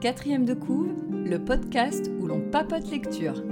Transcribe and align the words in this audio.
Quatrième 0.00 0.44
de 0.44 0.54
couve, 0.54 0.94
le 1.10 1.38
podcast 1.38 2.10
où 2.20 2.26
l'on 2.26 2.40
papote 2.40 2.90
lecture. 2.90 3.42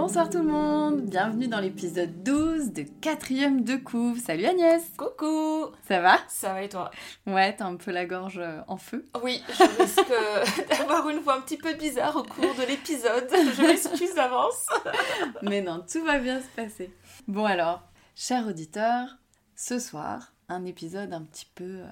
Bonsoir 0.00 0.30
tout 0.30 0.38
le 0.38 0.44
monde, 0.44 1.00
bienvenue 1.00 1.48
dans 1.48 1.58
l'épisode 1.58 2.22
12 2.22 2.72
de 2.72 2.84
Quatrième 3.00 3.64
de 3.64 3.74
couve. 3.74 4.20
Salut 4.20 4.46
Agnès 4.46 4.80
Coucou 4.96 5.72
Ça 5.88 6.00
va? 6.00 6.18
Ça 6.28 6.52
va 6.52 6.62
et 6.62 6.68
toi? 6.68 6.92
Ouais, 7.26 7.56
t'as 7.56 7.64
un 7.64 7.74
peu 7.74 7.90
la 7.90 8.06
gorge 8.06 8.38
euh, 8.38 8.60
en 8.68 8.76
feu. 8.76 9.08
Oui, 9.24 9.42
je 9.48 9.82
risque 9.82 10.68
d'avoir 10.78 11.08
une 11.08 11.18
voix 11.18 11.38
un 11.38 11.40
petit 11.40 11.56
peu 11.56 11.74
bizarre 11.74 12.14
au 12.14 12.22
cours 12.22 12.54
de 12.54 12.68
l'épisode. 12.68 13.28
Je 13.28 13.60
m'excuse 13.60 14.14
d'avance. 14.14 14.68
Mais 15.42 15.62
non, 15.62 15.84
tout 15.90 16.04
va 16.04 16.20
bien 16.20 16.40
se 16.40 16.48
passer. 16.54 16.94
Bon 17.26 17.44
alors, 17.44 17.82
chers 18.14 18.46
auditeurs, 18.46 19.18
ce 19.56 19.80
soir, 19.80 20.32
un 20.48 20.64
épisode 20.64 21.12
un 21.12 21.22
petit 21.22 21.50
peu 21.56 21.64
euh, 21.64 21.90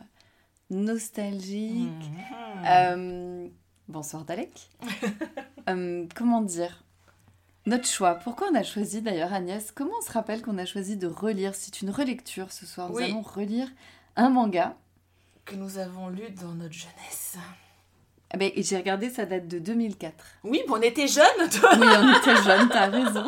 nostalgique. 0.71 1.83
Mhm. 1.83 2.65
Euh, 2.69 3.49
bonsoir 3.89 4.25
Dalek. 4.25 4.71
Euh, 5.69 6.07
comment 6.15 6.43
dire? 6.43 6.86
Notre 7.67 7.87
choix. 7.89 8.15
Pourquoi 8.15 8.49
on 8.53 8.55
a 8.55 8.63
choisi 8.63 9.03
d'ailleurs 9.03 9.33
Agnès? 9.33 9.73
Comment 9.73 9.91
on 9.99 10.03
se 10.05 10.13
rappelle 10.13 10.41
qu'on 10.43 10.57
a 10.59 10.65
choisi 10.65 10.97
de 10.97 11.07
relire? 11.09 11.55
C'est 11.55 11.83
une 11.83 11.91
relecture 11.91 12.53
ce 12.53 12.65
soir. 12.65 12.91
Nous 12.91 12.97
Oui. 12.97 13.05
allons 13.05 13.23
relire 13.23 13.69
un 14.15 14.29
manga. 14.31 14.77
Que 15.45 15.57
nous 15.57 15.79
avons 15.79 16.09
lu 16.09 16.31
dans 16.41 16.53
notre 16.53 16.75
jeunesse. 16.75 17.37
Ah 18.33 18.37
ben, 18.37 18.51
et 18.55 18.63
J'ai 18.63 18.77
regardé, 18.77 19.11
ça 19.11 19.27
date 19.27 19.49
de 19.49 19.59
2004. 19.59 20.13
Oui, 20.45 20.63
bon, 20.69 20.77
on 20.79 20.83
était 20.83 21.07
jeunes, 21.09 21.49
toi 21.61 21.71
Oui, 21.79 21.87
on 21.89 22.19
était 22.19 22.37
jeunes, 22.43 22.69
t'as 22.69 22.87
raison. 22.89 23.25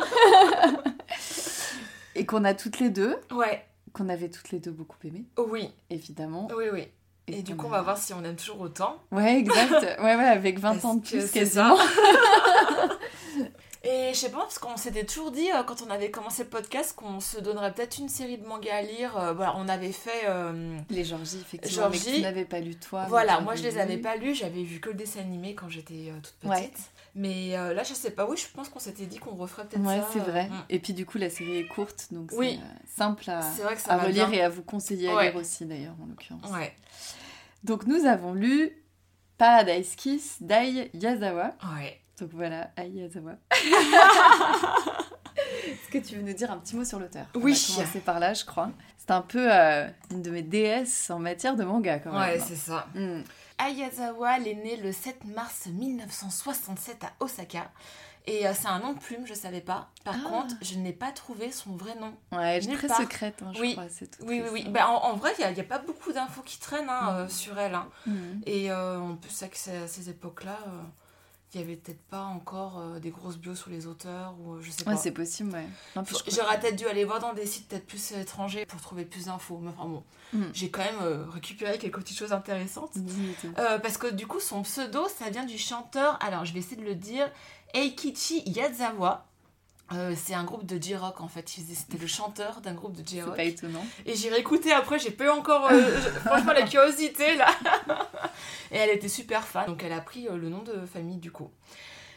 et 2.15 2.27
qu'on 2.27 2.45
a 2.45 2.55
toutes 2.55 2.79
les 2.81 2.91
deux, 2.91 3.17
Ouais, 3.33 3.65
qu'on 3.93 4.09
avait 4.09 4.29
toutes 4.29 4.51
les 4.51 4.59
deux 4.59 4.73
beaucoup 4.73 4.97
aimé, 5.05 5.25
oui, 5.37 5.71
évidemment. 5.91 6.49
oui, 6.57 6.65
oui. 6.73 6.89
Et 7.29 7.43
du 7.43 7.55
qu'on 7.55 7.63
coup, 7.63 7.67
on 7.67 7.71
va 7.71 7.83
voir 7.83 7.99
si 7.99 8.13
on 8.15 8.25
aime 8.25 8.37
toujours 8.37 8.61
autant. 8.63 9.03
Ouais, 9.13 9.37
exact. 9.39 9.71
Ouais, 10.01 10.17
ouais, 10.17 10.25
avec 10.25 10.59
20 10.59 10.73
Parce 10.73 10.85
ans 10.85 10.95
de 10.95 11.03
plus 11.07 11.31
quasiment. 11.31 11.77
Et 13.91 14.11
je 14.13 14.19
sais 14.19 14.31
pas, 14.31 14.41
parce 14.41 14.59
qu'on 14.59 14.77
s'était 14.77 15.05
toujours 15.05 15.31
dit, 15.31 15.51
euh, 15.51 15.63
quand 15.63 15.81
on 15.87 15.89
avait 15.91 16.11
commencé 16.11 16.43
le 16.43 16.51
podcast, 16.51 16.95
qu'on 16.95 17.21
se 17.21 17.39
donnerait 17.41 17.73
peut-être 17.73 17.97
une 17.99 18.11
série 18.11 18.37
de 18.37 18.47
mangas 18.47 18.75
à 18.77 18.83
lire. 18.83 19.17
Euh, 19.17 19.33
voilà, 19.33 19.55
on 19.57 19.67
avait 19.67 19.93
fait... 19.93 20.25
euh, 20.27 20.77
Les 20.91 21.05
Georgie, 21.05 21.39
effectivement, 21.41 21.89
mais 21.89 21.97
que 21.97 22.03
Georgie. 22.05 22.17
tu 22.17 22.23
n'avais 22.23 22.45
pas 22.45 22.61
lu 22.61 22.77
toi. 22.77 23.05
mais 23.05 23.09
Voilà, 23.09 23.41
moi 23.41 23.55
je 23.55 23.63
les 23.63 23.79
avais 23.79 23.97
pas 23.97 24.17
lus, 24.17 24.35
j'avais 24.35 24.63
vu 24.63 24.79
que 24.81 24.91
le 24.91 24.95
dessin 24.95 25.21
animé 25.21 25.55
quand 25.55 25.71
j'étais 25.71 26.11
euh, 26.11 26.21
toute 26.23 26.35
petite. 26.35 26.51
Ouais. 26.51 26.71
Mais 27.15 27.53
là, 27.75 27.83
je 27.83 27.95
sais 27.95 28.11
pas, 28.11 28.27
oui, 28.29 28.37
je 28.37 28.47
pense 28.55 28.69
qu'on 28.69 28.79
s'était 28.79 29.07
dit 29.07 29.19
qu'on 29.19 29.35
referait 29.35 29.65
peut-être 29.65 29.83
Ouais, 29.85 29.99
ça. 30.01 30.09
c'est 30.13 30.19
vrai. 30.21 30.49
mm. 30.49 30.65
Et 30.69 30.79
puis 30.79 30.93
du 30.93 31.05
coup, 31.07 31.17
la 31.19 31.31
série 31.31 31.57
est 31.57 31.67
courte, 31.67 32.09
donc 32.13 32.31
Oui. 32.35 32.61
c'est 32.85 32.97
simple 33.03 33.29
à, 33.31 33.41
à 33.41 33.97
relire 33.99 34.29
bien. 34.29 34.39
et 34.39 34.43
à 34.43 34.49
vous 34.51 34.63
conseiller 34.63 35.09
à 35.09 35.17
Ouais. 35.17 35.31
lire 35.31 35.37
aussi, 35.41 35.65
d'ailleurs, 35.65 35.95
en 36.03 36.07
l'occurrence. 36.07 36.49
Ouais, 36.53 36.77
Donc 37.65 37.87
nous 37.87 38.05
avons 38.05 38.35
lu 38.35 38.71
Paradise 39.39 39.97
Kiss 39.97 40.37
d'Ai 40.43 40.91
Yazawa. 40.95 41.55
ouais. 41.77 41.99
Donc 42.21 42.31
voilà, 42.33 42.71
Ai 42.77 42.89
Yazawa. 42.89 43.33
Est-ce 45.67 45.91
que 45.91 45.99
tu 45.99 46.17
veux 46.17 46.23
nous 46.23 46.33
dire 46.33 46.51
un 46.51 46.59
petit 46.59 46.75
mot 46.77 46.85
sur 46.85 46.99
l'auteur? 46.99 47.27
Oui. 47.35 47.53
On 47.71 47.73
va 47.73 47.77
commencer 47.83 48.01
par 48.01 48.19
là, 48.21 48.35
je 48.35 48.45
crois. 48.45 48.71
C'est 48.97 49.11
un 49.13 49.23
peu 49.23 49.49
euh, 49.53 49.87
une 50.11 50.23
de 50.23 50.31
mes 50.31 50.43
déesses 50.43 51.11
en 51.11 51.19
matière 51.19 51.57
de 51.57 51.65
manga, 51.65 51.99
quand 51.99 52.13
même. 52.13 52.21
Ouais, 52.21 52.39
c'est 52.41 52.57
ça. 52.57 52.87
Hmm. 52.95 53.23
Ayazawa, 53.59 54.37
elle 54.39 54.49
est 54.49 54.55
née 54.55 54.77
le 54.77 54.93
7 54.93 55.25
mars 55.27 55.67
1967 55.67 57.05
à 57.05 57.13
Osaka. 57.21 57.71
Et 58.27 58.47
euh, 58.47 58.53
c'est 58.55 58.69
un 58.69 58.79
nom 58.81 58.93
de 58.93 58.99
plume, 58.99 59.27
je 59.27 59.33
savais 59.33 59.63
pas. 59.63 59.89
Par 60.05 60.15
Ah. 60.19 60.29
contre, 60.29 60.55
je 60.61 60.75
n'ai 60.77 60.93
pas 60.93 61.13
trouvé 61.13 61.51
son 61.51 61.77
vrai 61.77 61.95
nom. 61.95 62.13
Ouais, 62.33 62.57
elle 62.59 62.69
est 62.71 62.75
très 62.77 62.89
part. 62.89 62.99
secrète, 62.99 63.43
hein, 63.43 63.53
je 63.55 63.61
Oui. 63.61 63.73
crois. 63.73 63.87
C'est 63.89 64.11
tout. 64.11 64.23
Oui, 64.27 64.43
oui, 64.45 64.51
oui. 64.53 64.67
Bah, 64.69 64.89
en, 64.91 65.13
en 65.13 65.17
vrai, 65.17 65.33
il 65.39 65.55
n'y 65.55 65.61
a, 65.61 65.65
pas 65.65 65.79
beaucoup 65.79 66.13
d'infos 66.13 66.43
qui 66.43 66.59
traînent 66.59 66.91
hein, 66.91 67.13
Mm. 67.13 67.17
euh, 67.17 67.29
sur 67.29 67.59
elle. 67.59 67.75
hein. 67.75 67.89
Hmm. 68.07 68.41
Et 68.45 68.71
euh, 68.71 68.99
en 69.01 69.15
plus, 69.17 69.43
à 69.43 69.49
ces 69.87 70.11
époques-là, 70.11 70.59
euh, 70.67 70.83
il 71.55 71.61
y 71.61 71.65
avait 71.65 71.77
peut-être 71.77 72.03
pas 72.11 72.25
encore 72.25 72.79
euh, 72.79 72.99
des 72.99 73.11
grosses 73.11 73.39
bios 73.39 73.55
sur 73.55 73.71
les 73.71 73.87
auteurs 73.87 74.35
ou 74.41 74.55
euh, 74.55 74.61
je 74.61 74.71
sais 74.71 74.87
Ouais, 74.87 74.95
pas. 74.95 74.97
c'est 75.01 75.13
possible, 75.13 75.53
ouais. 75.53 76.03
J'aurais 76.29 76.61
peut-être 76.61 76.77
dû 76.77 76.87
aller 76.87 77.05
voir 77.05 77.21
dans 77.21 77.33
des 77.33 77.47
sites 77.47 77.69
peut-être 77.69 77.87
plus 77.87 78.13
étrangers 78.13 78.67
pour 78.67 78.81
trouver 78.81 79.05
plus 79.05 79.27
d'infos. 79.27 79.59
Mais 79.63 79.71
enfin 79.77 79.89
bon, 79.89 80.05
Mm. 80.35 80.43
j'ai 80.53 80.71
quand 80.71 80.83
même 80.85 81.01
euh, 81.01 81.25
récupéré 81.31 81.79
quelques 81.79 82.01
petites 82.01 82.19
choses 82.19 82.35
intéressantes. 82.35 82.93
Euh, 83.59 83.79
parce 83.79 83.97
que 83.97 84.07
du 84.09 84.27
coup, 84.27 84.41
son 84.41 84.63
pseudo, 84.63 85.09
ça 85.09 85.31
vient 85.31 85.47
du 85.47 85.57
chanteur, 85.57 86.19
alors 86.23 86.45
je 86.45 86.53
vais 86.53 86.59
essayer 86.59 86.77
de 86.77 86.85
le 86.85 86.95
dire, 86.95 87.31
Eikichi 87.73 88.43
Yazawa. 88.47 89.25
Euh, 89.93 90.15
c'est 90.17 90.35
un 90.35 90.45
groupe 90.45 90.67
de 90.67 90.81
J-Rock 90.81 91.21
en 91.21 91.29
fait. 91.29 91.49
C'était 91.49 91.99
le 91.99 92.07
chanteur 92.07 92.61
d'un 92.61 92.75
groupe 92.75 92.93
de 92.93 93.03
C'est 93.07 93.17
J-Rock. 93.17 93.37
pas 93.37 93.45
étonnant. 93.45 93.85
Et 94.05 94.15
j'ai 94.15 94.29
réécouté 94.29 94.73
après, 94.73 94.99
j'ai 94.99 95.11
pas 95.11 95.35
encore 95.35 95.71
euh, 95.71 96.01
franchement 96.27 96.53
la 96.53 96.63
curiosité 96.63 97.37
là. 97.37 97.47
Et 98.71 98.77
elle 98.77 98.91
était 98.91 99.09
super 99.09 99.45
fan, 99.47 99.67
donc 99.67 99.83
elle 99.83 99.93
a 99.93 100.01
pris 100.01 100.29
euh, 100.29 100.37
le 100.37 100.51
nom 100.51 100.63
de 100.63 100.85
famille 100.85 101.17
du 101.17 101.31
coup. 101.31 101.51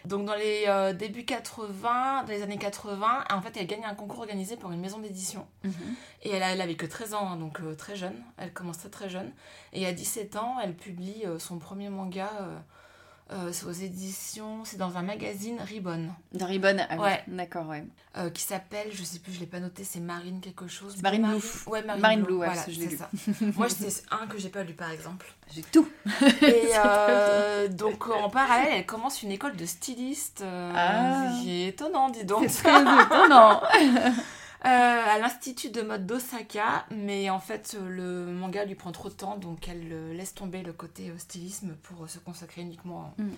Donc 0.04 0.26
dans 0.26 0.34
les 0.34 0.66
débuts 0.98 1.26
80, 1.26 2.24
dans 2.24 2.28
les 2.28 2.42
années 2.42 2.58
80, 2.58 3.26
en 3.32 3.42
fait 3.44 3.56
elle 3.56 3.68
gagne 3.68 3.86
un 3.86 3.94
concours 3.94 4.22
organisé 4.22 4.58
par 4.58 4.72
une 4.72 4.82
maison 4.82 4.98
d'édition. 4.98 5.46
Mhm. 5.64 5.72
Et 6.24 6.32
elle, 6.32 6.60
avait 6.60 6.74
que 6.74 6.88
13 6.88 7.14
ans, 7.14 7.30
hein, 7.30 7.36
donc 7.36 7.60
très 7.78 7.96
jeune. 7.96 8.16
Elle 8.38 8.52
commence 8.52 8.80
très 8.80 8.90
très 8.90 9.10
jeune. 9.12 9.32
Et 9.74 9.86
à 9.86 9.94
17 9.94 10.38
ans, 10.38 10.58
elle 10.60 10.74
publie 10.74 11.24
son 11.38 11.60
premier 11.60 11.90
manga. 11.90 12.32
Euh, 13.32 13.50
c'est 13.52 13.66
aux 13.66 13.72
éditions, 13.72 14.66
c'est 14.66 14.78
dans 14.78 14.98
un 14.98 15.02
magazine 15.02 15.58
Ribbon, 15.60 16.10
Dans 16.34 16.46
Ribbon, 16.46 16.78
ah 16.90 16.96
oui. 16.96 17.00
Ouais. 17.00 17.24
D'accord, 17.28 17.68
ouais. 17.68 17.86
euh, 18.18 18.30
qui 18.30 18.44
s'appelle, 18.44 18.88
je 18.92 19.04
sais 19.04 19.20
plus, 19.20 19.32
je 19.34 19.40
l'ai 19.40 19.46
pas 19.46 19.60
noté, 19.60 19.84
c'est 19.84 20.00
Marine 20.02 20.42
quelque 20.42 20.68
chose. 20.68 21.02
Marine 21.02 21.26
Blue. 21.28 21.42
Ouais, 21.68 21.82
Marine, 21.84 22.02
Marine 22.02 22.20
Blue, 22.22 22.28
Blue, 22.28 22.38
ouais, 22.40 22.48
voilà, 22.48 22.64
je 22.68 22.80
l'ai 22.80 22.88
lu. 22.88 22.98
ça. 22.98 23.10
Moi, 23.56 23.70
c'est 23.70 24.04
un 24.12 24.28
que 24.28 24.38
j'ai 24.38 24.50
pas 24.50 24.64
lu 24.64 24.74
par 24.74 24.92
exemple. 24.92 25.34
J'ai 25.54 25.62
tout. 25.62 25.88
Et 26.42 26.72
euh, 26.86 27.68
donc 27.70 28.10
en 28.10 28.30
parallèle, 28.30 28.74
elle 28.74 28.86
commence 28.86 29.24
une 29.24 29.32
école 29.32 29.56
de 29.56 29.66
styliste. 29.66 30.44
Ah. 30.46 31.32
qui 31.42 31.64
est 31.64 31.68
étonnant, 31.70 32.10
dis 32.10 32.26
donc. 32.26 32.46
C'est 32.50 32.68
étonnant. 32.70 33.62
Euh, 34.64 34.68
à 34.68 35.18
l'Institut 35.18 35.72
de 35.72 35.82
mode 35.82 36.06
d'Osaka, 36.06 36.86
mais 36.92 37.32
en 37.32 37.40
fait 37.40 37.76
le 37.84 38.28
manga 38.28 38.64
lui 38.64 38.76
prend 38.76 38.92
trop 38.92 39.10
de 39.10 39.14
temps, 39.16 39.36
donc 39.38 39.68
elle 39.68 39.88
euh, 39.92 40.14
laisse 40.14 40.36
tomber 40.36 40.62
le 40.62 40.72
côté 40.72 41.12
stylisme 41.18 41.74
pour 41.82 42.04
euh, 42.04 42.08
se 42.08 42.20
consacrer 42.20 42.62
uniquement 42.62 43.14
Mm. 43.18 43.30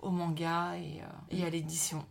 au 0.00 0.10
manga 0.10 0.72
et, 0.76 1.00
et 1.30 1.44
à 1.44 1.50
l'édition. 1.50 2.04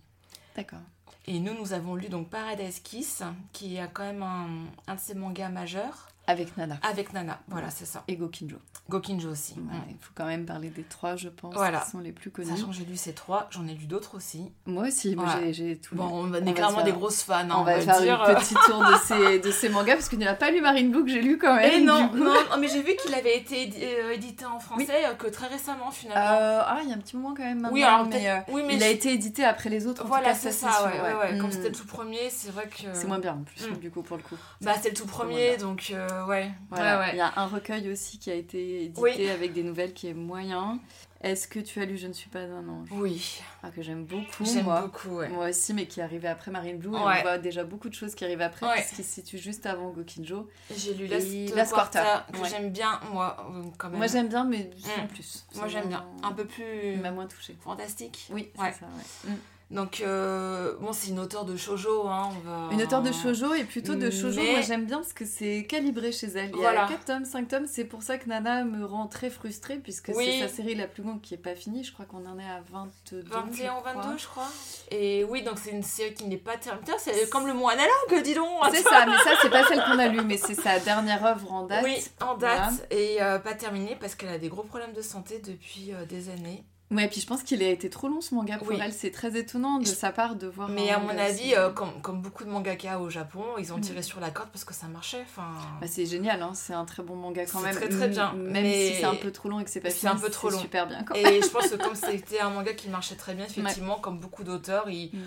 D'accord. 0.56 0.80
Et 1.28 1.40
nous, 1.40 1.54
nous 1.54 1.74
avons 1.74 1.96
lu 1.96 2.08
donc 2.08 2.30
Paradise 2.30 2.80
Kiss, 2.80 3.22
qui 3.52 3.76
est 3.76 3.90
quand 3.94 4.04
même 4.04 4.24
un, 4.24 4.48
un 4.88 4.96
de 4.96 5.00
ses 5.00 5.14
mangas 5.16 5.50
majeurs, 5.50 6.08
Avec 6.28 6.56
Nana. 6.58 6.80
avec 6.82 7.12
Nana. 7.14 7.42
Voilà, 7.50 7.70
c'est 7.70 7.86
ça. 7.86 8.04
Et 8.08 8.16
Gokinjo. 8.16 8.58
Gokinjo 8.90 9.30
aussi. 9.30 9.54
Ouais. 9.54 9.78
Il 9.90 9.96
faut 10.02 10.12
quand 10.16 10.26
même 10.26 10.46
parler 10.46 10.70
des 10.70 10.84
trois, 10.84 11.16
je 11.16 11.30
pense, 11.30 11.54
Voilà. 11.54 11.80
qui 11.80 11.92
sont 11.92 12.00
les 12.00 12.12
plus 12.12 12.30
connus. 12.30 12.50
Sachant 12.50 12.68
que 12.68 12.74
j'ai 12.74 12.84
lu 12.84 12.98
ces 12.98 13.14
trois, 13.14 13.48
j'en 13.50 13.66
ai 13.68 13.74
lu 13.74 13.86
d'autres 13.86 14.16
aussi. 14.16 14.52
Moi 14.66 14.88
aussi, 14.88 15.16
Voilà. 15.16 15.50
j'ai- 15.54 15.78
tout 15.78 15.96
Bon, 15.96 16.04
on, 16.12 16.30
On 16.30 16.34
est 16.34 16.54
clairement 16.54 16.78
faire- 16.78 16.84
des 16.86 16.92
grosses 16.92 17.22
fans, 17.24 17.36
hein, 17.36 17.50
On, 17.58 17.64
va, 17.64 17.80
faire 17.80 18.02
dire. 18.02 18.22
une 18.28 18.36
petite 18.36 18.58
tour 18.66 18.80
de 18.80 18.94
ces, 19.06 19.40
de 19.40 19.52
ces 19.52 19.70
mangas 19.70 19.94
parce 19.94 20.10
qu'il 20.10 20.20
n'a 20.20 20.34
pas 20.34 20.52
lu 20.52 20.60
Marine 20.60 20.92
Blue 20.92 21.04
que 21.06 21.10
j'ai 21.10 21.22
lu 21.22 21.38
quand 21.38 21.56
même. 21.56 21.72
Et 21.72 21.80
non, 21.86 22.12
mais 22.60 22.68
j'ai 22.68 22.82
vu 22.82 22.96
qu'il 22.98 23.14
avait 23.14 23.38
été 23.38 23.72
euh, 23.82 24.12
édité 24.12 24.46
en 24.46 24.60
français 24.60 25.06
euh, 25.06 25.14
que 25.14 25.28
très 25.28 25.48
récemment 25.48 25.92
finalement. 25.92 26.22
Euh, 26.42 26.62
ah, 26.66 26.80
il 26.84 26.90
y 26.90 26.92
a 26.92 26.96
un 26.96 27.00
petit 27.00 27.16
moment 27.16 27.34
quand 27.34 27.44
même. 27.44 27.70
oui, 27.72 27.82
maintenant, 27.82 27.96
alors 28.02 28.08
mais, 28.10 28.30
euh, 28.30 28.38
oui, 28.50 28.64
mais 28.68 28.76
il 28.76 28.84
a 28.84 28.90
été 28.90 29.14
édité 29.14 29.46
après 29.46 29.70
les 29.70 29.88
autres. 29.88 30.04
en 30.04 30.08
Voilà, 30.08 30.34
c'est 30.34 30.52
c'est 30.52 30.66
ça, 30.66 30.86
ouais, 30.86 31.32
ouais. 31.32 31.38
Comme 31.38 31.48
Mm. 31.48 31.52
c'était 31.54 31.70
le 31.70 31.76
tout 31.76 31.86
premier, 31.88 32.30
c'est 32.30 32.52
vrai 32.52 32.68
que. 32.68 32.88
C'est 32.94 33.08
moins 33.08 33.20
bien 33.20 33.34
en 33.36 33.44
plus, 33.44 33.70
Mm. 33.70 33.78
du 33.78 33.90
coup, 33.90 34.02
pour 34.02 34.18
le 34.18 34.24
coup. 34.24 34.36
Bah, 34.60 34.74
c'était 34.76 34.90
le 34.90 34.96
tout 34.96 35.06
premier, 35.08 35.56
donc 35.58 35.94
ouais. 36.28 36.52
Il 36.74 37.18
y 37.18 37.22
a 37.22 37.32
un 37.38 37.46
recueil 37.46 37.90
aussi 37.90 38.18
qui 38.20 38.30
a 38.32 38.36
été 38.36 38.71
édité 38.86 39.02
Oui. 39.02 39.30
avec 39.30 39.54
des 39.54 39.64
nouvelles 39.64 39.94
qui 39.94 40.08
est 40.08 40.14
moyen. 40.14 40.80
Est-ce 41.24 41.48
que 41.48 41.60
tu 41.60 41.80
as 41.80 41.86
lu 41.86 41.98
Je 41.98 42.08
ne 42.08 42.14
suis 42.14 42.30
pas 42.30 42.40
un 42.40 42.68
ange? 42.68 42.88
Oui, 42.92 43.40
ah, 43.62 43.70
Que 43.70 43.84
j'aime 43.84 44.06
beaucoup, 44.06 44.44
j'aime 44.44 44.64
moi. 44.66 44.82
beaucoup, 44.82 45.18
ouais. 45.18 45.30
Moi 45.30 45.50
aussi, 45.50 45.72
mais 45.74 45.86
qui 45.86 46.00
est 46.00 46.04
arrivé 46.04 46.28
après 46.28 46.50
Marine 46.50 46.78
Blue. 46.80 46.90
Et 46.90 46.94
Ouais. 46.94 47.18
on 47.20 47.22
voit 47.22 47.38
déjà 47.38 47.64
beaucoup 47.64 47.90
de 47.90 47.94
choses 47.94 48.16
qui 48.16 48.26
arrivent 48.26 48.42
après, 48.42 48.66
Ouais. 48.66 48.76
puisqu'il 48.82 49.04
se 49.06 49.12
situe 49.22 49.38
juste 49.38 49.68
avant 49.68 49.92
Gokinjo. 49.92 50.50
J'ai 50.76 50.96
lu 50.96 51.06
Et 51.06 51.46
Quarter, 51.52 52.00
Quarter, 52.00 52.32
que 52.34 52.50
j'aime 52.50 52.72
bien, 52.72 53.00
moi, 53.14 53.38
euh, 53.54 53.64
quand 53.78 53.90
même. 53.90 53.98
Moi, 54.00 54.08
j'aime 54.08 54.30
bien, 54.30 54.46
mais 54.46 54.72
sans 54.78 55.04
Mm. 55.04 55.08
plus. 55.10 55.46
Moi, 55.56 55.68
j'aime 55.68 55.90
bien. 55.90 56.04
Un 56.24 56.32
peu 56.32 56.46
plus 56.46 56.94
Il 56.94 57.00
m'a 57.02 57.12
moins 57.12 57.28
touchée. 57.28 57.56
fantastique. 57.64 58.28
Oui, 58.32 58.50
c'est 58.56 58.62
ça, 58.80 58.86
ouais. 59.26 59.32
Mm. 59.32 59.38
Donc, 59.72 60.02
euh, 60.02 60.76
bon, 60.82 60.92
c'est 60.92 61.08
une 61.12 61.20
auteure 61.20 61.46
de 61.46 61.56
shoujo, 61.56 62.06
hein, 62.08 62.30
on 62.36 62.40
va... 62.50 62.74
Une 62.74 62.82
auteure 62.82 63.02
de 63.02 63.12
shoujo 63.14 63.54
et 63.54 63.64
plutôt 63.64 63.96
de 63.96 64.12
shoujo, 64.12 64.42
Mais- 64.42 64.52
moi 64.52 64.62
j'aime 64.62 64.86
bien 64.86 64.98
parce 64.98 65.14
que 65.14 65.24
c'est 65.26 65.66
calibré 65.66 66.12
chez 66.12 66.28
elle. 66.28 66.50
Il 66.50 66.58
y 66.58 66.60
Voilà. 66.60 66.86
a 66.86 66.90
4 66.90 67.06
tomes, 67.06 67.24
5 67.24 67.48
tomes, 67.48 67.68
c'est 67.68 67.86
pour 67.86 68.04
ça 68.04 68.18
que 68.18 68.28
Nana 68.28 68.66
me 68.66 68.84
rend 68.86 69.08
très 69.08 69.30
frustrée 69.30 69.78
puisque 69.78 70.12
Oui. 70.14 70.26
c'est 70.42 70.48
sa 70.48 70.54
série 70.54 70.76
la 70.76 70.88
plus 70.88 71.04
longue 71.04 71.22
qui 71.22 71.36
est 71.36 71.38
pas 71.38 71.56
finie. 71.56 71.86
Je 71.86 71.94
crois 71.94 72.04
qu'on 72.06 72.26
en 72.26 72.38
est 72.38 72.44
à 72.44 72.62
22. 72.70 73.24
21 73.30 73.46
ou 73.46 73.54
je 73.54 73.62
crois. 73.80 73.94
22, 73.94 74.18
je 74.18 74.28
crois. 74.28 74.48
Et 74.92 75.24
oui, 75.24 75.42
donc 75.42 75.58
c'est 75.58 75.72
une 75.72 75.84
série 75.84 76.14
qui 76.16 76.26
n'est 76.26 76.36
pas 76.36 76.58
terminée. 76.58 76.86
C'est 76.98 77.30
comme 77.30 77.48
le 77.48 77.54
mot 77.54 77.70
analogue, 77.70 78.24
dis 78.26 78.34
donc 78.34 78.50
C'est 78.72 78.84
ça, 78.84 79.06
mais 79.06 79.18
ça 79.20 79.32
c'est 79.42 79.50
pas 79.50 79.66
celle 79.66 79.82
qu'on 79.86 80.00
a 80.00 80.08
lue, 80.10 80.22
mais 80.26 80.36
c'est 80.36 80.54
sa 80.56 80.80
dernière 80.80 81.26
œuvre 81.26 81.50
en 81.54 81.66
date. 81.66 81.86
Oui, 81.86 81.96
en 82.20 82.36
date. 82.36 82.40
Voilà. 82.40 82.72
Et 82.90 83.22
euh, 83.22 83.40
pas 83.40 83.54
terminée 83.54 83.96
parce 83.98 84.16
qu'elle 84.16 84.30
a 84.30 84.38
des 84.38 84.50
gros 84.50 84.64
problèmes 84.64 84.92
de 84.94 85.02
santé 85.02 85.40
depuis 85.40 85.94
euh, 85.94 86.04
des 86.06 86.28
années. 86.30 86.66
Ouais, 86.92 87.08
puis 87.08 87.22
je 87.22 87.26
pense 87.28 87.42
qu'il 87.44 87.64
a 87.64 87.70
été 87.70 87.90
trop 87.90 88.10
long 88.10 88.20
ce 88.22 88.36
manga 88.36 88.58
pour 88.58 88.68
Oui. 88.68 88.78
elle. 88.82 88.92
C'est 88.92 89.12
très 89.12 89.38
étonnant 89.38 89.80
de 89.80 89.86
Je- 89.86 89.92
sa 89.92 90.12
part 90.12 90.36
de 90.36 90.46
voir. 90.48 90.68
Mais 90.70 90.90
à 90.92 91.00
mon 91.00 91.10
avis, 91.10 91.40
aussi. 91.42 91.56
euh, 91.56 91.70
comme, 91.70 92.02
comme 92.02 92.22
beaucoup 92.22 92.44
de 92.44 92.50
mangaka 92.50 93.00
au 93.00 93.10
Japon, 93.10 93.44
ils 93.58 93.72
ont 93.72 93.78
Mm. 93.78 93.82
tiré 93.82 94.02
sur 94.04 94.20
la 94.20 94.30
corde 94.30 94.50
parce 94.50 94.66
que 94.66 94.74
ça 94.74 94.88
marchait. 94.88 95.22
Enfin, 95.22 95.48
Bah, 95.80 95.88
c'est 95.88 96.06
génial, 96.06 96.42
hein, 96.42 96.52
c'est 96.54 96.74
un 96.74 96.84
très 96.86 97.02
bon 97.02 97.16
manga 97.16 97.46
quand 97.46 97.60
C'est 97.60 97.66
même. 97.66 97.76
très, 97.76 97.88
très 97.90 98.08
bien. 98.10 98.34
Même 98.34 98.64
Mais 98.64 98.90
si 98.90 98.96
c'est 99.00 99.06
un 99.06 99.16
peu 99.16 99.32
trop 99.32 99.48
long 99.50 99.60
et 99.60 99.64
que 99.64 99.70
c'est 99.70 99.80
pas 99.80 99.90
c'est 99.90 100.00
fini, 100.00 100.12
un 100.12 100.16
peu 100.16 100.30
trop 100.30 100.50
long. 100.50 100.60
super 100.60 100.86
bien. 100.86 101.06
Et 101.16 101.42
je 101.42 101.48
pense 101.48 101.70
que 101.70 101.76
comme 101.76 101.96
c'était 101.96 102.40
un 102.42 102.50
manga 102.50 102.74
qui 102.74 102.90
marchait 102.90 103.16
très 103.16 103.34
bien, 103.36 103.46
effectivement, 103.80 103.96
comme 104.00 104.20
beaucoup 104.20 104.44
d'auteurs, 104.44 104.90
ils, 104.90 105.12
Mm. 105.14 105.20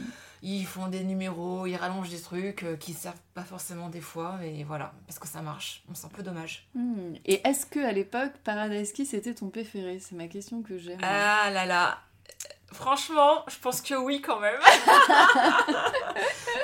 Ils 0.46 0.66
font 0.66 0.88
des 0.88 1.02
numéros, 1.04 1.66
ils 1.66 1.76
rallongent 1.76 2.10
des 2.10 2.20
trucs 2.20 2.62
euh, 2.64 2.76
qui 2.76 2.92
servent 2.92 3.14
pas 3.34 3.44
forcément 3.44 3.88
des 3.88 4.00
fois, 4.02 4.36
mais 4.40 4.62
voilà, 4.64 4.92
parce 5.06 5.18
que 5.18 5.26
ça 5.26 5.40
marche. 5.40 5.82
C'est 5.94 6.04
un 6.06 6.10
peu 6.10 6.22
dommage. 6.22 6.68
Hmm. 6.74 7.14
Et 7.24 7.40
est-ce 7.48 7.64
que 7.66 7.80
à 7.80 7.92
l'époque, 7.92 8.32
Paradise 8.44 8.92
Kiss 8.92 9.10
c'était 9.10 9.34
ton 9.34 9.48
préféré? 9.48 9.98
C'est 10.00 10.14
ma 10.14 10.28
question 10.28 10.62
que 10.62 10.76
j'ai. 10.78 10.96
Ah 11.02 11.50
là 11.50 11.64
là. 11.66 11.98
Franchement, 12.72 13.44
je 13.48 13.56
pense 13.58 13.80
que 13.80 13.94
oui 13.94 14.20
quand 14.20 14.40
même. 14.40 14.58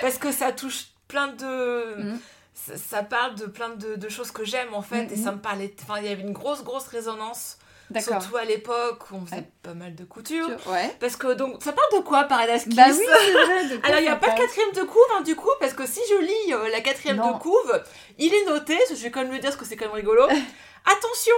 Parce 0.00 0.18
que 0.18 0.32
ça 0.32 0.52
touche 0.52 0.86
plein 1.08 1.28
de... 1.28 2.02
Mm. 2.14 2.18
Ça, 2.54 2.76
ça 2.76 3.02
parle 3.02 3.36
de 3.36 3.46
plein 3.46 3.70
de, 3.70 3.94
de 3.96 4.08
choses 4.08 4.30
que 4.32 4.44
j'aime 4.44 4.74
en 4.74 4.82
fait, 4.82 5.04
et 5.12 5.16
Mhm. 5.16 5.24
ça 5.24 5.32
me 5.32 5.38
parlait... 5.38 5.74
Enfin, 5.82 5.98
il 6.00 6.04
y 6.06 6.08
avait 6.08 6.22
une 6.22 6.32
grosse, 6.32 6.62
grosse 6.64 6.86
résonance. 6.88 7.58
Surtout 7.98 8.36
à 8.36 8.44
l'époque 8.44 9.10
où 9.10 9.16
on 9.16 9.24
faisait 9.26 9.36
Ouais. 9.36 9.48
pas 9.62 9.74
mal 9.74 9.94
de 9.94 10.04
couture. 10.04 10.48
Ouais. 10.66 10.94
Parce 11.00 11.16
que 11.16 11.32
donc, 11.34 11.62
ça 11.62 11.72
parle 11.72 11.88
de 12.00 12.06
quoi 12.06 12.24
Paradise 12.24 12.64
Kiss 12.64 12.74
Bah 12.76 12.84
oui, 12.88 12.98
c'est 13.04 13.32
vrai. 13.32 13.64
de 13.68 13.76
quoi 13.80 13.88
Alors, 13.88 14.00
il 14.00 14.02
n'y 14.04 14.08
a 14.08 14.16
pas 14.16 14.30
de 14.30 14.38
quatrième 14.38 14.72
de 14.72 14.82
couve, 14.82 15.02
hein, 15.18 15.22
du 15.22 15.34
coup, 15.34 15.50
parce 15.58 15.72
que 15.72 15.86
si 15.86 16.00
je 16.10 16.22
lis 16.24 16.54
euh, 16.54 16.68
la 16.70 16.80
quatrième 16.80 17.16
Non. 17.16 17.32
de 17.32 17.38
couve, 17.38 17.82
il 18.18 18.32
est 18.32 18.44
noté, 18.46 18.78
je 18.90 18.94
vais 19.02 19.10
quand 19.10 19.22
même 19.22 19.32
le 19.32 19.38
dire 19.38 19.50
parce 19.50 19.56
que 19.56 19.64
c'est 19.64 19.76
quand 19.76 19.86
même 19.86 19.94
rigolo. 19.94 20.22
Attention, 20.86 21.34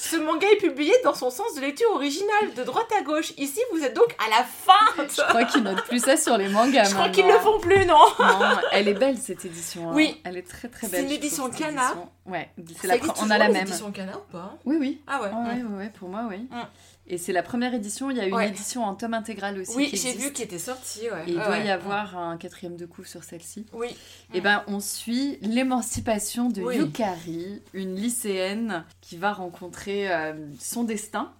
ce 0.00 0.16
manga 0.16 0.46
est 0.52 0.56
publié 0.56 0.92
dans 1.02 1.14
son 1.14 1.30
sens 1.30 1.54
de 1.56 1.60
lecture 1.60 1.90
original, 1.92 2.54
de 2.54 2.62
droite 2.62 2.90
à 2.98 3.02
gauche. 3.02 3.32
Ici, 3.38 3.60
vous 3.72 3.82
êtes 3.82 3.94
donc 3.94 4.14
à 4.24 4.28
la 4.30 4.44
fin. 4.44 5.04
Je 5.08 5.22
crois 5.28 5.44
qu'ils 5.44 5.62
notent 5.62 5.84
plus 5.84 5.98
ça 6.04 6.16
sur 6.16 6.36
les 6.36 6.48
mangas. 6.48 6.84
Je 6.84 6.94
crois 6.94 7.08
qu'ils 7.08 7.26
le 7.26 7.38
font 7.38 7.58
plus, 7.58 7.84
non 7.86 7.98
Non, 8.18 8.58
elle 8.72 8.88
est 8.88 8.94
belle 8.94 9.16
cette 9.18 9.44
édition. 9.44 9.88
hein. 9.90 9.92
Oui. 9.94 10.20
Elle 10.24 10.36
est 10.36 10.48
très 10.48 10.68
très 10.68 10.86
C'est 10.86 10.92
belle. 10.92 11.04
une 11.04 11.08
je 11.10 11.14
trouve, 11.14 11.24
édition 11.24 11.50
Kana. 11.50 11.82
édition. 11.84 12.08
Ouais, 12.26 12.50
c'est 12.80 12.86
la 12.86 12.94
on 13.20 13.30
a 13.30 13.38
la 13.38 13.48
même. 13.48 13.66
éditions 13.66 13.90
Kana 13.92 14.16
ou 14.18 14.30
pas? 14.32 14.56
Oui, 14.64 14.76
oui. 14.78 15.00
Ah 15.06 15.22
ouais. 15.22 15.30
Ah 15.32 15.36
ouais, 15.48 15.62
ouais, 15.62 15.78
ouais, 15.78 15.92
pour 15.98 16.08
moi, 16.08 16.24
oui. 16.28 16.46
Mm. 16.50 16.60
Et 17.08 17.18
c'est 17.18 17.32
la 17.32 17.42
première 17.42 17.74
édition. 17.74 18.10
Il 18.10 18.16
y 18.16 18.20
a 18.20 18.26
une 18.26 18.34
Ouais. 18.34 18.48
édition 18.48 18.84
en 18.84 18.94
tome 18.94 19.12
intégral 19.14 19.58
aussi. 19.58 19.76
Oui, 19.76 19.90
qui 19.90 19.96
j'ai 19.96 20.12
vu 20.14 20.32
qu'il 20.32 20.44
était 20.44 20.58
sorti, 20.58 21.00
ouais. 21.10 21.24
Et 21.26 21.32
il 21.32 21.38
Ouais, 21.38 21.44
doit 21.44 21.58
y 21.58 21.68
avoir 21.70 22.16
un 22.16 22.36
quatrième 22.36 22.76
de 22.76 22.86
coup 22.86 23.02
sur 23.04 23.24
celle-ci. 23.24 23.66
Oui. 23.72 23.88
Et 24.32 24.40
Mm. 24.40 24.44
ben, 24.44 24.64
on 24.68 24.78
suit 24.80 25.38
l'émancipation 25.42 26.48
de 26.48 26.62
Oui. 26.62 26.76
Yukari, 26.76 27.60
une 27.72 27.96
lycéenne 27.96 28.84
qui 29.00 29.16
va 29.16 29.32
rencontrer 29.32 30.10
euh, 30.12 30.32
son 30.60 30.84
destin 30.84 31.32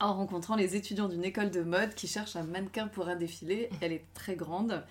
en 0.00 0.14
rencontrant 0.14 0.56
les 0.56 0.74
étudiants 0.74 1.08
d'une 1.08 1.24
école 1.24 1.50
de 1.50 1.60
mode 1.62 1.94
qui 1.94 2.06
cherchent 2.08 2.36
un 2.36 2.44
mannequin 2.44 2.86
pour 2.88 3.08
un 3.08 3.16
défilé. 3.16 3.68
Elle 3.82 3.92
est 3.92 4.04
très 4.14 4.36
grande 4.36 4.82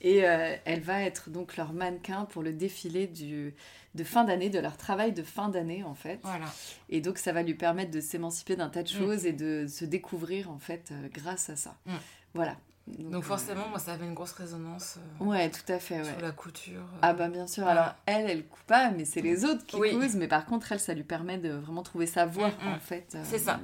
et 0.00 0.24
euh, 0.24 0.56
elle 0.64 0.80
va 0.80 1.02
être 1.02 1.28
donc 1.30 1.56
leur 1.56 1.72
mannequin 1.74 2.24
pour 2.24 2.42
le 2.42 2.52
défilé 2.52 3.06
du, 3.06 3.54
de 3.94 4.04
fin 4.04 4.24
d'année, 4.24 4.48
de 4.50 4.58
leur 4.58 4.76
travail 4.76 5.12
de 5.12 5.22
fin 5.22 5.48
d'année 5.48 5.84
en 5.84 5.94
fait. 5.94 6.18
Voilà. 6.22 6.46
Et 6.88 7.00
donc 7.00 7.18
ça 7.18 7.32
va 7.32 7.42
lui 7.42 7.54
permettre 7.54 7.90
de 7.90 8.00
s'émanciper 8.00 8.56
d'un 8.56 8.68
tas 8.70 8.82
de 8.82 8.88
Mm. 8.88 8.98
choses 8.98 9.26
et 9.26 9.32
de 9.32 9.66
se 9.68 9.84
découvrir 9.84 10.50
en 10.50 10.58
fait 10.58 10.90
euh, 10.92 11.08
grâce 11.12 11.50
à 11.50 11.56
ça. 11.56 11.74
Mm. 11.86 11.92
Voilà. 12.34 12.56
Donc 12.88 13.14
euh, 13.14 13.20
forcément, 13.22 13.68
moi, 13.68 13.78
ça 13.78 13.92
avait 13.92 14.06
une 14.06 14.14
grosse 14.14 14.32
résonance 14.32 14.96
euh, 15.20 15.24
Ouais, 15.24 15.48
tout 15.50 15.70
à 15.72 15.78
fait, 15.78 15.98
ouais. 16.00 16.04
sur 16.04 16.20
la 16.20 16.32
couture. 16.32 16.80
euh. 16.80 16.98
Ah 17.02 17.12
bah 17.12 17.28
bien 17.28 17.46
sûr, 17.46 17.62
Voilà. 17.62 17.82
alors 17.82 17.94
elle, 18.06 18.28
elle 18.30 18.44
coupe 18.46 18.62
pas, 18.66 18.90
mais 18.90 19.04
c'est 19.04 19.20
les 19.20 19.44
autres 19.44 19.64
qui 19.66 19.76
Oui. 19.76 19.92
cousent, 19.92 20.16
mais 20.16 20.26
par 20.26 20.46
contre 20.46 20.72
elle, 20.72 20.80
ça 20.80 20.92
lui 20.94 21.04
permet 21.04 21.38
de 21.38 21.50
vraiment 21.50 21.82
trouver 21.84 22.06
sa 22.06 22.26
voie 22.26 22.48
Mm, 22.48 22.68
en 22.74 22.78
fait. 22.80 23.12
euh, 23.14 23.22
C'est 23.24 23.38
ça. 23.38 23.60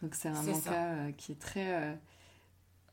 Donc 0.00 0.14
c'est 0.14 0.28
un 0.28 0.42
manga 0.42 0.72
euh, 0.72 1.10
qui 1.16 1.32
est 1.32 1.38
très, 1.40 1.74
euh, 1.74 1.92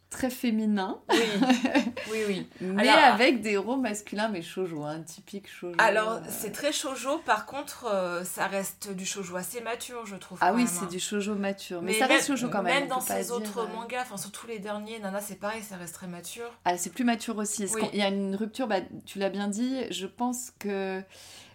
très 0.09 0.29
féminin, 0.29 0.99
Oui, 1.09 1.17
oui, 2.11 2.19
oui. 2.27 2.47
mais 2.61 2.87
Alors- 2.89 3.13
avec 3.13 3.41
des 3.41 3.51
héros 3.51 3.75
masculins, 3.77 4.27
mais 4.29 4.41
shoujo, 4.41 4.83
hein, 4.83 5.01
typique 5.01 5.47
shoujo. 5.47 5.75
Alors, 5.77 6.13
euh. 6.13 6.19
c'est 6.29 6.51
très 6.51 6.71
shoujo, 6.71 7.19
par 7.19 7.45
contre, 7.45 7.85
euh, 7.85 8.23
ça 8.23 8.47
reste 8.47 8.91
du 8.95 9.05
shoujo 9.05 9.35
assez 9.35 9.61
mature, 9.61 10.05
je 10.05 10.15
trouve. 10.15 10.39
Ah 10.41 10.53
oui, 10.53 10.65
c'est 10.67 10.85
hein. 10.85 10.89
du 10.89 10.99
shoujo 10.99 11.35
mature, 11.35 11.81
mais, 11.81 11.91
Mais 11.91 11.99
ça 11.99 12.07
même, 12.07 12.17
reste 12.17 12.27
shoujo 12.27 12.49
quand 12.49 12.63
même. 12.63 12.79
Même 12.79 12.87
dans 12.87 13.01
ses 13.01 13.31
autres 13.31 13.53
dire, 13.65 13.71
euh, 13.71 13.75
mangas, 13.75 14.01
enfin 14.01 14.17
surtout 14.17 14.47
les 14.47 14.59
derniers, 14.59 14.99
Nana 14.99 15.21
c'est 15.21 15.39
pareil, 15.39 15.61
ça 15.61 15.77
reste 15.77 15.93
très 15.93 16.07
mature. 16.07 16.49
Ah, 16.65 16.77
c'est 16.77 16.89
plus 16.91 17.03
mature 17.03 17.37
aussi. 17.37 17.65
Oui. 17.73 17.81
Il 17.93 17.99
y 17.99 18.01
a 18.01 18.07
une 18.07 18.35
rupture, 18.35 18.67
bah, 18.67 18.81
tu 19.05 19.19
l'as 19.19 19.29
bien 19.29 19.47
dit. 19.47 19.83
Je 19.91 20.07
pense 20.07 20.51
que 20.59 21.01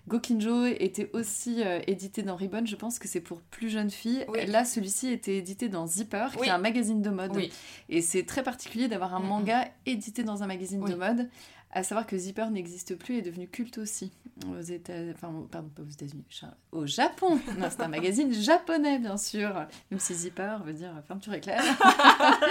Gokinjo 0.06 0.66
était 0.66 1.10
aussi 1.14 1.62
euh, 1.62 1.80
édité 1.86 2.22
dans 2.22 2.36
Ribbon. 2.36 2.66
Je 2.66 2.76
pense 2.76 2.98
que 2.98 3.08
c'est 3.08 3.20
pour 3.20 3.40
plus 3.40 3.70
jeunes 3.70 3.90
filles. 3.90 4.24
Oui. 4.28 4.44
Là, 4.46 4.64
celui-ci 4.64 5.08
était 5.08 5.36
édité 5.38 5.68
dans 5.68 5.86
Zipper, 5.86 6.26
qui 6.36 6.48
est 6.48 6.50
un 6.50 6.58
magazine 6.58 7.00
de 7.00 7.10
mode. 7.10 7.34
Oui. 7.34 7.50
Et 7.88 8.02
c'est 8.02 8.24
très 8.24 8.42
particulier 8.42 8.88
d'avoir 8.88 9.14
un 9.14 9.20
manga 9.20 9.66
édité 9.86 10.22
dans 10.22 10.42
un 10.42 10.46
magazine 10.46 10.84
de 10.84 10.94
mode. 10.94 11.28
À 11.76 11.82
savoir 11.82 12.06
que 12.06 12.16
Zipper 12.16 12.46
n'existe 12.50 12.96
plus 12.96 13.16
et 13.16 13.18
est 13.18 13.22
devenu 13.22 13.48
culte 13.48 13.78
aussi. 13.78 14.12
Aux 14.48 14.60
États... 14.60 14.92
Enfin, 15.12 15.32
pardon, 15.50 15.68
pas 15.74 15.82
aux 15.82 15.90
États-Unis, 15.90 16.24
au 16.72 16.86
Japon. 16.86 17.38
Non, 17.58 17.66
c'est 17.68 17.82
un 17.82 17.88
magazine 17.88 18.32
japonais, 18.32 18.98
bien 19.00 19.16
sûr. 19.16 19.52
Même 19.90 19.98
si 20.00 20.14
Zipper 20.14 20.56
veut 20.64 20.72
dire 20.72 20.92
fermeture 21.06 21.34
éclair. 21.34 21.62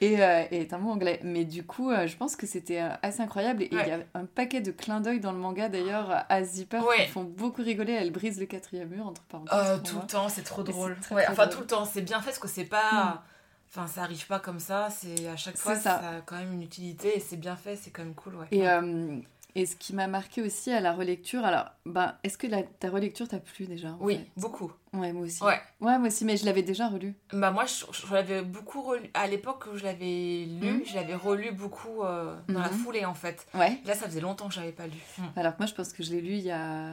et, 0.00 0.22
euh, 0.22 0.44
et 0.50 0.60
est 0.62 0.72
un 0.72 0.78
mot 0.78 0.90
anglais. 0.90 1.20
Mais 1.22 1.44
du 1.44 1.64
coup, 1.64 1.90
euh, 1.90 2.06
je 2.06 2.16
pense 2.16 2.36
que 2.36 2.46
c'était 2.46 2.80
euh, 2.80 2.88
assez 3.02 3.20
incroyable. 3.22 3.62
Et 3.64 3.68
il 3.72 3.76
Ouais. 3.78 3.88
y 3.88 3.92
a 3.92 3.98
un 4.14 4.24
paquet 4.24 4.60
de 4.60 4.70
clins 4.70 5.00
d'œil 5.00 5.20
dans 5.20 5.32
le 5.32 5.38
manga, 5.38 5.68
d'ailleurs, 5.68 6.24
à 6.28 6.42
Zipper, 6.42 6.80
Ouais. 6.88 7.04
qui 7.06 7.10
font 7.10 7.24
beaucoup 7.24 7.62
rigoler. 7.62 7.92
Elle 7.92 8.10
brise 8.12 8.38
le 8.40 8.46
quatrième 8.46 8.88
mur, 8.90 9.06
entre 9.06 9.22
parenthèses. 9.22 9.54
Euh, 9.58 9.78
tout 9.78 9.98
le 10.00 10.06
temps, 10.06 10.28
c'est 10.28 10.42
trop 10.42 10.62
drôle. 10.62 10.96
c'est 11.00 11.06
très, 11.08 11.14
Ouais, 11.16 11.24
très 11.24 11.32
enfin, 11.32 11.44
drôle. 11.46 11.54
tout 11.56 11.60
le 11.62 11.66
temps, 11.66 11.84
c'est 11.84 12.02
bien 12.02 12.20
fait 12.20 12.26
parce 12.26 12.38
que 12.38 12.48
c'est 12.48 12.64
pas. 12.64 13.22
Enfin, 13.68 13.86
ça 13.86 14.02
arrive 14.02 14.26
pas 14.26 14.38
comme 14.40 14.60
ça, 14.60 14.88
c'est 14.90 15.28
à 15.28 15.36
chaque 15.36 15.56
fois, 15.58 15.74
ça. 15.74 16.00
ça. 16.00 16.08
a 16.08 16.20
quand 16.24 16.36
même 16.36 16.52
une 16.52 16.62
utilité 16.62 17.16
et 17.16 17.20
c'est 17.20 17.36
bien 17.36 17.56
fait, 17.56 17.76
c'est 17.76 17.90
quand 17.90 18.02
même 18.04 18.14
cool, 18.14 18.36
ouais. 18.36 18.46
Et, 18.50 18.66
euh, 18.68 19.18
et 19.54 19.66
ce 19.66 19.74
qui 19.76 19.94
m'a 19.94 20.06
marqué 20.06 20.40
aussi 20.42 20.70
à 20.70 20.80
la 20.80 20.92
relecture, 20.92 21.44
alors, 21.44 21.66
ben, 21.84 22.14
est-ce 22.24 22.38
que 22.38 22.46
la- 22.46 22.62
ta 22.62 22.88
relecture 22.90 23.26
t'a 23.28 23.38
plu 23.38 23.66
déjà 23.66 23.88
oui, 24.00 24.16
fait? 24.16 24.26
beaucoup. 24.36 24.72
Ouais, 24.94 25.12
moi 25.12 25.22
aussi. 25.26 25.42
Ouais. 25.42 25.60
Ouais, 25.80 25.98
moi 25.98 26.08
aussi, 26.08 26.24
mais 26.24 26.36
je 26.38 26.44
l'avais 26.46 26.62
déjà 26.62 26.88
relu. 26.88 27.14
Bah, 27.32 27.50
moi, 27.50 27.64
je, 27.66 27.84
je 27.90 28.12
l'avais 28.14 28.40
beaucoup 28.42 28.80
relu. 28.82 29.10
À 29.14 29.26
l'époque 29.26 29.64
où 29.72 29.76
je 29.76 29.84
l'avais 29.84 30.46
lu, 30.46 30.70
Mhm. 30.78 30.82
je 30.86 30.94
l'avais 30.94 31.14
relu 31.14 31.52
beaucoup 31.52 32.02
euh, 32.02 32.34
dans 32.48 32.60
la 32.60 32.70
Mhm. 32.70 32.78
foulée, 32.78 33.04
en 33.04 33.14
fait. 33.14 33.46
Ouais. 33.54 33.78
Là, 33.84 33.94
ça 33.94 34.06
faisait 34.06 34.20
longtemps 34.20 34.48
que 34.48 34.54
j'avais 34.54 34.72
pas 34.72 34.86
lu. 34.86 34.96
Mhm. 35.18 35.24
Alors 35.36 35.52
que 35.54 35.58
moi, 35.58 35.66
je 35.66 35.74
pense 35.74 35.92
que 35.92 36.02
je 36.02 36.12
l'ai 36.12 36.20
lu 36.22 36.32
il 36.34 36.44
y 36.44 36.50
a 36.50 36.92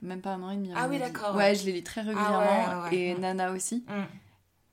même 0.00 0.20
pas 0.20 0.30
un 0.30 0.42
an 0.42 0.50
et 0.50 0.56
demi. 0.56 0.70
Ah 0.76 0.86
oui, 0.88 0.98
d'accord, 0.98 1.34
Ouais, 1.34 1.44
ouais. 1.50 1.54
je 1.54 1.64
les 1.66 1.72
lis 1.72 1.82
très 1.84 2.00
ouais, 2.02 2.08
régulièrement. 2.14 2.82
ouais. 2.84 2.94
Et 2.96 3.14
Mm. 3.14 3.20
Nana 3.20 3.52
aussi. 3.52 3.84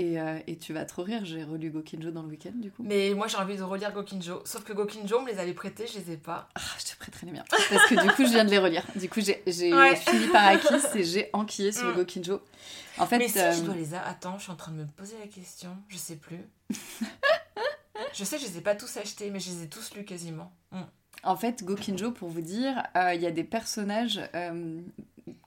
Et, 0.01 0.19
euh, 0.19 0.39
et 0.47 0.57
tu 0.57 0.73
vas 0.73 0.83
trop 0.85 1.03
rire, 1.03 1.23
j'ai 1.25 1.43
relu 1.43 1.69
Gokinjo 1.69 2.09
dans 2.09 2.23
le 2.23 2.29
week-end 2.29 2.53
du 2.55 2.71
coup. 2.71 2.81
Mais 2.83 3.13
moi, 3.13 3.27
j'ai 3.27 3.37
envie 3.37 3.55
de 3.55 3.61
relire 3.61 3.91
Gokinjo. 3.93 4.41
Sauf 4.45 4.63
que 4.63 4.73
Gokinjo, 4.73 5.19
on 5.19 5.21
me 5.21 5.31
les 5.31 5.37
avait 5.37 5.53
prêtés, 5.53 5.85
je 5.85 5.99
les 5.99 6.11
ai 6.13 6.17
pas. 6.17 6.49
Ah, 6.55 6.61
je 6.79 6.85
te 6.91 6.97
prêterai 6.97 7.27
les 7.27 7.33
miens. 7.33 7.43
Parce 7.49 7.85
que 7.87 8.01
du 8.01 8.09
coup, 8.13 8.23
je 8.25 8.29
viens 8.31 8.43
de 8.45 8.49
les 8.49 8.57
relire. 8.57 8.83
Du 8.95 9.07
coup, 9.09 9.21
j'ai 9.21 9.43
Ouais. 9.73 9.95
fini 9.95 10.27
par 10.27 10.51
et 10.95 11.03
j'ai 11.03 11.29
enquillé 11.33 11.71
sur 11.71 11.85
Mm. 11.89 11.95
Gokinjo. 11.95 12.41
En 12.97 13.05
fait, 13.05 13.19
Mais 13.19 13.27
si 13.27 13.39
euh, 13.39 13.51
je 13.51 13.61
dois 13.61 13.75
les 13.75 13.93
a... 13.93 14.01
Attends, 14.01 14.37
je 14.39 14.43
suis 14.43 14.51
en 14.51 14.55
train 14.55 14.71
de 14.71 14.77
me 14.77 14.85
poser 14.85 15.15
la 15.19 15.27
question. 15.27 15.69
Je 15.87 15.97
sais 15.97 16.15
plus. 16.15 16.39
je 18.13 18.23
sais 18.23 18.37
que 18.37 18.41
je 18.43 18.47
les 18.47 18.57
ai 18.57 18.61
pas 18.61 18.75
tous 18.75 18.97
achetés, 18.97 19.29
mais 19.29 19.39
je 19.39 19.49
les 19.51 19.63
ai 19.63 19.67
tous 19.67 19.93
lus 19.93 20.03
quasiment. 20.03 20.51
Mm. 20.71 20.81
En 21.23 21.35
fait, 21.35 21.63
Gokinjo, 21.63 22.11
pour 22.11 22.29
vous 22.29 22.41
dire, 22.41 22.81
euh, 22.95 23.13
il 23.13 23.21
y 23.21 23.27
a 23.27 23.31
des 23.31 23.43
personnages 23.43 24.19
euh, 24.35 24.79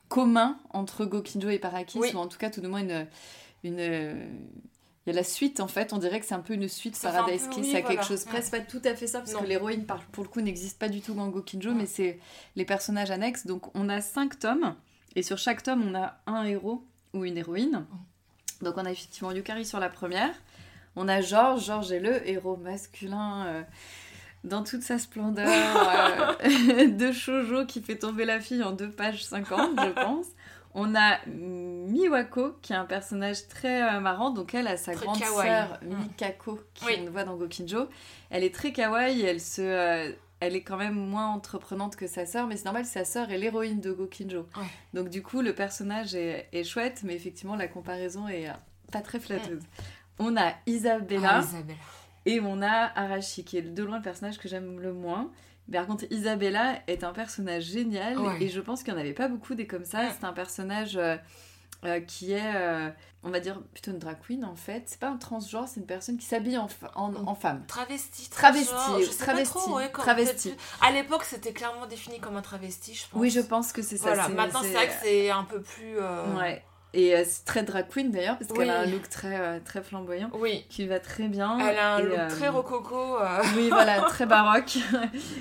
communs 0.08 0.58
entre 0.70 1.04
Gokinjo 1.04 1.48
et 1.48 1.58
Parakis, 1.58 1.98
Oui. 1.98 2.12
ou 2.14 2.18
en 2.18 2.28
tout 2.28 2.38
cas, 2.38 2.50
tout 2.50 2.60
de 2.60 2.68
moins, 2.68 2.80
une. 2.80 3.06
Une 3.64 4.28
il 5.06 5.10
y 5.10 5.12
a 5.12 5.16
la 5.16 5.22
suite, 5.24 5.60
en 5.60 5.68
fait, 5.68 5.92
on 5.92 5.98
dirait 5.98 6.18
que 6.18 6.24
c'est 6.24 6.34
un 6.34 6.40
peu 6.40 6.54
une 6.54 6.66
suite 6.66 6.98
Paradise 6.98 7.46
Kiss, 7.48 7.58
oui, 7.66 7.70
voilà. 7.72 7.82
quelque 7.86 8.04
chose, 8.06 8.24
Ouais. 8.24 8.30
presque 8.30 8.50
pas 8.52 8.60
tout 8.60 8.80
à 8.86 8.94
fait 8.94 9.06
ça, 9.06 9.18
parce 9.18 9.34
Non. 9.34 9.40
que 9.40 9.46
l'héroïne, 9.46 9.84
pour 10.12 10.24
le 10.24 10.30
coup, 10.30 10.40
n'existe 10.40 10.78
pas 10.78 10.88
du 10.88 11.02
tout 11.02 11.12
dans 11.12 11.28
Gokinjo, 11.28 11.68
Ouais. 11.72 11.76
mais 11.76 11.84
c'est 11.84 12.18
les 12.56 12.64
personnages 12.64 13.10
annexes. 13.10 13.46
Donc, 13.46 13.64
on 13.76 13.90
a 13.90 14.00
cinq 14.00 14.38
tomes, 14.38 14.74
et 15.14 15.22
sur 15.22 15.36
chaque 15.36 15.62
tome, 15.62 15.84
on 15.86 15.94
a 15.94 16.16
un 16.26 16.44
héros 16.44 16.86
ou 17.12 17.26
une 17.26 17.36
héroïne. 17.36 17.84
Donc, 18.62 18.78
on 18.78 18.84
a 18.86 18.90
effectivement 18.90 19.30
Yukari 19.30 19.66
sur 19.66 19.78
la 19.78 19.90
première. 19.90 20.32
On 20.96 21.06
a 21.06 21.20
Georges, 21.20 21.66
Georges 21.66 21.92
est 21.92 22.00
le 22.00 22.26
héros 22.26 22.56
masculin 22.56 23.44
euh, 23.46 23.62
dans 24.42 24.62
toute 24.64 24.80
sa 24.82 24.98
splendeur 24.98 25.46
euh, 26.46 26.86
de 26.88 27.12
shoujo 27.12 27.66
qui 27.66 27.82
fait 27.82 27.96
tomber 27.98 28.24
la 28.24 28.40
fille 28.40 28.62
en 28.62 28.72
deux 28.72 28.90
pages 28.90 29.22
50, 29.26 29.78
je 29.84 29.90
pense. 30.02 30.26
On 30.74 30.94
a 30.96 31.18
Miwako, 31.26 32.56
qui 32.62 32.72
est 32.72 32.76
un 32.76 32.84
personnage 32.84 33.46
très 33.48 33.82
euh, 33.82 34.00
marrant. 34.00 34.30
Donc, 34.30 34.54
elle 34.54 34.66
a 34.66 34.76
sa 34.76 34.92
Très 34.92 35.04
grande 35.06 35.18
kawaii. 35.20 35.48
sœur 35.48 35.78
Mm. 35.82 35.96
Mikako, 36.02 36.60
qui 36.74 36.84
Oui. 36.86 36.92
on 37.06 37.10
voit 37.10 37.24
dans 37.24 37.36
Gokinjo. 37.36 37.88
Elle 38.30 38.44
est 38.44 38.54
très 38.54 38.72
kawaii, 38.72 39.22
elle 39.22 39.40
se... 39.40 39.60
euh, 39.62 40.12
elle 40.40 40.56
est 40.56 40.62
quand 40.62 40.76
même 40.76 40.94
moins 40.94 41.28
entreprenante 41.28 41.96
que 41.96 42.06
sa 42.06 42.26
sœur, 42.26 42.46
mais 42.46 42.56
c'est 42.56 42.64
normal, 42.66 42.84
sa 42.84 43.04
sœur 43.04 43.30
est 43.30 43.38
l'héroïne 43.38 43.80
de 43.80 43.92
Gokinjo. 43.92 44.40
Ouais. 44.56 44.64
Donc 44.92 45.08
du 45.08 45.22
coup, 45.22 45.40
le 45.40 45.54
personnage 45.54 46.14
est, 46.14 46.48
est 46.52 46.64
chouette, 46.64 47.00
mais 47.04 47.14
effectivement, 47.14 47.56
la 47.56 47.68
comparaison 47.68 48.28
est 48.28 48.48
euh, 48.48 48.52
pas 48.92 49.00
très 49.00 49.20
flatteuse. 49.20 49.62
On 50.18 50.36
a 50.36 50.52
Isabella 50.66 51.36
Ah, 51.36 51.40
Isabelle. 51.40 51.76
et 52.26 52.40
on 52.40 52.60
a 52.62 52.68
Arashi, 52.94 53.44
qui 53.44 53.56
est 53.58 53.62
de 53.62 53.82
loin 53.84 53.96
le 53.98 54.02
personnage 54.02 54.38
que 54.38 54.48
j'aime 54.48 54.80
le 54.80 54.92
moins. 54.92 55.30
Mais 55.68 55.78
par 55.78 55.86
contre, 55.86 56.04
Isabella 56.10 56.76
est 56.86 57.04
un 57.04 57.12
personnage 57.12 57.64
génial 57.64 58.18
Ouais. 58.18 58.36
et 58.42 58.48
je 58.48 58.60
pense 58.60 58.82
qu'il 58.82 58.92
n'y 58.92 58.98
en 58.98 59.02
avait 59.02 59.14
pas 59.14 59.28
beaucoup 59.28 59.54
des 59.54 59.66
comme 59.66 59.84
ça. 59.84 60.10
C'est 60.10 60.24
un 60.26 60.32
personnage 60.34 60.96
euh, 60.96 61.16
euh, 61.84 62.00
qui 62.00 62.32
est, 62.32 62.54
euh, 62.54 62.90
on 63.22 63.30
va 63.30 63.40
dire, 63.40 63.60
plutôt 63.72 63.90
une 63.90 63.98
drag 63.98 64.16
queen 64.26 64.44
en 64.44 64.56
fait. 64.56 64.82
C'est 64.86 64.98
pas 65.00 65.08
un 65.08 65.16
transgenre, 65.16 65.66
c'est 65.68 65.80
une 65.80 65.86
personne 65.86 66.18
qui 66.18 66.26
s'habille 66.26 66.58
en, 66.58 66.68
en, 66.94 67.14
en 67.14 67.34
femme. 67.34 67.64
Travesti, 67.66 68.28
Travesti, 68.30 68.68
transgenre, 68.72 69.00
je 69.00 69.10
sais 69.10 69.18
pas 69.18 69.32
travesti, 69.32 69.52
trop, 69.54 69.76
ouais, 69.76 69.90
travesti. 69.90 70.54
À 70.82 70.90
l'époque, 70.92 71.24
c'était 71.24 71.52
clairement 71.52 71.86
défini 71.86 72.20
comme 72.20 72.36
un 72.36 72.42
travesti, 72.42 72.94
je 72.94 73.02
pense. 73.10 73.20
Oui, 73.20 73.30
je 73.30 73.40
pense 73.40 73.72
que 73.72 73.80
c'est 73.82 73.96
ça. 73.96 74.08
Voilà, 74.14 74.28
maintenant 74.28 74.60
c'est 74.62 74.72
vrai 74.72 74.86
que 74.88 74.94
c'est 75.02 75.30
un 75.30 75.44
peu 75.44 75.60
plus. 75.62 75.98
euh, 75.98 76.36
Ouais. 76.36 76.62
Et 76.94 77.14
euh, 77.14 77.24
c'est 77.26 77.44
très 77.44 77.64
drag 77.64 77.86
queen 77.92 78.10
d'ailleurs, 78.12 78.38
parce 78.38 78.52
qu'elle 78.52 78.70
a 78.70 78.80
un 78.80 78.86
look 78.86 79.08
très, 79.08 79.38
euh, 79.38 79.58
très 79.64 79.82
flamboyant 79.82 80.30
Oui, 80.32 80.64
qui 80.68 80.86
va 80.86 81.00
très 81.00 81.26
bien. 81.26 81.58
elle 81.58 81.76
a 81.76 81.96
un 81.96 81.98
Et, 81.98 82.02
look 82.04 82.18
euh, 82.18 82.30
très 82.30 82.48
rococo. 82.48 83.18
Oui, 83.56 83.68
voilà, 83.68 84.00
très 84.08 84.26
baroque. 84.26 84.78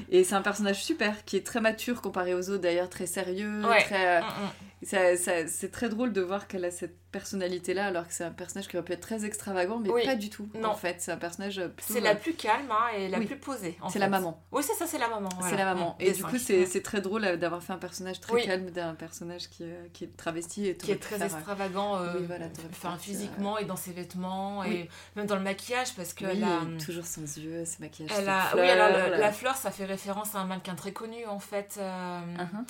Et 0.10 0.24
c'est 0.24 0.34
un 0.34 0.42
personnage 0.42 0.84
super, 0.84 1.24
qui 1.26 1.38
est 1.38 1.46
très 1.46 1.62
mature 1.62 2.02
comparé 2.02 2.34
aux 2.34 2.50
autres, 2.50 2.64
d'ailleurs, 2.64 2.90
très 2.90 3.06
sérieux. 3.06 3.62
Ouais. 3.64 3.84
Très, 3.84 4.22
mm, 4.22 4.26
mm. 4.26 4.50
Ça- 4.86 5.16
ça- 5.18 5.48
c'est 5.48 5.72
très 5.72 5.90
drôle 5.90 6.14
de 6.14 6.22
voir 6.22 6.48
qu'elle 6.48 6.66
a 6.66 6.72
cette 6.72 6.98
personnalité-là, 7.12 7.86
alors 7.86 8.08
que 8.08 8.14
c'est 8.14 8.24
un 8.24 8.32
personnage 8.32 8.68
qui 8.68 8.76
aurait 8.76 8.84
pu 8.86 8.94
être 8.94 9.02
très 9.02 9.24
extravagant, 9.24 9.78
mais 9.78 9.90
Oui. 9.90 10.04
pas 10.04 10.16
du 10.16 10.30
tout. 10.32 10.50
Non. 10.56 10.70
En 10.70 10.76
fait, 10.76 10.96
c'est 11.00 11.12
un 11.12 11.18
personnage 11.18 11.60
euh. 11.60 11.68
C'est 11.80 12.00
la 12.02 12.16
plus 12.16 12.34
calme 12.34 12.72
hein, 12.72 12.88
et 12.98 13.08
la 13.08 13.20
oui. 13.20 13.26
plus 13.28 13.38
posée. 13.38 13.78
C'est 13.90 14.00
la 14.00 14.08
maman. 14.10 14.42
Oui, 14.52 14.64
c'est 14.64 14.74
ça, 14.74 14.88
c'est 14.88 14.98
la 14.98 15.08
maman. 15.08 15.30
C'est 15.48 15.56
la 15.56 15.66
maman. 15.66 15.96
Mm, 16.00 16.02
Et 16.04 16.12
du 16.12 16.22
cinq. 16.22 16.30
coup, 16.30 16.38
c'est 16.40 16.66
c'est 16.66 16.82
très 16.82 17.02
drôle 17.02 17.24
euh, 17.26 17.38
d'avoir 17.38 17.62
fait 17.62 17.72
un 17.74 17.78
personnage 17.78 18.20
très 18.20 18.34
Oui. 18.34 18.46
calme 18.46 18.72
d'un 18.72 18.96
personnage 18.96 19.48
qui, 19.50 19.64
euh, 19.64 19.86
qui 19.94 20.06
est 20.06 20.18
travesti 20.18 20.68
et 20.68 20.76
qui 20.76 20.92
est 20.92 20.96
très 21.02 21.22
extravagant 21.24 21.98
euh, 21.98 22.14
voilà, 22.26 22.48
enfin, 22.72 22.98
physiquement 22.98 23.58
et 23.60 23.66
dans 23.66 23.76
ses 23.76 23.92
vêtements 23.92 24.64
et 24.64 24.90
même 25.16 25.28
dans 25.28 25.36
le 25.36 25.42
maquillage 25.44 25.94
parce 25.96 26.10
Oui, 26.10 26.16
qu'elle 26.28 26.44
a 26.44 26.62
toujours 26.84 27.06
sans 27.06 27.22
yeux, 27.38 27.64
ses 27.66 27.78
maquillages. 27.84 28.12
elle 28.18 28.28
a 28.30 29.10
le- 29.10 29.18
la 29.20 29.32
fleur 29.32 29.56
ça 29.56 29.70
fait 29.72 29.86
référence 29.86 30.34
à 30.36 30.40
un 30.40 30.46
mannequin 30.46 30.74
très 30.76 30.94
connu 30.94 31.26
en 31.28 31.40
fait 31.40 31.76
euh, 31.78 32.20
Uh-huh. 32.38 32.66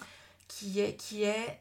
qui 0.49 0.79
est 0.81 0.95
qui 0.95 1.23
est 1.23 1.59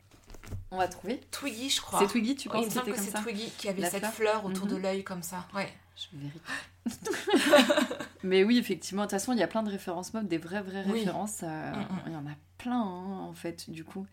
On 0.71 0.77
va 0.79 0.89
trouver. 0.89 1.21
Twiggy 1.31 1.69
je 1.71 1.81
crois 1.81 2.01
C'est 2.01 2.07
Twiggy, 2.07 2.35
tu 2.37 2.49
il 2.49 2.51
penses 2.51 2.65
me 2.65 2.69
que 2.69 2.73
semble 2.75 2.85
c'était 2.87 2.91
que 2.93 2.97
comme 2.97 3.05
c'est 3.05 3.11
ça 3.13 3.21
Twiggy 3.23 3.51
qui 3.59 3.69
avait 3.69 3.83
La 3.83 3.91
cette 3.91 4.01
fleur 4.07 4.13
fleur, 4.13 4.45
autour 4.45 4.67
de 4.67 4.75
Mhm. 4.77 4.83
l'œil 4.83 5.05
comme 5.05 5.23
ça 5.23 5.47
ouais 5.55 5.73
Je 5.97 6.07
vérifie. 6.17 6.41
Mais 8.23 8.45
oui, 8.45 8.59
effectivement, 8.59 9.03
de 9.03 9.07
toute 9.07 9.19
façon, 9.19 9.33
il 9.33 9.39
y 9.39 9.43
a 9.43 9.47
plein 9.49 9.63
de 9.63 9.71
références 9.71 10.15
mode, 10.15 10.29
des 10.29 10.39
vraies, 10.39 10.63
vraies 10.63 10.85
Oui. 10.87 11.01
références. 11.01 11.41
euh, 11.43 11.73
Mm, 11.73 11.87
Il 12.07 12.13
y 12.13 12.17
en 12.17 12.27
a 12.27 12.35
plein, 12.59 12.81
hein, 12.81 13.19
en 13.29 13.33
fait, 13.35 13.69
du 13.71 13.85
coup. 13.85 14.07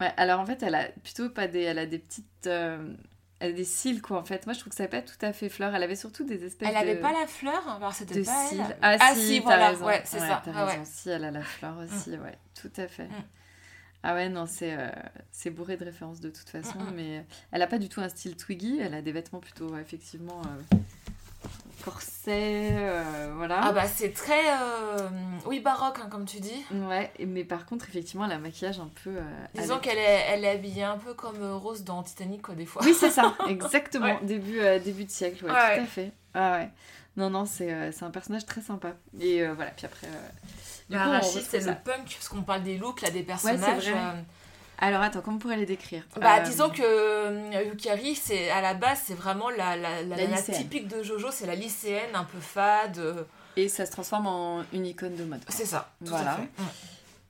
Ouais, 0.00 0.12
alors 0.16 0.40
en 0.40 0.46
fait, 0.46 0.62
elle 0.62 0.74
a 0.74 0.88
plutôt 1.02 1.28
pas 1.30 1.46
des. 1.46 1.60
Elle 1.60 1.78
a 1.78 1.86
des 1.86 1.98
petites. 1.98 2.46
euh, 2.46 2.92
Elle 3.40 3.50
a 3.50 3.52
des 3.54 3.64
cils, 3.64 4.00
quoi, 4.00 4.18
en 4.18 4.24
fait. 4.24 4.46
Moi, 4.46 4.54
je 4.54 4.60
trouve 4.60 4.70
que 4.70 4.76
ça 4.76 4.84
n'a 4.84 4.88
pas 4.88 5.02
tout 5.02 5.14
à 5.20 5.32
fait 5.32 5.48
fleur. 5.48 5.74
Elle 5.74 5.82
avait 5.82 5.96
surtout 5.96 6.24
des 6.24 6.44
espèces 6.44 6.68
elle 6.68 6.74
de. 6.74 6.78
avait 6.90 7.00
pas 7.00 7.12
la 7.12 7.26
fleur 7.26 7.68
alors 7.68 7.92
c'était 7.92 8.20
de 8.20 8.24
pas 8.24 8.48
cils. 8.48 8.60
elle 8.60 8.76
Ah, 8.80 8.96
Ah, 9.00 9.14
si, 9.14 9.38
voilà, 9.40 9.68
raison. 9.70 9.84
ouais, 9.86 10.02
c'est 10.04 10.18
ça. 10.18 10.40
T'as 10.44 10.52
Ah, 10.54 10.64
raison, 10.64 10.78
ouais. 10.80 10.84
si, 10.86 11.10
elle 11.10 11.24
a 11.24 11.30
la 11.30 11.42
fleur 11.42 11.76
aussi, 11.78 12.10
ouais, 12.10 12.38
tout 12.60 12.72
à 12.76 12.88
fait. 12.88 13.08
Ah 14.06 14.12
ouais, 14.14 14.28
non, 14.28 14.44
c'est 14.46 14.76
euh, 14.78 14.88
c'est 15.32 15.48
bourré 15.50 15.76
de 15.78 15.84
références 15.84 16.20
de 16.20 16.28
toute 16.28 16.48
façon, 16.50 16.76
mais 16.94 17.18
euh, 17.18 17.22
elle 17.52 17.62
a 17.62 17.66
pas 17.66 17.78
du 17.78 17.88
tout 17.88 18.00
un 18.02 18.08
style 18.10 18.36
Twiggy, 18.36 18.78
elle 18.80 18.92
a 18.94 19.00
des 19.00 19.12
vêtements 19.12 19.40
plutôt, 19.40 19.74
effectivement, 19.78 20.42
euh, 20.72 20.76
corset, 21.84 22.68
euh, 22.72 23.32
voilà. 23.36 23.60
ah 23.62 23.72
bah 23.72 23.86
c'est 23.86 24.10
très 24.12 24.40
oui 25.46 25.60
baroque 25.60 25.98
hein, 26.02 26.08
comme 26.10 26.24
tu 26.24 26.40
dis 26.40 26.64
Ouais, 26.88 27.10
mais 27.26 27.44
par 27.44 27.66
contre, 27.66 27.88
effectivement, 27.88 28.24
elle 28.26 28.32
a 28.32 28.36
un 28.36 28.38
maquillage 28.38 28.78
un 28.80 28.90
peu. 29.02 29.16
disons 29.54 29.74
avec- 29.74 29.84
qu'elle 29.84 29.98
est 29.98 30.24
elle 30.28 30.44
est 30.44 30.50
habillée 30.50 30.84
un 30.84 30.96
peu 30.98 31.14
comme 31.14 31.42
Rose 31.42 31.84
dans 31.84 32.02
Titanic 32.02 32.42
quoi 32.42 32.54
des 32.54 32.66
fois 32.66 32.82
Oui, 32.84 32.94
c'est 32.94 33.10
ça, 33.10 33.34
exactement. 33.48 34.06
Ouais. 34.06 34.18
Début, 34.22 34.60
début 34.84 35.04
de 35.04 35.10
siècle, 35.10 35.44
ouais, 35.44 35.50
Ouais. 35.50 35.76
tout 35.78 35.82
à 35.82 35.86
fait. 35.86 36.12
Ah 36.34 36.52
ouais. 36.58 36.68
Non, 37.16 37.30
non, 37.30 37.44
c'est 37.46 37.70
un 38.02 38.10
personnage 38.10 38.44
très 38.44 38.60
sympa. 38.60 38.94
Et 39.20 39.46
voilà, 39.46 39.70
puis 39.70 39.86
après. 39.86 40.08
Du 40.88 40.96
Bah, 40.96 41.20
coup, 41.20 41.26
c'est 41.48 41.60
ça. 41.60 41.70
le 41.70 41.76
punk, 41.84 42.06
parce 42.14 42.28
qu'on 42.28 42.42
parle 42.42 42.62
des 42.62 42.76
looks, 42.78 43.00
là, 43.02 43.10
des 43.10 43.22
personnages. 43.22 43.88
euh, 43.88 44.12
Alors 44.78 45.02
attends, 45.02 45.20
comment 45.22 45.36
on 45.36 45.40
pourrait 45.40 45.56
les 45.56 45.66
décrire? 45.66 46.02
Bah, 46.20 46.38
Euh, 46.38 46.42
disons 46.42 46.68
que 46.70 46.82
euh, 46.82 47.62
Yukari, 47.64 48.14
c'est, 48.14 48.50
à 48.50 48.60
la 48.60 48.74
base, 48.74 49.00
c'est 49.06 49.14
vraiment 49.14 49.50
la, 49.50 49.76
la, 49.76 50.02
la, 50.02 50.16
La 50.16 50.16
nana 50.24 50.36
lycéenne. 50.36 50.58
typique 50.62 50.88
de 50.88 51.02
Jojo, 51.02 51.30
c'est 51.30 51.46
la 51.46 51.54
lycéenne, 51.54 52.14
un 52.14 52.24
peu 52.24 52.38
fade. 52.40 52.98
euh, 52.98 53.22
Et 53.56 53.68
ça 53.68 53.86
se 53.86 53.92
transforme 53.92 54.26
en 54.26 54.64
une 54.72 54.84
icône 54.86 55.14
de 55.16 55.24
mode. 55.24 55.40
c'est 55.48 55.64
ça, 55.66 55.90
tout 56.04 56.10
Voilà. 56.10 56.32
à 56.32 56.36
fait. 56.36 56.48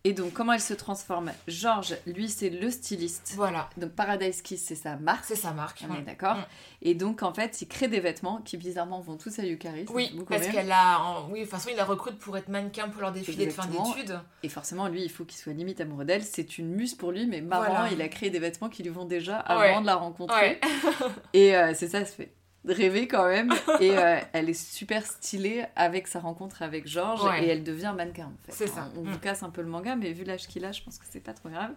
Et 0.06 0.12
donc, 0.12 0.34
comment 0.34 0.52
elle 0.52 0.60
se 0.60 0.74
transforme? 0.74 1.32
Georges, 1.48 1.96
lui, 2.06 2.28
c'est 2.28 2.50
le 2.50 2.70
styliste. 2.70 3.32
Voilà, 3.36 3.70
Donc, 3.78 3.92
Paradise 3.92 4.42
Kiss, 4.42 4.62
c'est 4.62 4.74
sa 4.74 4.96
marque. 4.96 5.24
c'est 5.24 5.34
sa 5.34 5.52
marque. 5.52 5.82
On 5.88 5.94
est 5.98 6.02
d'accord. 6.02 6.36
Mm. 6.36 6.44
Et 6.82 6.94
donc, 6.94 7.22
en 7.22 7.32
fait, 7.32 7.62
il 7.62 7.68
crée 7.68 7.88
des 7.88 8.00
vêtements 8.00 8.42
qui, 8.44 8.58
bizarrement, 8.58 9.00
vont 9.00 9.16
tous 9.16 9.38
à 9.38 9.42
me 9.42 9.56
Oui, 9.90 10.14
parce 10.28 10.46
qu'elle 10.48 10.70
a. 10.70 11.00
en- 11.00 11.30
Oui, 11.30 11.38
de 11.40 11.44
toute 11.44 11.52
façon, 11.52 11.70
il 11.70 11.76
la 11.76 11.86
recrute 11.86 12.18
pour 12.18 12.36
être 12.36 12.48
mannequin 12.48 12.88
pour 12.90 13.00
leur 13.00 13.12
défilé 13.12 13.46
de 13.46 13.50
fin 13.50 13.66
d'études. 13.66 14.20
Et 14.42 14.50
forcément, 14.50 14.88
lui, 14.88 15.02
il 15.02 15.10
faut 15.10 15.24
qu'il 15.24 15.38
soit 15.38 15.54
limite 15.54 15.80
amoureux 15.80 16.04
d'elle. 16.04 16.22
C'est 16.22 16.58
une 16.58 16.68
muse 16.68 16.94
pour 16.94 17.10
lui, 17.10 17.26
mais 17.26 17.40
marrant, 17.40 17.64
Voilà. 17.70 17.88
il 17.90 18.02
a 18.02 18.08
créé 18.08 18.28
des 18.28 18.38
vêtements 18.40 18.68
qui 18.68 18.82
lui 18.82 18.90
vont 18.90 19.06
déjà 19.06 19.38
avant 19.38 19.60
Ouais. 19.60 19.80
de 19.80 19.86
la 19.86 19.94
rencontrer. 19.96 20.36
Ouais. 20.38 20.60
Et 21.32 21.56
euh, 21.56 21.72
c'est 21.74 21.88
ça, 21.88 22.00
ça 22.04 22.12
fait 22.12 22.30
rêver 22.66 23.06
quand 23.08 23.26
même. 23.28 23.52
Et 23.80 23.96
euh, 23.96 24.18
elle 24.32 24.48
est 24.48 24.54
super 24.54 25.04
stylée 25.06 25.64
avec 25.76 26.08
sa 26.08 26.20
rencontre 26.20 26.62
avec 26.62 26.86
Georges 26.88 27.22
Ouais. 27.24 27.44
et 27.44 27.48
elle 27.48 27.62
devient 27.64 27.92
mannequin 27.96 28.26
en 28.26 28.46
fait. 28.46 28.52
C'est 28.52 28.66
ça. 28.68 28.90
On, 28.96 29.00
on 29.00 29.04
Mm. 29.04 29.10
vous 29.12 29.18
casse 29.18 29.42
un 29.42 29.50
peu 29.50 29.60
le 29.62 29.68
manga, 29.68 29.96
mais 29.96 30.12
vu 30.12 30.24
l'âge 30.24 30.46
qu'il 30.46 30.64
a, 30.64 30.72
je 30.72 30.82
pense 30.82 30.98
que 30.98 31.04
c'est 31.10 31.20
pas 31.20 31.32
trop 31.34 31.48
grave. 31.50 31.72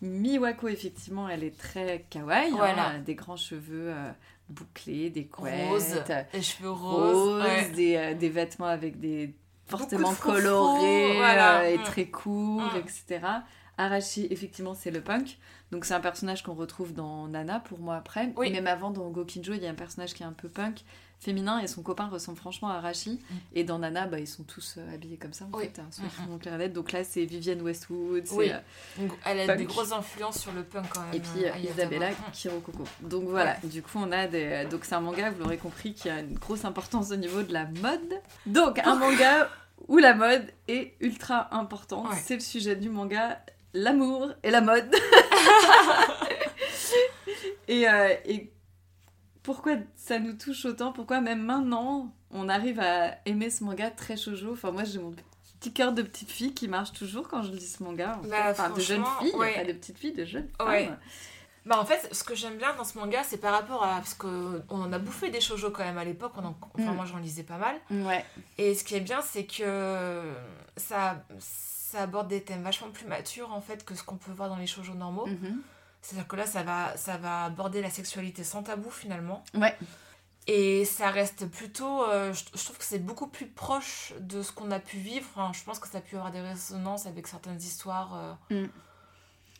Miwako, 0.00 0.68
effectivement, 0.68 1.28
elle 1.28 1.42
est 1.42 1.56
très 1.58 2.04
kawaii. 2.10 2.50
hein, 2.50 2.54
Voilà. 2.56 2.98
des 2.98 3.14
grands 3.14 3.36
cheveux 3.36 3.90
euh, 3.92 4.10
bouclés, 4.48 5.10
des 5.10 5.26
couettes, 5.26 5.68
Rose, 5.68 6.02
les 6.32 6.42
cheveux 6.42 6.70
roses. 6.70 7.42
ouais. 7.42 7.70
des, 7.70 7.96
euh, 7.96 8.14
des 8.14 8.28
vêtements 8.28 8.66
avec 8.66 9.00
des 9.00 9.26
de 9.28 9.32
froufrous, 9.76 10.14
colorés 10.32 11.16
voilà. 11.16 11.60
euh, 11.60 11.74
et 11.74 11.78
Mm. 11.78 11.82
très 11.82 12.06
courts, 12.06 12.72
Mm. 12.74 12.78
etc. 12.78 13.20
Arashi, 13.78 14.26
effectivement, 14.30 14.74
c'est 14.74 14.90
le 14.90 15.00
punk. 15.00 15.38
Donc 15.70 15.84
c'est 15.84 15.94
un 15.94 16.00
personnage 16.00 16.42
qu'on 16.42 16.54
retrouve 16.54 16.92
dans 16.94 17.28
Nana 17.28 17.60
pour 17.60 17.78
moi 17.78 17.96
après. 17.96 18.32
Oui. 18.36 18.48
Et 18.48 18.50
même 18.50 18.66
avant, 18.66 18.90
dans 18.90 19.08
Gokinjo, 19.10 19.54
il 19.54 19.62
y 19.62 19.66
a 19.66 19.70
un 19.70 19.74
personnage 19.74 20.14
qui 20.14 20.22
est 20.22 20.26
un 20.26 20.32
peu 20.32 20.48
punk, 20.48 20.80
féminin, 21.20 21.58
et 21.58 21.66
son 21.66 21.82
copain 21.82 22.08
ressemble 22.08 22.38
franchement 22.38 22.68
à 22.70 22.74
Arashi. 22.76 23.10
Mm. 23.30 23.34
Et 23.54 23.64
dans 23.64 23.78
Nana, 23.78 24.06
bah, 24.06 24.18
ils 24.18 24.26
sont 24.26 24.44
tous 24.44 24.76
euh, 24.78 24.94
habillés 24.94 25.16
comme 25.18 25.32
ça, 25.32 25.44
en 25.44 25.56
Oui. 25.56 25.64
fait, 25.64 25.78
hein, 25.80 25.86
sauf 25.90 26.04
Mm, 26.26 26.38
clarinette. 26.38 26.72
Donc 26.72 26.92
là, 26.92 27.04
c'est 27.04 27.24
Vivienne 27.24 27.60
Westwood, 27.62 28.24
Oui. 28.32 28.50
euh, 28.50 28.58
Donc, 28.98 29.12
elle 29.26 29.40
a 29.40 29.46
Punk. 29.46 29.58
des 29.58 29.64
grosses 29.66 29.92
influences 29.92 30.38
sur 30.40 30.52
le 30.52 30.62
punk 30.64 30.86
quand 30.92 31.00
même. 31.02 31.14
et 31.14 31.20
puis 31.20 31.44
euh. 31.44 31.70
Isabella 31.70 32.10
Mm. 32.10 32.14
Kirokoko. 32.32 32.84
Donc 33.02 33.24
voilà, 33.24 33.56
du 33.64 33.82
coup 33.82 33.98
on 33.98 34.10
a 34.10 34.26
des... 34.26 34.66
Donc 34.70 34.84
c'est 34.84 34.94
un 34.94 35.00
manga, 35.00 35.30
vous 35.30 35.40
l'aurez 35.40 35.58
compris, 35.58 35.92
qui 35.94 36.08
a 36.08 36.20
une 36.20 36.34
grosse 36.34 36.64
importance 36.64 37.10
au 37.10 37.16
niveau 37.16 37.42
de 37.42 37.52
la 37.52 37.66
mode. 37.66 38.20
Donc 38.46 38.78
un 38.78 38.94
manga 38.98 39.48
où 39.86 39.98
la 39.98 40.14
mode 40.14 40.46
est 40.66 40.94
ultra 41.00 41.54
importante. 41.54 42.08
Ouais. 42.10 42.16
C'est 42.24 42.34
le 42.34 42.40
sujet 42.40 42.74
du 42.74 42.88
manga, 42.90 43.40
l'amour 43.74 44.32
et 44.42 44.50
la 44.50 44.60
mode. 44.60 44.94
et, 47.68 47.88
euh, 47.88 48.14
et 48.24 48.52
pourquoi 49.42 49.74
ça 49.96 50.18
nous 50.18 50.34
touche 50.34 50.64
autant? 50.64 50.92
Pourquoi 50.92 51.20
même 51.20 51.42
maintenant 51.42 52.14
on 52.30 52.48
arrive 52.48 52.80
à 52.80 53.16
aimer 53.26 53.50
ce 53.50 53.64
manga 53.64 53.90
très 53.90 54.16
shoujo? 54.16 54.52
Enfin 54.52 54.70
moi 54.70 54.84
j'ai 54.84 54.98
mon 54.98 55.14
petit 55.60 55.72
cœur 55.72 55.92
de 55.92 56.02
petite 56.02 56.30
fille 56.30 56.54
qui 56.54 56.68
marche 56.68 56.92
toujours 56.92 57.28
quand 57.28 57.42
je 57.42 57.52
lis 57.52 57.74
ce 57.76 57.82
manga. 57.82 58.18
en 58.22 58.28
Bah. 58.28 58.36
Enfin 58.50 58.70
de 58.70 58.80
jeune 58.80 59.02
franchement, 59.02 59.20
fille, 59.26 59.34
ouais. 59.36 59.54
pas 59.54 59.64
de 59.64 59.72
petite 59.72 59.98
fille, 59.98 60.12
de 60.12 60.24
jeune 60.24 60.48
femme. 60.58 60.68
Ouais. 60.68 60.90
Bah 61.66 61.78
en 61.78 61.84
fait, 61.84 62.08
ce 62.14 62.24
que 62.24 62.34
j'aime 62.34 62.56
bien 62.56 62.74
dans 62.76 62.84
ce 62.84 62.96
manga, 62.96 63.22
c'est 63.24 63.36
par 63.36 63.52
rapport 63.52 63.84
à... 63.84 63.96
Parce 63.96 64.14
qu'on 64.14 64.62
en 64.70 64.90
a 64.90 64.98
bouffé 64.98 65.28
des 65.28 65.40
shoujo 65.40 65.70
quand 65.70 65.84
même 65.84 65.98
à 65.98 66.04
l'époque, 66.04 66.32
en- 66.38 66.56
enfin 66.78 66.92
Mm. 66.92 66.96
moi 66.96 67.04
j'en 67.04 67.18
lisais 67.18 67.42
pas 67.42 67.58
mal. 67.58 67.76
Ouais. 67.90 68.24
Et 68.56 68.74
ce 68.74 68.84
qui 68.84 68.94
est 68.94 69.00
bien, 69.00 69.20
c'est 69.20 69.44
que 69.44 70.22
ça, 70.78 71.22
ça 71.90 72.02
aborde 72.02 72.28
des 72.28 72.42
thèmes 72.42 72.62
vachement 72.62 72.90
plus 72.90 73.06
matures 73.06 73.52
en 73.52 73.60
fait 73.60 73.84
que 73.84 73.94
ce 73.94 74.02
qu'on 74.02 74.16
peut 74.16 74.32
voir 74.32 74.48
dans 74.48 74.56
les 74.56 74.66
shoujo 74.66 74.94
normaux. 74.94 75.26
Mhm. 75.26 75.62
C'est-à-dire 76.02 76.28
que 76.28 76.36
là, 76.36 76.46
ça 76.46 76.62
va, 76.62 76.96
ça 76.96 77.16
va 77.16 77.44
aborder 77.44 77.80
la 77.82 77.90
sexualité 77.90 78.44
sans 78.44 78.62
tabou 78.62 78.90
finalement. 78.90 79.42
Ouais. 79.54 79.76
Et 80.46 80.84
ça 80.84 81.10
reste 81.10 81.46
plutôt... 81.50 82.04
euh, 82.04 82.32
je, 82.32 82.44
je 82.54 82.64
trouve 82.64 82.78
que 82.78 82.84
c'est 82.84 82.98
beaucoup 83.00 83.26
plus 83.26 83.46
proche 83.46 84.12
de 84.20 84.42
ce 84.42 84.52
qu'on 84.52 84.70
a 84.70 84.78
pu 84.80 84.96
vivre. 84.98 85.50
Je 85.52 85.62
pense 85.64 85.78
que 85.78 85.88
ça 85.88 85.98
a 85.98 86.00
pu 86.00 86.16
avoir 86.16 86.30
des 86.30 86.40
résonances 86.40 87.06
avec 87.06 87.26
certaines 87.26 87.58
histoires. 87.58 88.14
euh, 88.50 88.64
Mm. 88.64 88.68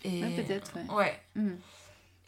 et... 0.05 0.23
Ouais, 0.25 0.43
peut-être, 0.43 0.77
ouais. 0.77 0.95
Ouais. 0.95 1.21
Mhm. 1.35 1.59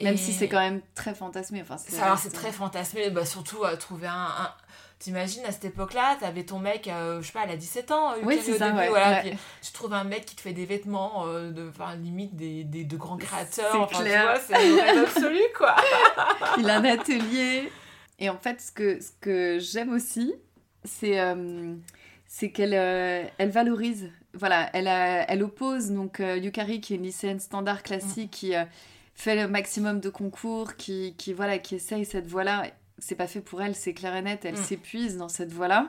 Même 0.00 0.14
Et- 0.14 0.16
si 0.16 0.32
c'est 0.32 0.48
quand 0.48 0.60
même 0.60 0.80
très 0.94 1.14
fantasmé. 1.14 1.62
Enfin, 1.62 1.76
alors 2.02 2.18
c'est 2.18 2.30
très 2.32 2.52
fantasmé, 2.52 3.10
bah, 3.10 3.24
surtout 3.26 3.64
à 3.64 3.76
trouver 3.76 4.06
un... 4.06 4.12
un- 4.14 4.54
T'imagines 4.98 5.42
à 5.46 5.50
cette 5.52 5.64
époque-là, 5.64 6.18
t'avais 6.20 6.44
ton 6.44 6.58
mec, 6.58 6.86
euh, 6.86 7.22
je 7.22 7.26
sais 7.28 7.32
pas, 7.32 7.44
elle 7.44 7.52
a 7.52 7.56
17 7.56 7.90
ans, 7.90 8.12
Oui, 8.22 8.34
Yukari, 8.34 8.40
c'est 8.44 8.52
au 8.52 8.58
ça, 8.58 8.66
début, 8.66 8.78
ouais, 8.80 8.88
voilà, 8.90 9.10
ouais. 9.12 9.30
puis 9.30 9.38
tu 9.62 9.72
trouves 9.72 9.94
un 9.94 10.04
mec 10.04 10.26
qui 10.26 10.36
te 10.36 10.42
fait 10.42 10.52
des 10.52 10.66
vêtements, 10.66 11.24
euh, 11.26 11.50
de, 11.52 11.70
enfin, 11.70 11.94
limite 11.96 12.36
des, 12.36 12.64
des, 12.64 12.84
de 12.84 12.96
grands 12.98 13.16
créateurs, 13.16 13.80
enfin, 13.80 14.02
clair. 14.02 14.38
tu 14.46 14.52
vois, 14.52 14.58
c'est 14.60 14.98
absolu, 14.98 15.40
quoi. 15.56 15.74
Il 16.58 16.68
a 16.68 16.76
un 16.76 16.84
atelier. 16.84 17.72
Et 18.18 18.28
en 18.28 18.36
fait, 18.36 18.60
ce 18.60 18.70
que, 18.72 19.00
ce 19.00 19.12
que 19.22 19.58
j'aime 19.58 19.90
aussi, 19.94 20.34
c'est 20.84 21.18
euh, 21.18 21.72
c'est 22.26 22.50
qu'elle 22.50 22.74
euh, 22.74 23.24
elle 23.38 23.50
valorise. 23.50 24.10
Voilà, 24.34 24.68
elle, 24.74 24.86
a- 24.86 25.24
elle 25.30 25.42
oppose 25.42 25.92
donc 25.92 26.20
euh, 26.20 26.36
Yukari, 26.36 26.82
qui 26.82 26.92
est 26.92 26.96
une 26.98 27.04
lycéenne 27.04 27.40
standard 27.40 27.82
classique, 27.82 28.30
qui 28.32 28.54
euh, 28.54 28.64
fait 29.20 29.36
le 29.36 29.48
maximum 29.48 30.00
de 30.00 30.08
concours, 30.08 30.76
qui, 30.76 31.14
qui, 31.16 31.32
voilà, 31.32 31.58
qui 31.58 31.74
essaye 31.76 32.04
cette 32.04 32.26
voie-là. 32.26 32.64
C'est 32.98 33.14
pas 33.14 33.26
fait 33.26 33.40
pour 33.40 33.62
elle, 33.62 33.74
c'est 33.74 33.94
clair 33.94 34.14
et 34.16 34.22
net, 34.22 34.44
elle 34.44 34.54
Mm. 34.54 34.64
s'épuise 34.64 35.16
dans 35.16 35.28
cette 35.28 35.52
voie-là. 35.52 35.88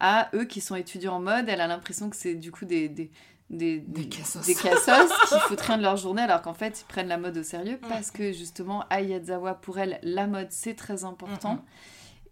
à 0.00 0.28
eux 0.32 0.44
qui 0.44 0.60
sont 0.60 0.76
étudiants 0.76 1.16
en 1.16 1.20
mode. 1.20 1.48
Elle 1.48 1.60
a 1.60 1.66
l'impression 1.66 2.08
que 2.08 2.14
c'est 2.14 2.36
du 2.36 2.52
coup 2.52 2.64
des, 2.66 2.88
des, 2.88 3.10
des, 3.50 3.78
Des 3.80 4.08
cassos. 4.08 4.46
des 4.46 4.54
cassos 4.54 5.10
qui 5.28 5.34
foutent 5.40 5.60
rien 5.60 5.76
de 5.76 5.82
leur 5.82 5.96
journée 5.96 6.22
alors 6.22 6.40
qu'en 6.40 6.54
fait 6.54 6.82
ils 6.82 6.84
prennent 6.86 7.08
la 7.08 7.18
mode 7.18 7.36
au 7.36 7.42
sérieux 7.42 7.80
Mm. 7.82 7.88
parce 7.88 8.12
que 8.12 8.30
justement 8.32 8.84
à 8.90 9.00
Yazawa 9.00 9.54
pour 9.54 9.76
elle 9.80 9.98
la 10.04 10.28
mode 10.28 10.48
c'est 10.50 10.74
très 10.76 11.02
important, 11.02 11.64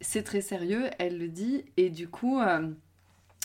c'est 0.00 0.22
très 0.22 0.42
sérieux, 0.42 0.88
elle 1.00 1.18
le 1.18 1.26
dit 1.28 1.64
et 1.76 1.90
du 1.90 2.06
coup 2.08 2.38
euh, 2.38 2.68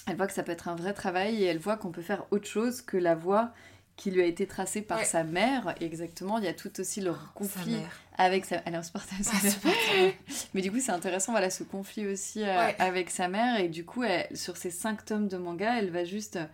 elle 0.07 0.17
voit 0.17 0.27
que 0.27 0.33
ça 0.33 0.43
peut 0.43 0.51
être 0.51 0.67
un 0.67 0.75
vrai 0.75 0.93
travail 0.93 1.41
et 1.41 1.45
elle 1.47 1.57
voit 1.57 1.77
qu'on 1.77 1.91
peut 1.91 2.03
faire 2.03 2.25
autre 2.29 2.47
chose 2.47 2.83
que 2.83 2.97
la 2.97 3.15
voie 3.15 3.51
qui 3.97 4.09
lui 4.11 4.21
a 4.21 4.25
été 4.25 4.47
tracée 4.47 4.81
par 4.81 4.99
Ouais. 4.99 5.05
sa 5.05 5.23
mère. 5.23 5.75
Et 5.79 5.85
exactement, 5.85 6.37
il 6.39 6.43
y 6.45 6.47
a 6.47 6.53
tout 6.53 6.79
aussi 6.79 7.01
le 7.01 7.11
Sa 7.11 7.19
conflit 7.35 7.77
avec 8.17 8.45
sa... 8.45 8.57
Elle 8.65 8.73
est 8.73 8.77
insupportable, 8.77 9.23
sa 9.23 9.31
Ah, 9.35 9.43
mère. 9.43 10.13
Mais 10.53 10.61
du 10.61 10.71
coup, 10.71 10.79
c'est 10.79 10.91
intéressant, 10.91 11.31
voilà, 11.33 11.49
ce 11.49 11.63
conflit 11.63 12.07
aussi 12.07 12.41
euh, 12.43 12.57
Ouais. 12.67 12.75
avec 12.79 13.09
sa 13.11 13.27
mère. 13.27 13.59
Et 13.59 13.69
du 13.69 13.85
coup, 13.85 14.03
elle- 14.03 14.35
sur 14.35 14.57
ces 14.57 14.71
cinq 14.71 15.05
tomes 15.05 15.27
de 15.27 15.37
manga, 15.37 15.77
elle 15.77 15.91
va 15.91 16.03
juste 16.03 16.37
euh, 16.37 16.45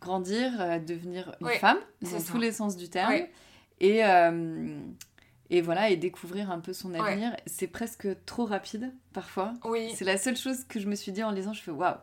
grandir, 0.00 0.52
euh, 0.60 0.78
devenir 0.78 1.34
une 1.40 1.48
Ouais, 1.48 1.58
femme, 1.58 1.78
dans 2.02 2.20
ça. 2.20 2.32
tous 2.32 2.38
les 2.38 2.52
sens 2.52 2.76
du 2.76 2.88
terme. 2.88 3.14
Et, 3.80 4.04
euh, 4.04 4.78
et 5.50 5.60
voilà, 5.60 5.90
et 5.90 5.96
découvrir 5.96 6.50
un 6.50 6.60
peu 6.60 6.72
son 6.72 6.94
avenir. 6.94 7.34
C'est 7.46 7.66
presque 7.68 8.08
trop 8.24 8.44
rapide, 8.44 8.92
parfois. 9.12 9.54
Oui. 9.64 9.92
C'est 9.94 10.04
la 10.04 10.16
seule 10.18 10.36
chose 10.36 10.64
que 10.64 10.80
je 10.80 10.86
me 10.86 10.94
suis 10.94 11.12
dit 11.12 11.22
en 11.22 11.30
lisant. 11.32 11.52
Je 11.52 11.62
fais 11.62 11.70
waouh, 11.70 11.94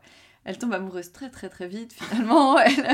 elle 0.45 0.57
tombe 0.57 0.73
amoureuse 0.73 1.11
très 1.11 1.29
très 1.29 1.49
très 1.49 1.67
vite. 1.67 1.91
Finalement, 1.93 2.57
elle, 2.59 2.87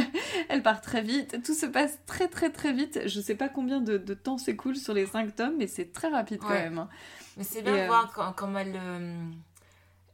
elle 0.49 0.63
part 0.63 0.81
très 0.81 1.01
vite. 1.03 1.43
Tout 1.43 1.53
se 1.53 1.65
passe 1.67 1.99
très 2.07 2.27
très 2.27 2.49
très 2.51 2.73
vite. 2.73 3.01
Je 3.05 3.21
sais 3.21 3.35
pas 3.35 3.49
combien 3.49 3.79
de, 3.81 3.97
de 3.97 4.13
temps 4.15 4.37
s'écoule 4.37 4.75
sur 4.75 4.93
les 4.93 5.05
cinq 5.05 5.35
tomes, 5.35 5.55
mais 5.57 5.67
c'est 5.67 5.91
très 5.91 6.07
rapide 6.09 6.39
quand 6.41 6.49
même. 6.49 6.79
hein. 6.79 6.89
Mais 7.37 7.43
c'est 7.43 7.61
bien 7.61 7.73
de 7.75 7.79
euh, 7.81 7.85
voir 7.87 8.11
quand, 8.13 8.33
comme 8.33 8.57
elle. 8.57 8.73
euh, 8.75 9.23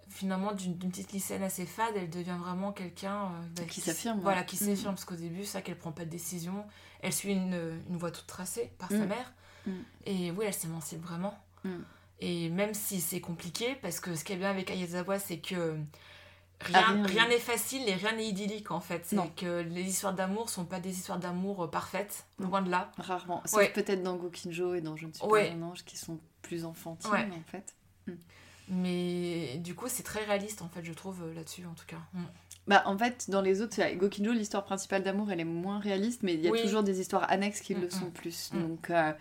finalement, 0.10 0.53
d'une 0.53 0.77
petite 0.77 1.12
lycéenne 1.12 1.44
assez 1.44 1.65
fade, 1.65 1.94
elle 1.96 2.10
devient 2.10 2.38
vraiment 2.39 2.72
quelqu'un. 2.72 3.25
euh, 3.25 3.29
bah, 3.56 3.63
Qui 3.70 3.82
s'affirme, 3.82 4.20
Voilà, 4.22 4.44
qui 4.44 4.58
s'affirme, 4.58 4.96
parce 4.96 5.06
qu'au 5.06 5.15
début, 5.15 5.44
c'est 5.44 5.51
ça 5.53 5.62
qu'elle 5.62 5.77
prend 5.77 5.91
pas 5.91 6.06
de 6.06 6.10
décision. 6.10 6.65
Elle 7.01 7.13
suit 7.13 7.34
une, 7.34 7.79
une 7.89 7.98
voie 7.98 8.12
toute 8.12 8.25
tracée 8.27 8.72
par 8.79 8.89
sa 8.89 8.98
Mhm. 9.00 9.08
mère. 9.08 9.34
Mhm. 9.67 9.84
Et 10.06 10.32
oui, 10.32 10.46
elle 10.48 10.53
s'émancipe 10.53 11.01
vraiment. 11.03 11.38
Et 12.20 12.50
même 12.50 12.74
si 12.74 13.00
c'est 13.00 13.20
compliqué, 13.22 13.75
parce 13.84 14.00
que 14.00 14.15
ce 14.15 14.24
qui 14.24 14.34
est 14.34 14.38
bien 14.38 14.50
avec 14.50 14.72
Ayazawa, 14.72 15.20
c'est 15.20 15.38
que. 15.38 15.77
Rien 16.61 17.27
n'est 17.27 17.39
facile 17.39 17.87
et 17.87 17.93
rien 17.93 18.13
n'est 18.13 18.25
idyllique 18.27 18.71
en 18.71 18.79
fait. 18.79 19.05
C'est 19.05 19.35
que 19.35 19.59
les 19.61 19.83
histoires 19.83 20.13
d'amour 20.13 20.49
sont 20.49 20.65
pas 20.65 20.79
des 20.79 20.89
histoires 20.91 21.19
d'amour 21.19 21.63
euh, 21.63 21.67
parfaites, 21.67 22.25
loin 22.39 22.61
de 22.61 22.69
là. 22.71 22.91
Rarement. 22.97 23.41
Sauf 23.45 23.59
Ouais. 23.59 23.69
peut-être 23.71 24.01
dans 24.03 24.15
Gokinjo 24.15 24.73
et 24.73 24.81
dans 24.81 24.95
Je 24.95 25.05
ne 25.07 25.13
suis 25.13 25.23
Ouais. 25.25 25.49
pas 25.49 25.55
un 25.55 25.61
ange, 25.61 25.83
qui 25.85 25.97
sont 25.97 26.19
plus 26.41 26.65
enfantines 26.65 27.11
Ouais. 27.11 27.27
en 27.31 27.43
fait. 27.51 27.73
Mais 28.69 29.57
du 29.59 29.75
coup, 29.75 29.85
c'est 29.87 30.03
très 30.03 30.23
réaliste 30.25 30.61
en 30.61 30.67
fait, 30.67 30.83
je 30.83 30.93
trouve 30.93 31.23
euh, 31.23 31.33
là-dessus 31.33 31.65
en 31.65 31.73
tout 31.73 31.85
cas. 31.85 31.99
Mm. 32.13 32.23
Bah, 32.67 32.83
en 32.85 32.97
fait, 32.97 33.29
dans 33.29 33.41
les 33.41 33.61
autres, 33.61 33.79
Gokinjo, 33.95 34.33
l'histoire 34.33 34.65
principale 34.65 35.01
d'amour, 35.03 35.31
elle 35.31 35.39
est 35.39 35.45
moins 35.45 35.79
réaliste, 35.79 36.21
mais 36.23 36.33
il 36.33 36.41
y 36.41 36.49
a 36.49 36.51
Oui. 36.51 36.61
toujours 36.61 36.83
des 36.83 36.99
histoires 36.99 37.31
annexes 37.31 37.61
qui 37.61 37.73
Mm, 37.75 37.79
le 37.81 37.87
mm. 37.87 37.91
sont 37.91 38.09
plus. 38.11 38.51
Mm. 38.51 38.61
Donc, 38.67 38.89
euh, 38.89 39.13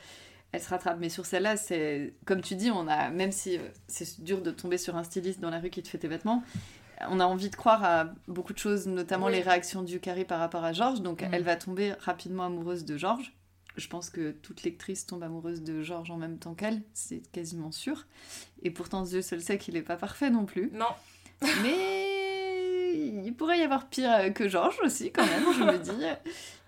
elle 0.50 0.60
se 0.60 0.68
rattrape. 0.68 0.98
Mais 0.98 1.08
sur 1.10 1.26
celle-là, 1.26 1.56
c'est 1.56 2.14
comme 2.24 2.40
tu 2.40 2.56
dis, 2.56 2.72
on 2.72 2.88
a, 2.88 3.08
même 3.10 3.30
si 3.30 3.58
c'est 3.86 4.20
dur 4.24 4.42
de 4.42 4.50
tomber 4.50 4.78
sur 4.78 4.96
un 4.96 5.04
styliste 5.04 5.38
dans 5.38 5.50
la 5.50 5.60
rue 5.60 5.70
qui 5.70 5.80
te 5.82 5.88
fait 5.88 5.98
tes 5.98 6.08
vêtements, 6.08 6.42
on 7.08 7.20
a 7.20 7.24
envie 7.26 7.50
de 7.50 7.56
croire 7.56 7.84
à 7.84 8.04
beaucoup 8.28 8.52
de 8.52 8.58
choses, 8.58 8.86
notamment 8.86 9.26
Oui. 9.26 9.32
les 9.32 9.42
réactions 9.42 9.82
du 9.82 10.00
Carré 10.00 10.24
par 10.24 10.38
rapport 10.40 10.64
à 10.64 10.72
Georges. 10.72 11.00
Donc, 11.02 11.22
Mm. 11.22 11.28
elle 11.32 11.42
va 11.42 11.56
tomber 11.56 11.92
rapidement 12.00 12.44
amoureuse 12.46 12.84
de 12.84 12.96
Georges. 12.96 13.32
Je 13.76 13.88
pense 13.88 14.08
que 14.08 14.30
toute 14.30 14.62
lectrice 14.62 15.04
tombe 15.06 15.22
amoureuse 15.22 15.62
de 15.62 15.82
Georges 15.82 16.10
en 16.10 16.16
même 16.16 16.38
temps 16.38 16.54
qu'elle, 16.54 16.80
c'est 16.94 17.20
quasiment 17.32 17.70
sûr. 17.72 18.06
Et 18.62 18.70
pourtant, 18.70 19.02
Dieu 19.02 19.20
seul 19.20 19.42
sait 19.42 19.58
qu'il 19.58 19.74
n'est 19.74 19.82
pas 19.82 19.96
parfait 19.96 20.30
non 20.30 20.46
plus. 20.46 20.70
Non, 20.72 20.86
Mais 21.62 22.94
il 23.26 23.34
pourrait 23.34 23.58
y 23.58 23.62
avoir 23.62 23.86
pire 23.88 24.32
que 24.34 24.48
Georges 24.48 24.80
aussi, 24.82 25.12
quand 25.12 25.26
même, 25.26 25.44
je 25.58 25.62
me 25.64 25.78
dis. 25.78 26.06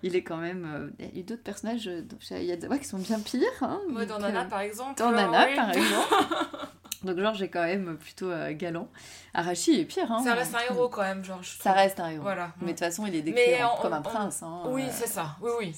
Il 0.03 0.15
est 0.15 0.21
quand 0.23 0.37
même. 0.37 0.65
euh, 0.71 0.89
Il 0.99 1.05
y 1.05 1.07
a 1.17 1.21
eu 1.21 1.23
d'autres 1.23 1.41
personnages 1.41 1.87
euh, 1.87 2.03
Ayazawa 2.31 2.77
qui 2.77 2.85
sont 2.87 2.99
bien 2.99 3.19
pires. 3.19 3.41
Hein, 3.61 3.79
moi 3.89 4.05
donc, 4.05 4.19
dans 4.19 4.27
Nana 4.27 4.41
euh, 4.41 4.45
par 4.45 4.59
exemple. 4.61 4.99
dans 4.99 5.11
Nana, 5.11 5.47
oui. 5.47 5.55
par 5.55 5.71
exemple. 5.71 6.13
donc 7.03 7.17
Georges 7.19 7.41
est 7.41 7.49
quand 7.49 7.63
même 7.65 7.97
plutôt 7.97 8.29
euh, 8.29 8.53
galant. 8.53 8.87
Arashi 9.33 9.79
est 9.79 9.85
pire. 9.85 10.11
Hein, 10.11 10.21
Ça 10.23 10.33
reste 10.33 10.55
un 10.55 10.59
héros 10.73 10.89
quand 10.89 11.01
même, 11.03 11.23
je 11.23 11.31
Ça 11.61 11.71
reste 11.73 11.99
un 11.99 12.09
héros. 12.09 12.23
Voilà. 12.23 12.51
Mais 12.61 12.67
de 12.67 12.71
toute 12.71 12.79
façon, 12.79 13.05
il 13.05 13.15
est 13.15 13.21
décrit 13.21 13.41
on- 13.63 13.81
comme 13.81 13.93
un 13.93 14.01
prince. 14.01 14.41
hein, 14.43 14.63
Oui, 14.67 14.83
euh, 14.83 14.91
c'est 14.91 15.07
ça. 15.07 15.35
Oui, 15.41 15.51
oui. 15.59 15.75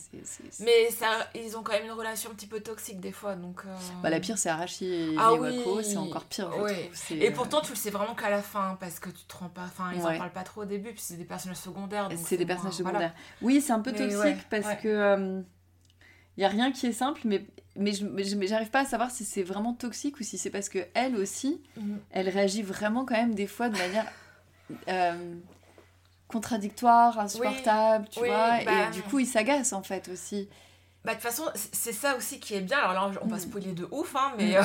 Mais 0.62 0.90
ça, 0.90 1.08
ils 1.36 1.56
ont 1.58 1.62
quand 1.64 1.74
même 1.74 1.86
une 1.86 1.92
relation 1.92 2.32
un 2.32 2.34
petit 2.34 2.48
peu 2.48 2.62
toxique 2.62 3.00
des 3.00 3.12
fois, 3.12 3.36
donc. 3.36 3.62
euh, 3.66 3.76
Bah, 4.02 4.10
la 4.10 4.20
pire, 4.20 4.38
c'est 4.38 4.50
Arashi 4.50 4.86
et 4.86 5.16
Ah 5.20 5.34
oui. 5.34 5.62
c'est 5.84 5.98
encore 5.98 6.24
pire, 6.26 6.50
je 6.52 6.58
trouve. 6.58 7.18
Et 7.22 7.28
euh, 7.30 7.32
pourtant, 7.34 7.62
tu 7.62 7.72
le 7.72 7.76
sais 7.78 7.90
vraiment 7.92 8.16
qu'à 8.16 8.30
la 8.30 8.42
fin, 8.42 8.78
parce 8.80 9.00
que 9.00 9.10
tu 9.10 9.24
te 9.26 9.38
rends 9.38 9.50
pas. 9.50 9.64
Enfin, 9.66 9.92
ils 9.94 10.02
Ouais. 10.02 10.16
en 10.16 10.18
parlent 10.18 10.32
pas 10.32 10.44
trop 10.44 10.62
au 10.62 10.66
début, 10.66 10.92
puis 10.94 11.02
c'est 11.02 11.18
des 11.18 11.26
personnages 11.26 11.58
secondaires. 11.58 12.10
C'est 12.16 12.38
des 12.38 12.46
moins- 12.46 12.56
personnages 12.56 12.80
voilà. 12.82 12.90
secondaires. 13.00 13.14
Oui, 13.42 13.62
c'est 13.62 13.74
un 13.74 13.80
peu 13.82 13.92
Mais 13.92 13.98
toxique 13.98 14.20
ouais, 14.24 14.38
parce 14.50 14.66
ouais. 14.66 14.80
que 14.82 15.44
il 16.38 16.42
y 16.42 16.46
a 16.46 16.50
rien 16.50 16.72
qui 16.72 16.88
est 16.88 16.94
simple, 16.94 17.22
mais 17.26 17.46
mais 17.78 17.94
j'arrive 18.48 18.70
pas 18.70 18.82
à 18.82 18.86
savoir 18.86 19.12
si 19.12 19.24
c'est 19.24 19.44
vraiment 19.44 19.74
toxique 19.74 20.20
ou 20.20 20.24
si 20.24 20.38
c'est 20.38 20.50
parce 20.50 20.68
que 20.70 20.80
elle 20.94 21.16
aussi, 21.16 21.62
Mhm. 21.78 22.00
elle 22.12 22.28
réagit 22.30 22.64
vraiment 22.64 23.06
quand 23.06 23.16
même 23.16 23.34
des 23.34 23.48
fois 23.48 23.70
de 23.70 23.78
manière 23.78 24.12
euh, 24.90 25.36
contradictoire, 26.28 27.20
insupportable, 27.20 28.08
tu 28.10 28.20
Oui, 28.22 28.28
vois. 28.28 28.64
bah, 28.66 28.72
et 28.90 28.92
du 28.92 29.04
coup, 29.04 29.20
il 29.20 29.26
s'agace 29.28 29.74
en 29.74 29.84
fait 29.84 30.10
aussi. 30.10 30.48
Bah, 31.04 31.12
de 31.12 31.16
toute 31.20 31.24
façon, 31.30 31.44
c'est 31.56 31.94
ça 31.94 32.16
aussi 32.16 32.40
qui 32.40 32.54
est 32.54 32.62
bien. 32.62 32.78
Alors 32.78 32.94
là, 33.12 33.20
on 33.24 33.28
va 33.28 33.38
Mm. 33.38 33.40
spoiler 33.40 33.72
de 33.74 33.88
ouf, 33.92 34.16
hein, 34.16 34.34
mais, 34.38 34.58
euh, 34.58 34.62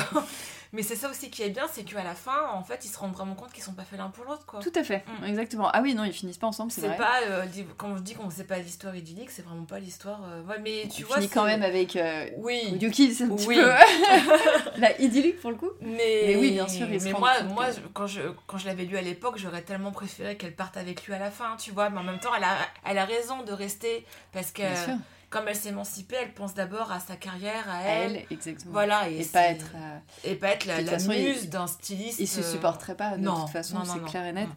mais 0.73 0.81
c'est 0.83 0.95
ça 0.95 1.09
aussi 1.09 1.29
qui 1.29 1.43
est 1.43 1.49
bien, 1.49 1.63
c'est 1.71 1.83
qu'à 1.83 2.03
la 2.03 2.15
fin, 2.15 2.49
en 2.53 2.63
fait, 2.63 2.83
ils 2.85 2.89
se 2.89 2.97
rendent 2.99 3.13
vraiment 3.13 3.35
compte 3.35 3.51
qu'ils 3.53 3.63
sont 3.63 3.73
pas 3.73 3.83
faits 3.83 3.97
l'un 3.99 4.09
pour 4.09 4.25
l'autre, 4.25 4.45
quoi. 4.45 4.59
Tout 4.61 4.71
à 4.75 4.83
fait, 4.83 5.03
Mm. 5.21 5.25
exactement. 5.25 5.69
Ah 5.73 5.81
oui, 5.81 5.93
non, 5.93 6.03
ils 6.03 6.13
finissent 6.13 6.37
pas 6.37 6.47
ensemble, 6.47 6.71
c'est 6.71 6.81
vrai. 6.87 6.95
pas, 6.97 7.21
euh, 7.27 7.45
quand 7.77 7.95
je 7.97 8.01
dis 8.01 8.13
qu'on 8.15 8.29
sait 8.29 8.43
pas 8.43 8.57
l'histoire 8.59 8.95
idyllique, 8.95 9.29
c'est 9.31 9.41
vraiment 9.45 9.65
pas 9.65 9.79
l'histoire. 9.79 10.21
euh, 10.29 10.43
Ouais, 10.43 10.59
mais 10.63 10.87
tu 10.93 11.03
On 11.03 11.07
vois. 11.07 11.17
finit 11.17 11.29
quand 11.29 11.45
même 11.45 11.63
avec 11.63 11.95
euh, 11.95 12.27
Oui. 12.37 12.77
Yuki, 12.79 13.13
c'est 13.13 13.23
un 13.25 13.29
petit 13.29 13.47
Oui. 13.47 13.55
peu 13.55 13.71
la 14.77 14.99
idyllique 15.01 15.39
pour 15.41 15.51
le 15.51 15.57
coup. 15.57 15.69
Mais, 15.81 16.23
Mais 16.27 16.35
oui, 16.35 16.51
bien 16.51 16.67
sûr, 16.67 16.87
ils 16.91 17.01
mais 17.03 17.11
moi, 17.13 17.41
moi 17.43 17.67
que- 17.71 17.79
quand 17.93 18.07
je, 18.07 18.21
quand 18.45 18.57
je 18.57 18.65
l'avais 18.67 18.85
lu 18.85 18.97
à 18.97 19.01
l'époque, 19.01 19.35
j'aurais 19.37 19.61
tellement 19.61 19.91
préféré 19.91 20.37
qu'elle 20.37 20.55
parte 20.55 20.77
avec 20.77 21.05
lui 21.05 21.13
à 21.13 21.19
la 21.19 21.31
fin, 21.31 21.55
tu 21.57 21.71
vois. 21.71 21.89
Mais 21.89 21.99
en 21.99 22.03
même 22.03 22.19
temps, 22.19 22.33
elle 22.35 22.43
a, 22.43 22.57
elle 22.85 22.97
a 22.97 23.05
raison 23.05 23.43
de 23.43 23.51
rester 23.51 24.05
parce 24.33 24.51
que, 24.51 24.61
Bien 24.61 24.75
sûr. 24.75 24.93
Comme 25.29 25.47
elle 25.49 25.55
s'est 25.55 25.69
émancipée, 25.69 26.15
elle 26.21 26.33
pense 26.33 26.53
d'abord 26.53 26.91
à 26.91 26.99
sa 27.01 27.15
carrière, 27.17 27.69
à 27.69 27.81
elle. 27.83 28.15
elle, 28.15 28.25
exactement. 28.31 28.71
Voilà, 28.71 29.09
et, 29.09 29.25
pas 29.25 29.41
être. 29.47 29.71
euh, 29.75 29.97
et 30.23 30.35
pas 30.35 30.49
être 30.49 30.65
la, 30.65 30.81
la 30.81 30.91
façon, 30.93 31.11
il- 31.11 31.25
muse 31.25 31.49
d'un 31.49 31.67
styliste. 31.67 32.19
Ils 32.19 32.27
se 32.27 32.39
euh, 32.39 32.51
supporteraient 32.51 32.95
pas, 32.95 33.17
de 33.17 33.23
non, 33.23 33.41
toute 33.41 33.49
façon, 33.49 33.83
c'est 33.83 34.03
clair 34.09 34.25
et 34.25 34.31
net. 34.33 34.47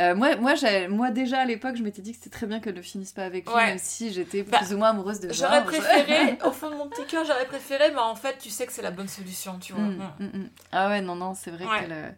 Euh, 0.00 0.14
moi, 0.14 0.36
moi, 0.36 1.10
déjà 1.10 1.40
à 1.40 1.44
l'époque, 1.44 1.76
je 1.76 1.82
m'étais 1.82 2.02
dit 2.02 2.12
que 2.12 2.18
c'était 2.18 2.30
très 2.30 2.46
bien 2.46 2.60
qu'elle 2.60 2.76
ne 2.76 2.82
finisse 2.82 3.12
pas 3.12 3.24
avec 3.24 3.46
lui, 3.46 3.54
Ouais. 3.54 3.66
même 3.66 3.78
si 3.78 4.12
j'étais 4.12 4.42
Bah, 4.44 4.58
plus 4.58 4.72
ou 4.74 4.78
moins 4.78 4.90
amoureuse 4.90 5.18
de 5.20 5.32
J'aurais 5.32 5.64
préféré, 5.64 6.38
au 6.44 6.52
fond 6.52 6.70
de 6.70 6.76
mon 6.76 6.88
petit 6.88 7.04
cœur, 7.06 7.24
j'aurais 7.24 7.46
préféré, 7.46 7.90
mais 7.90 7.98
en 8.00 8.14
fait, 8.14 8.38
tu 8.38 8.48
sais 8.50 8.64
que 8.66 8.72
c'est 8.72 8.82
la 8.82 8.90
bonne 8.92 9.08
solution, 9.08 9.58
tu 9.58 9.72
vois. 9.72 9.82
Mm. 9.82 10.12
mm, 10.20 10.24
mm. 10.38 10.50
Ah 10.72 10.88
ouais, 10.88 11.00
non, 11.00 11.16
non, 11.16 11.34
c'est 11.34 11.50
vrai 11.50 11.66
Ouais. 11.66 11.80
qu'elle. 11.80 12.16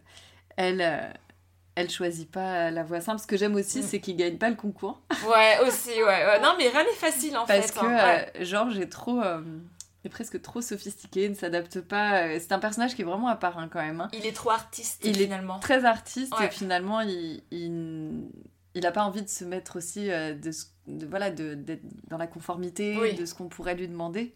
Elle, 0.57 1.13
elle 1.75 1.89
choisit 1.89 2.29
pas 2.31 2.71
la 2.71 2.83
voie 2.83 3.01
simple. 3.01 3.21
Ce 3.21 3.27
que 3.27 3.37
j'aime 3.37 3.55
aussi, 3.55 3.79
Mm. 3.79 3.83
c'est 3.83 3.99
qu'il 3.99 4.15
gagne 4.15 4.37
pas 4.37 4.49
le 4.49 4.55
concours. 4.55 5.01
Ouais, 5.27 5.57
aussi, 5.67 5.89
ouais, 5.91 6.03
ouais. 6.03 6.39
Non, 6.41 6.55
mais 6.57 6.69
rien 6.69 6.83
n'est 6.83 6.91
facile, 6.91 7.37
en 7.37 7.45
Parce 7.45 7.71
fait. 7.71 7.79
que 7.79 7.85
hein, 7.85 7.95
ouais. 7.95 8.31
euh, 8.41 8.43
Georges 8.45 8.79
est 8.79 8.89
trop. 8.89 9.21
euh, 9.21 9.41
est 10.03 10.09
presque 10.09 10.39
trop 10.41 10.61
sophistiqué, 10.61 11.27
ne 11.29 11.33
s'adapte 11.33 11.81
pas. 11.81 12.21
euh, 12.27 12.37
C'est 12.39 12.51
un 12.51 12.59
personnage 12.59 12.93
qui 12.95 13.01
est 13.01 13.05
vraiment 13.05 13.27
à 13.27 13.35
part 13.35 13.57
hein, 13.57 13.67
quand 13.71 13.81
même. 13.81 14.01
hein. 14.01 14.09
Il 14.13 14.25
est 14.27 14.35
trop 14.35 14.51
artiste, 14.51 15.01
Il 15.03 15.19
est 15.19 15.23
finalement. 15.23 15.57
Très 15.59 15.83
artiste 15.83 16.31
Ouais. 16.39 16.45
et 16.45 16.49
finalement, 16.51 17.01
il. 17.01 17.41
il... 17.51 18.29
il 18.75 18.85
a 18.85 18.91
pas 18.91 19.03
envie 19.03 19.23
de 19.23 19.29
se 19.29 19.43
mettre 19.45 19.77
aussi 19.77 20.11
euh, 20.11 20.33
de, 20.35 20.51
de- 20.87 21.05
voilà 21.07 21.31
de 21.31 21.55
d'être 21.55 21.81
dans 22.09 22.17
la 22.17 22.27
conformité 22.27 22.97
Oui. 23.01 23.13
de 23.15 23.25
ce 23.25 23.33
qu'on 23.33 23.47
pourrait 23.47 23.73
lui 23.75 23.87
demander 23.87 24.35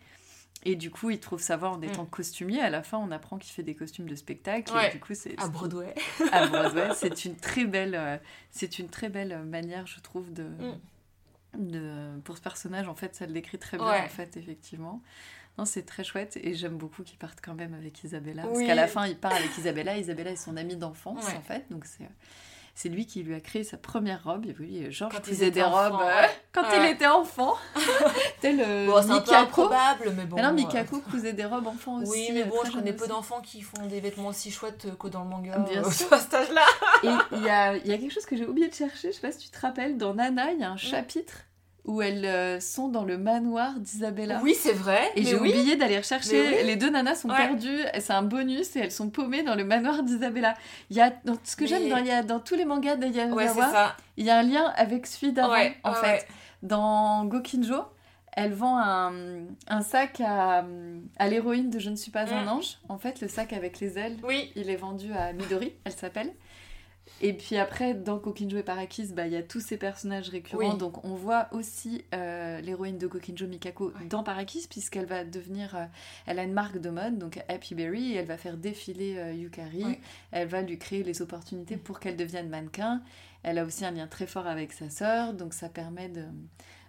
et 0.64 0.76
du 0.76 0.92
coup 0.92 1.10
il 1.10 1.20
trouve 1.20 1.42
sa 1.42 1.56
voie 1.58 1.70
en 1.70 1.82
étant 1.82 2.06
costumier 2.06 2.60
à 2.62 2.70
la 2.70 2.84
fin 2.84 2.98
on 2.98 3.12
apprend 3.12 3.38
qu'il 3.38 3.54
fait 3.54 3.64
des 3.64 3.76
costumes 3.76 4.10
de 4.10 4.16
spectacle 4.16 4.72
et 4.74 4.90
Mm. 4.90 4.92
Du 4.92 5.00
coup 5.00 5.14
c'est 5.16 5.40
À 5.40 5.48
Broadway. 5.48 5.94
à 6.32 6.48
Broadway. 6.48 6.90
c'est 6.96 7.26
une 7.26 7.36
très 7.38 7.66
belle 7.66 7.96
euh, 7.96 8.18
c'est 8.52 8.78
une 8.80 8.90
très 8.90 9.10
belle 9.10 9.40
manière 9.44 9.88
je 9.88 10.00
trouve 10.02 10.34
de 10.34 10.44
Mm. 10.44 11.68
de 11.72 12.20
pour 12.24 12.38
ce 12.38 12.42
personnage 12.42 12.88
en 12.88 12.96
fait 12.96 13.16
ça 13.16 13.26
le 13.26 13.34
décrit 13.34 13.58
très 13.58 13.78
bien 13.78 13.88
Ouais. 13.90 14.02
en 14.04 14.10
fait 14.10 14.38
effectivement 14.38 15.02
non, 15.58 15.66
c'est 15.66 15.84
très 15.84 16.06
chouette 16.06 16.38
et 16.42 16.54
j'aime 16.54 16.78
beaucoup 16.78 17.04
qu'ils 17.04 17.18
partent 17.18 17.40
quand 17.44 17.54
même 17.54 17.74
avec 17.74 18.02
Isabella. 18.06 18.44
Parce 18.44 18.60
qu'à 18.60 18.76
la 18.76 18.88
fin, 18.88 19.06
il 19.08 19.18
part 19.18 19.34
avec 19.34 19.58
Isabella. 19.58 19.98
Isabella 19.98 20.32
est 20.32 20.38
son 20.38 20.56
amie 20.56 20.78
d'enfance 20.78 21.26
Ouais. 21.26 21.34
en 21.36 21.42
fait. 21.42 21.66
Donc 21.70 21.84
c'est 21.84 22.08
c'est 22.82 22.88
lui 22.88 23.06
qui 23.06 23.24
lui 23.24 23.36
a 23.36 23.42
créé 23.42 23.66
sa 23.66 23.76
première 23.76 24.24
robe. 24.24 24.46
Et 24.46 24.56
oui, 24.58 24.86
Georges 24.90 25.20
faisait 25.22 25.52
des 25.52 25.62
robes 25.62 26.00
euh, 26.02 26.22
ouais. 26.22 26.30
quand 26.54 26.62
Ouais. 26.62 26.78
il 26.78 26.86
était 26.94 27.08
enfant. 27.08 27.56
Tel 28.42 28.64
euh, 28.66 28.86
Bon, 28.86 29.02
c'est 29.02 29.12
un 29.12 29.16
peu 29.16 29.32
Mikako. 29.32 29.44
improbable, 29.44 30.14
mais 30.16 30.24
bon. 30.24 30.38
Ah 30.40 30.44
non, 30.44 30.50
euh, 30.50 30.54
Mikako 30.54 31.02
cousait 31.02 31.34
des 31.34 31.44
robes 31.44 31.68
enfants 31.68 32.02
aussi. 32.02 32.10
Oui, 32.10 32.30
mais 32.32 32.46
bon, 32.46 32.56
je 32.66 32.72
connais 32.72 32.94
peu 32.94 33.06
d'enfants 33.06 33.42
qui 33.42 33.64
font 33.64 33.86
des 33.88 34.00
vêtements 34.00 34.30
aussi 34.30 34.50
chouettes 34.50 34.98
que 34.98 35.08
dans 35.10 35.24
le 35.24 35.30
manga. 35.30 35.58
Bien 35.58 35.84
euh, 35.84 35.92
sûr. 35.92 36.08
à 36.14 36.20
cet 36.20 36.34
âge-là. 36.34 36.66
Et 37.04 37.36
il 37.36 37.44
y 37.44 37.50
a, 37.50 37.76
il 37.76 37.86
y 37.86 37.92
a 37.92 37.98
quelque 37.98 38.14
chose 38.14 38.26
que 38.26 38.38
j'ai 38.38 38.46
oublié 38.46 38.70
de 38.70 38.74
chercher, 38.74 39.10
je 39.12 39.16
sais 39.18 39.28
pas 39.28 39.34
si 39.34 39.40
tu 39.40 39.50
te 39.50 39.60
rappelles, 39.60 39.98
dans 39.98 40.14
Nana, 40.14 40.54
il 40.54 40.62
y 40.62 40.64
a 40.64 40.72
un 40.72 40.78
chapitre 40.78 41.34
où 41.86 42.02
elles 42.02 42.26
euh, 42.26 42.60
sont 42.60 42.88
dans 42.90 43.04
le 43.04 43.18
manoir 43.18 43.74
d'Isabella. 43.80 44.40
Oui, 44.44 44.54
c'est 44.54 44.74
vrai. 44.74 45.02
Et 45.16 45.24
j'ai 45.24 45.36
oui. 45.36 45.50
oublié 45.50 45.76
d'aller 45.76 45.98
rechercher. 45.98 46.40
Oui. 46.60 46.64
Les 46.66 46.76
deux 46.76 46.90
nanas 46.90 47.16
sont 47.16 47.30
Ouais. 47.30 47.38
perdues. 47.38 47.80
C'est 48.00 48.14
un 48.14 48.22
bonus 48.22 48.76
et 48.76 48.80
elles 48.80 48.92
sont 48.92 49.10
paumées 49.10 49.44
dans 49.44 49.56
le 49.56 49.64
manoir 49.66 50.04
d'Isabella. 50.04 50.54
Il 50.90 50.98
y 50.98 51.02
a 51.02 51.12
dans, 51.26 51.36
ce 51.44 51.56
que 51.56 51.62
Mais- 51.64 51.68
j'aime 51.68 51.90
dans, 51.90 51.98
il 51.98 52.06
y 52.08 52.12
a, 52.12 52.22
dans 52.22 52.40
tous 52.40 52.56
les 52.56 52.66
mangas 52.66 52.96
Ouais, 52.96 53.02
c'est 53.06 53.10
d'Ayazawa, 53.12 53.72
ça. 53.72 53.98
il 54.18 54.26
y 54.26 54.30
a 54.30 54.38
un 54.38 54.44
lien 54.44 54.72
avec 54.76 55.08
celui 55.08 55.32
d'avant 55.34 55.54
Ouais, 55.54 55.76
en 55.84 55.92
ouais, 55.92 55.98
fait. 55.98 56.08
ouais. 56.08 56.28
Dans 56.62 57.26
Gokinjo, 57.26 57.78
elle 58.34 58.54
vend 58.54 58.78
un, 58.78 59.14
un 59.68 59.82
sac 59.82 60.22
à, 60.22 60.64
à 61.18 61.28
l'héroïne 61.28 61.70
de 61.70 61.80
Je 61.80 61.90
ne 61.90 61.96
suis 61.96 62.12
pas 62.12 62.32
un 62.34 62.44
Mm. 62.46 62.50
ange. 62.50 62.78
En 62.90 62.98
fait, 62.98 63.22
le 63.22 63.28
sac 63.28 63.54
avec 63.54 63.80
les 63.80 63.98
ailes, 63.98 64.18
Oui. 64.24 64.52
il 64.56 64.70
est 64.70 64.76
vendu 64.76 65.12
à 65.14 65.34
Midori, 65.34 65.74
elle 65.86 65.94
s'appelle. 65.94 66.32
Et 67.22 67.34
puis 67.34 67.58
après, 67.58 67.94
dans 67.94 68.18
Gokinjo 68.18 68.58
et 68.58 68.64
Parakis, 68.64 69.12
bah, 69.14 69.28
il 69.28 69.34
y 69.34 69.36
a 69.36 69.44
tous 69.44 69.60
ces 69.60 69.78
personnages 69.78 70.30
récurrents. 70.30 70.72
Oui. 70.72 70.78
Donc 70.78 71.04
on 71.04 71.16
voit 71.16 71.48
aussi 71.52 72.06
euh, 72.14 72.62
l'héroïne 72.62 72.98
de 72.98 73.08
Gokinjo, 73.08 73.46
Mikako, 73.48 73.88
Ouais. 73.88 74.06
dans 74.06 74.24
Parakis, 74.24 74.68
puisqu'elle 74.70 75.06
va 75.06 75.24
devenir. 75.26 75.76
euh, 75.76 75.86
elle 76.26 76.40
a 76.40 76.44
une 76.44 76.54
marque 76.54 76.78
de 76.78 76.90
mode, 76.90 77.18
donc 77.18 77.44
Happy 77.50 77.76
Berry, 77.76 78.14
et 78.14 78.16
elle 78.16 78.26
va 78.26 78.38
faire 78.38 78.56
défiler 78.58 79.18
euh, 79.18 79.34
Yukari. 79.34 79.84
Ouais. 79.84 80.00
Elle 80.32 80.48
va 80.48 80.62
lui 80.62 80.78
créer 80.78 81.04
les 81.04 81.22
opportunités 81.22 81.76
pour 81.78 82.00
qu'elle 82.00 82.16
devienne 82.16 82.48
mannequin. 82.50 83.02
Elle 83.44 83.58
a 83.58 83.66
aussi 83.66 83.84
un 83.86 83.92
lien 83.92 84.08
très 84.08 84.28
fort 84.28 84.48
avec 84.48 84.72
sa 84.74 84.90
sœur, 84.90 85.34
donc 85.34 85.54
ça 85.54 85.70
permet 85.70 86.10
de, 86.10 86.24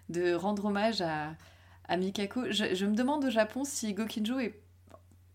de 0.09 0.33
rendre 0.33 0.65
hommage 0.65 1.01
à, 1.01 1.35
à 1.87 1.97
Mikako. 1.97 2.51
Je, 2.51 2.73
je 2.75 2.85
me 2.85 2.95
demande 2.95 3.25
au 3.25 3.29
Japon 3.29 3.63
si 3.65 3.93
Gokinjo 3.93 4.39
est 4.39 4.59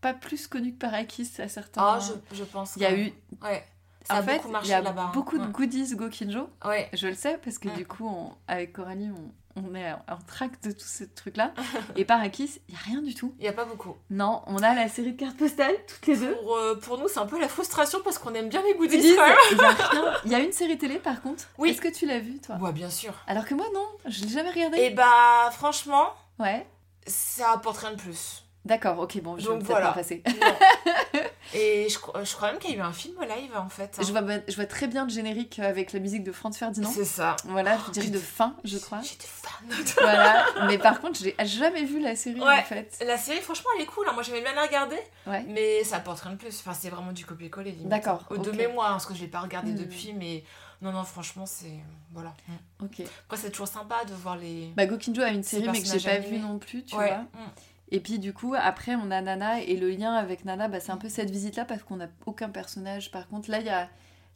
pas 0.01 0.15
plus 0.15 0.47
connu 0.47 0.73
que 0.73 0.79
Parakis 0.79 1.31
à 1.39 1.49
certains 1.49 1.83
Ah, 1.83 1.99
je, 2.33 2.37
je 2.37 2.45
pense. 2.45 2.77
Il 2.77 2.83
y 2.83 2.87
a 2.87 2.97
eu. 2.99 3.13
Ouais. 3.43 3.65
Ça 4.07 4.15
en 4.15 4.19
a 4.19 4.23
fait, 4.23 4.37
beaucoup 4.39 4.49
marché 4.51 4.69
il 4.69 4.71
y 4.71 4.75
a 4.75 4.79
hein. 4.89 5.11
beaucoup 5.13 5.39
de 5.39 5.47
goodies 5.47 5.95
Gokinjo. 5.97 6.49
Ouais. 6.65 6.89
Je 6.93 7.09
le 7.09 7.15
sais 7.15 7.39
parce 7.43 7.59
que 7.59 7.69
Mm. 7.69 7.75
du 7.75 7.87
coup, 7.87 8.07
on- 8.09 8.33
avec 8.49 8.73
Coralie, 8.73 9.11
on, 9.57 9.63
on 9.65 9.75
est 9.75 9.91
en, 9.93 10.03
en 10.09 10.19
trac 10.27 10.61
de 10.63 10.71
tout 10.71 10.87
ce 10.87 11.05
truc-là. 11.05 11.53
Et 11.97 12.05
Parakis, 12.05 12.61
il 12.69 12.75
n'y 12.75 12.79
a 12.79 12.83
rien 12.85 13.03
du 13.03 13.15
tout. 13.15 13.35
Il 13.39 13.43
n'y 13.43 13.49
a 13.49 13.53
pas 13.53 13.65
beaucoup. 13.65 13.97
Non, 14.11 14.43
on 14.47 14.59
a 14.59 14.75
la 14.75 14.89
série 14.89 15.13
de 15.13 15.19
cartes 15.19 15.37
postales, 15.37 15.75
toutes 15.89 16.07
les 16.07 16.17
deux. 16.17 16.35
Pour, 16.37 16.57
euh, 16.57 16.75
pour 16.77 16.99
nous, 16.99 17.09
c'est 17.09 17.19
un 17.19 17.27
peu 17.27 17.41
la 17.41 17.49
frustration 17.49 17.99
parce 18.05 18.19
qu'on 18.19 18.35
aime 18.35 18.49
bien 18.49 18.63
les 18.63 18.75
goodies. 18.75 18.97
Il 18.99 20.27
y 20.27 20.31
y 20.31 20.35
a 20.35 20.39
une 20.41 20.53
série 20.53 20.79
télé 20.79 20.99
par 20.99 21.21
contre. 21.23 21.45
Oui. 21.59 21.71
Est-ce 21.71 21.81
que 21.81 21.89
tu 21.89 22.07
l'as 22.07 22.19
vue, 22.21 22.39
toi? 22.39 22.57
Ouais, 22.57 22.73
bien 22.73 22.91
sûr. 22.91 23.13
Alors 23.27 23.45
que 23.45 23.55
moi, 23.55 23.67
non, 23.75 23.87
je 24.07 24.23
l'ai 24.25 24.29
jamais 24.31 24.51
regardé. 24.51 24.79
Et 24.79 24.91
bah, 24.91 25.51
franchement, 25.53 26.11
Ouais. 26.39 26.67
ça 27.07 27.53
apporte 27.53 27.79
rien 27.79 27.93
de 27.93 27.97
plus. 28.01 28.45
D'accord, 28.67 28.99
ok, 28.99 29.21
bon, 29.23 29.39
je 29.39 29.49
vais 29.49 29.59
voilà. 29.61 29.93
passer. 29.93 30.23
Et 31.55 31.89
je, 31.89 31.95
je 32.25 32.35
crois 32.35 32.51
même 32.51 32.61
qu'il 32.61 32.73
y 32.73 32.75
a 32.75 32.79
eu 32.79 32.81
un 32.81 32.93
film 32.93 33.15
live 33.23 33.57
en 33.57 33.69
fait. 33.69 33.97
hein. 33.99 34.03
Je 34.05 34.11
vois, 34.11 34.21
je 34.49 34.57
vois 34.57 34.67
très 34.67 34.89
bien 34.89 35.05
le 35.05 35.11
générique 35.11 35.61
avec 35.61 35.93
la 35.93 36.01
musique 36.01 36.25
de 36.25 36.33
Franz 36.33 36.59
Ferdinand. 36.59 36.91
C'est 36.93 37.05
ça. 37.05 37.37
Voilà, 37.45 37.79
je 37.87 37.93
dirais 37.93 38.09
de 38.09 38.19
fin, 38.19 38.57
je 38.65 38.77
crois. 38.79 39.01
J'étais 39.03 39.27
fan. 39.29 39.95
voilà, 40.01 40.45
mais 40.67 40.77
par 40.79 41.01
contre, 41.01 41.21
je 41.21 41.27
n'ai 41.27 41.35
jamais 41.47 41.85
vu 41.85 42.01
la 42.01 42.17
série 42.17 42.41
Ouais. 42.41 42.59
en 42.59 42.63
fait. 42.65 42.99
La 43.07 43.17
série, 43.17 43.41
franchement, 43.41 43.71
elle 43.77 43.83
est 43.85 43.87
cool. 43.87 44.07
hein. 44.09 44.13
Moi, 44.13 44.25
j'aimais 44.25 44.43
bien 44.43 44.55
la 44.55 44.63
regarder, 44.67 44.99
Ouais. 45.27 45.45
mais 45.49 45.85
ça 45.85 45.97
apporte 45.99 46.21
rien 46.21 46.33
de 46.33 46.37
plus. 46.37 46.59
Enfin, 46.61 46.75
c'est 46.75 46.91
vraiment 46.91 47.13
du 47.13 47.25
copier-coller. 47.25 47.71
limite. 47.71 47.89
D'accord, 47.89 48.25
De 48.31 48.37
ok. 48.51 48.55
mémoire, 48.57 48.89
hein, 48.89 48.95
parce 48.95 49.07
que 49.07 49.15
je 49.15 49.21
l'ai 49.21 49.29
pas 49.29 49.41
regardé 49.41 49.71
Hmm. 49.71 49.77
depuis, 49.77 50.13
mais 50.15 50.43
non, 50.83 50.91
non, 50.93 51.05
franchement, 51.05 51.47
c'est 51.47 51.79
voilà. 52.13 52.35
Ok. 52.83 53.03
Après, 53.27 53.37
c'est 53.37 53.51
toujours 53.51 53.69
sympa 53.69 54.05
de 54.05 54.13
voir 54.15 54.37
les. 54.37 54.73
Bah, 54.77 54.85
Gokinjo 54.87 55.23
a 55.23 55.29
une 55.29 55.45
série, 55.45 55.69
mais 55.71 55.81
que 55.81 55.87
j'ai 55.89 56.01
pas 56.01 56.19
vue 56.19 56.39
non 56.39 56.59
plus, 56.59 56.85
tu 56.85 56.97
ouais. 56.97 57.07
vois. 57.07 57.19
Mm. 57.19 57.51
Et 57.91 58.01
puis 58.01 58.19
du 58.19 58.33
coup, 58.33 58.55
après, 58.59 58.95
on 58.97 59.11
a 59.11 59.21
Nana, 59.21 59.61
et 59.61 59.77
le 59.77 59.89
lien 59.91 60.13
avec 60.15 60.45
Nana, 60.45 60.69
bah, 60.69 60.81
c'est 60.81 60.93
un 60.93 60.97
peu 60.97 61.09
cette 61.09 61.31
visite-là, 61.31 61.65
parce 61.65 61.83
qu'on 61.83 61.97
n'a 61.97 62.09
aucun 62.27 62.49
personnage. 62.49 63.11
Par 63.11 63.29
contre, 63.29 63.51
là, 63.51 63.61
il 63.61 63.67
y 63.67 63.71
a... 63.71 63.89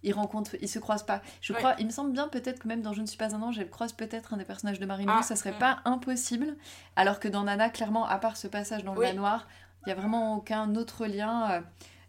Ils 0.02 0.14
rencontrent, 0.14 0.56
ils 0.62 0.68
se 0.68 0.78
croisent 0.78 1.04
pas. 1.04 1.20
Je 1.42 1.52
Ouais. 1.52 1.58
crois, 1.58 1.74
il 1.78 1.84
me 1.84 1.90
semble 1.90 2.12
bien 2.12 2.26
peut-être 2.28 2.60
que 2.60 2.68
même 2.68 2.80
dans 2.80 2.94
Je 2.94 3.02
ne 3.02 3.06
suis 3.06 3.18
pas 3.18 3.34
un 3.34 3.42
ange, 3.42 3.58
elle 3.58 3.68
croise 3.68 3.92
peut-être 3.92 4.32
un 4.32 4.38
des 4.38 4.46
personnages 4.46 4.80
de 4.80 4.86
Marine 4.86 5.10
Ah, 5.12 5.22
ça 5.22 5.36
serait 5.36 5.52
mm. 5.52 5.58
pas 5.58 5.80
impossible. 5.84 6.56
Alors 6.96 7.20
que 7.20 7.28
dans 7.28 7.42
Nana, 7.44 7.68
clairement, 7.68 8.06
à 8.06 8.16
part 8.16 8.38
ce 8.38 8.46
passage 8.48 8.82
dans 8.82 8.94
le 8.94 9.00
Oui. 9.00 9.06
manoir, 9.08 9.46
il 9.84 9.90
y 9.90 9.92
a 9.92 9.94
vraiment 9.94 10.36
aucun 10.36 10.74
autre 10.74 11.04
lien. 11.04 11.50
Euh, 11.50 11.60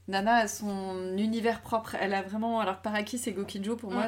Nana 0.07 0.35
a 0.35 0.47
son 0.47 1.17
univers 1.17 1.59
propre. 1.59 1.95
Elle 1.99 2.13
a 2.13 2.21
vraiment, 2.21 2.61
alors 2.61 2.77
Parakis 2.77 3.23
et 3.25 3.33
Gokinjo 3.33 3.75
pour 3.75 3.91
Mm. 3.91 3.95
moi 3.95 4.05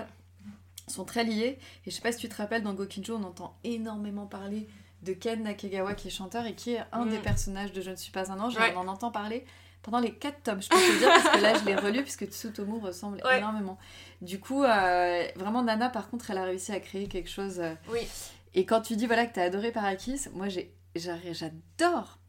sont 0.88 1.04
très 1.04 1.26
liés. 1.26 1.60
Et 1.86 1.92
je 1.92 1.96
sais 1.96 2.02
pas 2.02 2.14
si 2.14 2.20
tu 2.20 2.30
te 2.30 2.36
rappelles, 2.38 2.64
dans 2.64 2.74
Gokinjo, 2.74 3.18
on 3.18 3.24
entend 3.24 3.58
énormément 3.66 4.28
parler 4.28 4.70
de 5.04 5.14
Ken 5.14 5.44
Nakagawa 5.44 5.94
qui 5.94 6.08
est 6.08 6.12
chanteur 6.12 6.46
et 6.46 6.56
qui 6.56 6.74
est 6.74 6.82
un 6.92 7.06
Mm. 7.06 7.10
des 7.10 7.18
personnages 7.20 7.72
de 7.74 7.82
Je 7.82 7.92
ne 7.92 7.96
suis 7.96 8.12
pas 8.12 8.32
un 8.32 8.40
ange. 8.40 8.58
Ouais. 8.58 8.72
Et 8.72 8.76
on 8.76 8.80
en 8.82 8.88
entend 8.88 9.12
parler 9.12 9.46
pendant 9.82 10.00
les 10.00 10.14
quatre 10.14 10.42
tomes, 10.44 10.62
je 10.62 10.70
peux 10.70 10.78
te 10.78 10.98
dire, 10.98 11.10
parce 11.10 11.36
que 11.36 11.42
là 11.42 11.54
je 11.60 11.66
l'ai 11.66 11.76
relu 11.76 12.04
puisque 12.04 12.26
Tsutomu 12.26 12.80
ressemble 12.80 13.22
Ouais. 13.26 13.40
énormément. 13.40 13.78
Du 14.22 14.40
coup, 14.40 14.64
euh, 14.64 15.28
vraiment 15.36 15.62
Nana, 15.62 15.90
par 15.90 16.10
contre, 16.10 16.32
elle 16.32 16.38
a 16.38 16.46
réussi 16.46 16.72
à 16.72 16.80
créer 16.80 17.08
quelque 17.10 17.30
chose. 17.30 17.60
euh, 17.60 17.74
Oui. 17.92 18.00
Et 18.54 18.66
quand 18.66 18.80
tu 18.82 18.96
dis 18.96 19.08
voilà 19.08 19.26
que 19.26 19.34
t'as 19.34 19.44
adoré 19.44 19.72
Parakis, 19.74 20.22
moi 20.34 20.48
j'ai 20.48 20.74
j'adore 20.96 22.20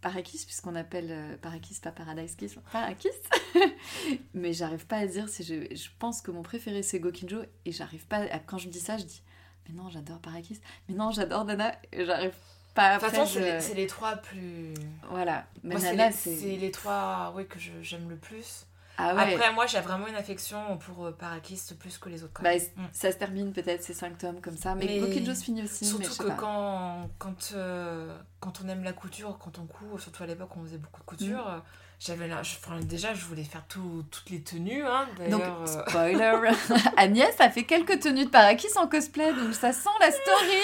Parakis 0.00 0.44
puisqu'on 0.44 0.74
appelle 0.76 1.08
euh, 1.10 1.36
Parakis 1.38 1.80
pas 1.82 1.90
Paradise 1.92 2.34
Kiss, 2.36 2.56
Parakis. 2.72 3.08
Mais 4.34 4.52
j'arrive 4.52 4.86
pas 4.86 4.96
à 4.98 5.06
dire 5.06 5.28
si 5.28 5.42
je, 5.44 5.74
je 5.74 5.88
pense 5.98 6.20
que 6.20 6.30
mon 6.30 6.42
préféré 6.42 6.82
c'est 6.82 7.00
Gokinjo 7.00 7.38
et 7.64 7.72
j'arrive 7.72 8.06
pas 8.06 8.18
à- 8.30 8.38
quand 8.38 8.58
je 8.58 8.68
dis 8.68 8.80
ça 8.80 8.96
je 8.98 9.04
dis 9.04 9.22
mais 9.68 9.74
non 9.74 9.88
j'adore 9.90 10.18
Parakis, 10.18 10.60
mais 10.88 10.94
non 10.94 11.10
j'adore 11.10 11.44
Nana 11.44 11.72
et 11.92 12.04
j'arrive 12.04 12.32
pas 12.74 12.96
De 12.96 13.00
toute 13.00 13.10
façon, 13.10 13.26
c'est 13.26 13.40
je- 13.40 13.44
les, 13.44 13.60
c'est 13.60 13.74
les 13.74 13.86
trois 13.86 14.16
plus. 14.16 14.74
Voilà, 15.10 15.46
mais 15.64 15.74
Moi, 15.74 15.80
c'est 15.80 15.90
Nana 15.96 16.06
les, 16.08 16.12
c'est 16.14 16.56
les 16.56 16.70
trois 16.70 17.32
oui, 17.36 17.46
que 17.46 17.58
j'aime 17.82 18.08
le 18.08 18.16
plus. 18.16 18.66
ah 18.98 19.14
ouais. 19.14 19.34
Après, 19.34 19.52
moi, 19.52 19.66
j'ai 19.66 19.80
vraiment 19.80 20.06
une 20.06 20.14
affection 20.14 20.76
pour 20.78 21.06
euh, 21.06 21.10
Parakis 21.12 21.60
plus 21.78 21.98
que 21.98 22.08
les 22.08 22.22
autres. 22.24 22.40
Bah, 22.42 22.54
Mm. 22.56 22.82
ça 22.92 23.10
se 23.10 23.16
termine 23.16 23.52
peut-être 23.52 23.82
ces 23.82 23.94
cinq 23.94 24.18
tomes 24.18 24.40
comme 24.40 24.56
ça, 24.56 24.74
mais, 24.76 24.84
Mais- 24.86 25.00
Gokinjo 25.00 25.34
se 25.34 25.44
finit 25.44 25.62
aussi. 25.64 25.84
mais 25.84 25.90
Surtout 26.04 26.22
je 26.22 26.28
que 26.28 26.38
quand, 26.38 27.08
quand, 27.18 27.52
euh, 27.54 28.16
quand 28.40 28.60
on 28.64 28.68
aime 28.68 28.84
la 28.84 28.92
couture, 28.92 29.38
quand 29.38 29.58
on 29.58 29.66
coud, 29.66 29.98
surtout 30.00 30.22
à 30.22 30.26
l'époque 30.26 30.50
on 30.56 30.62
faisait 30.64 30.78
beaucoup 30.78 31.00
de 31.00 31.06
couture, 31.06 31.46
Mm. 31.48 31.62
J'avais 32.00 32.28
là, 32.28 32.36
enfin, 32.42 32.78
déjà 32.80 33.12
je 33.14 33.24
voulais 33.24 33.42
faire 33.44 33.64
tout- 33.68 34.04
toutes 34.10 34.30
les 34.30 34.40
tenues. 34.42 34.84
Hein, 34.84 35.06
Donc, 35.30 35.42
euh, 35.42 35.66
spoiler, 35.88 36.38
Agnès 36.96 37.34
a 37.40 37.50
fait 37.50 37.64
quelques 37.64 38.00
tenues 38.00 38.24
de 38.26 38.30
Parakis 38.30 38.68
en 38.76 38.86
cosplay, 38.86 39.32
donc 39.32 39.52
ça 39.54 39.72
sent 39.72 39.88
la 40.00 40.10
story 40.12 40.62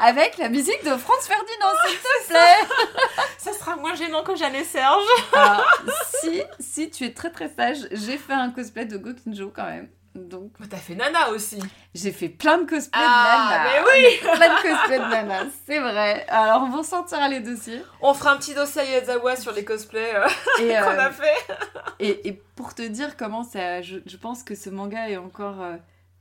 avec 0.00 0.38
la 0.38 0.48
musique 0.48 0.82
de 0.84 0.96
Franz 0.96 1.22
Ferdinand, 1.26 1.72
s'il 1.86 1.98
te 1.98 2.28
plaît. 2.28 3.24
ça 3.38 3.52
sera 3.52 3.76
moins 3.76 3.94
gênant 3.94 4.22
que 4.22 4.34
Jeanne 4.36 4.54
et 4.54 4.64
Serge. 4.64 5.04
Alors, 5.32 5.64
si, 6.20 6.42
si 6.58 6.90
tu 6.90 7.04
es 7.04 7.12
très 7.14 7.30
très 7.30 7.48
sage, 7.48 7.78
j'ai 7.92 8.18
fait 8.18 8.32
un 8.32 8.50
cosplay 8.50 8.84
de 8.86 8.96
Gokinjo 8.98 9.52
quand 9.54 9.66
même. 9.66 9.88
Donc, 10.14 10.52
Mais 10.58 10.66
t'as 10.66 10.76
fait 10.78 10.94
Nana 10.94 11.30
aussi. 11.30 11.58
j'ai 11.94 12.12
fait 12.12 12.28
plein 12.28 12.58
de 12.58 12.64
cosplays 12.68 12.90
Ah, 13.04 13.48
de 13.48 13.48
Nana. 13.48 13.64
mais 13.64 13.92
oui 13.92 14.18
Plein 14.20 14.56
de 14.56 14.62
cosplays 14.62 14.98
de 14.98 15.04
Nana, 15.10 15.46
c'est 15.66 15.78
vrai. 15.78 16.26
Alors, 16.28 16.62
on 16.62 16.70
va 16.76 16.82
sortira 16.82 17.28
les 17.28 17.40
dossiers. 17.40 17.82
On 18.00 18.14
fera 18.14 18.32
un 18.32 18.36
petit 18.36 18.54
dossier 18.54 18.80
à 18.80 18.84
Yazawa 18.84 19.36
sur 19.36 19.52
les 19.52 19.64
cosplays 19.64 20.14
euh, 20.16 20.26
Et, 20.60 20.68
qu'on 20.82 20.90
euh, 20.90 20.98
a 21.06 21.10
fait. 21.10 21.46
Et, 22.00 22.28
et 22.28 22.32
pour 22.56 22.74
te 22.74 22.82
dire 22.82 23.16
comment 23.16 23.42
ça. 23.44 23.82
Je, 23.82 23.98
je 24.06 24.16
pense 24.16 24.42
que 24.42 24.54
ce 24.54 24.70
manga 24.70 25.08
est 25.08 25.16
encore 25.16 25.60
euh, 25.62 25.76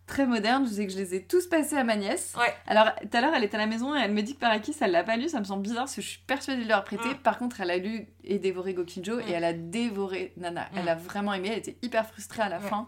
très 0.08 0.26
moderne. 0.26 0.66
Je 0.68 0.74
sais 0.74 0.88
que 0.88 0.92
je 0.94 0.98
les 0.98 1.14
ai 1.16 1.24
tous 1.24 1.48
passés 1.48 1.76
à 1.78 1.84
ma 1.84 1.96
nièce. 1.96 2.34
Ouais. 2.38 2.54
Alors, 2.66 2.88
tout 3.00 3.16
à 3.16 3.22
l'heure, 3.22 3.34
elle 3.36 3.44
était 3.44 3.58
à 3.58 3.60
la 3.60 3.68
maison 3.68 3.96
et 3.96 4.00
elle 4.00 4.12
me 4.12 4.22
dit 4.22 4.34
que 4.36 4.40
Parakis, 4.40 4.76
elle 4.82 4.92
l'a 4.92 5.04
pas 5.04 5.18
lu. 5.18 5.30
Ça 5.30 5.40
me 5.40 5.44
semble 5.46 5.62
bizarre 5.64 5.84
parce 5.84 5.96
que 5.96 6.02
je 6.02 6.08
suis 6.10 6.20
persuadée 6.26 6.64
de 6.64 6.70
leur 6.70 6.84
prêter. 6.84 7.10
Mm. 7.10 7.18
Par 7.18 7.38
contre, 7.38 7.62
elle 7.62 7.70
a 7.72 7.78
lu 7.78 8.08
et 8.24 8.40
dévoré 8.40 8.74
Gokinjo 8.74 9.18
Mm. 9.18 9.22
et 9.28 9.32
elle 9.34 9.44
a 9.44 9.54
dévoré 9.54 10.34
Nana. 10.38 10.62
Mm. 10.72 10.78
Elle 10.80 10.90
a 10.90 10.96
vraiment 10.96 11.34
aimé. 11.34 11.50
Elle 11.52 11.60
était 11.60 11.78
hyper 11.84 12.08
frustrée 12.08 12.42
à 12.42 12.50
la 12.50 12.60
fin. 12.60 12.88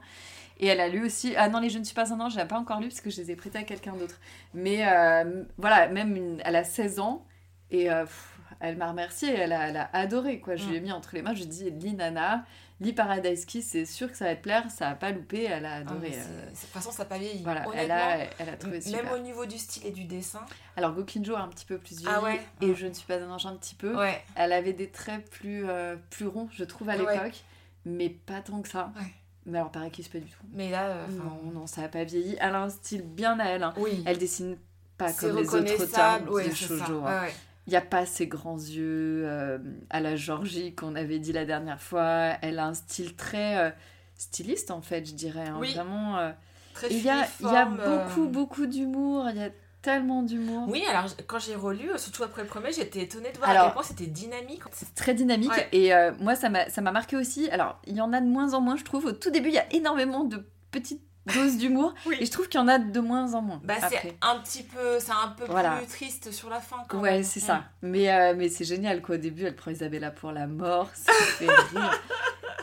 Et 0.60 0.68
elle 0.68 0.82
a 0.82 0.88
lu 0.90 1.06
aussi. 1.06 1.34
Ah 1.38 1.48
non, 1.50 1.60
les 1.60 1.70
Je 1.70 1.80
ne 1.80 1.84
suis 1.84 1.96
pas 1.96 2.14
un 2.14 2.20
ange, 2.20 2.34
je 2.34 2.42
pas 2.42 2.58
encore 2.60 2.80
lu 2.82 2.90
parce 2.90 3.02
que 3.02 3.10
je 3.10 3.22
les 3.22 3.32
ai 3.32 3.36
prêtés 3.36 3.58
à 3.60 3.64
quelqu'un 3.64 3.94
d'autre. 3.94 4.20
Mais 4.54 4.86
euh, 4.88 5.44
voilà, 5.58 5.88
même 5.88 6.16
une- 6.16 6.42
elle 6.44 6.56
a 6.58 6.64
16 6.64 7.00
ans 7.00 7.26
et 7.72 7.90
euh, 7.90 8.04
pff, 8.04 8.38
elle 8.60 8.76
m'a 8.78 8.90
remerciée. 8.90 9.34
Elle 9.34 9.54
a, 9.54 9.70
elle 9.70 9.78
a 9.78 9.90
adoré 9.94 10.40
quoi. 10.40 10.56
Je 10.58 10.68
lui 10.68 10.76
ai 10.76 10.82
mis 10.82 10.92
entre 10.92 11.12
les 11.16 11.22
mains. 11.22 11.34
Je 11.34 11.44
lui 11.46 11.68
ai 11.68 11.72
dit 11.72 11.88
lis 11.88 11.94
Nana, 11.94 12.44
lis 12.82 12.92
Paradise 12.92 13.46
Kiss, 13.46 13.70
c'est 13.70 13.86
sûr 13.86 14.12
que 14.12 14.18
ça 14.18 14.26
va 14.26 14.36
te 14.36 14.42
plaire. 14.42 14.70
Ça 14.70 14.90
a 14.90 14.96
pas 14.96 15.12
loupé. 15.12 15.44
Elle 15.44 15.66
a 15.66 15.76
Ah, 15.76 15.78
adoré. 15.78 16.12
euh, 16.14 16.46
De 16.46 16.50
toute 16.50 16.58
façon, 16.70 16.92
ça 16.92 17.04
n'a 17.04 17.10
pas 17.10 17.18
vieilli. 17.20 17.42
voilà, 17.42 17.66
elle 17.74 17.92
a, 17.92 18.18
elle 18.38 18.50
a 18.50 18.58
trouvé 18.58 18.82
super. 18.82 19.04
même 19.06 19.14
au 19.14 19.20
niveau 19.20 19.46
du 19.46 19.58
style 19.58 19.86
et 19.86 19.92
du 19.92 20.04
dessin. 20.04 20.42
Alors 20.76 20.92
Gokinjo 20.94 21.36
a 21.36 21.40
un 21.42 21.48
petit 21.48 21.66
peu 21.66 21.78
plus 21.78 22.00
vieilli 22.00 22.14
Ah 22.14 22.22
ouais 22.22 22.42
et 22.60 22.66
Mm. 22.68 22.76
je 22.76 22.88
ne 22.88 22.94
suis 22.94 23.08
pas 23.08 23.16
un 23.16 23.30
ange 23.32 23.46
un 23.46 23.56
petit 23.56 23.76
peu. 23.76 23.96
Ouais. 23.98 24.22
Elle 24.36 24.52
avait 24.52 24.74
des 24.74 24.90
traits 24.90 25.30
plus, 25.30 25.64
plus 26.10 26.28
ronds, 26.28 26.50
je 26.52 26.66
trouve, 26.66 26.90
à 26.90 26.98
Ouais. 26.98 27.14
l'époque, 27.14 27.40
mais 27.86 28.10
pas 28.10 28.42
tant 28.42 28.62
que 28.62 28.68
ça. 28.68 28.92
Ouais. 28.98 29.06
Mais 29.46 29.58
alors 29.58 29.72
Paradise 29.72 30.08
pas 30.08 30.20
du 30.20 30.26
tout. 30.26 30.44
Mais 30.54 30.70
là, 30.70 30.88
euh, 30.88 31.08
Non, 31.08 31.52
non, 31.52 31.68
ça 31.68 31.84
a 31.84 31.88
pas 31.88 32.04
vieilli. 32.04 32.36
Elle 32.40 32.56
a 32.56 32.64
un 32.64 32.70
style 32.70 33.02
bien 33.04 33.40
à 33.40 33.46
elle. 33.46 33.64
hein. 33.64 33.74
oui. 33.78 34.04
Elle 34.06 34.18
dessine 34.18 34.58
pas 34.98 35.12
comme 35.14 35.38
les 35.38 35.48
autres 35.56 35.84
auteurs 35.84 36.32
Ouais, 36.32 36.50
de 36.50 36.54
shoujo. 36.54 37.04
Hein. 37.06 37.22
ouais. 37.24 37.34
Il 37.68 37.72
n'y 37.72 37.76
a 37.78 37.82
pas 37.82 38.06
ses 38.06 38.28
grands 38.28 38.58
yeux 38.58 39.24
euh, 39.26 39.58
à 39.90 40.00
la 40.02 40.16
Georgie 40.16 40.74
qu'on 40.76 40.96
avait 40.96 41.20
dit 41.20 41.32
la 41.34 41.46
dernière 41.46 41.80
fois. 41.82 42.34
Elle 42.42 42.60
a 42.60 42.66
un 42.66 42.74
style 42.74 43.16
très 43.16 43.58
euh, 43.58 43.72
styliste 44.16 44.72
en 44.72 44.82
fait, 44.82 45.06
je 45.06 45.14
dirais. 45.14 45.48
hein. 45.48 45.58
Oui. 45.60 45.74
Vraiment. 45.74 46.34
Très 46.74 46.88
Il 46.92 47.02
y 47.04 47.10
a, 47.10 47.28
y 47.42 47.46
a 47.56 47.66
beaucoup, 47.66 48.28
beaucoup 48.28 48.66
d'humour. 48.66 49.28
Il 49.32 49.38
y 49.38 49.44
a 49.44 49.50
tellement 49.82 50.24
d'humour. 50.24 50.68
Oui, 50.70 50.84
alors 50.90 51.06
quand 51.28 51.40
j'ai 51.40 51.56
relu, 51.56 51.92
euh, 51.92 51.98
surtout 51.98 52.24
après 52.24 52.42
le 52.42 52.48
premier, 52.48 52.72
j'étais 52.72 53.02
étonnée 53.02 53.32
de 53.32 53.38
voir 53.38 53.50
Alors- 53.50 53.64
à 53.64 53.66
quel 53.68 53.74
point 53.76 53.84
c'était 53.84 54.08
dynamique. 54.08 54.62
C'est 54.74 54.94
très 54.96 55.14
dynamique 55.14 55.52
Ouais. 55.52 55.68
et 55.72 55.94
euh, 55.94 56.12
moi 56.20 56.36
ça 56.36 56.50
m'a 56.50 56.92
marqué 56.92 57.16
aussi. 57.16 57.50
Alors 57.50 57.80
il 57.88 57.96
y 57.96 58.02
en 58.02 58.12
a 58.14 58.20
de 58.22 58.28
moins 58.28 58.54
en 58.54 58.62
moins 58.62 58.76
je 58.76 58.84
trouve. 58.84 59.06
Au 59.06 59.12
tout 59.14 59.30
début 59.32 59.50
il 59.50 59.56
y 59.56 59.60
a 59.60 59.72
énormément 59.74 60.24
de 60.24 60.46
petites 60.72 61.02
dose 61.36 61.58
d'humour. 61.58 61.94
Oui. 62.08 62.16
Et 62.20 62.26
je 62.26 62.32
trouve 62.32 62.48
qu'il 62.50 62.60
y 62.60 62.64
en 62.64 62.68
a 62.68 62.80
de 62.80 63.00
moins 63.00 63.36
en 63.36 63.42
moins. 63.44 63.62
Bah, 63.64 63.76
c'est 63.88 64.16
un 64.22 64.40
petit 64.40 64.64
peu, 64.64 65.00
c'est 65.00 65.12
un 65.12 65.28
peu 65.38 65.46
Voilà. 65.48 65.76
plus 65.78 65.86
triste 65.86 66.32
sur 66.32 66.50
la 66.50 66.60
fin 66.60 66.78
quand 66.88 67.00
Ouais, 67.02 67.22
c'est 67.22 67.40
Mm. 67.42 67.44
ça. 67.46 67.64
Mais, 67.84 68.12
euh, 68.12 68.34
mais 68.36 68.50
c'est 68.50 68.64
génial, 68.64 69.02
quoi. 69.04 69.16
Au 69.16 69.18
début, 69.20 69.44
elle 69.46 69.56
prend 69.56 69.70
Isabella 69.70 70.10
pour 70.10 70.32
la 70.32 70.48
mort. 70.48 70.90
Ça 70.96 71.12
fait 71.14 71.46
rire. 71.78 72.02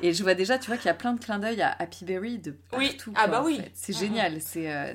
Et 0.02 0.12
je 0.12 0.20
vois 0.22 0.35
déjà, 0.35 0.59
tu 0.59 0.66
vois, 0.66 0.79
qu'il 0.79 0.87
y 0.87 0.90
a 0.90 0.94
plein 0.94 1.12
de 1.12 1.20
clins 1.22 1.38
d'œil 1.38 1.62
à 1.62 1.76
Happy 1.79 2.05
Berry 2.05 2.38
de 2.38 2.57
Oui. 2.76 2.88
partout. 2.88 3.12
Ah 3.14 3.20
quoi, 3.24 3.29
bah 3.29 3.42
en 3.42 3.44
oui. 3.44 3.59
fait. 3.59 3.70
C'est 3.74 3.92
Mhm. 3.92 3.98
génial. 4.00 4.40
C'est 4.40 4.72
euh, 4.72 4.94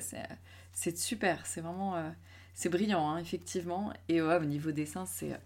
c'est 0.73 0.97
super. 0.97 1.39
C'est 1.45 1.61
vraiment... 1.61 1.95
euh, 1.95 2.09
c'est 2.53 2.69
brillant, 2.69 3.09
hein, 3.09 3.17
effectivement. 3.17 3.91
Et 4.09 4.21
ouais, 4.21 4.35
au 4.37 4.43
niveau 4.45 4.71
dessin, 4.71 5.05
c'est... 5.07 5.31
euh, 5.31 5.37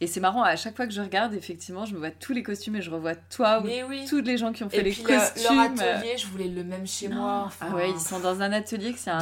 Et 0.00 0.06
c'est 0.06 0.20
marrant, 0.20 0.42
à 0.42 0.54
chaque 0.56 0.76
fois 0.76 0.86
que 0.86 0.92
je 0.92 1.00
regarde, 1.00 1.34
effectivement, 1.34 1.84
je 1.86 1.94
me 1.94 1.98
vois 1.98 2.10
tous 2.10 2.32
les 2.32 2.42
costumes 2.42 2.76
et 2.76 2.82
je 2.82 2.90
revois 2.90 3.14
toi 3.16 3.60
ou 3.60 3.66
oui. 3.88 4.04
tous 4.08 4.20
les 4.20 4.36
gens 4.38 4.52
qui 4.52 4.62
ont 4.64 4.68
fait 4.70 4.78
Et 4.78 4.82
les 4.82 4.90
puis 4.92 5.02
le- 5.02 5.08
costumes. 5.08 5.56
leur 5.56 5.64
atelier, 5.64 6.16
je 6.18 6.26
voulais 6.26 6.48
le 6.48 6.62
même 6.64 6.86
chez 6.86 7.08
moi. 7.08 7.44
enfin, 7.46 7.66
Ah 7.70 7.74
ouais, 7.74 7.90
ils 7.90 7.98
sont 8.00 8.20
dans 8.20 8.40
un 8.42 8.52
atelier 8.52 8.92
que 8.92 8.98
c'est 8.98 9.10
un, 9.10 9.18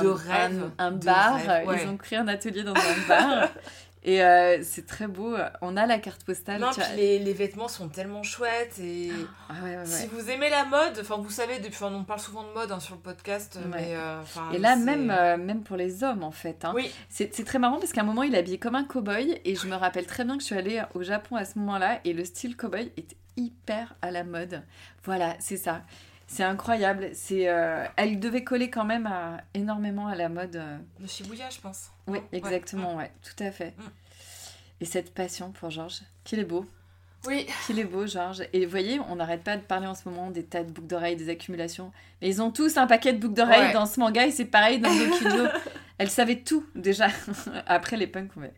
un, 0.78 0.90
bar. 0.92 1.40
ouais. 1.66 1.82
Ils 1.82 1.88
ont 1.88 1.96
créé 1.96 2.18
un 2.18 2.28
atelier 2.28 2.62
dans 2.62 2.74
un 2.74 3.08
bar. 3.08 3.48
Et 4.06 4.22
euh, 4.22 4.62
c'est 4.62 4.86
très 4.86 5.08
beau. 5.08 5.36
On 5.60 5.76
a 5.76 5.84
la 5.84 5.98
carte 5.98 6.22
postale. 6.24 6.60
Non, 6.60 6.68
tu 6.70 6.80
puis 6.80 6.86
vois. 6.88 6.96
les, 6.96 7.18
les 7.18 7.32
vêtements 7.32 7.66
sont 7.66 7.88
tellement 7.88 8.22
chouettes 8.22 8.78
et 8.78 9.10
Ah 9.48 9.54
ouais, 9.64 9.70
ouais, 9.70 9.76
ouais. 9.78 9.84
si 9.84 10.06
vous 10.06 10.30
aimez 10.30 10.48
la 10.48 10.64
mode, 10.64 10.98
enfin 11.00 11.16
vous 11.16 11.28
savez, 11.28 11.58
depuis, 11.58 11.82
on 11.82 12.04
parle 12.04 12.20
souvent 12.20 12.44
de 12.44 12.52
mode 12.54 12.70
hein, 12.70 12.78
sur 12.78 12.94
le 12.94 13.00
podcast, 13.00 13.58
mais 13.74 13.96
euh, 13.96 14.22
enfin, 14.22 14.48
Et 14.54 14.58
là, 14.58 14.76
même, 14.76 15.10
euh, 15.10 15.36
même 15.36 15.64
pour 15.64 15.76
les 15.76 16.04
hommes, 16.04 16.22
en 16.22 16.30
fait. 16.30 16.64
hein. 16.64 16.72
Oui, 16.74 16.88
c'est 17.08 17.28
très 17.44 17.58
marrant 17.58 17.78
parce 17.80 17.92
qu'à 17.92 18.02
un 18.02 18.04
moment, 18.04 18.22
il 18.22 18.34
est 18.34 18.38
habillé 18.38 18.58
comme 18.58 18.76
un 18.76 18.84
cow-boy. 18.84 19.40
Et 19.44 19.56
je 19.56 19.66
me 19.66 19.74
rappelle 19.74 20.06
très 20.06 20.24
bien 20.24 20.36
que 20.36 20.40
je 20.42 20.46
suis 20.46 20.56
allée 20.56 20.80
au 20.94 21.02
Japon 21.02 21.34
à 21.36 21.44
ce 21.44 21.58
moment-là. 21.58 21.98
Et 22.04 22.12
le 22.12 22.24
style 22.24 22.54
cow-boy 22.56 22.92
était 22.96 23.16
hyper 23.36 23.96
à 24.02 24.12
la 24.12 24.22
mode. 24.24 24.62
Voilà, 25.04 25.34
c'est 25.40 25.56
ça. 25.56 25.82
C'est 26.26 26.42
incroyable. 26.42 27.10
C'est, 27.14 27.48
euh, 27.48 27.84
Elle 27.96 28.18
devait 28.18 28.42
coller 28.44 28.68
quand 28.70 28.84
même 28.84 29.06
à- 29.06 29.40
énormément 29.54 30.08
à 30.08 30.14
la 30.16 30.28
mode. 30.28 30.56
euh, 30.56 30.76
de 31.00 31.06
Shibuya, 31.06 31.48
je 31.50 31.60
pense. 31.60 31.90
Oui, 32.06 32.18
exactement, 32.32 32.96
ouais, 32.96 33.10
tout 33.22 33.42
à 33.42 33.50
fait. 33.50 33.74
Mm. 33.78 33.82
Et 34.80 34.84
cette 34.84 35.14
passion 35.14 35.52
pour 35.52 35.70
Georges, 35.70 36.00
qu'il 36.24 36.38
est 36.38 36.44
beau, 36.44 36.66
Oui, 37.26 37.46
qu'il 37.66 37.78
est 37.78 37.84
beau, 37.84 38.06
Georges. 38.06 38.42
Et 38.52 38.64
vous 38.64 38.70
voyez, 38.70 39.00
on 39.08 39.16
n'arrête 39.16 39.42
pas 39.42 39.56
de 39.56 39.62
parler 39.62 39.86
en 39.86 39.94
ce 39.94 40.08
moment 40.08 40.30
des 40.30 40.44
tas 40.44 40.62
de 40.62 40.70
boucles 40.70 40.86
d'oreilles, 40.88 41.16
des 41.16 41.28
accumulations. 41.28 41.90
Mais 42.20 42.28
ils 42.28 42.40
ont 42.42 42.50
tous 42.52 42.76
un 42.76 42.86
paquet 42.86 43.12
de 43.12 43.18
boucles 43.18 43.34
d'oreilles 43.34 43.66
Ouais. 43.68 43.72
dans 43.72 43.86
ce 43.86 43.98
manga 43.98 44.26
et 44.26 44.30
c'est 44.30 44.44
pareil 44.44 44.78
dans 44.78 44.94
Dokijo. 44.94 45.46
Elle 45.98 46.10
savait 46.10 46.36
tout 46.40 46.64
déjà. 46.74 47.08
Après 47.66 47.96
les 47.96 48.06
punks, 48.06 48.36
met 48.36 48.52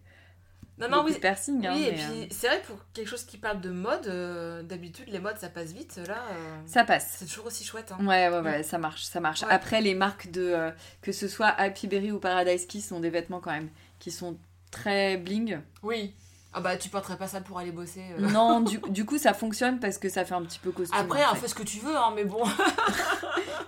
non, 0.79 0.89
non, 0.89 1.05
oui. 1.05 1.15
piercing. 1.19 1.67
hein, 1.67 1.73
oui, 1.75 1.85
et 1.85 1.93
mais, 1.93 2.03
euh, 2.03 2.09
puis 2.09 2.29
c'est 2.31 2.47
vrai 2.47 2.63
pour 2.63 2.77
quelque 2.93 3.09
chose 3.09 3.25
qui 3.25 3.39
parle 3.39 3.61
de 3.61 3.71
mode, 3.71 4.07
euh, 4.07 4.63
d'habitude 4.63 5.09
les 5.09 5.19
modes 5.19 5.39
ça 5.39 5.49
passe 5.49 5.73
vite. 5.73 6.01
Là, 6.07 6.23
euh, 6.31 6.61
ça 6.67 6.85
passe. 6.85 7.17
c'est 7.19 7.27
toujours 7.27 7.47
aussi 7.47 7.65
chouette. 7.65 7.93
Hein. 7.93 8.05
Ouais, 8.07 8.29
ouais, 8.29 8.41
ouais, 8.41 8.63
ça 8.63 8.79
marche, 8.79 9.05
ça 9.05 9.21
marche. 9.21 9.43
Ouais. 9.43 9.49
Après, 9.51 9.81
les 9.81 9.95
marques 9.95 10.31
de. 10.31 10.71
que 11.03 11.13
ce 11.13 11.29
soit 11.29 11.49
Happy 11.49 11.87
Berry 11.87 12.13
ou 12.13 12.19
Paradise 12.19 12.67
Kiss 12.67 12.89
sont 12.89 13.01
des 13.01 13.11
vêtements 13.11 13.41
quand 13.41 13.53
même 13.53 13.71
qui 13.99 14.11
sont 14.11 14.39
très 14.71 15.17
bling. 15.17 15.59
Oui. 15.83 16.15
Ah 16.55 16.61
bah 16.61 16.77
tu 16.79 16.89
porterais 16.89 17.17
pas 17.19 17.27
ça 17.29 17.41
pour 17.43 17.59
aller 17.59 17.73
bosser. 17.73 18.03
euh. 18.19 18.29
Non, 18.31 18.61
du, 18.61 18.79
du 18.89 19.05
coup, 19.05 19.19
ça 19.19 19.35
fonctionne 19.35 19.79
parce 19.81 19.99
que 19.99 20.09
ça 20.09 20.25
fait 20.25 20.35
un 20.35 20.43
petit 20.43 20.59
peu 20.59 20.71
costume. 20.73 20.99
Après, 20.99 21.23
en 21.25 21.29
hein, 21.31 21.35
fait. 21.35 21.41
fais 21.43 21.49
ce 21.49 21.55
que 21.55 21.63
tu 21.63 21.79
veux, 21.79 21.97
hein, 21.97 22.13
mais 22.15 22.25
bon. 22.25 22.43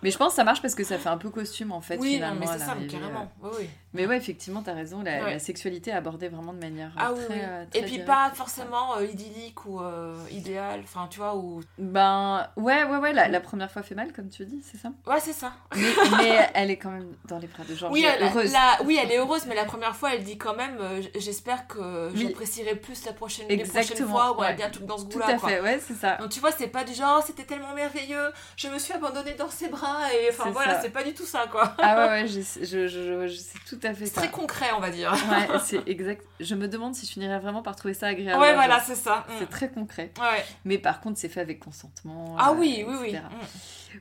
Mais 0.03 0.11
je 0.11 0.17
pense 0.17 0.29
que 0.31 0.37
ça 0.37 0.45
marche 0.45 0.63
parce 0.63 0.75
que 0.75 0.83
ça 0.83 0.97
fait 0.97 1.11
un 1.11 1.19
peu 1.19 1.29
costume 1.29 1.73
en 1.73 1.83
fait. 1.83 1.99
oui, 1.99 2.13
non, 2.13 2.15
finalement, 2.15 2.41
mais 2.41 2.49
à 2.49 2.53
c'est 2.55 2.59
ça, 2.65 2.77
carrément. 2.91 3.31
euh. 3.45 3.49
Oui, 3.49 3.51
oui. 3.61 3.71
Mais 3.93 4.07
ouais, 4.07 4.17
effectivement, 4.17 4.63
t'as 4.63 4.73
raison. 4.73 5.03
La, 5.03 5.23
Ouais. 5.25 5.33
la 5.33 5.39
sexualité 5.39 5.91
est 5.91 5.95
abordée 5.95 6.29
vraiment 6.29 6.55
de 6.55 6.59
manière 6.59 6.91
Ah 6.97 7.11
euh, 7.11 7.15
oui, 7.19 7.25
très, 7.27 7.35
oui. 7.35 7.41
euh, 7.43 7.65
Et 7.75 7.81
puis 7.83 7.91
directe. 7.91 8.07
pas 8.07 8.31
forcément 8.35 8.97
euh, 8.97 9.05
idyllique 9.05 9.67
ou 9.67 9.81
euh, 9.83 10.17
idéal, 10.31 10.81
enfin 10.85 11.07
tu 11.11 11.19
vois, 11.19 11.37
ou... 11.37 11.61
Ben 11.77 12.49
ouais, 12.57 12.85
ouais, 12.85 12.97
ouais. 12.97 13.13
La, 13.13 13.29
la 13.29 13.41
première 13.41 13.71
fois 13.71 13.83
fait 13.83 13.95
mal, 13.95 14.13
comme 14.15 14.31
tu 14.31 14.47
dis, 14.47 14.63
c'est 14.63 14.79
ça? 14.79 14.91
Ouais, 15.07 15.21
c'est 15.21 15.35
ça. 15.35 15.53
Mais, 15.77 15.83
mais 16.17 16.51
elle 16.55 16.71
est 16.71 16.79
quand 16.79 16.91
même 16.93 17.13
dans 17.29 17.39
les 17.39 17.49
bras 17.49 17.65
de 17.69 17.75
Georges. 17.75 17.93
Oui 17.93 18.03
elle, 18.05 18.23
heureuse. 18.23 18.51
la- 18.53 18.83
oui, 18.87 18.99
elle 19.03 19.11
est 19.13 19.19
heureuse, 19.19 19.45
mais 19.49 19.55
la 19.55 19.67
première 19.67 19.95
fois, 19.97 20.15
elle 20.15 20.25
dit 20.25 20.39
quand 20.39 20.57
même 20.57 20.79
J'espère 21.19 21.67
que 21.67 22.11
Oui. 22.15 22.25
Plus 22.77 23.05
la 23.05 23.13
prochaine, 23.13 23.47
les 23.49 23.59
prochaines 23.59 23.81
Exactement, 23.83 24.11
fois 24.11 24.39
ouais. 24.41 24.55
dit 24.55 24.63
un 24.63 24.71
truc 24.71 24.87
dans 24.87 24.99
ce 24.99 25.05
Tout 25.05 25.11
goût-là. 25.19 25.27
à 25.29 25.35
quoi. 25.35 25.49
fait, 25.49 25.61
ouais, 25.61 25.81
c'est 25.87 25.95
ça. 25.95 26.17
Donc 26.17 26.31
tu 26.31 26.41
vois, 26.41 26.53
c'est 26.53 26.69
pas 26.69 26.85
du 26.85 26.95
genre 26.95 27.19
Oh, 27.21 27.25
c'était 27.27 27.45
tellement 27.45 27.75
merveilleux, 27.75 28.31
je 28.57 28.69
me 28.69 28.79
suis 28.79 28.93
abandonnée 28.93 29.35
dans 29.35 29.49
ses 29.51 29.69
bras, 29.69 30.13
et 30.15 30.29
enfin 30.31 30.45
C'est 30.47 30.51
voilà, 30.53 30.81
c'est 30.81 30.91
pas 30.91 31.03
du 31.03 31.13
tout 31.15 31.27
ça 31.27 31.47
quoi. 31.51 31.75
Ah 31.79 31.97
ouais, 31.97 32.23
ouais, 32.23 32.29
je, 32.29 32.41
je, 32.65 32.87
je, 32.87 33.27
je- 33.27 33.37
sais 33.37 33.59
tout 33.69 33.79
à 33.83 33.93
fait 33.95 34.07
C'est 34.07 34.15
très 34.15 34.31
concret, 34.31 34.67
on 34.77 34.81
va 34.81 34.91
dire. 34.91 35.13
Ouais, 35.13 35.59
c'est 35.65 35.87
exact. 35.89 36.25
Je 36.39 36.55
me 36.55 36.69
demande 36.69 36.95
si 36.95 37.07
je 37.07 37.13
finirais 37.13 37.39
vraiment 37.39 37.63
par 37.63 37.77
trouver 37.77 37.95
ça 37.95 38.07
agréable. 38.09 38.41
Ouais, 38.41 38.55
voilà, 38.55 38.81
c'est 38.81 38.95
ça. 38.95 39.27
C'est 39.39 39.45
Mm. 39.45 39.49
très 39.49 39.69
concret. 39.71 40.13
Ouais. 40.19 40.45
Mais 40.65 40.79
par 40.79 41.01
contre, 41.01 41.19
c'est 41.19 41.29
fait 41.29 41.41
avec 41.41 41.61
consentement. 41.61 42.37
Ah 42.39 42.51
euh, 42.51 42.55
oui, 42.59 42.85
oui, 42.87 42.95
oui. 43.01 43.13
Mm. 43.15 43.19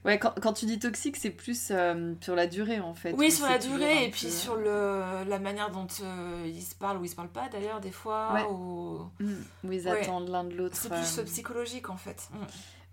Ouais, 0.05 0.19
quand, 0.19 0.33
quand 0.39 0.53
tu 0.53 0.65
dis 0.67 0.77
toxique, 0.77 1.17
c'est 1.17 1.31
plus 1.31 1.69
euh, 1.71 2.13
sur 2.21 2.35
la 2.35 2.45
durée 2.45 2.79
en 2.79 2.93
fait. 2.93 3.13
Oui, 3.17 3.31
sur 3.31 3.45
c'est 3.47 3.51
la 3.53 3.57
durée 3.57 4.05
et 4.05 4.09
puis 4.11 4.29
sur 4.29 4.55
le, 4.55 5.01
la 5.27 5.39
manière 5.39 5.71
dont 5.71 5.87
euh, 6.03 6.43
ils 6.45 6.61
se 6.61 6.75
parlent 6.75 6.97
ou 6.97 7.05
ils 7.05 7.09
se 7.09 7.15
parlent 7.15 7.27
pas 7.31 7.47
d'ailleurs 7.51 7.79
des 7.79 7.91
fois. 7.91 8.31
Ouais. 8.33 8.43
Ou... 8.43 8.58
Où 8.59 9.71
ils 9.71 9.87
Ouais. 9.87 10.01
attendent 10.01 10.29
l'un 10.29 10.43
de 10.43 10.55
l'autre. 10.55 10.75
C'est 10.77 10.89
plus 10.89 11.17
euh, 11.17 11.21
euh, 11.21 11.25
psychologique 11.25 11.89
en 11.89 11.97
fait. 11.97 12.29
Mm. 12.31 12.37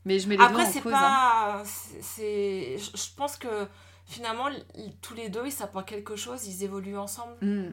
Mais 0.05 0.19
je 0.19 0.29
mets 0.29 0.35
les 0.37 0.39
deux 0.39 0.45
Après, 0.45 0.63
en 0.67 0.71
c'est 0.71 0.79
hein. 0.87 0.91
pas. 0.91 1.63
c'est- 1.65 2.03
C'est. 2.03 2.77
Je 2.79 3.15
pense 3.17 3.37
que 3.37 3.67
finalement, 4.05 4.47
tous 5.03 5.15
les 5.15 5.29
deux, 5.29 5.43
ils 5.47 5.53
s'apportent 5.53 5.89
quelque 5.89 6.15
chose, 6.17 6.47
ils 6.47 6.63
évoluent 6.65 6.99
ensemble. 6.99 7.35
Mm. 7.43 7.73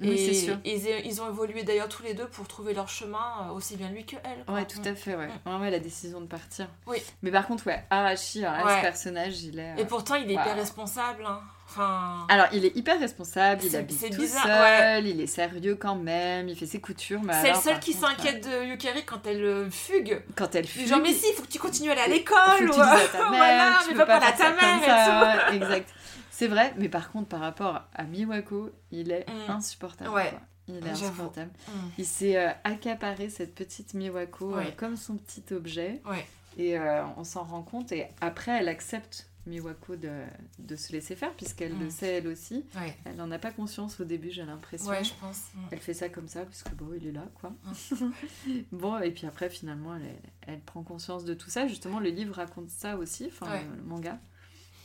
Et 0.00 0.10
Oui, 0.10 0.18
c'est 0.26 0.34
sûr. 0.34 0.56
Ils, 0.64 0.86
ils 1.06 1.20
ont 1.22 1.28
évolué 1.28 1.64
d'ailleurs 1.64 1.88
tous 1.88 2.04
les 2.04 2.14
deux 2.14 2.28
pour 2.28 2.46
trouver 2.46 2.72
leur 2.72 2.88
chemin, 2.88 3.48
euh, 3.48 3.52
aussi 3.52 3.76
bien 3.76 3.90
lui 3.90 4.06
que 4.06 4.14
elle. 4.22 4.44
quoi. 4.44 4.54
Ouais, 4.54 4.64
tout 4.66 4.80
à 4.84 4.94
fait, 4.94 5.16
ouais. 5.16 5.26
Mm. 5.26 5.50
Ouais, 5.50 5.60
ouais, 5.60 5.70
la 5.70 5.80
décision 5.80 6.20
de 6.20 6.26
partir. 6.26 6.68
Oui. 6.86 6.98
Mais 7.22 7.32
par 7.32 7.46
contre, 7.48 7.66
ouais, 7.66 7.84
Arashi, 7.90 8.42
Ouais. 8.44 8.76
ce 8.76 8.80
personnage, 8.80 9.42
il 9.42 9.58
est. 9.58 9.74
Et 9.80 9.84
pourtant, 9.84 10.14
il 10.14 10.30
est 10.30 10.34
Waouh. 10.36 10.44
hyper 10.44 10.56
responsable. 10.56 11.24
hein. 11.26 11.40
Enfin. 11.78 12.26
Alors, 12.28 12.46
il 12.52 12.64
est 12.64 12.76
hyper 12.76 12.98
responsable, 12.98 13.62
il 13.64 13.76
habite 13.76 14.10
tout 14.10 14.20
bizarre, 14.20 14.44
seul, 14.46 15.06
il 15.06 15.20
est 15.20 15.26
sérieux 15.26 15.76
quand 15.76 15.94
même, 15.96 16.48
il 16.48 16.56
fait 16.56 16.66
ses 16.66 16.80
coutures. 16.80 17.20
c'est 17.42 17.50
le 17.50 17.56
seul 17.56 17.78
qui 17.80 17.92
s'inquiète 17.92 18.46
de 18.48 18.64
Yukari 18.66 19.04
quand 19.04 19.26
elle 19.26 19.44
euh, 19.44 19.70
fugue. 19.70 20.22
Quand 20.36 20.54
elle 20.54 20.64
dit 20.66 20.86
genre, 20.86 21.00
mais 21.00 21.12
si, 21.12 21.26
il 21.30 21.34
faut 21.34 21.42
que 21.42 21.48
tu 21.48 21.58
continues 21.58 21.90
à 21.90 21.92
aller 21.92 22.02
à 22.02 22.08
l'école. 22.08 22.70
ou- 22.70 22.72
voilà, 23.28 23.78
tu 23.82 23.88
mais 23.88 23.92
peux 23.94 23.98
pas 23.98 24.18
parler 24.20 24.26
à 24.26 24.32
ta 24.32 24.50
mère 24.52 25.52
et 25.52 25.56
exact. 25.56 25.88
C'est 26.30 26.48
vrai, 26.48 26.72
mais 26.76 26.88
par 26.88 27.10
contre, 27.10 27.28
par 27.28 27.40
rapport 27.40 27.82
à 27.94 28.02
Miwako, 28.04 28.70
il 28.92 29.10
est 29.12 29.26
Mm. 29.28 29.50
insupportable. 29.50 30.10
Ouais. 30.10 30.30
quoi. 30.30 30.40
Il 30.68 30.86
est 30.86 30.90
insupportable. 30.90 31.50
Mm. 31.68 31.72
Il 31.98 32.04
s'est 32.04 32.36
euh, 32.36 32.50
accaparé 32.64 33.28
cette 33.30 33.54
petite 33.54 33.94
Miwako 33.94 34.54
euh, 34.56 34.64
comme 34.76 34.96
son 34.96 35.16
petit 35.16 35.42
objet. 35.52 36.00
Ouais. 36.08 36.26
Et 36.58 36.76
euh, 36.78 37.02
on 37.16 37.24
s'en 37.24 37.42
rend 37.44 37.62
compte. 37.62 37.90
Et 37.92 38.06
après, 38.20 38.52
elle 38.52 38.68
accepte 38.68 39.27
Miwako 39.48 39.96
de, 39.96 40.10
de 40.58 40.76
se 40.76 40.92
laisser 40.92 41.16
faire, 41.16 41.32
puisqu'elle 41.32 41.74
Mm. 41.74 41.80
le 41.84 41.90
sait 41.90 42.06
elle 42.18 42.28
aussi. 42.28 42.64
Ouais. 42.76 42.96
Elle 43.04 43.16
n'en 43.16 43.30
a 43.30 43.38
pas 43.38 43.50
conscience 43.50 43.98
au 44.00 44.04
début, 44.04 44.30
j'ai 44.30 44.44
l'impression. 44.44 44.88
Ouais, 44.90 45.02
je 45.04 45.12
pense. 45.20 45.46
Mm. 45.54 45.58
Elle 45.72 45.78
fait 45.80 45.94
ça 45.94 46.08
comme 46.08 46.28
ça, 46.28 46.44
parce 46.44 46.62
que 46.62 46.74
bon, 46.74 46.88
il 46.96 47.06
est 47.06 47.12
là, 47.12 47.24
quoi. 47.40 47.52
bon, 48.72 48.98
et 48.98 49.10
puis 49.10 49.26
après, 49.26 49.50
finalement, 49.50 49.98
elle, 50.46 50.60
prend 50.60 50.82
conscience 50.82 51.24
de 51.24 51.34
tout 51.34 51.50
ça. 51.50 51.66
Justement, 51.66 52.00
le 52.00 52.10
livre 52.10 52.34
raconte 52.34 52.70
ça 52.70 52.96
aussi, 52.96 53.26
enfin, 53.26 53.50
Ouais. 53.50 53.64
le, 53.76 53.82
manga. 53.82 54.18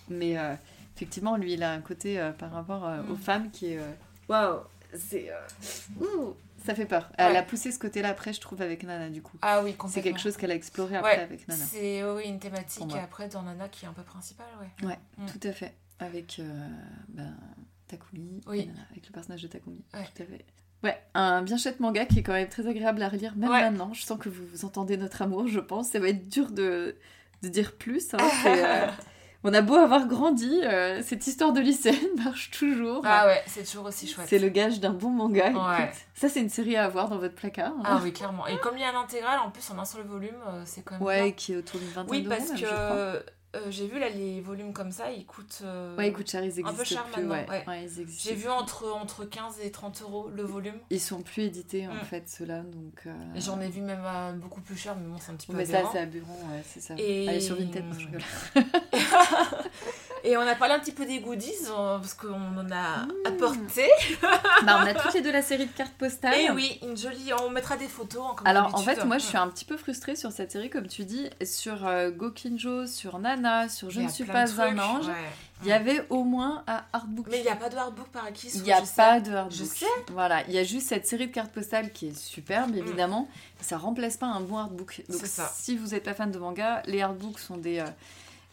Mais 0.10 0.38
euh, 0.38 0.54
effectivement, 0.95 1.38
lui, 1.38 1.54
il 1.54 1.63
a 1.63 1.71
un 1.73 1.82
côté 1.82 2.19
euh, 2.19 2.32
par 2.32 2.52
rapport 2.52 2.86
euh, 2.86 3.02
aux 3.10 3.13
Mm. 3.13 3.17
femmes 3.17 3.52
qui 3.52 3.67
est. 3.67 3.80
Waouh 4.30 4.60
C'est. 4.93 5.30
Ça 6.65 6.76
fait 6.76 6.86
peur. 6.86 7.12
Elle 7.17 7.32
Ouais. 7.34 7.38
a 7.38 7.43
poussé 7.43 7.71
ce 7.71 7.80
côté-là 7.80 8.10
après, 8.10 8.34
je 8.34 8.41
trouve, 8.41 8.62
avec 8.62 8.84
Nana, 8.84 9.10
du 9.10 9.21
coup. 9.21 9.38
Ah 9.41 9.62
oui, 9.63 9.76
C'est 9.89 10.02
quelque 10.02 10.19
chose 10.19 10.38
qu'elle 10.38 10.52
a 10.52 10.56
exploré 10.56 10.95
après 10.97 11.17
Ouais, 11.17 11.23
avec 11.23 11.47
Nana. 11.47 11.63
C'est 11.65 12.04
oui, 12.04 12.23
une 12.26 12.39
thématique 12.39 12.95
après 12.95 13.28
dans 13.30 13.41
Nana 13.43 13.67
qui 13.69 13.86
est 13.86 13.88
un 13.88 13.93
peu 13.93 14.04
principale, 14.04 14.47
ouais. 14.62 14.88
Ouais, 14.88 14.99
Mm. 15.17 15.26
tout 15.28 15.47
à 15.47 15.52
fait. 15.52 15.73
Avec 15.99 16.38
euh, 16.39 16.67
ben, 17.10 17.36
Takumi, 17.88 18.41
Oui. 18.47 18.62
et 18.62 18.65
Nana, 18.65 18.80
avec 18.91 19.06
le 19.06 19.12
personnage 19.12 19.41
de 19.41 19.47
Takumi. 19.47 19.84
Ouais. 19.93 20.08
Tout 20.15 20.23
à 20.23 20.26
fait. 20.26 20.45
Ouais, 20.84 21.02
un 21.13 21.41
bien 21.43 21.56
chouette 21.58 21.80
manga 21.80 22.06
qui 22.06 22.19
est 22.19 22.23
quand 22.23 22.34
même 22.34 22.49
très 22.49 22.67
agréable 22.67 23.02
à 23.02 23.08
relire, 23.08 23.36
même 23.38 23.49
maintenant. 23.49 23.93
Je 23.93 24.04
sens 24.04 24.19
que 24.19 24.28
vous, 24.30 24.45
vous 24.45 24.65
entendez 24.65 24.97
notre 24.97 25.21
amour, 25.21 25.47
je 25.47 25.60
pense. 25.62 25.89
Ça 25.89 25.99
va 25.99 26.10
être 26.10 26.28
dur 26.28 26.52
de, 26.52 26.97
de 27.41 27.47
dire 27.47 27.73
plus. 27.78 28.13
hein. 28.13 28.17
On 29.45 29.53
a 29.53 29.62
beau 29.62 29.75
avoir 29.75 30.08
grandi, 30.08 30.62
euh, 30.63 31.01
cette 31.03 31.27
histoire 31.27 31.51
de 31.51 31.60
lycéenne 31.60 31.97
marche 32.23 32.49
toujours. 32.51 33.01
Ah 33.03 33.27
ouais, 33.27 33.43
c'est 33.45 33.63
toujours 33.63 33.86
aussi 33.86 34.08
chouette. 34.08 34.27
C'est 34.29 34.39
le 34.39 34.49
gage 34.49 34.79
d'un 34.79 34.93
bon 34.93 35.10
manga. 35.10 35.51
Ouais. 35.51 35.84
écoute. 35.84 35.97
Ça, 36.13 36.29
c'est 36.29 36.39
une 36.39 36.49
série 36.49 36.77
à 36.77 36.86
avoir 36.86 37.10
dans 37.10 37.17
votre 37.17 37.36
placard. 37.36 37.73
hein. 37.79 37.84
Ah 37.84 37.99
oui, 38.01 38.13
clairement. 38.13 38.47
Et 38.47 38.58
comme 38.60 38.77
il 38.77 38.82
y 38.82 38.86
a 38.86 38.91
l'intégrale, 38.93 39.39
en 39.39 39.51
plus 39.51 39.69
en 39.71 39.79
un 39.79 39.86
seul 39.86 40.03
volume, 40.03 40.36
euh, 40.47 40.63
c'est 40.65 40.82
quand 40.84 40.95
même 40.95 41.03
ouais, 41.03 41.23
bien. 41.23 41.32
qui 41.32 41.53
est 41.53 41.58
autour 41.58 41.79
d'une 41.79 41.89
vingtaine 41.89 42.12
Oui, 42.12 42.23
parce 42.27 42.51
que. 42.51 43.25
Euh, 43.55 43.59
j'ai 43.69 43.87
vu 43.87 43.99
là 43.99 44.09
les 44.09 44.41
volumes 44.41 44.73
comme 44.73 44.91
ça, 44.91 45.11
ils 45.11 45.25
coûtent. 45.25 45.59
euh, 45.63 45.95
Ouais, 45.97 46.07
écoute, 46.09 46.29
cher, 46.29 46.41
ils 46.41 46.45
un 46.45 46.47
existent 46.49 46.73
peu 46.73 46.83
cher 46.83 47.03
plus. 47.05 47.23
maintenant, 47.23 47.35
ouais. 47.51 47.63
ouais. 47.67 47.85
ils. 47.97 48.05
J'ai 48.09 48.33
vu 48.35 48.49
entre, 48.49 48.91
entre 48.91 49.25
15 49.25 49.55
et 49.63 49.71
30 49.71 50.01
euros 50.01 50.29
le 50.33 50.43
volume. 50.43 50.75
Ils 50.89 50.99
sont 51.01 51.21
plus 51.21 51.43
édités, 51.43 51.87
en 51.87 51.93
Mm. 51.93 51.99
fait, 52.09 52.29
ceux-là. 52.29 52.59
Donc, 52.61 53.01
euh, 53.05 53.11
j'en 53.35 53.59
ai 53.61 53.69
vu 53.69 53.81
même 53.81 54.01
beaucoup 54.39 54.61
plus 54.61 54.77
cher, 54.77 54.95
mais 54.95 55.07
bon, 55.07 55.17
c'est 55.19 55.31
un 55.31 55.35
petit 55.35 55.47
peu 55.47 55.53
Mais 55.53 55.65
ça, 55.65 55.81
c'est 55.91 55.99
aberrant, 55.99 56.33
ouais, 56.51 56.63
c'est 56.65 56.79
ça. 56.81 56.95
Et- 56.97 57.27
Allez 57.29 57.41
sur 57.41 57.55
Vinted, 57.55 57.85
non, 57.85 57.93
je 57.99 58.05
rigole. 58.07 58.21
Et 60.25 60.37
on 60.37 60.41
a 60.41 60.55
parlé 60.55 60.73
un 60.73 60.79
petit 60.79 60.93
peu 60.93 61.05
des 61.05 61.19
goodies, 61.19 61.51
parce 61.67 62.13
qu'on 62.13 62.29
en 62.57 62.71
a 62.71 63.05
Mmh. 63.05 63.11
apporté. 63.25 63.89
Bah, 64.65 64.79
on 64.81 64.87
a 64.87 64.93
toutes 64.93 65.13
les 65.13 65.21
deux 65.21 65.33
la 65.33 65.41
série 65.41 65.65
de 65.65 65.71
cartes 65.73 65.95
postales. 65.95 66.39
Et 66.39 66.49
oui, 66.51 66.79
une 66.81 66.95
jolie. 66.95 67.31
On 67.43 67.49
mettra 67.49 67.75
des 67.75 67.89
photos. 67.89 68.23
hein, 68.25 68.33
comme 68.37 68.47
Alors 68.47 68.73
en 68.73 68.77
fait, 68.77 69.03
moi 69.03 69.17
je 69.17 69.25
suis 69.25 69.35
un 69.37 69.49
petit 69.49 69.65
peu 69.65 69.75
frustrée 69.75 70.15
sur 70.15 70.31
cette 70.31 70.53
série, 70.53 70.69
comme 70.69 70.87
tu 70.87 71.03
dis, 71.03 71.29
sur 71.43 71.85
Gokinjo, 72.15 72.87
sur 72.87 73.19
Nana, 73.43 73.69
sur 73.69 73.89
Je 73.91 74.01
ne 74.01 74.08
suis 74.10 74.23
pas 74.23 74.45
trucs, 74.47 74.60
un 74.60 74.79
ange. 74.79 75.08
ouais. 75.08 75.13
Il 75.62 75.69
y 75.69 75.71
avait 75.71 76.06
au 76.10 76.23
moins 76.25 76.63
un 76.67 76.84
artbook. 76.91 77.27
Mais 77.32 77.38
il 77.38 77.43
n'y 77.43 77.47
a 77.49 77.56
pas 77.56 77.69
de 77.69 77.77
hardbook 77.77 78.08
par 78.08 78.25
acquis. 78.25 78.49
Il 78.53 78.63
n'y 78.63 78.73
a 78.73 78.84
sais. 78.84 78.95
pas 78.97 79.19
de 79.21 79.32
artbook. 79.34 79.58
Je 79.58 79.63
sais. 79.63 79.86
Voilà, 80.12 80.43
il 80.47 80.53
y 80.53 80.58
a 80.58 80.63
juste 80.65 80.88
cette 80.89 81.08
série 81.08 81.27
de 81.27 81.32
cartes 81.32 81.53
postales 81.53 81.91
qui 81.93 82.08
est 82.08 82.17
superbe, 82.17 82.75
évidemment. 82.75 83.29
Ça 83.62 83.77
remplace 83.77 84.17
pas 84.17 84.25
un 84.25 84.41
bon 84.41 84.58
artbook. 84.58 85.03
Donc 85.08 85.21
Mm. 85.21 85.25
Ça. 85.25 85.49
si 85.56 85.77
vous 85.77 85.89
n'êtes 85.89 86.03
pas 86.03 86.13
fan 86.13 86.32
de 86.32 86.38
manga, 86.39 86.82
les 86.86 87.01
artbooks 87.01 87.39
sont 87.39 87.56
des, 87.56 87.79
euh, 87.79 87.86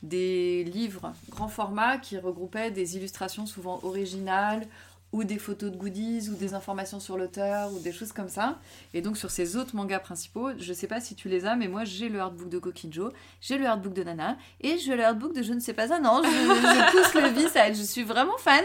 des 0.03 0.63
livres 0.65 1.13
grand 1.31 1.49
format 1.49 1.99
qui 1.99 2.17
regroupaient 2.19 2.71
des 2.71 2.97
illustrations 2.97 3.45
souvent 3.47 3.81
originales 3.83 4.67
ou 5.13 5.25
des 5.25 5.39
photos 5.39 5.71
de 5.73 5.77
goodies 5.77 6.29
ou 6.31 6.35
des 6.35 6.55
informations 6.55 7.01
sur 7.01 7.17
l'auteur 7.17 7.73
ou 7.73 7.79
des 7.81 7.93
choses 7.93 8.13
comme 8.13 8.29
ça. 8.29 8.59
Et 8.95 9.03
donc 9.03 9.17
sur 9.17 9.31
ces 9.31 9.57
autres 9.57 9.75
mangas 9.75 10.01
principaux, 10.01 10.51
je 10.57 10.73
sais 10.73 10.87
pas 10.87 11.01
si 11.01 11.15
tu 11.15 11.29
les 11.29 11.47
as, 11.47 11.57
mais 11.57 11.69
moi 11.69 11.85
j'ai 11.85 12.09
le 12.09 12.21
artbook 12.21 12.49
de 12.49 12.59
Kokinjo, 12.59 13.11
j'ai 13.41 13.59
le 13.59 13.67
artbook 13.67 13.93
de 13.93 14.05
Nana 14.05 14.37
et 14.61 14.79
j'ai 14.79 14.97
le 14.97 15.05
artbook 15.05 15.35
de 15.35 15.43
Je 15.43 15.53
ne 15.53 15.61
sais 15.61 15.73
pas 15.73 15.93
un 15.93 16.05
ange. 16.05 16.27
Je, 16.27 16.31
je 16.31 16.91
pousse 16.93 17.15
le 17.23 17.29
vice 17.31 17.57
à 17.57 17.73
je 17.73 17.83
suis 17.83 18.03
vraiment 18.05 18.39
fan. 18.39 18.65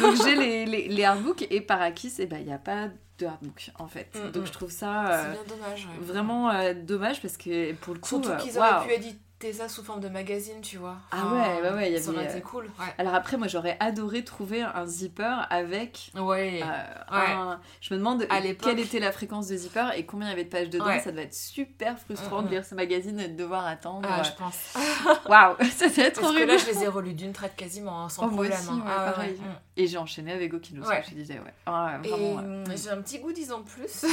Donc 0.00 0.16
j'ai 0.24 0.36
les, 0.36 0.66
les, 0.66 0.88
les 0.88 1.04
artbooks 1.04 1.46
et 1.50 1.60
par 1.60 1.80
Akis, 1.80 2.12
eh 2.18 2.26
ben, 2.26 2.38
il 2.38 2.46
n'y 2.46 2.52
a 2.52 2.58
pas 2.58 2.88
de 3.18 3.26
artbook 3.26 3.70
en 3.78 3.86
fait. 3.88 4.08
Mm, 4.14 4.30
Donc 4.30 4.42
mm. 4.44 4.46
je 4.46 4.52
trouve 4.52 4.70
ça 4.70 5.06
euh, 5.06 5.32
bien 5.32 5.40
dommage. 5.56 5.86
ouais. 5.86 6.04
vraiment 6.04 6.50
euh, 6.50 6.74
dommage 6.74 7.20
parce 7.22 7.36
que 7.36 7.72
pour 7.74 7.94
le 7.94 8.00
coup. 8.00 8.08
Surtout 8.08 8.30
euh, 8.30 8.36
qu'ils 8.36 8.58
auraient 8.58 8.86
pu 8.86 8.92
éditer 8.92 9.18
ça 9.54 9.68
sous 9.70 9.82
forme 9.82 10.00
de 10.00 10.08
magazine, 10.10 10.60
tu 10.60 10.76
vois. 10.76 10.96
Ah 11.10 11.26
ouais, 11.32 11.62
ouais, 11.62 11.74
ouais, 11.74 11.90
il 11.90 11.96
y 11.96 12.00
Ça 12.00 12.10
avait, 12.10 12.18
aurait 12.18 12.30
été 12.30 12.40
cool. 12.42 12.64
Ouais. 12.78 12.86
Alors 12.98 13.14
après, 13.14 13.38
moi 13.38 13.48
j'aurais 13.48 13.76
adoré 13.80 14.22
trouver 14.22 14.60
un 14.62 14.84
zipper 14.86 15.34
avec. 15.48 16.10
Ouais. 16.14 16.60
euh, 16.62 16.66
un- 17.10 17.60
Je 17.80 17.94
me 17.94 17.98
demande 17.98 18.26
À 18.28 18.40
l'époque. 18.40 18.68
quelle 18.68 18.78
était 18.80 18.98
la 19.00 19.12
fréquence 19.12 19.48
de 19.48 19.56
zipper 19.56 19.88
et 19.96 20.04
combien 20.04 20.26
il 20.28 20.30
y 20.30 20.32
avait 20.34 20.44
de 20.44 20.50
pages 20.50 20.68
dedans. 20.68 20.84
Ouais. 20.86 21.00
Ça 21.00 21.10
devait 21.10 21.22
être 21.24 21.34
super 21.34 21.98
frustrant 21.98 22.40
Mm, 22.42 22.44
de 22.44 22.48
mm. 22.48 22.50
lire 22.52 22.64
ce 22.66 22.74
magazine 22.74 23.18
et 23.18 23.28
de 23.28 23.36
devoir 23.36 23.66
attendre. 23.66 24.08
Ah, 24.12 24.22
je 24.22 24.32
pense. 24.32 24.74
Waouh, 25.28 25.56
ça 25.70 25.88
devait 25.88 26.02
être 26.02 26.20
Parce 26.20 26.32
que 26.32 26.36
horrible. 26.36 26.52
là, 26.52 26.56
je 26.58 26.66
les 26.66 26.84
ai 26.84 26.88
relus 26.88 27.14
d'une 27.14 27.32
traite 27.32 27.56
quasiment, 27.56 28.04
hein, 28.04 28.08
sans 28.10 28.24
Oh, 28.24 28.26
moi 28.30 28.44
problème. 28.46 28.58
aussi, 28.58 28.68
hein. 28.68 28.74
ouais, 28.76 28.82
Ah, 28.94 29.04
ouais, 29.06 29.12
pareil. 29.12 29.30
ouais. 29.32 29.38
Mm. 29.38 29.58
Et 29.78 29.86
j'ai 29.86 29.96
enchaîné 29.98 30.32
avec 30.32 30.52
Okino, 30.52 30.84
Ouais. 30.86 31.00
ce 31.02 31.06
que 31.08 31.10
je 31.12 31.16
disais, 31.20 31.38
ouais. 31.38 31.54
Ah, 31.64 31.98
Et 32.04 32.08
vraiment. 32.08 32.64
ouais. 32.64 32.76
j'ai 32.76 32.90
un 32.90 33.00
petit 33.00 33.18
goodies 33.20 33.50
en 33.52 33.62
plus. 33.62 34.04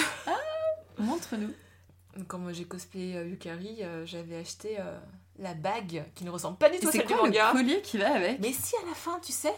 Montre-nous. 0.97 1.51
Quand 2.27 2.37
moi 2.39 2.53
j'ai 2.53 2.65
cosplayé 2.65 3.17
euh, 3.17 3.27
Yukari, 3.27 3.77
euh, 3.81 4.05
j'avais 4.05 4.37
acheté 4.37 4.77
euh, 4.79 4.97
la 5.39 5.53
bague 5.53 6.03
qui 6.15 6.23
ne 6.23 6.29
ressemble 6.29 6.57
pas 6.57 6.69
du 6.69 6.79
tout 6.79 6.87
à 6.87 6.91
c'est 6.91 6.99
celle 6.99 7.07
du 7.07 7.13
quoi 7.13 7.23
le 7.27 7.29
manga. 7.31 7.51
collier 7.51 7.81
qui 7.81 7.97
va 7.97 8.15
avec 8.15 8.39
Mais 8.39 8.51
si 8.53 8.75
à 8.75 8.87
la 8.87 8.95
fin, 8.95 9.19
tu 9.23 9.31
sais 9.31 9.53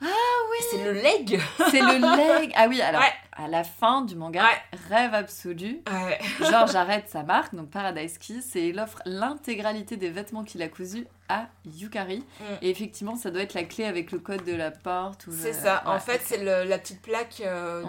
Ah 0.00 0.06
oui 0.06 0.56
C'est 0.70 0.84
le 0.84 0.92
leg 0.92 1.40
C'est 1.70 1.80
le 1.80 2.40
leg. 2.40 2.52
Ah 2.56 2.66
oui, 2.68 2.80
alors 2.80 3.00
Ouais. 3.00 3.12
À 3.34 3.48
la 3.48 3.64
fin 3.64 4.02
du 4.02 4.14
manga, 4.14 4.42
Ouais. 4.44 4.78
rêve 4.88 5.14
absolu. 5.14 5.80
Ouais. 5.90 6.18
Georges 6.50 6.74
arrête 6.74 7.08
sa 7.08 7.22
marque, 7.22 7.54
donc 7.54 7.70
Paradise 7.70 8.18
Kiss, 8.18 8.54
et 8.56 8.68
il 8.68 8.78
offre 8.78 9.00
l'intégralité 9.06 9.96
des 9.96 10.10
vêtements 10.10 10.44
qu'il 10.44 10.60
a 10.62 10.68
cousus 10.68 11.06
à 11.30 11.46
Yukari. 11.64 12.18
Mm. 12.18 12.44
Et 12.60 12.68
effectivement, 12.70 13.16
ça 13.16 13.30
doit 13.30 13.40
être 13.42 13.54
la 13.54 13.64
clé 13.64 13.84
avec 13.84 14.12
le 14.12 14.18
code 14.18 14.44
de 14.44 14.54
la 14.54 14.70
porte. 14.70 15.24
C'est 15.30 15.54
ça. 15.54 15.82
En 15.86 15.98
fait, 15.98 16.20
c'est 16.24 16.44
la 16.44 16.78
petite 16.78 17.00
plaque 17.00 17.40
euh, 17.44 17.82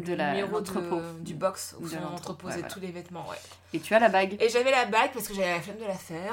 de, 0.00 0.14
la- 0.14 0.30
numéro 0.30 0.58
l'entrepôt. 0.58 1.00
de- 1.00 1.24
du 1.24 1.34
box 1.34 1.74
où 1.80 1.88
sont 1.88 1.96
entreposés 2.12 2.62
tous 2.62 2.78
les 2.80 2.92
vêtements. 2.92 3.26
Et 3.72 3.80
tu 3.80 3.94
as 3.94 3.98
la 3.98 4.08
bague. 4.08 4.36
Et 4.40 4.48
j'avais 4.48 4.70
la 4.70 4.84
bague 4.84 5.10
parce 5.12 5.26
que 5.26 5.34
j'avais 5.34 5.54
la 5.54 5.60
flemme 5.60 5.78
de 5.78 5.86
la 5.86 5.94
faire. 5.94 6.32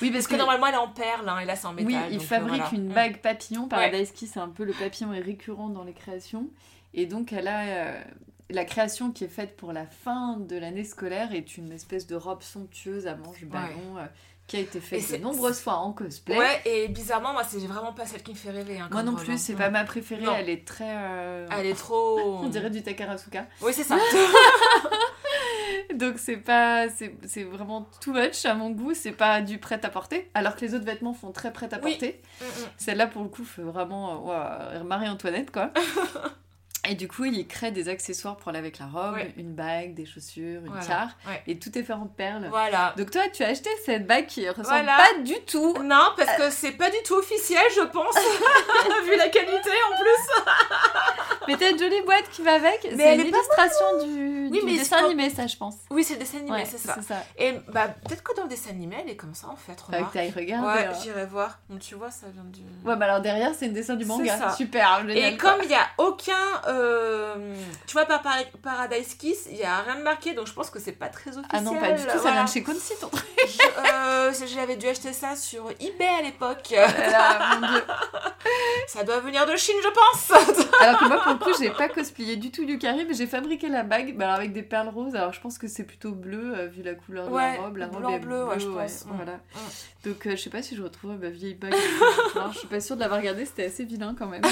Oui, 0.00 0.10
parce 0.12 0.26
que 0.26 0.36
normalement, 0.36 0.66
elle 0.68 0.74
est 0.74 0.78
en 0.78 0.88
perle 0.88 1.28
hein, 1.28 1.38
et 1.40 1.44
là, 1.44 1.56
c'est 1.56 1.66
en 1.66 1.74
métal. 1.74 1.92
Oui, 1.92 1.98
il 2.10 2.16
euh, 2.16 2.20
fabrique 2.20 2.62
voilà. 2.62 2.74
une 2.74 2.88
Mm. 2.88 2.94
bague 2.94 3.18
papillon. 3.18 3.68
Paradise 3.68 4.12
Kiss, 4.12 4.30
c'est 4.32 4.40
un 4.40 4.48
peu 4.48 4.64
le 4.64 4.72
papillon 4.72 5.12
est 5.12 5.20
récurrent 5.20 5.68
dans 5.68 5.84
les 5.84 5.92
créations. 5.92 6.46
Et 6.94 7.06
donc, 7.06 7.32
elle 7.32 7.48
a. 7.48 7.60
euh, 7.62 8.02
la 8.50 8.64
création 8.66 9.12
qui 9.12 9.24
est 9.24 9.28
faite 9.28 9.56
pour 9.56 9.72
la 9.72 9.86
fin 9.86 10.36
de 10.38 10.56
l'année 10.58 10.84
scolaire 10.84 11.32
est 11.32 11.56
une 11.56 11.72
espèce 11.72 12.06
de 12.06 12.14
robe 12.16 12.42
somptueuse 12.42 13.06
à 13.06 13.14
manches 13.16 13.44
ballon 13.46 13.96
euh, 13.96 14.04
qui 14.46 14.58
a 14.58 14.60
été 14.60 14.78
faite 14.78 15.10
de 15.12 15.16
nombreuses 15.16 15.60
fois 15.60 15.76
en 15.76 15.92
cosplay. 15.92 16.36
Ouais, 16.36 16.60
et 16.66 16.88
bizarrement, 16.88 17.32
moi, 17.32 17.44
c'est 17.44 17.58
vraiment 17.66 17.94
pas 17.94 18.04
celle 18.04 18.22
qui 18.22 18.32
me 18.32 18.36
fait 18.36 18.50
rêver. 18.50 18.78
hein, 18.78 18.88
Moi 18.90 19.02
non 19.04 19.14
plus, 19.14 19.32
hein. 19.32 19.36
c'est 19.38 19.54
pas 19.54 19.70
ma 19.70 19.84
préférée. 19.84 20.22
Non. 20.24 20.34
Elle 20.36 20.50
est 20.50 20.66
très. 20.66 20.84
euh, 20.98 21.46
Elle 21.58 21.64
est 21.66 21.74
trop. 21.74 22.18
On 22.42 22.48
dirait 22.48 22.68
du 22.68 22.82
Takarasuka. 22.82 23.46
Oui, 23.62 23.72
c'est 23.72 23.84
ça. 23.84 23.96
Donc 25.94 26.14
c'est 26.18 26.36
pas, 26.36 26.88
c'est 26.90 27.44
vraiment 27.44 27.86
too 28.00 28.12
much 28.12 28.44
à 28.44 28.54
mon 28.54 28.70
goût. 28.70 28.92
C'est 28.94 29.12
pas 29.12 29.40
du 29.40 29.58
prêt 29.58 29.80
à 29.82 29.88
porter. 29.88 30.30
Alors 30.34 30.56
que 30.56 30.60
les 30.62 30.74
autres 30.74 30.84
vêtements 30.84 31.14
font 31.14 31.32
très 31.32 31.52
prêt 31.52 31.72
à 31.72 31.78
porter. 31.78 32.20
Mm, 32.40 32.44
mm. 32.44 32.48
Celle-là 32.76 33.06
pour 33.06 33.22
le 33.22 33.28
coup 33.28 33.44
fait 33.44 33.62
vraiment 33.62 34.30
Marie-Antoinette 34.84 35.50
quoi. 35.50 35.70
Et 36.88 36.96
du 36.96 37.06
coup, 37.06 37.24
il 37.24 37.46
crée 37.46 37.70
des 37.70 37.88
accessoires 37.88 38.36
pour 38.36 38.48
aller 38.48 38.58
avec 38.58 38.80
la 38.80 38.86
robe, 38.86 39.14
Ouais. 39.14 39.32
une 39.36 39.54
bague, 39.54 39.94
des 39.94 40.04
chaussures, 40.04 40.60
une 40.62 40.66
Voilà, 40.66 40.82
tiare, 40.84 41.08
ouais. 41.28 41.40
et 41.46 41.56
tout 41.56 41.76
est 41.78 41.84
fait 41.84 41.92
en 41.92 42.06
perles. 42.08 42.48
Voilà. 42.50 42.92
Donc 42.96 43.12
toi, 43.12 43.22
tu 43.32 43.44
as 43.44 43.48
acheté 43.48 43.70
cette 43.84 44.04
bague 44.04 44.26
qui 44.26 44.48
ressemble 44.48 44.66
Voilà. 44.66 44.96
pas 44.96 45.20
du 45.22 45.34
tout. 45.46 45.74
Non, 45.84 46.08
parce 46.16 46.36
que 46.36 46.50
c'est 46.50 46.72
pas 46.72 46.90
du 46.90 46.96
tout 47.04 47.14
officiel, 47.14 47.62
je 47.76 47.82
pense. 47.82 48.16
Vu 49.04 49.16
la 49.16 49.28
qualité 49.28 49.70
en 49.92 49.96
plus. 49.96 50.52
Mais 51.48 51.56
t'as 51.56 51.70
une 51.70 51.78
jolie 51.78 52.02
boîte 52.02 52.28
qui 52.30 52.42
va 52.42 52.54
avec. 52.54 52.80
Mais 52.84 52.96
C'est 52.96 53.14
une 53.16 53.30
pas 53.30 53.36
illustration 53.38 54.04
du, 54.04 54.48
Oui, 54.50 54.60
du 54.60 54.64
mais 54.66 54.78
dessin 54.78 55.04
animé, 55.04 55.28
ça, 55.30 55.46
je 55.48 55.56
pense. 55.56 55.74
Oui, 55.90 56.04
c'est 56.04 56.14
le 56.14 56.20
dessin 56.20 56.38
animé, 56.38 56.52
Ouais, 56.58 56.64
c'est 56.64 56.78
ça. 56.78 56.96
Et 57.36 57.52
bah, 57.72 57.88
peut-être 57.88 58.22
que 58.22 58.34
dans 58.36 58.44
le 58.44 58.48
dessin 58.48 58.70
animé, 58.70 58.96
elle 59.02 59.10
est 59.10 59.16
comme 59.16 59.34
ça 59.34 59.48
en 59.48 59.56
fait. 59.56 59.80
Remarque. 59.80 60.12
taille, 60.12 60.32
regarde. 60.34 60.64
Ouais, 60.64 60.86
hein. 60.86 60.92
j'irai 61.02 61.26
voir. 61.26 61.58
Donc 61.68 61.80
tu 61.80 61.94
vois, 61.96 62.10
ça 62.10 62.26
vient 62.32 62.44
du. 62.44 62.60
Ouais, 62.88 62.96
bah 62.96 63.06
alors 63.06 63.20
derrière, 63.20 63.52
c'est 63.56 63.66
une 63.66 63.72
dessin 63.72 63.94
du 63.96 64.04
manga. 64.04 64.52
Super, 64.56 65.00
génial. 65.06 65.34
Et 65.34 65.36
comme 65.36 65.60
il 65.62 65.68
n'y 65.68 65.74
a 65.74 65.86
aucun. 65.98 66.32
Euh, 66.72 67.54
tu 67.86 67.92
vois, 67.92 68.04
par 68.06 68.22
par- 68.22 68.36
Paradise 68.62 69.14
Kiss, 69.14 69.46
il 69.50 69.56
n'y 69.56 69.62
a 69.64 69.78
rien 69.78 69.96
de 69.96 70.02
marqué, 70.02 70.34
donc 70.34 70.46
je 70.46 70.52
pense 70.52 70.70
que 70.70 70.78
c'est 70.80 70.92
pas 70.92 71.08
très 71.08 71.30
officiel. 71.30 71.46
Ah 71.52 71.60
non, 71.60 71.78
pas 71.78 71.92
du 71.92 72.02
tout, 72.02 72.08
ça 72.10 72.16
voilà. 72.18 72.32
vient 72.32 72.44
de 72.44 72.50
chez 72.50 72.62
Concy, 72.62 72.94
ton 73.00 73.08
truc. 73.08 73.24
Euh, 73.92 74.32
J'avais 74.46 74.76
dû 74.76 74.86
acheter 74.88 75.12
ça 75.12 75.36
sur 75.36 75.70
eBay 75.80 76.06
à 76.18 76.22
l'époque. 76.22 76.62
Dieu. 76.68 76.78
Ça 78.88 79.04
doit 79.04 79.20
venir 79.20 79.46
de 79.46 79.56
Chine, 79.56 79.76
je 79.82 79.88
pense. 79.88 80.66
Alors 80.80 80.98
que 80.98 81.04
moi, 81.06 81.20
pour 81.22 81.32
le 81.32 81.38
coup, 81.38 81.50
j'ai 81.60 81.70
pas 81.70 81.88
cosplayé 81.88 82.36
du 82.36 82.50
tout 82.50 82.62
Yukari, 82.62 83.04
mais 83.06 83.14
j'ai 83.14 83.26
fabriqué 83.26 83.68
la 83.68 83.82
bague 83.82 84.16
bah, 84.16 84.24
alors 84.24 84.36
avec 84.36 84.52
des 84.52 84.62
perles 84.62 84.88
roses. 84.88 85.14
Alors 85.14 85.32
je 85.32 85.40
pense 85.40 85.58
que 85.58 85.68
c'est 85.68 85.84
plutôt 85.84 86.10
bleu, 86.12 86.54
euh, 86.56 86.66
vu 86.66 86.82
la 86.82 86.94
couleur 86.94 87.26
de 87.28 87.32
Ouais, 87.32 87.56
la 87.56 87.62
robe. 87.62 87.76
La 87.76 87.86
robe 87.86 88.10
est 88.10 88.18
bleu, 88.18 88.44
ouais, 88.44 88.58
je 88.58 88.66
pense. 88.68 89.04
Mm. 89.06 89.10
Voilà. 89.16 89.38
Donc 90.04 90.26
euh, 90.26 90.30
je 90.32 90.36
sais 90.36 90.50
pas 90.50 90.62
si 90.62 90.76
je 90.76 90.82
retrouve 90.82 91.12
ma 91.20 91.28
vieille 91.30 91.54
bague. 91.54 91.74
Alors, 92.34 92.52
je 92.52 92.58
suis 92.58 92.68
pas 92.68 92.80
sûre 92.80 92.96
de 92.96 93.00
l'avoir 93.00 93.20
regardée, 93.20 93.44
c'était 93.46 93.66
assez 93.66 93.84
vilain 93.84 94.14
quand 94.18 94.26
même. 94.26 94.42
donc, 94.42 94.50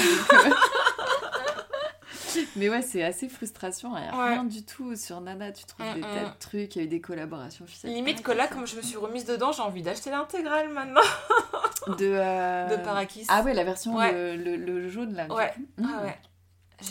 Mais 2.55 2.69
ouais, 2.69 2.81
c'est 2.81 3.03
assez 3.03 3.27
frustrant. 3.29 3.69
Il 3.97 4.03
y 4.03 4.07
a 4.07 4.17
Ouais. 4.17 4.29
rien 4.33 4.43
du 4.43 4.63
tout 4.65 4.95
sur 4.95 5.21
Nana. 5.21 5.51
Tu 5.51 5.65
trouves 5.65 5.85
Mm, 5.85 5.93
des 5.93 5.99
mm. 5.99 6.03
tas 6.03 6.29
de 6.29 6.39
trucs, 6.39 6.75
il 6.75 6.79
y 6.79 6.81
a 6.81 6.85
eu 6.85 6.87
des 6.87 7.01
collaborations 7.01 7.65
officielles. 7.65 7.93
Limite 7.93 8.21
que 8.23 8.31
là, 8.31 8.47
comme 8.47 8.65
je 8.67 8.75
me 8.75 8.81
suis 8.81 8.97
remise 8.97 9.25
dedans, 9.25 9.51
j'ai 9.51 9.61
envie 9.61 9.81
d'acheter 9.81 10.09
l'intégrale 10.09 10.69
maintenant 10.69 11.01
De, 11.87 12.05
euh, 12.13 12.67
de 12.77 12.83
Parakis. 12.83 13.25
Ah 13.29 13.41
ouais, 13.41 13.53
la 13.53 13.63
version 13.63 13.95
Ouais. 13.95 14.11
le, 14.11 14.35
le- 14.35 14.55
le 14.57 14.87
jaune 14.89 15.13
là. 15.15 15.25
du 15.25 15.33
Ouais. 15.33 15.51
coup. 15.55 15.61
Ah 15.79 15.81
Mm. 15.81 16.03
ouais. 16.05 16.19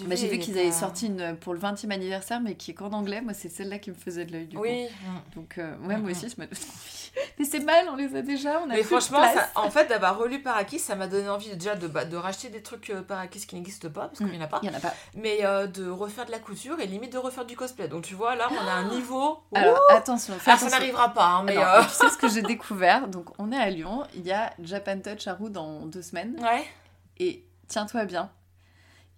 Bah, 0.06 0.14
j'ai 0.14 0.28
vu 0.28 0.36
il 0.36 0.40
qu'ils 0.40 0.58
avaient 0.58 0.70
sorti 0.72 1.06
une 1.06 1.36
pour 1.36 1.52
le 1.54 1.60
20e 1.60 1.90
anniversaire, 1.90 2.40
mais 2.40 2.54
qui 2.54 2.70
est 2.70 2.74
qu'en 2.74 2.92
anglais. 2.92 3.20
Moi, 3.20 3.34
c'est 3.34 3.48
celle-là 3.48 3.78
qui 3.78 3.90
me 3.90 3.96
faisait 3.96 4.24
de 4.24 4.32
l'œil 4.32 4.46
du 4.46 4.56
coup. 4.56 4.62
Oui. 4.62 4.86
Donc, 5.34 5.58
euh, 5.58 5.74
ouais, 5.86 5.96
Mm, 5.96 6.00
moi 6.00 6.08
mm. 6.08 6.10
aussi, 6.12 6.30
ça 6.30 6.34
m'a 6.38 6.46
donné 6.46 6.60
envie. 6.60 7.10
Mais 7.38 7.44
c'est 7.44 7.58
mal, 7.60 7.86
on 7.90 7.96
les 7.96 8.14
a 8.14 8.22
déjà, 8.22 8.60
on 8.60 8.64
a 8.64 8.74
Mais 8.74 8.78
de 8.78 8.82
franchement, 8.84 9.18
place. 9.20 9.34
ça- 9.34 9.48
en 9.56 9.68
fait, 9.70 9.86
d'avoir 9.86 10.16
relu 10.18 10.40
Parakis, 10.42 10.78
ça 10.78 10.94
m'a 10.94 11.08
donné 11.08 11.28
envie 11.28 11.50
déjà 11.56 11.74
de, 11.74 11.88
bah, 11.88 12.04
de 12.04 12.16
racheter 12.16 12.50
des 12.50 12.62
trucs 12.62 12.88
euh, 12.90 13.02
Parakis 13.02 13.46
qui 13.46 13.56
n'existent 13.56 13.90
pas, 13.90 14.06
parce 14.06 14.18
qu'il 14.18 14.26
Mm. 14.28 14.30
n'y 14.32 14.38
en 14.38 14.42
a 14.42 14.46
pas, 14.46 14.60
Il 14.62 14.68
y 14.70 14.72
en 14.72 14.76
a 14.76 14.80
pas. 14.80 14.94
mais 15.16 15.38
euh, 15.44 15.66
de 15.66 15.88
refaire 15.90 16.26
de 16.26 16.30
la 16.30 16.38
couture 16.38 16.78
et 16.78 16.86
limite 16.86 17.12
de 17.12 17.18
refaire 17.18 17.44
du 17.44 17.56
cosplay. 17.56 17.88
Donc 17.88 18.04
tu 18.04 18.14
vois, 18.14 18.36
là, 18.36 18.48
on 18.50 18.66
a 18.68 18.72
un 18.72 18.84
niveau. 18.94 19.38
Alors, 19.54 19.76
Ouh 19.90 19.96
attention, 19.96 20.34
fais 20.34 20.52
Ah, 20.52 20.56
ça 20.56 20.66
attention. 20.66 20.78
n'arrivera 20.78 21.12
pas, 21.12 21.26
hein, 21.26 21.42
mais. 21.44 21.56
Alors, 21.56 21.84
euh, 21.84 21.88
tu 21.88 21.94
sais 21.94 22.08
ce 22.10 22.16
que 22.16 22.28
j'ai 22.28 22.42
découvert? 22.42 23.08
Donc, 23.08 23.26
on 23.38 23.50
est 23.50 23.56
à 23.56 23.68
Lyon, 23.70 24.04
il 24.14 24.24
y 24.26 24.32
a 24.32 24.52
Japan 24.62 24.98
Touch 25.00 25.26
à 25.26 25.34
Roux 25.34 25.48
dans 25.50 25.86
deux 25.86 26.02
semaines. 26.02 26.36
Ouais. 26.40 26.64
Et 27.18 27.44
tiens-toi 27.68 28.04
bien, 28.04 28.30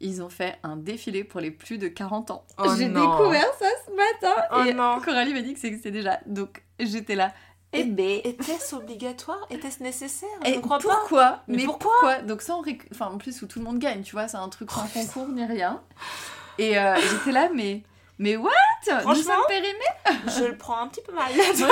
ils 0.03 0.23
ont 0.23 0.29
fait 0.29 0.59
un 0.63 0.77
défilé 0.77 1.25
pour 1.25 1.41
les 1.41 1.51
plus 1.51 1.79
de 1.79 1.89
40 1.89 2.31
ans. 2.31 2.45
Oh 2.59 2.65
j'ai 2.77 2.89
découvert 2.89 3.47
ça 3.59 3.67
ce 3.87 3.91
matin. 3.93 4.35
Oh 4.55 4.65
et 4.67 4.75
non. 4.75 5.01
Coralie 5.01 5.33
m'a 5.33 5.41
dit 5.43 5.55
que 5.55 5.61
ça 5.61 5.69
existait 5.69 5.91
déjà. 5.91 6.19
Donc, 6.27 6.63
j'étais 6.79 7.15
là. 7.15 7.33
Eh 7.73 7.85
ben, 7.85 8.21
Était-ce 8.25 8.75
obligatoire? 8.75 9.39
Était-ce 9.49 9.83
nécessaire? 9.83 10.29
Et 10.45 10.55
Je 10.55 10.61
crois 10.61 10.79
pas. 10.79 10.95
pourquoi? 10.97 11.41
Mais 11.49 11.57
Mais 11.59 11.65
pourquoi? 11.65 11.91
pourquoi, 12.01 12.19
Donc 12.23 12.43
réc- 12.43 12.83
enfin 12.93 13.07
en 13.07 13.17
plus 13.17 13.41
où 13.41 13.47
tout 13.47 13.61
le 13.61 13.65
monde 13.65 13.79
gagne, 13.79 14.03
tu 14.03 14.13
vois, 14.13 14.29
c'est 14.29 14.37
un 14.37 14.49
truc 14.51 14.71
sans 14.71 14.87
concours 14.89 15.29
ni 15.29 15.43
rien. 15.47 15.81
Et 16.59 16.79
euh, 16.79 16.95
j'étais 16.97 17.33
là, 17.33 17.49
mais 17.55 17.83
mais 18.19 18.37
what? 18.37 18.51
Nous 18.87 19.01
Franchement 19.01 19.23
sommes 19.23 19.45
périmés 19.49 20.37
Je 20.39 20.45
le 20.45 20.57
prends 20.59 20.83
un 20.83 20.89
petit 20.89 21.01
peu 21.01 21.13
mal. 21.13 21.33
Moi 21.35 21.45
aussi. 21.51 21.65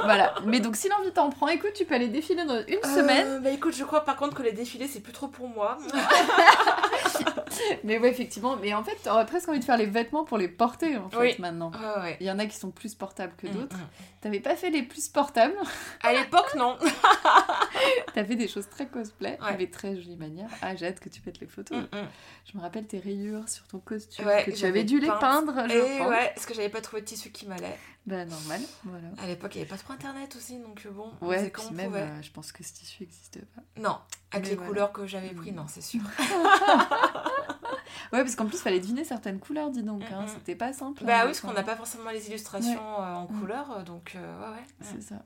Voilà. 0.00 0.34
Mais 0.46 0.58
donc 0.60 0.74
si 0.74 0.88
l'envie 0.88 1.12
t'en 1.12 1.28
prend, 1.28 1.48
écoute, 1.48 1.74
tu 1.74 1.84
peux 1.84 1.94
aller 1.96 2.08
défiler 2.08 2.44
dans 2.46 2.62
une 2.66 2.82
semaine. 2.82 3.26
Euh, 3.26 3.40
bah 3.40 3.50
écoute, 3.50 3.74
je 3.76 3.84
crois 3.84 4.00
par 4.06 4.16
contre 4.16 4.34
que 4.36 4.42
les 4.42 4.52
défilés, 4.52 4.88
c'est 4.88 5.00
plus 5.00 5.12
trop 5.12 5.28
pour 5.28 5.48
moi. 5.48 5.76
mais 7.84 7.98
ouais, 7.98 8.08
effectivement. 8.10 8.56
Mais 8.56 8.74
en 8.74 8.82
fait, 8.84 8.96
t'aurais 9.02 9.26
presque 9.26 9.48
envie 9.48 9.58
de 9.60 9.64
faire 9.64 9.76
les 9.76 9.86
vêtements 9.86 10.24
pour 10.24 10.38
les 10.38 10.48
porter, 10.48 10.96
en 10.96 11.08
fait, 11.10 11.16
Oui. 11.18 11.34
maintenant. 11.38 11.70
Ouais, 11.72 12.02
ouais. 12.02 12.16
Il 12.20 12.26
y 12.26 12.30
en 12.30 12.38
a 12.38 12.46
qui 12.46 12.56
sont 12.56 12.70
plus 12.70 12.94
portables 12.94 13.34
que 13.36 13.46
Mm, 13.46 13.52
d'autres. 13.52 13.76
mm. 13.76 13.88
T'avais 14.22 14.40
pas 14.40 14.56
fait 14.56 14.70
les 14.70 14.82
plus 14.82 15.08
portables? 15.08 15.56
À 16.02 16.12
l'époque, 16.12 16.54
non. 16.56 16.76
T'as 18.14 18.24
fait 18.24 18.34
des 18.36 18.48
choses 18.48 18.68
très 18.68 18.86
cosplay, 18.86 19.38
Ouais. 19.42 19.56
mais 19.58 19.66
très 19.68 19.94
jolie 19.96 20.16
manière. 20.16 20.48
Ah, 20.62 20.74
j'ai 20.74 20.86
hâte 20.86 21.00
que 21.00 21.08
tu 21.08 21.20
mettes 21.24 21.40
les 21.40 21.46
photos. 21.46 21.78
Mm. 21.78 22.08
Je 22.52 22.56
me 22.58 22.62
rappelle 22.62 22.86
tes 22.86 22.98
rayures 22.98 23.48
sur 23.48 23.66
ton 23.68 23.78
costume, 23.78 24.26
Ouais, 24.26 24.44
que 24.44 24.50
tu 24.50 24.64
avais 24.64 24.84
dû 24.84 24.98
les 25.00 25.08
peindre, 25.08 25.54
je 25.68 25.74
Et 25.74 25.98
pense. 25.98 26.08
ouais, 26.08 26.32
parce 26.34 26.46
que 26.46 26.54
j'avais 26.54 26.68
pas 26.70 26.80
trouvé 26.80 27.02
de 27.02 27.06
tissu 27.06 27.30
qui 27.30 27.46
m'allait. 27.46 27.76
Bah, 28.06 28.24
normal, 28.24 28.60
voilà. 28.84 29.08
À 29.20 29.26
l'époque, 29.26 29.54
il 29.56 29.58
n'y 29.58 29.62
avait 29.62 29.70
pas 29.70 29.76
trop 29.82 29.92
internet 29.92 30.34
aussi, 30.36 30.58
donc 30.58 30.80
euh, 30.86 30.90
bon, 30.90 31.10
on 31.20 31.26
Ouais, 31.26 31.52
on 31.68 31.72
même, 31.74 31.92
euh, 31.94 32.22
je 32.22 32.30
pense 32.30 32.52
que 32.52 32.62
ce 32.62 32.72
tissu 32.72 33.02
n'existe 33.02 33.40
pas. 33.54 33.62
Non, 33.80 33.98
avec 34.30 34.44
Mais 34.44 34.50
les 34.50 34.54
voilà. 34.56 34.68
couleurs 34.68 34.92
que 34.92 35.06
j'avais 35.06 35.30
pris, 35.30 35.50
non, 35.52 35.66
c'est 35.68 35.80
sûr. 35.82 36.00
Ouais, 38.12 38.20
parce 38.22 38.36
qu'en 38.36 38.46
plus, 38.46 38.58
fallait 38.60 38.80
deviner 38.80 39.04
certaines 39.04 39.38
couleurs, 39.40 39.70
dis 39.70 39.82
donc. 39.82 40.02
hein. 40.12 40.22
Mm. 40.22 40.28
C'était 40.28 40.54
pas 40.54 40.72
simple. 40.72 41.04
Bah 41.04 41.14
hein, 41.14 41.18
oui, 41.22 41.26
parce 41.26 41.40
qu'on 41.40 41.52
n'a 41.52 41.62
pas 41.62 41.76
forcément 41.76 42.10
les 42.10 42.28
illustrations 42.28 42.80
euh, 43.00 43.14
en 43.14 43.24
Mm. 43.24 43.40
couleur, 43.40 43.84
donc 43.84 44.12
euh, 44.16 44.40
ouais, 44.40 44.56
ouais. 44.56 44.62
C'est 44.80 45.02
ça. 45.02 45.16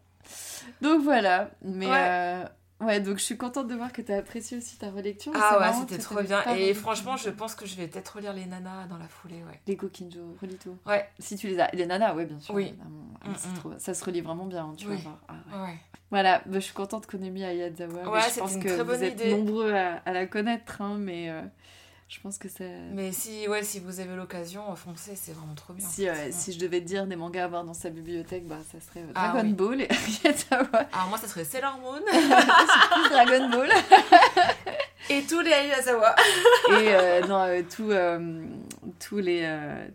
Donc 0.80 1.02
voilà. 1.02 1.50
Mais 1.62 1.86
Ouais. 1.86 1.92
euh, 1.98 2.44
ouais, 2.80 3.00
donc 3.00 3.18
je 3.18 3.24
suis 3.24 3.36
contente 3.36 3.66
de 3.68 3.74
voir 3.74 3.92
que 3.92 4.00
tu 4.02 4.12
as 4.12 4.16
apprécié 4.18 4.56
aussi 4.58 4.78
ta 4.78 4.90
relecture. 4.90 5.32
Ah 5.34 5.58
ouais, 5.60 5.72
c'était 5.80 5.98
trop 5.98 6.20
bien. 6.22 6.42
Et 6.56 6.72
franchement, 6.74 7.16
je 7.16 7.30
pense 7.30 7.54
que 7.54 7.66
je 7.66 7.76
vais 7.76 7.86
peut-être 7.88 8.16
relire 8.16 8.32
les 8.32 8.46
nanas 8.46 8.86
dans 8.88 8.98
la 8.98 9.08
foulée, 9.08 9.42
ouais. 9.44 9.60
Les 9.66 9.76
Gokinjo, 9.76 10.36
relis 10.40 10.56
tout. 10.56 10.76
Ouais. 10.86 11.08
Si 11.18 11.36
tu 11.36 11.48
les 11.48 11.60
as. 11.60 11.70
Les 11.72 11.86
nanas, 11.86 12.14
ouais, 12.14 12.24
bien 12.26 12.40
sûr. 12.40 12.54
Oui. 12.54 12.74
Ah, 12.80 13.28
Mm, 13.28 13.32
mm. 13.32 13.54
trop- 13.58 13.78
Ça 13.78 13.92
se 13.92 14.02
relit 14.04 14.22
vraiment 14.22 14.46
bien, 14.46 14.64
hein, 14.64 14.74
tu 14.76 14.86
Oui. 14.88 14.96
vas 14.96 15.02
voir. 15.02 15.18
Ah 15.28 15.34
ouais. 15.58 15.62
Ouais. 15.68 15.78
Voilà, 16.10 16.38
bah, 16.46 16.54
je 16.54 16.60
suis 16.60 16.72
contente 16.74 17.06
qu'on 17.06 17.22
ait 17.22 17.30
mis 17.30 17.44
Ayazawa. 17.44 18.08
Ouais, 18.10 18.20
je 18.34 18.40
pense 18.40 18.54
une 18.54 18.62
que 18.62 18.68
très 18.68 18.78
vous 18.78 18.84
bonne 18.84 19.02
êtes 19.02 19.12
idée. 19.20 19.36
nombreux 19.36 19.72
à, 19.74 19.96
à 20.06 20.12
la 20.12 20.26
connaître, 20.26 20.80
hein, 20.80 20.96
mais 20.98 21.28
euh, 21.30 21.42
je 22.12 22.18
pense 22.20 22.38
que 22.38 22.48
ça. 22.48 22.64
Mais 22.92 23.12
si, 23.12 23.46
ouais, 23.46 23.62
si 23.62 23.78
vous 23.78 24.00
avez 24.00 24.16
l'occasion, 24.16 24.62
euh, 24.72 24.74
foncez, 24.74 25.12
c'est 25.14 25.30
vraiment 25.30 25.54
trop 25.54 25.72
bien. 25.72 25.86
Si, 25.86 26.08
Ouais. 26.10 26.32
si 26.32 26.52
je 26.52 26.58
devais 26.58 26.80
te 26.80 26.86
dire 26.86 27.06
des 27.06 27.14
mangas 27.14 27.44
à 27.44 27.48
voir 27.48 27.62
dans 27.64 27.72
sa 27.72 27.88
bibliothèque, 27.88 28.48
bah, 28.48 28.56
ça 28.72 28.78
serait 28.80 29.04
euh, 29.06 29.12
Ah 29.14 29.28
Dragon 29.32 29.46
oui. 29.46 29.52
Ball 29.54 29.80
et. 29.82 29.88
Alors 30.50 31.08
moi, 31.08 31.18
ça 31.18 31.28
serait 31.28 31.44
Sailor 31.44 31.78
Moon 31.78 32.00
Dragon 33.10 33.48
Ball. 33.50 33.68
et 35.08 35.22
tous 35.22 35.40
les 35.40 35.52
Ayazawa. 35.52 36.14
Et 36.70 36.72
euh, 36.88 37.26
non, 37.28 37.44
euh, 37.44 37.62
tout, 37.62 37.90
euh, 37.90 38.44
tous, 38.98 39.18
les, 39.18 39.48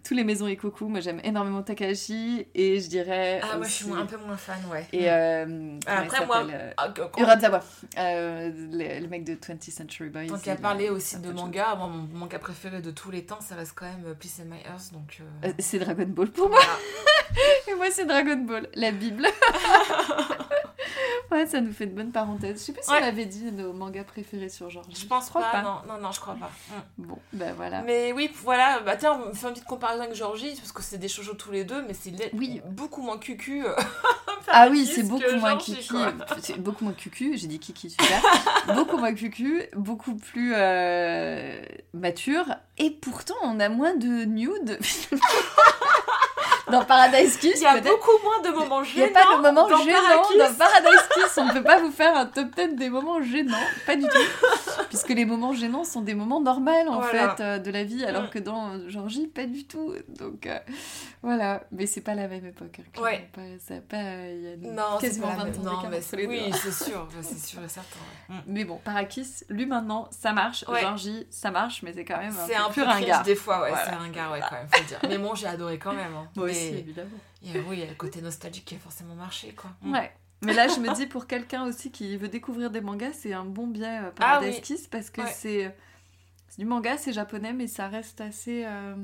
tous 0.03 0.13
les 0.13 0.23
maisons 0.23 0.47
Ikoku, 0.47 0.87
moi 0.87 1.01
j'aime 1.01 1.19
énormément 1.23 1.63
Takahashi 1.63 2.47
et 2.55 2.79
je 2.79 2.87
dirais. 2.87 3.41
Ah, 3.43 3.57
moi, 3.57 3.65
je 3.65 3.67
aussi- 3.67 3.83
suis 3.83 3.91
un 3.93 4.05
peu 4.05 4.17
moins 4.17 4.37
fan, 4.37 4.59
ouais. 4.71 4.87
Et 4.93 5.09
Après, 5.09 6.25
moi, 6.25 6.47
Ah, 6.77 6.93
Urasawa, 7.17 7.61
le, 7.97 9.07
mec 9.07 9.25
de 9.25 9.35
20th 9.35 9.69
Century 9.71 10.09
Boys. 10.09 10.27
Qu'à 10.41 10.55
il- 10.79 10.89
aussi 10.91 11.15
un 11.17 11.19
de 11.19 11.27
peu 11.27 11.33
de 11.33 11.37
manga, 11.37 11.75
moi, 11.75 11.87
mon 12.11 12.19
manga 12.19 12.39
préféré 12.39 12.81
de 12.81 12.91
tous 12.91 13.11
les 13.11 13.25
temps, 13.25 13.39
ça 13.41 13.55
reste 13.55 13.73
quand 13.75 13.85
même 13.85 14.03
euh, 14.07 14.13
Peace 14.13 14.39
and 14.41 14.45
My 14.45 14.59
Earth, 14.65 14.91
donc... 14.93 15.17
euh, 15.21 15.47
Euh, 15.49 15.53
c'est 15.59 15.79
Dragon 15.79 16.05
Ball 16.07 16.29
pour 16.29 16.49
moi. 16.49 16.59
voilà. 16.59 16.79
Et 17.67 17.75
moi, 17.75 17.87
c'est 17.91 18.05
Dragon 18.05 18.37
Ball, 18.37 18.69
la 18.75 18.91
Bible. 18.91 19.27
ouais, 21.31 21.45
ça 21.45 21.61
nous 21.61 21.71
fait 21.73 21.85
une 21.85 21.93
bonne 21.95 22.11
parenthèse. 22.11 22.59
Je 22.59 22.63
sais 22.65 22.73
pas 22.73 22.81
si 22.81 22.91
Ouais. 22.91 22.99
on 23.01 23.07
avait 23.07 23.25
dit 23.25 23.51
nos 23.51 23.73
mangas 23.73 24.03
préférés 24.03 24.49
sur 24.49 24.69
Georgie. 24.69 24.95
Je 24.99 25.05
pense 25.07 25.29
crois 25.29 25.43
pas, 25.43 25.61
non, 25.61 25.77
non, 25.87 25.99
non, 25.99 26.11
je 26.11 26.19
crois 26.19 26.35
pas. 26.35 26.49
Mm. 26.69 27.03
Bon, 27.05 27.17
ben 27.33 27.53
voilà. 27.55 27.81
Mais 27.81 28.11
oui, 28.13 28.29
voilà, 28.43 28.79
bah 28.81 28.95
tiens, 28.95 29.19
on 29.29 29.33
fait 29.33 29.47
une 29.47 29.53
petite 29.53 29.65
comparaison 29.67 30.03
avec 30.03 30.15
Georgie, 30.15 30.55
parce 30.55 30.71
que 30.71 30.81
c'est 30.83 30.97
des 30.97 31.07
shoujo 31.07 31.33
tous 31.33 31.51
les 31.51 31.63
deux, 31.63 31.81
mais 31.83 31.93
c'est 31.93 32.11
Oui. 32.33 32.61
beaucoup 32.65 33.01
moins 33.01 33.17
cucu. 33.17 33.65
euh, 33.65 33.75
Ah 34.47 34.67
oui, 34.69 34.85
c'est 34.85 35.01
beaucoup 35.03 35.23
moins 35.39 35.57
quoi. 35.57 36.37
C'est 36.39 36.59
beaucoup 36.59 36.83
moins 36.83 36.93
cucu, 36.93 37.35
j'ai 37.35 37.47
dit 37.47 37.57
kiki, 37.59 37.89
super. 37.89 38.21
beaucoup 38.75 38.97
moins 38.97 39.13
cucu, 39.15 39.63
beaucoup 39.75 40.13
plus 40.15 40.53
euh, 40.55 41.59
mature. 41.93 42.45
Et 42.77 42.91
pourtant, 42.91 43.33
on 43.41 43.59
a 43.59 43.69
moins 43.69 43.95
de 43.95 44.25
nude. 44.25 44.77
Dans 46.71 46.83
Paradise 46.83 47.37
Kiss, 47.37 47.53
Il 47.57 47.61
y 47.61 47.65
a 47.65 47.79
beaucoup 47.79 48.17
moins 48.23 48.41
de 48.41 48.49
moments 48.49 48.81
Il 48.83 48.95
n'y 48.97 49.03
a 49.03 49.07
gênants. 49.07 49.13
pas 49.13 49.35
de 49.37 49.41
moments 49.41 49.67
dans 49.69 49.77
gênants 49.77 49.99
dans 50.37 50.53
Paradise 50.57 51.07
Kiss. 51.13 51.37
On 51.37 51.45
ne 51.45 51.53
peut 51.53 51.63
pas 51.63 51.79
vous 51.79 51.91
faire 51.91 52.15
un 52.17 52.25
top 52.25 52.47
10 52.55 52.75
des 52.75 52.89
moments 52.89 53.21
gênants. 53.21 53.55
Pas 53.85 53.95
du 53.95 54.03
tout. 54.03 54.83
Puisque 54.89 55.09
les 55.09 55.25
moments 55.25 55.53
gênants 55.53 55.83
sont 55.83 56.01
des 56.01 56.15
moments 56.15 56.41
normaux, 56.41 56.71
en 56.89 56.99
Voilà. 57.01 57.35
fait, 57.35 57.43
euh, 57.43 57.59
de 57.59 57.69
la 57.71 57.83
vie. 57.83 58.03
Alors 58.05 58.23
Mm. 58.23 58.29
que 58.29 58.39
dans 58.39 58.71
euh, 58.73 58.89
Georgie, 58.89 59.27
pas 59.27 59.45
du 59.45 59.65
tout. 59.67 59.93
Donc, 60.19 60.47
euh, 60.47 60.57
voilà. 61.21 61.61
Mais 61.71 61.85
c'est 61.85 62.01
pas 62.01 62.15
la 62.15 62.27
même 62.27 62.45
époque. 62.45 62.79
hein, 62.79 63.01
Ouais. 63.01 63.29
Pas, 63.33 63.41
ça 63.59 63.75
y 63.75 63.77
a 63.77 64.57
Non, 64.71 64.97
c'est 64.99 65.07
quasiment 65.07 65.27
pas 65.27 65.33
la 65.37 65.43
20 65.43 65.45
même. 65.45 65.67
ans 65.67 65.81
d'écart 65.81 65.91
oui, 66.27 66.51
c'est 66.63 66.73
sûr, 66.85 67.07
c'est 67.21 67.37
sûr 67.39 67.59
et 67.63 67.69
certain. 67.69 67.99
ouais. 68.29 68.35
Mm. 68.37 68.41
Mais 68.47 68.63
bon, 68.63 68.79
Parakis, 68.83 69.43
lui 69.49 69.65
maintenant, 69.65 70.07
ça 70.11 70.33
marche. 70.33 70.65
Ouais. 70.67 70.81
Georgie, 70.81 71.27
ça 71.29 71.51
marche, 71.51 71.83
mais 71.83 71.93
c'est 71.93 72.05
quand 72.05 72.17
même 72.17 72.29
un 72.33 72.47
C'est 72.47 72.55
peu 72.55 72.59
un 72.61 72.69
peu 72.69 72.81
cringe 72.83 73.23
des 73.23 73.35
fois, 73.35 73.61
ouais, 73.61 73.69
Voilà. 73.69 73.85
c'est 73.85 73.95
ringard, 73.95 74.31
ouais, 74.31 74.39
quand 74.49 74.55
même, 74.55 74.67
faut 74.71 74.81
le 74.81 74.87
dire. 74.87 74.99
Mais 75.09 75.17
bon, 75.17 75.35
j'ai 75.35 75.47
adoré 75.47 75.77
quand 75.77 75.93
même. 75.93 76.13
hein. 76.15 76.27
Moi 76.35 76.47
aussi, 76.55 76.79
évidemment. 76.79 77.09
il 77.41 77.55
y 77.55 77.57
a- 77.57 77.61
oui, 77.61 77.77
il 77.77 77.79
y 77.79 77.83
a 77.83 77.87
le 77.89 77.95
côté 77.95 78.21
nostalgique 78.21 78.65
qui 78.65 78.75
a 78.75 78.79
forcément 78.79 79.15
marché, 79.15 79.53
quoi. 79.53 79.71
Mm. 79.81 79.91
Ouais. 79.93 80.11
Mais 80.41 80.53
là, 80.53 80.67
je 80.67 80.79
me 80.79 80.93
dis, 80.95 81.07
pour 81.07 81.27
quelqu'un 81.27 81.63
aussi 81.65 81.91
qui 81.91 82.15
veut 82.17 82.27
découvrir 82.27 82.69
des 82.69 82.81
mangas, 82.81 83.13
c'est 83.13 83.33
un 83.33 83.45
bon 83.45 83.67
biais 83.67 83.99
euh, 84.03 84.11
Ah 84.19 84.39
oui. 84.43 84.59
Kiss 84.61 84.87
parce 84.87 85.09
que 85.09 85.21
Ouais. 85.21 85.31
c'est 85.33 85.75
du 86.57 86.65
manga, 86.65 86.97
c'est 86.97 87.13
japonais, 87.13 87.53
mais 87.53 87.67
ça 87.67 87.87
reste 87.87 88.21
assez. 88.21 88.63
euh, 88.65 88.95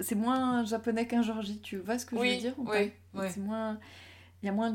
C'est 0.00 0.14
moins 0.14 0.64
japonais 0.64 1.06
qu'un 1.06 1.22
Georgie, 1.22 1.60
tu 1.60 1.76
vois 1.78 1.98
ce 1.98 2.06
que 2.06 2.16
je 2.16 2.20
veux 2.22 2.36
dire 2.38 2.54
ou 2.58 2.68
oui, 2.70 2.92
oui. 3.14 3.26
C'est 3.30 3.40
moins. 3.40 3.78
Il 4.42 4.46
y 4.46 4.48
a 4.48 4.52
moins. 4.52 4.74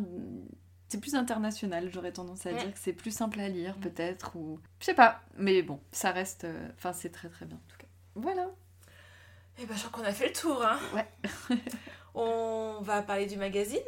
C'est 0.89 0.99
plus 0.99 1.15
international, 1.15 1.89
j'aurais 1.91 2.11
tendance 2.11 2.45
à 2.45 2.51
Mm. 2.51 2.57
dire 2.57 2.73
que 2.73 2.79
c'est 2.79 2.93
plus 2.93 3.11
simple 3.15 3.39
à 3.39 3.47
lire, 3.49 3.75
Mm. 3.77 3.81
peut-être, 3.81 4.35
ou. 4.35 4.59
Je 4.79 4.85
sais 4.85 4.93
pas, 4.93 5.21
mais 5.37 5.61
bon, 5.63 5.79
ça 5.91 6.11
reste. 6.11 6.43
euh, 6.43 6.67
Enfin, 6.77 6.93
c'est 6.93 7.09
très 7.09 7.29
très 7.29 7.45
bien 7.45 7.57
en 7.57 7.67
tout 7.69 7.77
cas. 7.77 7.87
Voilà. 8.15 8.47
Eh 9.63 9.65
ben, 9.67 9.77
je 9.77 9.87
crois 9.87 10.01
qu'on 10.01 10.09
a 10.09 10.11
fait 10.11 10.27
le 10.27 10.33
tour, 10.33 10.63
hein. 10.65 10.79
Ouais. 10.95 11.55
On 12.15 12.79
va 12.81 13.03
parler 13.03 13.27
du 13.27 13.37
magazine. 13.37 13.79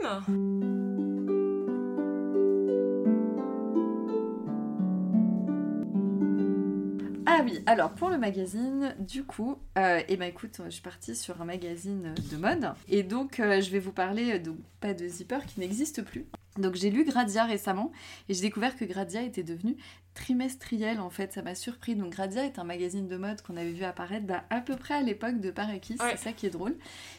Ah 7.26 7.42
oui, 7.44 7.64
alors 7.66 7.92
pour 7.96 8.10
le 8.10 8.20
magazine, 8.20 8.96
du 9.00 9.24
coup, 9.24 9.58
euh, 9.80 10.02
eh 10.08 10.18
ben 10.18 10.28
écoute, 10.28 10.62
je 10.66 10.70
suis 10.70 10.84
partie 10.84 11.16
sur 11.16 11.42
un 11.42 11.46
magazine 11.46 12.14
de 12.32 12.38
mode 12.38 12.72
et 12.88 13.02
donc 13.02 13.40
euh, 13.40 13.60
je 13.60 13.72
vais 13.72 13.80
vous 13.80 13.92
parler 13.92 14.34
euh, 14.34 14.40
donc 14.40 14.58
pas 14.80 14.94
de 14.94 15.08
Zipper 15.08 15.40
qui 15.48 15.60
n'existe 15.60 16.04
plus. 16.04 16.28
Donc 16.60 16.76
j'ai 16.76 16.92
lu 16.92 17.04
Gradia 17.04 17.46
récemment 17.46 17.92
et 18.30 18.36
j'ai 18.36 18.42
découvert 18.42 18.78
que 18.78 18.86
Gradia 18.86 19.24
était 19.24 19.42
devenu 19.42 19.76
trimestriel 20.14 21.00
en 21.00 21.10
fait, 21.10 21.34
ça 21.34 21.42
m'a 21.42 21.56
surpris. 21.56 21.96
Donc 21.96 22.12
Gradia 22.14 22.46
est 22.46 22.60
un 22.60 22.64
magazine 22.64 23.08
de 23.08 23.18
mode 23.18 23.42
qu'on 23.42 23.58
avait 23.58 23.72
vu 23.72 23.84
apparaître 23.84 24.26
bah, 24.26 24.44
à 24.50 24.62
peu 24.62 24.76
près 24.76 24.94
à 24.94 25.02
l'époque 25.02 25.40
de 25.40 25.52
Parakis, 25.52 25.98
Ouais. 26.00 26.12
c'est 26.12 26.18
ça 26.18 26.32
qui 26.34 26.46
est 26.46 26.50
drôle, 26.52 26.76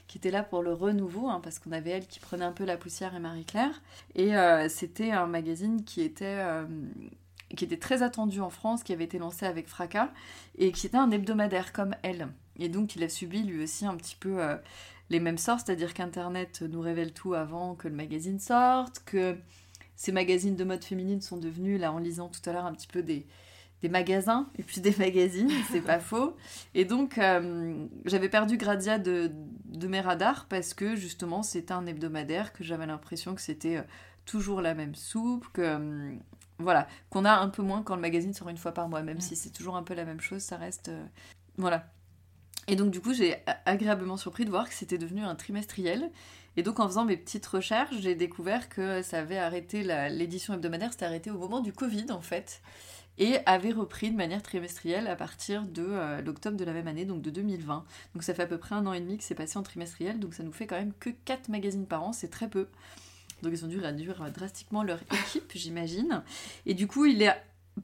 qui 0.06 0.18
était 0.18 0.30
là 0.30 0.42
pour 0.42 0.62
le 0.62 0.72
renouveau 0.72 1.28
hein, 1.28 1.40
parce 1.42 1.58
qu'on 1.58 1.72
avait 1.72 1.90
elle 1.90 2.06
qui 2.06 2.20
prenait 2.20 2.44
un 2.44 2.52
peu 2.52 2.64
la 2.64 2.76
poussière 2.76 3.14
et 3.14 3.20
Marie-Claire 3.20 3.82
et 4.14 4.36
euh, 4.36 4.68
c'était 4.68 5.10
un 5.10 5.26
magazine 5.26 5.84
qui 5.84 6.02
était 6.02 6.24
euh, 6.26 6.64
qui 7.56 7.64
était 7.64 7.76
très 7.76 8.02
attendu 8.02 8.40
en 8.40 8.50
France, 8.50 8.82
qui 8.82 8.92
avait 8.92 9.04
été 9.04 9.18
lancé 9.18 9.46
avec 9.46 9.68
fracas, 9.68 10.10
et 10.58 10.72
qui 10.72 10.86
était 10.88 10.96
un 10.96 11.10
hebdomadaire 11.12 11.72
comme 11.72 11.94
elle. 12.02 12.28
Et 12.58 12.68
donc 12.68 12.96
il 12.96 13.04
a 13.04 13.08
subi 13.08 13.42
lui 13.44 13.62
aussi 13.62 13.86
un 13.86 13.94
petit 13.96 14.16
peu 14.18 14.42
euh, 14.42 14.56
les 15.10 15.20
mêmes 15.20 15.38
sorts, 15.38 15.60
c'est-à-dire 15.60 15.94
qu'Internet 15.94 16.62
nous 16.62 16.80
révèle 16.80 17.12
tout 17.12 17.34
avant 17.34 17.74
que 17.74 17.86
le 17.86 17.94
magazine 17.94 18.40
sorte, 18.40 19.02
que 19.04 19.36
ces 19.96 20.12
magazines 20.12 20.56
de 20.56 20.64
mode 20.64 20.84
féminine 20.84 21.20
sont 21.20 21.36
devenus, 21.36 21.80
là 21.80 21.92
en 21.92 21.98
lisant 21.98 22.28
tout 22.28 22.48
à 22.48 22.52
l'heure, 22.52 22.66
un 22.66 22.72
petit 22.72 22.86
peu 22.88 23.02
des, 23.02 23.26
des 23.82 23.88
magasins, 23.88 24.48
et 24.58 24.62
puis 24.62 24.80
des 24.80 24.94
magazines, 24.98 25.50
c'est 25.70 25.80
pas 25.80 25.98
faux. 26.00 26.36
Et 26.74 26.84
donc 26.84 27.18
euh, 27.18 27.86
j'avais 28.04 28.28
perdu 28.28 28.56
Gradia 28.56 28.98
de, 28.98 29.30
de 29.66 29.86
mes 29.86 30.00
radars, 30.00 30.46
parce 30.48 30.74
que 30.74 30.96
justement 30.96 31.42
c'était 31.42 31.72
un 31.72 31.86
hebdomadaire, 31.86 32.52
que 32.52 32.64
j'avais 32.64 32.86
l'impression 32.86 33.34
que 33.34 33.40
c'était... 33.40 33.78
euh, 33.78 33.82
toujours 34.24 34.62
la 34.62 34.74
même 34.74 34.94
soupe, 34.94 35.46
que 35.52 35.60
euh, 35.60 36.14
voilà, 36.58 36.88
qu'on 37.10 37.24
a 37.24 37.32
un 37.32 37.48
peu 37.48 37.62
moins 37.62 37.82
quand 37.82 37.94
le 37.94 38.00
magazine 38.00 38.32
sort 38.32 38.48
une 38.48 38.56
fois 38.56 38.72
par 38.72 38.88
mois, 38.88 39.02
même 39.02 39.20
si 39.20 39.36
c'est 39.36 39.50
toujours 39.50 39.76
un 39.76 39.82
peu 39.82 39.94
la 39.94 40.04
même 40.04 40.20
chose, 40.20 40.40
ça 40.40 40.56
reste 40.56 40.88
euh, 40.88 41.04
voilà. 41.56 41.90
Et 42.66 42.76
donc 42.76 42.90
du 42.90 43.00
coup, 43.00 43.12
j'ai 43.12 43.36
agréablement 43.66 44.16
surpris 44.16 44.46
de 44.46 44.50
voir 44.50 44.66
que 44.68 44.74
c'était 44.74 44.96
devenu 44.96 45.22
un 45.22 45.34
trimestriel. 45.34 46.10
Et 46.56 46.62
donc 46.62 46.80
en 46.80 46.86
faisant 46.86 47.04
mes 47.04 47.16
petites 47.16 47.46
recherches, 47.46 47.96
j'ai 48.00 48.14
découvert 48.14 48.68
que 48.68 49.02
ça 49.02 49.18
avait 49.18 49.38
arrêté 49.38 49.82
l'édition 50.10 50.54
hebdomadaire, 50.54 50.92
c'était 50.92 51.06
arrêté 51.06 51.30
au 51.30 51.38
moment 51.38 51.60
du 51.60 51.72
Covid 51.72 52.06
en 52.10 52.20
fait, 52.20 52.62
et 53.18 53.38
avait 53.46 53.72
repris 53.72 54.10
de 54.10 54.16
manière 54.16 54.42
trimestrielle 54.42 55.06
à 55.06 55.16
partir 55.16 55.62
de 55.62 55.84
euh, 55.86 56.20
l'octobre 56.22 56.56
de 56.56 56.64
la 56.64 56.72
même 56.72 56.88
année, 56.88 57.04
donc 57.04 57.22
de 57.22 57.30
2020. 57.30 57.84
Donc 58.14 58.22
ça 58.22 58.34
fait 58.34 58.42
à 58.42 58.46
peu 58.46 58.58
près 58.58 58.74
un 58.74 58.86
an 58.86 58.92
et 58.92 59.00
demi 59.00 59.18
que 59.18 59.24
c'est 59.24 59.34
passé 59.34 59.58
en 59.58 59.62
trimestriel, 59.62 60.18
donc 60.18 60.34
ça 60.34 60.42
nous 60.42 60.52
fait 60.52 60.66
quand 60.66 60.76
même 60.76 60.92
que 60.98 61.10
4 61.10 61.48
magazines 61.48 61.86
par 61.86 62.02
an, 62.02 62.12
c'est 62.12 62.30
très 62.30 62.48
peu. 62.48 62.68
Donc 63.42 63.52
ils 63.52 63.64
ont 63.64 63.68
dû 63.68 63.78
réduire 63.78 64.22
euh, 64.22 64.30
drastiquement 64.30 64.82
leur 64.82 65.00
équipe, 65.12 65.52
j'imagine. 65.54 66.22
Et 66.66 66.74
du 66.74 66.86
coup, 66.86 67.06
il 67.06 67.22
est 67.22 67.34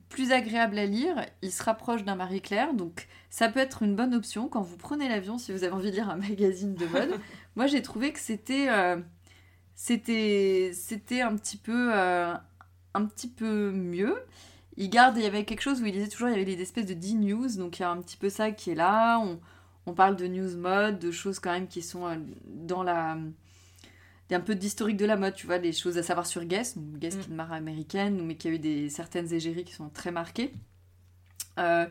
plus 0.09 0.33
agréable 0.33 0.79
à 0.79 0.87
lire, 0.87 1.27
il 1.43 1.53
se 1.53 1.63
rapproche 1.63 2.05
d'un 2.05 2.15
Marie-Claire, 2.15 2.75
donc 2.75 3.09
ça 3.29 3.49
peut 3.49 3.59
être 3.59 3.83
une 3.83 3.97
bonne 3.97 4.15
option 4.15 4.49
quand 4.49 4.63
vous 4.63 4.77
prenez 4.77 5.09
l'avion 5.09 5.39
si 5.39 5.53
vous 5.53 5.65
avez 5.65 5.73
envie 5.73 5.91
de 5.91 5.97
lire 5.97 6.11
un 6.11 6.17
magazine 6.29 6.75
de 6.75 6.87
mode. 6.87 7.15
Moi, 7.57 7.67
j'ai 7.67 7.83
trouvé 7.83 8.13
que 8.13 8.21
c'était 8.21 8.69
euh, 8.71 8.97
c'était 9.75 10.71
c'était 10.75 11.21
un 11.23 11.37
petit 11.37 11.57
peu 11.57 11.91
euh, 11.95 12.35
un 12.95 13.05
petit 13.07 13.29
peu 13.29 13.71
mieux. 13.73 14.17
il 14.77 14.91
garde, 14.91 15.17
il 15.17 15.23
y 15.23 15.27
avait 15.27 15.45
quelque 15.45 15.63
chose 15.63 15.83
où 15.83 15.87
il 15.87 15.93
disait 15.93 16.09
toujours, 16.09 16.29
il 16.29 16.33
y 16.33 16.35
avait 16.35 16.45
des 16.57 16.63
espèces 16.63 16.87
de 16.87 16.95
D-news, 16.95 17.57
donc 17.57 17.79
il 17.79 17.83
y 17.83 17.85
a 17.85 17.91
un 17.91 18.01
petit 18.03 18.17
peu 18.17 18.29
ça 18.31 18.51
qui 18.53 18.71
est 18.71 18.75
là. 18.75 19.19
On, 19.21 19.41
on 19.87 19.95
parle 19.95 20.17
de 20.17 20.27
news 20.27 20.57
mode, 20.57 20.99
de 20.99 21.11
choses 21.11 21.39
quand 21.39 21.53
même 21.53 21.69
qui 21.69 21.83
sont 21.83 22.07
euh, 22.07 22.17
dans 22.47 22.83
la. 22.83 23.19
Il 24.29 24.33
y 24.33 24.37
a 24.37 24.39
un 24.39 24.43
peu 24.43 24.55
d'historique 24.55 24.97
de 24.97 25.07
la 25.07 25.17
mode, 25.17 25.35
tu 25.35 25.47
vois, 25.47 25.59
des 25.59 25.73
choses 25.73 25.99
à 25.99 26.05
savoir 26.05 26.25
sur 26.27 26.45
Guess, 26.45 26.79
donc 26.79 27.01
Guess 27.01 27.17
qui 27.17 27.21
est 27.23 27.27
une 27.29 27.35
marque 27.35 27.53
américaine, 27.53 28.25
mais 28.25 28.37
qui 28.37 28.47
a 28.47 28.53
eu 28.53 28.61
des, 28.61 28.89
certaines 28.89 29.33
égéries 29.33 29.65
qui 29.65 29.73
sont 29.73 29.89
très 29.89 30.13
marquées. 30.13 30.53
Euh, 31.59 31.87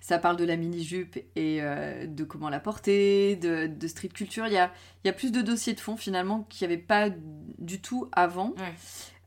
ça 0.00 0.18
parle 0.18 0.36
de 0.36 0.44
la 0.44 0.56
mini-jupe 0.56 1.16
et 1.36 1.58
euh, 1.60 2.06
de 2.06 2.24
comment 2.24 2.48
la 2.48 2.60
porter, 2.60 3.36
de, 3.36 3.66
de, 3.66 3.88
street 3.88 4.08
culture. 4.08 4.46
Il 4.46 4.52
y 4.52 4.58
a, 4.58 4.72
il 5.04 5.08
y 5.08 5.10
a 5.10 5.12
plus 5.12 5.32
de 5.32 5.42
dossiers 5.42 5.74
de 5.74 5.80
fond 5.80 5.96
finalement 5.96 6.46
qu'il 6.48 6.66
n'y 6.66 6.74
avait 6.74 6.82
pas 6.82 7.10
du 7.58 7.80
tout 7.80 8.08
avant. 8.12 8.54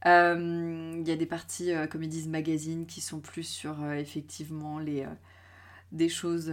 Euh, 0.06 0.96
il 0.98 1.08
y 1.08 1.12
a 1.12 1.16
des 1.16 1.26
parties, 1.26 1.72
comme 1.90 2.04
ils 2.04 2.10
disent, 2.10 2.28
magazines 2.28 2.86
qui 2.86 3.02
sont 3.02 3.20
plus 3.20 3.44
sur 3.44 3.92
effectivement 3.94 4.80
les, 4.80 5.06
des 5.92 6.10
choses 6.10 6.52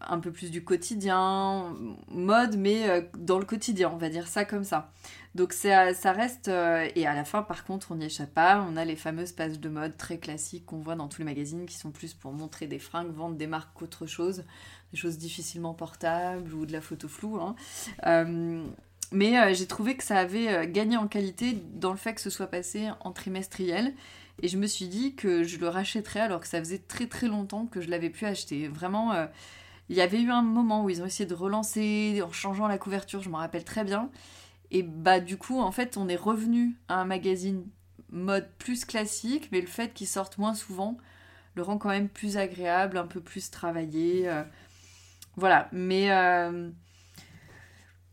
un 0.00 0.20
peu 0.20 0.30
plus 0.30 0.50
du 0.50 0.62
quotidien, 0.62 1.74
mode, 2.08 2.56
mais 2.56 3.10
dans 3.18 3.38
le 3.38 3.44
quotidien, 3.44 3.90
on 3.92 3.98
va 3.98 4.08
dire 4.08 4.28
ça 4.28 4.44
comme 4.44 4.64
ça. 4.64 4.92
Donc 5.38 5.52
ça, 5.52 5.84
reste... 6.12 6.48
Euh, 6.48 6.88
et 6.96 7.06
à 7.06 7.14
la 7.14 7.24
fin, 7.24 7.44
par 7.44 7.64
contre, 7.64 7.92
on 7.92 7.94
n'y 7.94 8.06
échappe 8.06 8.34
pas. 8.34 8.66
On 8.68 8.76
a 8.76 8.84
les 8.84 8.96
fameuses 8.96 9.30
pages 9.30 9.60
de 9.60 9.68
mode 9.68 9.96
très 9.96 10.18
classiques 10.18 10.66
qu'on 10.66 10.78
voit 10.78 10.96
dans 10.96 11.06
tous 11.06 11.20
les 11.20 11.24
magazines, 11.24 11.64
qui 11.64 11.76
sont 11.76 11.92
plus 11.92 12.12
pour 12.12 12.32
montrer 12.32 12.66
des 12.66 12.80
fringues, 12.80 13.12
vendre 13.12 13.36
des 13.36 13.46
marques 13.46 13.70
qu'autre 13.74 14.06
chose. 14.06 14.42
Des 14.90 14.98
choses 14.98 15.16
difficilement 15.16 15.74
portables 15.74 16.52
ou 16.52 16.66
de 16.66 16.72
la 16.72 16.80
photo 16.80 17.06
floue. 17.06 17.40
Hein. 17.40 17.54
Euh, 18.04 18.64
mais 19.12 19.54
j'ai 19.54 19.68
trouvé 19.68 19.96
que 19.96 20.02
ça 20.02 20.16
avait 20.16 20.66
gagné 20.66 20.96
en 20.96 21.06
qualité 21.06 21.62
dans 21.74 21.92
le 21.92 21.96
fait 21.96 22.14
que 22.14 22.20
ce 22.20 22.30
soit 22.30 22.48
passé 22.48 22.88
en 22.98 23.12
trimestriel. 23.12 23.94
Et 24.42 24.48
je 24.48 24.58
me 24.58 24.66
suis 24.66 24.88
dit 24.88 25.14
que 25.14 25.44
je 25.44 25.58
le 25.58 25.68
rachèterais 25.68 26.20
alors 26.20 26.40
que 26.40 26.48
ça 26.48 26.58
faisait 26.58 26.78
très 26.78 27.06
très 27.06 27.28
longtemps 27.28 27.66
que 27.66 27.80
je 27.80 27.88
l'avais 27.88 28.10
pu 28.10 28.26
acheter. 28.26 28.66
Vraiment, 28.66 29.14
il 29.88 29.96
y 29.96 30.00
avait 30.00 30.20
eu 30.20 30.30
un 30.30 30.42
moment 30.42 30.84
où 30.84 30.90
ils 30.90 31.00
ont 31.00 31.06
essayé 31.06 31.26
de 31.26 31.34
relancer 31.34 32.20
en 32.22 32.32
changeant 32.32 32.66
la 32.66 32.76
couverture, 32.76 33.22
je 33.22 33.30
m'en 33.30 33.38
rappelle 33.38 33.64
très 33.64 33.84
bien. 33.84 34.10
Et 34.70 34.82
bah 34.82 35.20
du 35.20 35.36
coup, 35.36 35.60
en 35.60 35.72
fait, 35.72 35.96
on 35.96 36.08
est 36.08 36.16
revenu 36.16 36.76
à 36.88 37.00
un 37.00 37.04
magazine 37.04 37.64
mode 38.10 38.48
plus 38.58 38.84
classique, 38.84 39.48
mais 39.52 39.60
le 39.60 39.66
fait 39.66 39.92
qu'il 39.94 40.06
sorte 40.06 40.38
moins 40.38 40.54
souvent 40.54 40.98
le 41.54 41.62
rend 41.62 41.76
quand 41.76 41.88
même 41.90 42.08
plus 42.08 42.36
agréable, 42.36 42.96
un 42.96 43.06
peu 43.06 43.20
plus 43.20 43.50
travaillé. 43.50 44.28
Euh, 44.28 44.44
voilà, 45.36 45.68
mais 45.72 46.10
euh, 46.12 46.70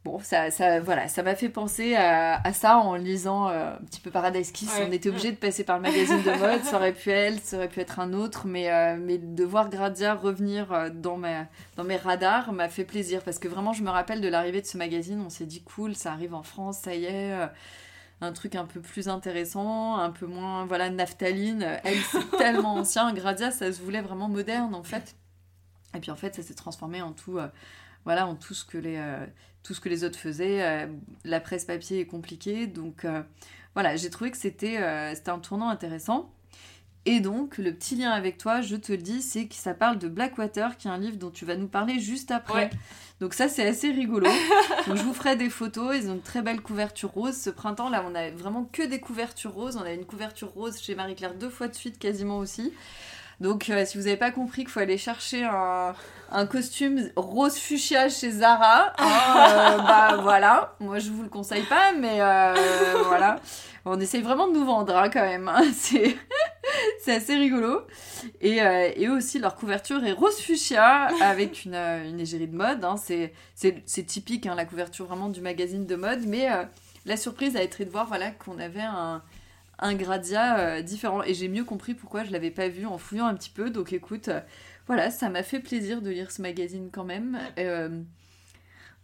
Bon, 0.05 0.19
ça, 0.19 0.51
ça, 0.51 0.79
voilà, 0.81 1.07
ça 1.07 1.23
m'a 1.23 1.33
fait 1.33 1.49
penser 1.49 1.95
à, 1.95 2.53
ça 2.53 2.77
en 2.77 2.93
lisant 2.93 3.49
euh, 3.49 3.73
un 3.73 3.85
petit 3.85 3.99
peu 3.99 4.11
Paradise 4.11 4.51
Kiss. 4.51 4.69
On 4.87 4.91
était 4.91 5.09
obligé 5.09 5.31
de 5.31 5.35
passer 5.35 5.63
par 5.63 5.77
le 5.77 5.81
magazine 5.81 6.21
de 6.21 6.29
mode. 6.39 6.63
ça 6.63 6.75
aurait 6.75 6.93
pu 6.93 7.09
elle, 7.09 7.39
ça 7.39 7.57
aurait 7.57 7.69
pu 7.69 7.79
être 7.79 7.99
un 7.99 8.13
autre. 8.13 8.45
Mais, 8.45 8.71
euh, 8.71 8.97
mais 9.01 9.17
de 9.17 9.43
voir 9.43 9.67
Gradia 9.71 10.13
revenir 10.13 10.71
euh, 10.71 10.89
dans, 10.93 11.17
ma, 11.17 11.47
dans 11.75 11.83
mes 11.83 11.97
radars 11.97 12.53
m'a 12.53 12.69
fait 12.69 12.83
plaisir. 12.83 13.23
Parce 13.23 13.39
que 13.39 13.47
vraiment, 13.47 13.73
je 13.73 13.81
me 13.81 13.89
rappelle 13.89 14.21
de 14.21 14.27
l'arrivée 14.27 14.61
de 14.61 14.67
ce 14.67 14.77
magazine. 14.77 15.19
On 15.25 15.31
s'est 15.31 15.47
dit, 15.47 15.63
cool, 15.63 15.95
ça 15.95 16.11
arrive 16.11 16.35
en 16.35 16.43
France, 16.43 16.81
ça 16.83 16.93
y 16.93 17.05
est. 17.05 17.33
un 18.21 18.31
truc 18.31 18.53
un 18.53 18.65
peu 18.65 18.81
plus 18.81 19.09
intéressant, 19.09 19.95
un 19.97 20.11
peu 20.11 20.27
moins, 20.27 20.67
voilà, 20.67 20.91
naphtaline. 20.91 21.79
Elle, 21.83 21.97
c'est 21.97 22.29
tellement 22.37 22.75
ancien. 22.75 23.11
Gradia, 23.11 23.49
ça 23.49 23.73
se 23.73 23.81
voulait 23.81 24.01
vraiment 24.01 24.29
moderne, 24.29 24.75
en 24.75 24.83
fait. 24.83 25.15
Et 25.95 25.99
puis, 25.99 26.11
en 26.11 26.15
fait, 26.15 26.35
ça 26.35 26.43
s'est 26.43 26.53
transformé 26.53 27.01
en 27.01 27.11
tout 27.11 27.39
voilà, 28.03 28.27
en 28.27 28.35
tout 28.35 28.53
ce 28.53 28.63
que 28.63 28.77
les, 28.77 29.01
tout 29.65 29.73
ce 29.73 29.81
que 29.81 29.89
les 29.89 30.03
autres 30.03 30.19
faisaient. 30.19 30.63
Euh, 30.63 30.87
la 31.25 31.39
presse 31.39 31.65
papier 31.65 31.99
est 31.99 32.05
compliquée. 32.05 32.67
Donc 32.67 33.03
euh, 33.03 33.21
voilà, 33.73 33.95
j'ai 33.95 34.09
trouvé 34.09 34.31
que 34.31 34.37
c'était 34.37 34.77
euh, 34.77 35.13
c'était 35.15 35.31
un 35.31 35.39
tournant 35.39 35.69
intéressant. 35.69 36.31
Et 37.07 37.19
donc, 37.19 37.59
le 37.59 37.71
petit 37.71 37.95
lien 37.95 38.09
avec 38.09 38.39
toi, 38.39 38.61
je 38.61 38.75
te 38.75 38.91
le 38.91 38.97
dis, 38.97 39.21
c'est 39.21 39.45
que 39.45 39.53
ça 39.53 39.75
parle 39.75 39.99
de 39.99 40.07
Blackwater, 40.07 40.75
qui 40.75 40.87
est 40.87 40.91
un 40.91 40.97
livre 40.97 41.17
dont 41.17 41.29
tu 41.29 41.45
vas 41.45 41.55
nous 41.55 41.67
parler 41.67 41.99
juste 41.99 42.31
après. 42.31 42.71
Donc 43.19 43.35
ça, 43.35 43.47
c'est 43.47 43.67
assez 43.67 43.91
rigolo. 43.91 44.27
donc, 44.87 44.95
je 44.95 45.03
vous 45.03 45.13
ferai 45.13 45.35
des 45.35 45.51
photos. 45.51 45.95
Ils 45.95 46.09
ont 46.09 46.15
une 46.15 46.21
très 46.21 46.41
belle 46.41 46.61
couverture 46.61 47.11
rose. 47.11 47.37
Ce 47.37 47.51
printemps, 47.51 47.89
là, 47.89 48.03
on 48.09 48.15
a 48.15 48.31
vraiment 48.31 48.67
que 48.71 48.81
des 48.81 48.99
couvertures 48.99 49.53
roses. 49.53 49.77
On 49.77 49.83
a 49.83 49.91
une 49.91 50.05
couverture 50.05 50.49
rose 50.49 50.81
chez 50.81 50.95
Marie-Claire 50.95 51.35
deux 51.35 51.51
fois 51.51 51.67
de 51.67 51.75
suite, 51.75 51.99
quasiment 51.99 52.39
aussi. 52.39 52.73
Donc, 53.41 53.69
euh, 53.69 53.85
si 53.85 53.97
vous 53.97 54.05
n'avez 54.05 54.17
pas 54.17 54.31
compris 54.31 54.63
qu'il 54.63 54.71
faut 54.71 54.79
aller 54.79 54.97
chercher 54.97 55.43
un, 55.43 55.93
un, 56.31 56.45
costume 56.45 57.09
rose 57.15 57.57
fuchsia 57.57 58.09
chez 58.09 58.31
Zara, 58.31 58.93
hein, 58.97 59.07
euh, 59.07 59.77
bah 59.87 60.17
voilà. 60.21 60.75
Moi, 60.79 60.99
je 60.99 61.09
vous 61.11 61.23
le 61.23 61.29
conseille 61.29 61.63
pas, 61.63 61.91
mais 61.93 62.21
euh, 62.21 62.53
voilà. 63.07 63.39
On 63.83 63.99
essaye 63.99 64.21
vraiment 64.21 64.47
de 64.47 64.53
nous 64.53 64.65
vendre 64.65 64.95
hein, 64.95 65.09
quand 65.09 65.21
même. 65.21 65.47
Hein. 65.47 65.63
C'est, 65.73 66.17
c'est 66.99 67.15
assez 67.15 67.35
rigolo. 67.35 67.85
Et, 68.41 68.57
et, 68.57 69.07
eux 69.07 69.15
aussi, 69.15 69.37
leur 69.37 69.55
couverture 69.55 70.03
est 70.03 70.11
rose 70.11 70.39
fuchsia 70.39 71.07
avec 71.21 71.65
une, 71.65 71.75
une 71.75 72.19
égérie 72.19 72.47
de 72.47 72.55
mode. 72.55 72.83
C'est, 72.97 73.33
c'est, 73.53 73.83
c'est 73.85 74.03
typique, 74.03 74.45
la 74.45 74.65
couverture 74.65 75.05
vraiment 75.05 75.29
du 75.29 75.41
magazine 75.41 75.85
de 75.85 75.95
mode. 75.95 76.25
Mais 76.25 76.47
la 77.05 77.17
surprise 77.17 77.55
a 77.55 77.61
été 77.61 77.85
de 77.85 77.91
voir 77.91 78.07
voilà, 78.07 78.31
qu'on 78.31 78.59
avait 78.59 78.81
un 78.81 79.21
un 79.79 79.95
Gradia 79.95 80.59
euh, 80.59 80.81
différent. 80.81 81.23
Et 81.23 81.33
j'ai 81.33 81.47
mieux 81.47 81.63
compris 81.63 81.93
pourquoi 81.93 82.23
je 82.23 82.31
l'avais 82.31 82.51
pas 82.51 82.67
vu 82.67 82.85
en 82.85 82.97
fouillant 82.97 83.27
un 83.27 83.35
petit 83.35 83.49
peu. 83.49 83.69
Donc 83.69 83.93
écoute, 83.93 84.27
euh, 84.27 84.39
voilà, 84.87 85.11
ça 85.11 85.29
m'a 85.29 85.43
fait 85.43 85.59
plaisir 85.59 86.01
de 86.01 86.09
lire 86.09 86.31
ce 86.31 86.41
magazine 86.41 86.89
quand 86.91 87.03
même. 87.03 87.39
Euh, 87.59 88.01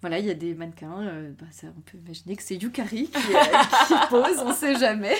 voilà, 0.01 0.19
il 0.19 0.25
y 0.25 0.31
a 0.31 0.33
des 0.33 0.53
mannequins, 0.53 1.31
bah, 1.39 1.45
ça, 1.51 1.67
on 1.77 1.81
peut 1.81 1.97
imaginer 1.97 2.35
que 2.35 2.43
c'est 2.43 2.55
Yukari 2.55 3.07
qui, 3.07 3.11
qui 3.11 3.93
pose, 4.09 4.39
on 4.39 4.53
sait 4.53 4.75
jamais. 4.75 5.15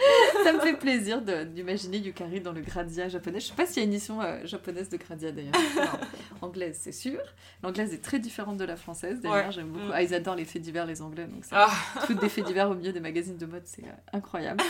ça 0.44 0.52
me 0.52 0.60
fait 0.60 0.74
plaisir 0.74 1.20
d'imaginer 1.22 1.98
Yukari 1.98 2.40
dans 2.40 2.52
le 2.52 2.60
Gradia 2.60 3.08
japonais. 3.08 3.40
Je 3.40 3.46
sais 3.46 3.54
pas 3.54 3.66
s'il 3.66 3.78
y 3.78 3.80
a 3.80 3.84
une 3.84 3.94
édition 3.94 4.20
euh, 4.20 4.44
japonaise 4.44 4.88
de 4.88 4.96
Gradia 4.96 5.32
d'ailleurs. 5.32 5.52
anglaise, 6.42 6.78
c'est 6.80 6.92
sûr. 6.92 7.20
L'anglaise 7.62 7.92
est 7.92 8.02
très 8.02 8.18
différente 8.18 8.56
de 8.56 8.64
la 8.64 8.76
française 8.76 9.20
d'ailleurs. 9.20 9.52
J'aime 9.52 9.68
beaucoup. 9.68 9.86
Mm. 9.86 9.92
Ah, 9.94 10.02
ils 10.02 10.14
adorent 10.14 10.36
les 10.36 10.44
faits 10.44 10.62
divers, 10.62 10.86
les 10.86 11.02
anglais. 11.02 11.26
Donc 11.26 11.44
ça, 11.44 11.68
ah. 11.68 12.12
des 12.12 12.28
faits 12.28 12.46
divers 12.46 12.70
au 12.70 12.74
milieu 12.74 12.92
des 12.92 13.00
magazines 13.00 13.36
de 13.36 13.46
mode, 13.46 13.62
c'est 13.64 13.84
euh, 13.84 14.16
incroyable. 14.16 14.62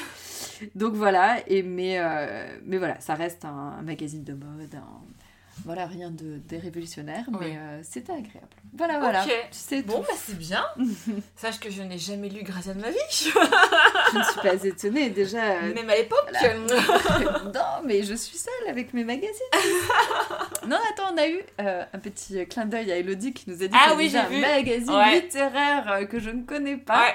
Donc 0.75 0.95
voilà. 0.95 1.39
Et 1.49 1.63
mais, 1.63 1.99
euh, 1.99 2.59
mais 2.65 2.79
voilà, 2.79 3.01
ça 3.01 3.15
reste 3.15 3.45
un, 3.45 3.83
magazine 3.83 4.25
de 4.25 4.35
mode, 4.35 4.75
voilà, 5.65 5.87
rien 5.87 6.11
de, 6.11 6.41
révolutionnaire, 6.57 7.25
mais 7.39 7.57
euh, 7.57 7.81
c'était 7.83 8.13
agréable. 8.13 8.49
Voilà, 8.77 8.99
voilà. 8.99 9.25
C'est 9.51 9.83
bon, 9.83 10.01
bah, 10.01 10.15
c'est 10.17 10.39
bien. 10.39 10.65
Sache 11.37 11.59
que 11.61 11.71
je 11.71 11.83
n'ai 11.83 11.99
jamais 11.99 12.29
lu 12.29 12.43
Gracia 12.43 12.75
de 12.75 12.81
ma 12.81 12.91
vie. 12.91 12.97
je 13.11 14.19
ne 14.19 14.23
suis 14.23 14.41
pas 14.41 14.65
étonnée, 14.65 15.11
déjà. 15.11 15.43
Euh, 15.43 15.75
Même 15.75 15.91
à 15.91 15.97
l'époque. 15.97 16.31
non, 17.55 17.85
mais 17.85 18.03
je 18.03 18.15
suis 18.15 18.39
seule 18.39 18.69
avec 18.69 18.95
mes 18.95 19.05
magazines. 19.05 19.35
non, 20.67 20.79
attends, 20.91 21.15
on 21.15 21.19
a 21.19 21.29
eu 21.29 21.41
euh, 21.61 21.85
un 21.93 21.99
petit 21.99 22.47
clin 22.47 22.67
d'œil 22.67 22.91
à 22.93 22.97
Elodie 22.97 23.33
qui 23.33 23.51
nous 23.51 23.63
a 23.63 23.67
dit 23.67 23.77
ah, 23.77 23.95
oui, 23.97 24.15
un 24.17 24.29
magazine 24.29 25.03
littéraire 25.13 26.07
que 26.09 26.19
je 26.19 26.31
ne 26.31 26.43
connais 26.43 26.77
pas. 26.77 27.01
Ouais. 27.01 27.15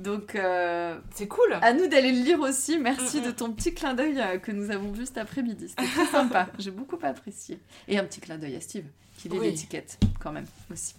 Donc, 0.00 0.34
euh, 0.34 0.98
c'est 1.14 1.28
cool. 1.28 1.58
À 1.60 1.74
nous 1.74 1.86
d'aller 1.86 2.12
le 2.12 2.22
lire 2.22 2.40
aussi. 2.40 2.78
Merci 2.78 3.20
de 3.20 3.30
ton 3.30 3.52
petit 3.52 3.74
clin 3.74 3.92
d'œil 3.92 4.18
euh, 4.18 4.38
que 4.38 4.50
nous 4.50 4.70
avons 4.70 4.90
vu 4.92 5.04
cet 5.04 5.18
après-midi. 5.18 5.68
C'était 5.68 5.86
très 5.86 6.06
sympa. 6.10 6.48
J'ai 6.58 6.70
beaucoup 6.70 6.98
apprécié. 7.02 7.60
Et 7.86 7.98
un 7.98 8.04
petit 8.04 8.20
clin 8.20 8.38
d'œil 8.38 8.56
à 8.56 8.60
Steve, 8.62 8.86
qui 9.18 9.28
lit 9.28 9.38
l'étiquette, 9.38 9.98
quand 10.18 10.32
même, 10.32 10.46
aussi. 10.72 10.94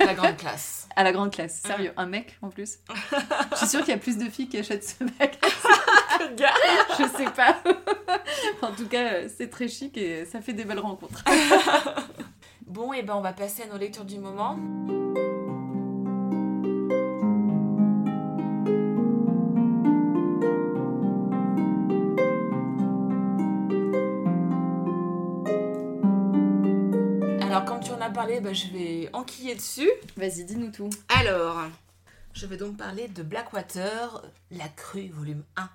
La 0.00 0.14
grande 0.14 0.38
classe. 0.38 0.88
à 0.96 1.04
la 1.04 1.12
grande 1.12 1.32
classe. 1.32 1.60
Sérieux, 1.60 1.92
un 1.98 2.06
mec 2.06 2.38
en 2.40 2.48
plus? 2.48 2.78
Je 3.52 3.56
suis 3.56 3.66
sûre 3.66 3.80
qu'il 3.80 3.90
y 3.90 3.92
a 3.92 3.98
plus 3.98 4.16
de 4.16 4.24
filles 4.30 4.48
qui 4.48 4.56
achètent 4.56 4.84
ce 4.84 5.04
mec. 5.04 5.38
que 5.38 6.32
de 6.32 6.34
gars. 6.34 6.54
Je 6.98 7.04
sais 7.14 7.30
pas. 7.30 7.62
en 8.62 8.72
tout 8.72 8.88
cas, 8.88 9.12
euh, 9.12 9.28
c'est 9.36 9.50
très 9.50 9.68
chic 9.68 9.98
et 9.98 10.24
ça 10.24 10.40
fait 10.40 10.54
des 10.54 10.64
belles 10.64 10.78
rencontres. 10.78 11.22
bon, 12.66 12.94
et 12.94 13.02
ben 13.02 13.16
on 13.16 13.20
va 13.20 13.34
passer 13.34 13.64
à 13.64 13.66
nos 13.66 13.76
lectures 13.76 14.06
du 14.06 14.18
moment. 14.18 14.58
Parler, 28.12 28.40
bah, 28.40 28.52
je 28.52 28.68
vais 28.68 29.10
enquiller 29.12 29.54
dessus. 29.54 29.90
Vas-y, 30.16 30.44
dis-nous 30.44 30.70
tout. 30.70 30.90
Alors, 31.08 31.58
je 32.32 32.46
vais 32.46 32.56
donc 32.56 32.76
parler 32.76 33.08
de 33.08 33.22
Blackwater, 33.22 34.22
La 34.50 34.68
Crue, 34.68 35.08
volume 35.08 35.42
1, 35.56 35.68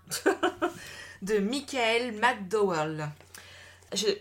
de 1.21 1.39
Michael 1.39 2.13
McDowell. 2.13 3.09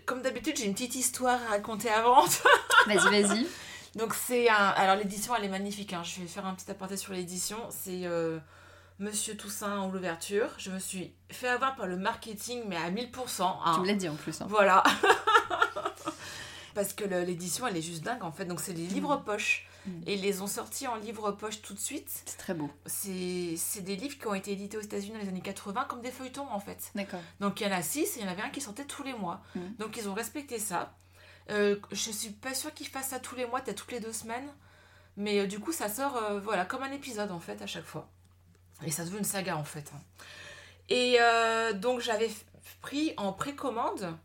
comme 0.06 0.22
d'habitude, 0.22 0.56
j'ai 0.56 0.66
une 0.66 0.74
petite 0.74 0.94
histoire 0.94 1.40
à 1.46 1.50
raconter 1.50 1.90
avant. 1.90 2.24
vas-y, 2.86 3.22
vas-y. 3.22 3.46
Donc, 3.96 4.14
c'est 4.14 4.48
un. 4.48 4.54
Alors, 4.54 4.96
l'édition, 4.96 5.34
elle 5.34 5.44
est 5.44 5.48
magnifique. 5.48 5.92
Hein. 5.92 6.02
Je 6.04 6.20
vais 6.20 6.28
faire 6.28 6.46
un 6.46 6.54
petit 6.54 6.70
aparté 6.70 6.96
sur 6.96 7.12
l'édition. 7.12 7.58
C'est. 7.70 8.04
Euh, 8.04 8.38
Monsieur 9.00 9.34
Toussaint 9.34 9.78
en 9.78 9.90
l'ouverture. 9.90 10.48
Je 10.58 10.70
me 10.70 10.78
suis 10.78 11.14
fait 11.30 11.48
avoir 11.48 11.74
par 11.74 11.86
le 11.86 11.96
marketing, 11.96 12.64
mais 12.68 12.76
à 12.76 12.90
1000%. 12.90 13.42
Hein. 13.42 13.72
Tu 13.74 13.80
me 13.80 13.86
l'as 13.86 13.94
dit 13.94 14.10
en 14.10 14.14
plus. 14.14 14.38
Hein. 14.42 14.46
Voilà. 14.50 14.82
parce 16.74 16.92
que 16.92 17.04
l'édition 17.04 17.66
elle 17.66 17.76
est 17.76 17.82
juste 17.82 18.02
dingue 18.02 18.22
en 18.22 18.32
fait. 18.32 18.44
Donc 18.44 18.60
c'est 18.60 18.72
les 18.72 18.86
livres 18.86 19.16
mm. 19.16 19.24
poches. 19.24 19.66
Mm. 19.86 19.90
Et 20.06 20.14
ils 20.14 20.20
les 20.20 20.42
ont 20.42 20.46
sortis 20.46 20.86
en 20.86 20.96
livre 20.96 21.32
poche 21.32 21.62
tout 21.62 21.74
de 21.74 21.78
suite. 21.78 22.08
C'est 22.26 22.36
très 22.36 22.54
beau. 22.54 22.70
C'est 22.86 23.80
des 23.80 23.96
livres 23.96 24.18
qui 24.18 24.26
ont 24.26 24.34
été 24.34 24.52
édités 24.52 24.76
aux 24.76 24.82
États-Unis 24.82 25.12
dans 25.12 25.22
les 25.22 25.28
années 25.28 25.40
80 25.40 25.86
comme 25.88 26.02
des 26.02 26.10
feuilletons 26.10 26.48
en 26.50 26.60
fait. 26.60 26.90
D'accord. 26.94 27.20
Donc 27.40 27.60
il 27.60 27.66
y 27.66 27.70
en 27.70 27.72
a 27.72 27.82
six 27.82 28.16
et 28.16 28.20
il 28.20 28.24
y 28.24 28.28
en 28.28 28.30
avait 28.32 28.42
un 28.42 28.50
qui 28.50 28.60
sortait 28.60 28.84
tous 28.84 29.02
les 29.02 29.14
mois. 29.14 29.42
Mm. 29.54 29.60
Donc 29.78 29.96
ils 29.96 30.08
ont 30.08 30.14
respecté 30.14 30.58
ça. 30.58 30.94
Euh, 31.50 31.76
je 31.90 32.10
suis 32.10 32.30
pas 32.30 32.54
sûre 32.54 32.72
qu'ils 32.72 32.86
fassent 32.88 33.08
ça 33.08 33.18
tous 33.18 33.34
les 33.34 33.46
mois, 33.46 33.60
peut-être 33.60 33.78
toutes 33.78 33.92
les 33.92 34.00
deux 34.00 34.12
semaines. 34.12 34.48
Mais 35.16 35.40
euh, 35.40 35.46
du 35.46 35.58
coup, 35.58 35.72
ça 35.72 35.88
sort 35.88 36.16
euh, 36.16 36.40
voilà, 36.40 36.64
comme 36.64 36.82
un 36.82 36.92
épisode 36.92 37.30
en 37.30 37.40
fait 37.40 37.60
à 37.62 37.66
chaque 37.66 37.84
fois. 37.84 38.08
Et 38.84 38.90
ça 38.90 39.04
devient 39.04 39.18
une 39.18 39.24
saga 39.24 39.56
en 39.56 39.64
fait. 39.64 39.90
hein. 39.94 40.00
Et 40.88 41.16
euh, 41.20 41.72
donc 41.72 42.00
j'avais 42.00 42.30
pris 42.80 43.12
en 43.16 43.32
précommande. 43.32 44.16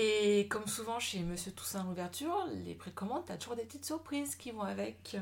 Et 0.00 0.46
comme 0.48 0.66
souvent 0.66 0.98
chez 1.00 1.18
Monsieur 1.20 1.50
Toussaint 1.52 1.82
l'ouverture, 1.84 2.46
les 2.64 2.74
précommandes, 2.74 3.24
t'as 3.26 3.36
toujours 3.36 3.56
des 3.56 3.64
petites 3.64 3.84
surprises 3.84 4.36
qui 4.36 4.50
vont 4.52 4.62
avec. 4.62 5.16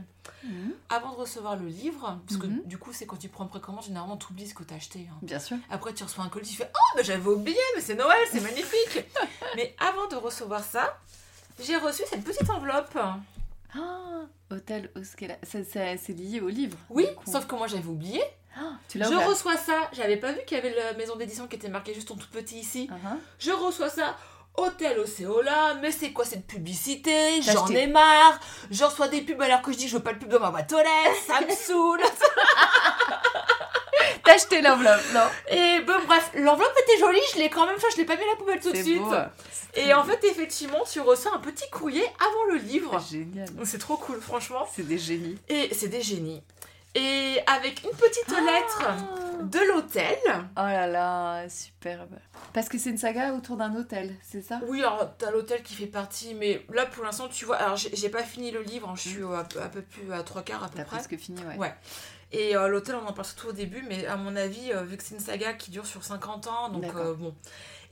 Mhm. 0.44 0.72
Avant 0.90 1.12
de 1.12 1.16
recevoir 1.16 1.56
le 1.56 1.66
livre, 1.66 2.18
parce 2.26 2.38
que 2.40 2.46
Mhm. 2.46 2.62
du 2.66 2.76
coup, 2.76 2.92
c'est 2.92 3.06
quand 3.06 3.16
tu 3.16 3.28
prends 3.28 3.44
en 3.44 3.48
précommande, 3.48 3.84
généralement, 3.84 4.16
tu 4.16 4.26
oublies 4.32 4.48
ce 4.48 4.54
que 4.54 4.62
t'as 4.64 4.74
acheté. 4.76 5.06
hein. 5.10 5.16
Bien 5.22 5.38
sûr. 5.38 5.56
Après, 5.70 5.94
tu 5.94 6.04
reçois 6.04 6.24
un 6.24 6.28
colis, 6.28 6.48
tu 6.48 6.56
fais 6.56 6.70
Oh, 6.74 6.96
mais 6.96 7.04
j'avais 7.04 7.26
oublié, 7.28 7.58
mais 7.74 7.80
c'est 7.80 7.94
Noël, 7.94 8.18
c'est 8.30 8.40
magnifique 8.40 9.04
Mais 9.56 9.74
avant 9.78 10.06
de 10.08 10.16
recevoir 10.16 10.62
ça, 10.62 10.98
j'ai 11.58 11.76
reçu 11.76 12.02
cette 12.10 12.24
petite 12.24 12.50
enveloppe. 12.50 12.96
Ah, 13.74 14.22
Hôtel 14.50 14.90
ça- 15.02 15.96
C'est 15.96 16.12
lié 16.12 16.40
au 16.40 16.48
livre. 16.48 16.78
Oui, 16.90 17.06
sauf 17.26 17.46
que 17.46 17.54
moi 17.54 17.66
j'avais 17.66 17.86
oublié. 17.88 18.22
Ah, 18.58 18.78
tu 18.88 18.98
Je 18.98 19.04
reçois 19.28 19.56
ça, 19.56 19.90
j'avais 19.92 20.16
pas 20.16 20.32
vu 20.32 20.40
qu'il 20.46 20.56
y 20.56 20.60
avait 20.60 20.74
la 20.74 20.94
maison 20.94 21.16
d'édition 21.16 21.46
qui 21.46 21.56
était 21.56 21.68
marquée 21.68 21.92
juste 21.94 22.10
en 22.10 22.16
tout 22.16 22.28
petit 22.30 22.58
ici. 22.58 22.88
Uh-huh. 22.90 23.16
Je 23.38 23.50
reçois 23.50 23.90
ça. 23.90 24.16
Hôtel 24.56 24.98
Océola, 24.98 25.74
mais 25.80 25.90
c'est 25.90 26.12
quoi 26.12 26.24
cette 26.24 26.46
publicité? 26.46 27.42
J'en 27.42 27.66
ai 27.68 27.86
marre. 27.86 28.38
Je 28.70 28.84
reçois 28.84 29.08
des 29.08 29.20
pubs 29.22 29.40
alors 29.42 29.62
que 29.62 29.72
je 29.72 29.76
dis 29.76 29.84
que 29.84 29.90
je 29.90 29.96
veux 29.96 30.02
pas 30.02 30.12
de 30.12 30.18
pub 30.18 30.28
dans 30.28 30.40
ma 30.40 30.50
boîte 30.50 30.72
aux 30.72 30.78
lettres, 30.78 31.22
ça 31.26 31.40
me 31.40 31.50
saoule. 31.50 32.00
T'as 34.24 34.34
acheté 34.34 34.60
l'enveloppe, 34.60 35.02
non? 35.14 35.20
Et 35.50 35.80
ben, 35.80 36.00
bref, 36.06 36.30
l'enveloppe 36.34 36.74
était 36.82 36.98
jolie, 36.98 37.20
je 37.34 37.38
l'ai 37.38 37.48
quand 37.48 37.66
même 37.66 37.78
fait, 37.78 37.86
je 37.92 37.98
l'ai 37.98 38.04
pas 38.04 38.16
mis 38.16 38.22
à 38.24 38.26
la 38.26 38.36
poubelle 38.36 38.60
tout 38.60 38.72
de 38.72 38.82
suite. 38.82 39.00
beau. 39.02 39.14
Et 39.74 39.92
en 39.94 40.02
fait, 40.04 40.24
effectivement, 40.24 40.82
tu 40.90 41.00
reçois 41.00 41.34
un 41.34 41.38
petit 41.38 41.68
courrier 41.70 42.04
avant 42.18 42.44
le 42.52 42.56
livre. 42.58 42.98
Génial. 43.10 43.48
C'est 43.64 43.78
trop 43.78 43.96
cool, 43.96 44.20
franchement. 44.20 44.66
C'est 44.74 44.86
des 44.86 44.98
génies. 44.98 45.38
Et 45.48 45.72
c'est 45.74 45.88
des 45.88 46.02
génies. 46.02 46.42
Et 46.94 47.38
avec 47.46 47.82
une 47.84 47.90
petite 47.90 48.28
lettre 48.28 49.42
de 49.42 49.58
l'hôtel. 49.72 50.16
Oh 50.56 50.60
là 50.60 50.86
là, 50.86 51.46
superbe. 51.48 52.16
Parce 52.54 52.70
que 52.70 52.78
c'est 52.78 52.88
une 52.88 52.96
saga 52.96 53.34
autour 53.34 53.58
d'un 53.58 53.74
hôtel, 53.76 54.14
c'est 54.22 54.40
ça? 54.40 54.60
Oui, 54.66 54.80
alors 54.80 55.10
t'as 55.18 55.30
l'hôtel 55.30 55.62
qui 55.62 55.74
fait 55.74 55.86
partie, 55.86 56.32
mais 56.34 56.64
là 56.72 56.86
pour 56.86 57.04
l'instant, 57.04 57.28
tu 57.28 57.44
vois, 57.44 57.56
alors 57.56 57.76
j'ai 57.76 58.08
pas 58.08 58.22
fini 58.22 58.50
le 58.50 58.62
livre, 58.62 58.88
hein, 58.88 58.94
je 58.96 59.08
suis 59.10 59.22
à 59.24 59.44
peu, 59.44 59.60
à 59.60 59.68
peu 59.68 59.82
plus 59.82 60.10
à 60.10 60.22
trois 60.22 60.42
quarts 60.42 60.64
à 60.64 60.68
peu 60.68 60.78
T'as 60.78 60.84
près. 60.84 60.96
presque 60.96 61.18
fini, 61.18 61.38
ouais. 61.44 61.56
Ouais. 61.58 61.74
Et 62.32 62.56
euh, 62.56 62.66
l'hôtel, 62.68 62.94
on 62.96 63.06
en 63.06 63.12
parle 63.12 63.26
surtout 63.26 63.48
au 63.48 63.52
début, 63.52 63.84
mais 63.88 64.06
à 64.06 64.16
mon 64.16 64.34
avis, 64.34 64.72
euh, 64.72 64.82
vu 64.82 64.96
que 64.96 65.02
c'est 65.02 65.14
une 65.14 65.20
saga 65.20 65.52
qui 65.52 65.70
dure 65.70 65.84
sur 65.86 66.02
50 66.02 66.46
ans, 66.46 66.68
donc 66.70 66.84
euh, 66.96 67.14
bon. 67.14 67.34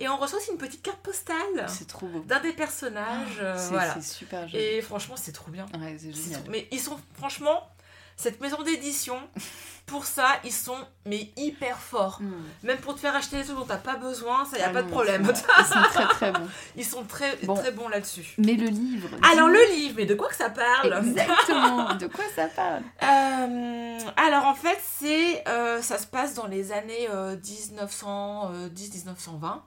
Et 0.00 0.08
on 0.08 0.16
reçoit 0.16 0.38
aussi 0.38 0.50
une 0.50 0.58
petite 0.58 0.82
carte 0.82 0.98
postale 1.00 1.36
C'est 1.68 1.86
trop 1.86 2.06
beau. 2.08 2.20
d'un 2.20 2.40
des 2.40 2.52
personnages, 2.52 3.38
euh, 3.40 3.54
C'est 3.56 3.68
voilà. 3.68 4.00
super 4.00 4.48
joli. 4.48 4.62
Et 4.64 4.82
franchement, 4.82 5.14
c'est 5.16 5.30
trop 5.32 5.50
bien. 5.52 5.66
Ouais, 5.78 5.96
c'est 5.98 6.12
C'est 6.12 6.22
génial. 6.24 6.40
trop- 6.42 6.50
Mais 6.50 6.66
ils 6.72 6.80
sont, 6.80 6.98
franchement, 7.16 7.68
cette 8.16 8.40
maison 8.40 8.62
d'édition, 8.62 9.16
pour 9.86 10.06
ça, 10.06 10.28
ils 10.44 10.52
sont 10.52 10.78
mais 11.06 11.30
hyper 11.36 11.78
forts. 11.78 12.18
Hmm. 12.22 12.32
Même 12.62 12.78
pour 12.78 12.94
te 12.94 13.00
faire 13.00 13.14
acheter 13.14 13.36
des 13.38 13.44
trucs 13.44 13.56
dont 13.58 13.66
t'as 13.66 13.76
pas 13.76 13.96
besoin, 13.96 14.44
ça 14.46 14.56
y 14.58 14.62
a 14.62 14.68
Ah 14.68 14.70
pas 14.70 14.80
non, 14.80 14.86
de 14.86 14.90
problème. 14.92 15.30
Ils 15.30 15.66
sont 15.66 15.82
très 15.90 16.06
très 16.06 16.32
bons. 16.32 16.48
Ils 16.76 16.84
sont 16.84 17.04
très 17.04 17.36
Bon. 17.44 17.54
très 17.54 17.72
bons 17.72 17.88
là-dessus. 17.88 18.34
Mais 18.38 18.54
le 18.54 18.66
livre. 18.68 19.08
Alors 19.30 19.48
le 19.48 19.62
livre, 19.74 19.94
mais 19.98 20.06
de 20.06 20.14
quoi 20.14 20.28
que 20.28 20.36
ça 20.36 20.48
parle? 20.50 20.94
Exactement. 21.06 21.94
De 21.98 22.06
quoi 22.06 22.24
ça 22.34 22.46
parle? 22.48 22.82
Euh, 23.02 23.98
Alors 24.16 24.46
en 24.46 24.54
fait, 24.54 24.78
c'est 24.98 25.46
euh, 25.48 25.82
ça 25.82 25.98
se 25.98 26.06
passe 26.06 26.34
dans 26.34 26.46
les 26.46 26.72
années 26.72 27.08
euh, 27.10 27.36
1910-1920, 27.36 29.60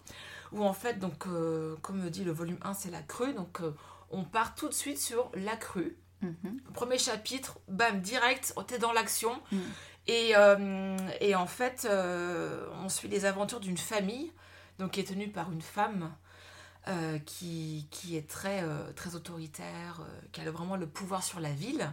où 0.54 0.64
en 0.64 0.74
fait, 0.74 1.00
donc 1.00 1.28
euh, 1.28 1.76
comme 1.82 2.00
me 2.02 2.10
dit 2.10 2.24
le 2.24 2.32
volume 2.32 2.58
1, 2.64 2.74
c'est 2.74 2.92
la 2.92 3.02
crue, 3.02 3.34
donc 3.34 3.62
euh, 3.62 3.74
on 4.12 4.24
part 4.24 4.56
tout 4.56 4.68
de 4.70 4.74
suite 4.74 5.00
sur 5.00 5.30
la 5.36 5.56
crue. 5.56 5.96
Mhm. 6.22 6.60
Premier 6.74 6.98
chapitre, 6.98 7.60
bam, 7.68 8.02
direct, 8.02 8.54
t'es 8.68 8.80
dans 8.80 8.92
l'action. 8.94 9.40
Mm. 9.52 9.58
Et, 10.08 10.32
euh, 10.36 10.98
et 11.20 11.36
en 11.36 11.48
fait, 11.48 11.86
euh, 11.90 12.66
on 12.84 12.90
suit 12.90 13.08
les 13.10 13.26
aventures 13.26 13.60
d'une 13.60 13.78
famille, 13.78 14.32
donc 14.80 14.92
qui 14.92 15.02
est 15.02 15.04
tenue 15.08 15.28
par 15.30 15.52
une 15.52 15.62
femme 15.62 16.12
euh, 16.88 17.20
qui, 17.20 17.88
qui 17.92 18.16
est 18.16 18.28
très, 18.30 18.64
très 18.96 19.16
autoritaire, 19.16 20.02
qui 20.32 20.42
a 20.42 20.50
vraiment 20.50 20.78
le 20.78 20.88
pouvoir 20.88 21.24
sur 21.24 21.40
la 21.42 21.52
ville. 21.52 21.92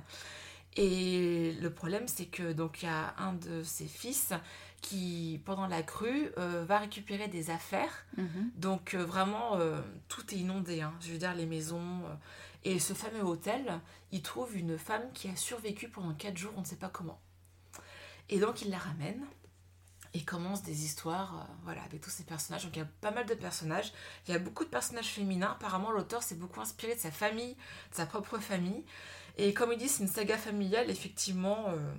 Et 0.76 1.52
le 1.60 1.70
problème, 1.70 2.06
c'est 2.08 2.26
que 2.26 2.52
donc 2.52 2.82
il 2.82 2.86
y 2.86 2.88
a 2.88 3.14
un 3.18 3.32
de 3.34 3.62
ses 3.62 3.86
fils 3.86 4.32
qui, 4.80 5.40
pendant 5.44 5.66
la 5.66 5.82
crue, 5.82 6.30
euh, 6.38 6.64
va 6.66 6.78
récupérer 6.78 7.28
des 7.28 7.50
affaires 7.50 8.04
Mhm. 8.16 8.50
donc 8.56 8.94
euh, 8.94 9.04
vraiment, 9.04 9.56
euh, 9.58 9.80
tout 10.08 10.22
est 10.34 10.38
inondé. 10.38 10.82
hein. 10.82 10.92
Je 11.00 11.10
veux 11.12 11.18
dire, 11.18 11.34
les 11.34 11.46
maisons. 11.46 12.02
Et 12.64 12.78
ce 12.78 12.94
fameux 12.94 13.22
hôtel, 13.22 13.80
il 14.12 14.22
trouve 14.22 14.56
une 14.56 14.78
femme 14.78 15.12
qui 15.12 15.28
a 15.28 15.36
survécu 15.36 15.88
pendant 15.88 16.14
4 16.14 16.36
jours, 16.36 16.52
on 16.56 16.60
ne 16.60 16.66
sait 16.66 16.76
pas 16.76 16.88
comment. 16.88 17.20
Et 18.30 18.38
donc 18.38 18.62
il 18.62 18.70
la 18.70 18.78
ramène 18.78 19.22
et 20.14 20.24
commence 20.24 20.62
des 20.62 20.84
histoires 20.84 21.40
euh, 21.40 21.52
voilà, 21.64 21.82
avec 21.82 22.00
tous 22.00 22.10
ces 22.10 22.22
personnages. 22.22 22.64
Donc 22.64 22.76
il 22.76 22.78
y 22.78 22.82
a 22.82 22.88
pas 23.00 23.10
mal 23.10 23.26
de 23.26 23.34
personnages. 23.34 23.92
Il 24.26 24.32
y 24.32 24.34
a 24.34 24.38
beaucoup 24.38 24.64
de 24.64 24.70
personnages 24.70 25.08
féminins. 25.08 25.52
Apparemment, 25.52 25.90
l'auteur 25.90 26.22
s'est 26.22 26.36
beaucoup 26.36 26.60
inspiré 26.60 26.94
de 26.94 27.00
sa 27.00 27.10
famille, 27.10 27.54
de 27.90 27.96
sa 27.96 28.06
propre 28.06 28.38
famille. 28.38 28.84
Et 29.36 29.52
comme 29.52 29.72
il 29.72 29.78
dit, 29.78 29.88
c'est 29.88 30.02
une 30.04 30.08
saga 30.08 30.38
familiale, 30.38 30.88
effectivement. 30.90 31.66
euh. 31.68 31.94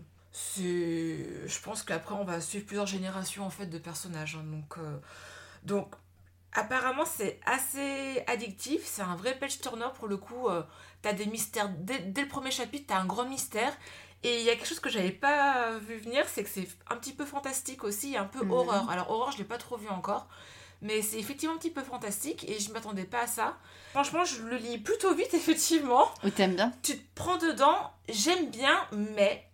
Je 0.58 1.62
pense 1.62 1.84
qu'après, 1.84 2.16
on 2.16 2.26
va 2.26 2.42
suivre 2.42 2.66
plusieurs 2.66 2.88
générations 2.88 3.46
en 3.46 3.50
fait 3.50 3.68
de 3.68 3.78
personnages. 3.78 4.36
hein. 4.36 4.44
Donc, 4.46 4.78
euh, 4.78 4.98
donc 5.64 5.96
apparemment, 6.56 7.06
c'est 7.06 7.40
assez 7.46 8.24
addictif. 8.28 8.82
C'est 8.86 9.02
un 9.04 9.16
vrai 9.16 9.38
page 9.38 9.60
turner 9.62 9.88
pour 9.96 10.08
le 10.08 10.18
coup. 10.18 10.48
euh, 10.50 10.64
t'as 11.02 11.14
des 11.14 11.26
mystères. 11.28 11.70
Dès, 11.70 12.00
dès 12.00 12.22
le 12.24 12.28
premier 12.28 12.52
chapitre, 12.52 12.86
t'as 12.88 12.98
un 13.00 13.06
gros 13.06 13.26
mystère. 13.26 13.72
Et 14.24 14.40
il 14.40 14.44
y 14.46 14.50
a 14.50 14.56
quelque 14.56 14.68
chose 14.68 14.80
que 14.80 14.90
j'avais 14.90 15.12
pas 15.12 15.78
vu 15.78 15.98
venir, 15.98 16.26
c'est 16.28 16.44
que 16.44 16.50
c'est 16.50 16.68
un 16.90 16.96
petit 16.96 17.14
peu 17.14 17.26
fantastique 17.26 17.84
aussi, 17.84 18.18
un 18.18 18.26
peu 18.26 18.44
Mhm. 18.44 18.52
horreur. 18.52 18.90
Alors, 18.90 19.12
horreur, 19.12 19.32
je 19.32 19.38
l'ai 19.38 19.44
pas 19.44 19.60
trop 19.60 19.78
vu 19.78 19.88
encore. 19.90 20.28
Mais 20.82 21.02
c'est 21.04 21.20
effectivement 21.20 21.54
un 21.56 21.58
petit 21.60 21.70
peu 21.72 21.84
fantastique 21.84 22.44
et 22.50 22.60
je 22.60 22.72
m'attendais 22.72 23.06
pas 23.06 23.22
à 23.22 23.28
ça. 23.28 23.58
Franchement, 23.92 24.26
je 24.26 24.42
le 24.42 24.58
lis 24.58 24.78
plutôt 24.80 25.14
vite, 25.14 25.34
effectivement 25.34 26.10
Oh, 26.24 26.30
t'aimes 26.30 26.56
bien 26.56 26.74
tu 26.84 26.98
te 26.98 27.04
prends 27.16 27.38
dedans, 27.38 27.92
j'aime 28.10 28.50
bien, 28.50 28.78
mais 28.92 29.48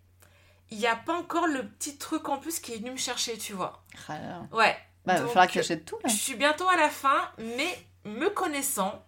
il 0.70 0.78
n'y 0.78 0.86
a 0.86 0.96
pas 0.96 1.14
encore 1.14 1.46
le 1.46 1.68
petit 1.68 1.96
truc 1.98 2.28
en 2.28 2.38
plus 2.38 2.58
qui 2.58 2.72
est 2.72 2.78
venu 2.78 2.90
me 2.92 2.96
chercher, 2.96 3.36
tu 3.38 3.52
vois. 3.52 3.82
Ah 4.08 4.18
là. 4.18 4.42
Ouais. 4.52 4.76
Bah, 5.04 5.14
il 5.18 5.26
falloir 5.26 5.46
que 5.48 5.54
j'achète 5.54 5.84
tout, 5.84 5.96
là. 6.02 6.08
Je 6.08 6.14
suis 6.16 6.34
bientôt 6.36 6.68
à 6.68 6.76
la 6.76 6.88
fin, 6.88 7.20
mais 7.38 7.78
me 8.04 8.28
connaissant, 8.28 9.04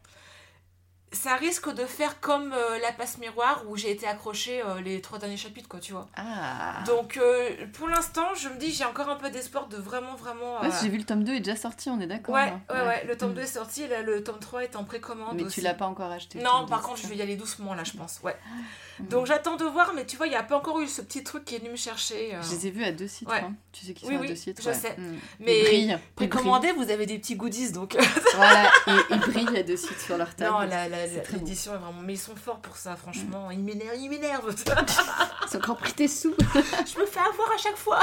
ça 1.13 1.37
risque 1.37 1.73
de 1.73 1.85
faire 1.85 2.21
comme 2.21 2.53
euh, 2.53 2.79
la 2.81 2.91
passe 2.91 3.19
miroir 3.19 3.63
où 3.69 3.77
j'ai 3.77 3.93
été 3.93 4.05
accrochée 4.05 4.61
euh, 4.63 4.81
les 4.81 5.01
trois 5.01 5.21
derniers 5.21 5.37
chapitres, 5.37 5.69
quoi, 5.69 5.79
tu 5.79 5.93
vois. 5.93 6.09
Ah 6.17 6.83
Donc 6.87 7.17
euh, 7.17 7.51
pour 7.75 7.87
l'instant, 7.89 8.35
je 8.35 8.49
me 8.49 8.57
dis, 8.57 8.73
j'ai 8.73 8.85
encore 8.85 9.09
un 9.09 9.15
peu 9.15 9.31
d'espoir 9.31 9.69
de 9.69 9.77
vraiment, 9.77 10.17
vraiment. 10.17 10.61
Ouais, 10.61 10.71
j'ai 10.83 10.89
vu 10.89 10.99
le 10.99 11.05
tome 11.05 11.23
2 11.23 11.35
est 11.35 11.41
déjà 11.41 11.55
sorti, 11.57 11.89
on 11.89 12.01
est 12.01 12.09
d'accord 12.09 12.35
ouais, 12.35 12.49
hein 12.49 12.61
ouais, 12.69 12.81
ouais, 12.85 13.05
le 13.07 13.17
tome 13.17 13.31
Mm. 13.31 13.35
2 13.35 13.41
est 13.43 13.47
sorti, 13.47 13.87
là, 13.87 14.03
le 14.03 14.25
tome 14.25 14.41
3 14.41 14.65
est 14.65 14.75
en 14.75 14.83
précommande 14.83 15.37
Mais 15.37 15.45
aussi. 15.45 15.57
tu 15.57 15.61
l'as 15.61 15.75
pas 15.75 15.87
encore 15.87 16.11
acheté. 16.11 16.41
Non, 16.41 16.67
par 16.67 16.81
2, 16.81 16.87
contre, 16.87 16.99
je 17.01 17.07
vais 17.07 17.15
y 17.17 17.23
aller 17.23 17.37
doucement 17.37 17.75
là, 17.75 17.85
je 17.85 17.93
pense. 17.93 18.19
Ouais. 18.25 18.37
Mhm. 19.01 19.09
Donc 19.09 19.27
j'attends 19.27 19.57
de 19.57 19.65
voir, 19.65 19.93
mais 19.95 20.07
tu 20.07 20.17
vois, 20.17 20.27
il 20.27 20.31
n'y 20.31 20.37
a 20.37 20.43
pas 20.43 20.57
encore 20.57 20.81
eu 20.81 20.87
ce 20.89 21.03
petit 21.03 21.25
truc 21.25 21.45
qui 21.45 21.57
est 21.57 21.59
venu 21.59 21.71
me 21.71 21.77
chercher. 21.77 22.35
euh. 22.35 22.43
Je 22.43 22.51
les 22.53 22.67
ai 22.67 22.71
vus 22.71 22.85
à 22.85 22.93
deux 22.93 23.09
sites. 23.09 23.29
Ouais. 23.29 23.41
hein. 23.41 23.55
Tu 23.73 23.87
sais 23.87 23.93
qu'ils 23.95 24.09
Oui, 24.09 24.15
sont 24.15 24.21
oui, 24.21 24.27
à 24.27 24.31
deux 24.31 24.37
sites. 24.37 24.63
je 24.63 24.69
ouais. 24.69 24.75
sais. 24.75 24.95
Mm. 24.97 25.17
Mais 25.41 25.59
Ils 25.59 25.65
brillent. 25.65 25.85
ils 25.91 25.99
Précommandé, 26.15 26.73
vous 26.73 26.91
avez 26.91 27.07
des 27.07 27.19
petits 27.19 27.37
goodies 27.37 27.73
donc. 27.73 27.97
Voilà, 28.35 28.65
et 28.87 28.91
ils 29.11 29.19
brillent 29.21 29.57
à 29.59 29.63
deux 29.63 29.77
sites 29.77 30.01
sur 30.01 30.17
leur 30.17 30.35
table. 30.35 30.51
non, 30.53 30.61
l'édition 31.33 31.75
est 31.75 31.79
vraiment. 31.79 32.01
Mais 32.03 32.15
ils 32.15 32.19
sont 32.19 32.37
forts 32.37 32.61
pour 32.61 32.77
ça, 32.77 32.97
franchement. 32.97 33.51
Ils 33.51 33.63
m'énervent, 33.63 33.97
ils 33.97 34.09
m'énervent. 34.11 34.55
Ils 35.51 35.57
ont 35.57 35.61
encore 35.61 35.77
pris 35.77 35.93
tes 35.93 36.09
sous. 36.09 36.35
je 36.55 36.99
me 37.01 37.07
fais 37.07 37.21
avoir 37.21 37.51
à 37.55 37.59
chaque 37.59 37.77
fois. 37.77 38.01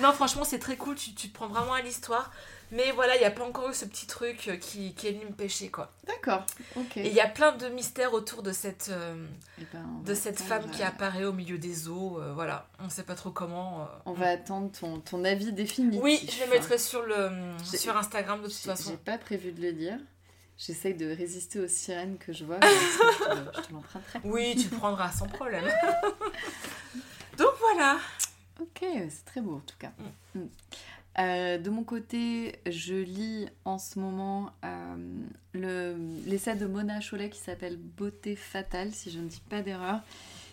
non, 0.00 0.12
franchement, 0.12 0.44
c'est 0.44 0.58
très 0.58 0.76
cool. 0.76 0.94
Tu, 0.94 1.14
tu 1.14 1.28
te 1.28 1.34
prends 1.34 1.48
vraiment 1.48 1.74
à 1.74 1.80
l'histoire. 1.80 2.30
Mais 2.72 2.90
voilà, 2.92 3.14
il 3.16 3.18
n'y 3.20 3.24
a 3.26 3.30
pas 3.30 3.44
encore 3.44 3.68
eu 3.70 3.74
ce 3.74 3.84
petit 3.84 4.06
truc 4.06 4.48
euh, 4.48 4.56
qui, 4.56 4.94
qui 4.94 5.06
est 5.06 5.12
venu 5.12 5.26
me 5.26 5.32
pêcher, 5.34 5.70
quoi. 5.70 5.92
D'accord, 6.06 6.44
ok. 6.74 6.96
Et 6.96 7.06
il 7.08 7.12
y 7.14 7.20
a 7.20 7.28
plein 7.28 7.52
de 7.52 7.68
mystères 7.68 8.14
autour 8.14 8.42
de 8.42 8.50
cette, 8.50 8.88
euh, 8.90 9.26
Eh 9.60 9.64
ben, 9.72 9.84
de 10.04 10.14
cette 10.14 10.40
femme 10.40 10.70
qui 10.70 10.82
euh, 10.82 10.86
apparaît 10.86 11.24
au 11.26 11.32
milieu 11.34 11.58
des 11.58 11.88
eaux. 11.88 12.18
euh, 12.18 12.32
voilà, 12.32 12.66
on 12.80 12.88
sait 12.88 13.02
pas 13.02 13.14
trop 13.14 13.30
comment. 13.30 13.82
euh. 13.82 13.84
On 14.06 14.12
va 14.14 14.28
attendre 14.30 14.70
ton, 14.72 15.00
ton 15.00 15.22
avis 15.24 15.52
définitif. 15.52 16.00
Oui, 16.02 16.18
je 16.28 16.44
le 16.44 16.50
mettrai 16.50 16.78
sur, 16.78 17.02
le, 17.02 17.30
sur 17.62 17.94
Instagram 17.96 18.38
de 18.40 18.46
toute 18.48 18.54
J'ai 18.56 18.62
j'ai 18.62 18.68
façon. 18.70 18.96
pas 18.96 19.18
prévu 19.18 19.52
de 19.52 19.60
le 19.60 19.72
dire. 19.74 19.98
J'essaye 20.56 20.94
de 20.94 21.06
résister 21.14 21.58
aux 21.60 21.68
sirènes 21.68 22.16
que 22.18 22.32
je 22.32 22.44
vois. 22.44 22.58
mais 22.60 22.68
je 22.68 23.58
te- 23.60 23.66
te 23.66 23.72
l'emprunterai. 23.72 24.20
Oui, 24.24 24.54
tu 24.56 24.70
le 24.70 24.76
prendras 24.78 25.10
sans 25.12 25.26
problème. 25.26 25.64
Donc 27.38 27.50
voilà. 27.60 27.98
Ok, 28.60 28.80
c'est 28.80 29.24
très 29.24 29.40
beau 29.40 29.56
en 29.56 29.60
tout 29.60 29.76
cas. 29.78 29.90
Mm. 30.34 30.40
Euh, 31.18 31.58
de 31.58 31.68
mon 31.68 31.84
côté, 31.84 32.56
je 32.66 32.94
lis 32.94 33.46
en 33.66 33.78
ce 33.78 33.98
moment 33.98 34.50
euh, 34.64 34.96
le- 35.52 35.96
l'essai 36.26 36.54
de 36.56 36.66
Mona 36.66 37.00
Chollet 37.02 37.28
qui 37.28 37.38
s'appelle 37.38 37.76
Beauté 37.76 38.34
fatale, 38.34 38.92
si 38.92 39.10
je 39.10 39.18
ne 39.18 39.28
dis 39.28 39.42
pas 39.50 39.60
d'erreur, 39.60 40.00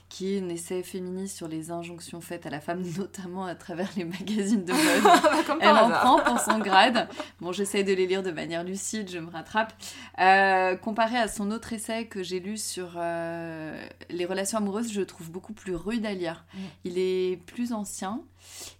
qui 0.10 0.36
est 0.36 0.42
un 0.42 0.50
essai 0.50 0.82
féministe 0.82 1.38
sur 1.38 1.48
les 1.48 1.70
injonctions 1.70 2.20
faites 2.20 2.46
à 2.46 2.50
la 2.50 2.60
femme, 2.60 2.84
notamment 2.98 3.46
à 3.46 3.56
travers 3.56 3.90
les 3.96 4.04
magazines 4.04 4.66
de 4.66 4.74
mode. 4.74 5.04
Bah, 5.04 5.44
Comme 5.46 5.60
Elle 5.62 5.70
en 5.70 5.90
prend 5.90 6.20
pour 6.20 6.40
son 6.40 6.60
grade. 6.60 7.08
Bon, 7.40 7.52
j'essaye 7.52 7.84
de 7.84 7.94
les 7.94 8.08
lire 8.08 8.24
de 8.24 8.32
manière 8.32 8.64
lucide, 8.64 9.10
je 9.10 9.20
me 9.20 9.30
rattrape. 9.30 9.74
Euh, 10.20 10.76
comparé 10.76 11.18
à 11.18 11.28
son 11.28 11.52
autre 11.52 11.74
essai 11.74 12.08
que 12.08 12.24
j'ai 12.24 12.40
lu 12.40 12.58
sur 12.58 12.94
euh, 12.98 13.80
les 14.10 14.26
relations 14.26 14.58
amoureuses, 14.58 14.92
je 14.92 15.00
le 15.00 15.06
trouve 15.06 15.32
beaucoup 15.32 15.54
plus 15.54 15.76
rude 15.76 16.06
à 16.06 16.14
lire. 16.14 16.46
Mm. 16.54 16.60
Il 16.86 16.98
est 16.98 17.40
plus 17.46 17.72
ancien 17.72 18.22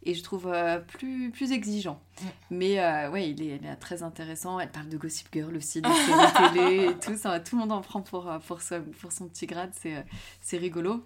et 0.04 0.14
je 0.14 0.24
trouve 0.24 0.48
euh, 0.48 0.80
plus, 0.80 1.32
plus 1.32 1.52
exigeant. 1.52 2.02
Mm. 2.22 2.26
Mais 2.52 2.80
euh, 2.80 3.10
ouais, 3.12 3.30
il 3.30 3.42
est, 3.42 3.58
il 3.58 3.66
est 3.66 3.76
très 3.76 4.04
intéressant. 4.04 4.60
Elle 4.60 4.72
parle 4.72 4.90
de 4.90 4.98
Gossip 4.98 5.28
Girl 5.34 5.56
aussi, 5.56 5.82
séries 5.82 6.54
télé 6.54 6.86
et 6.92 6.94
tout. 7.00 7.16
Ça, 7.18 7.40
tout 7.40 7.56
le 7.56 7.62
monde 7.62 7.72
en 7.72 7.82
prend 7.82 8.02
pour, 8.02 8.30
euh, 8.30 8.40
pour, 8.40 8.62
son 8.62 9.28
petit 9.28 9.46
grade. 9.48 9.72
C'est 9.80 9.96
euh, 9.96 10.02
c'est 10.42 10.58
rigolo. 10.58 11.04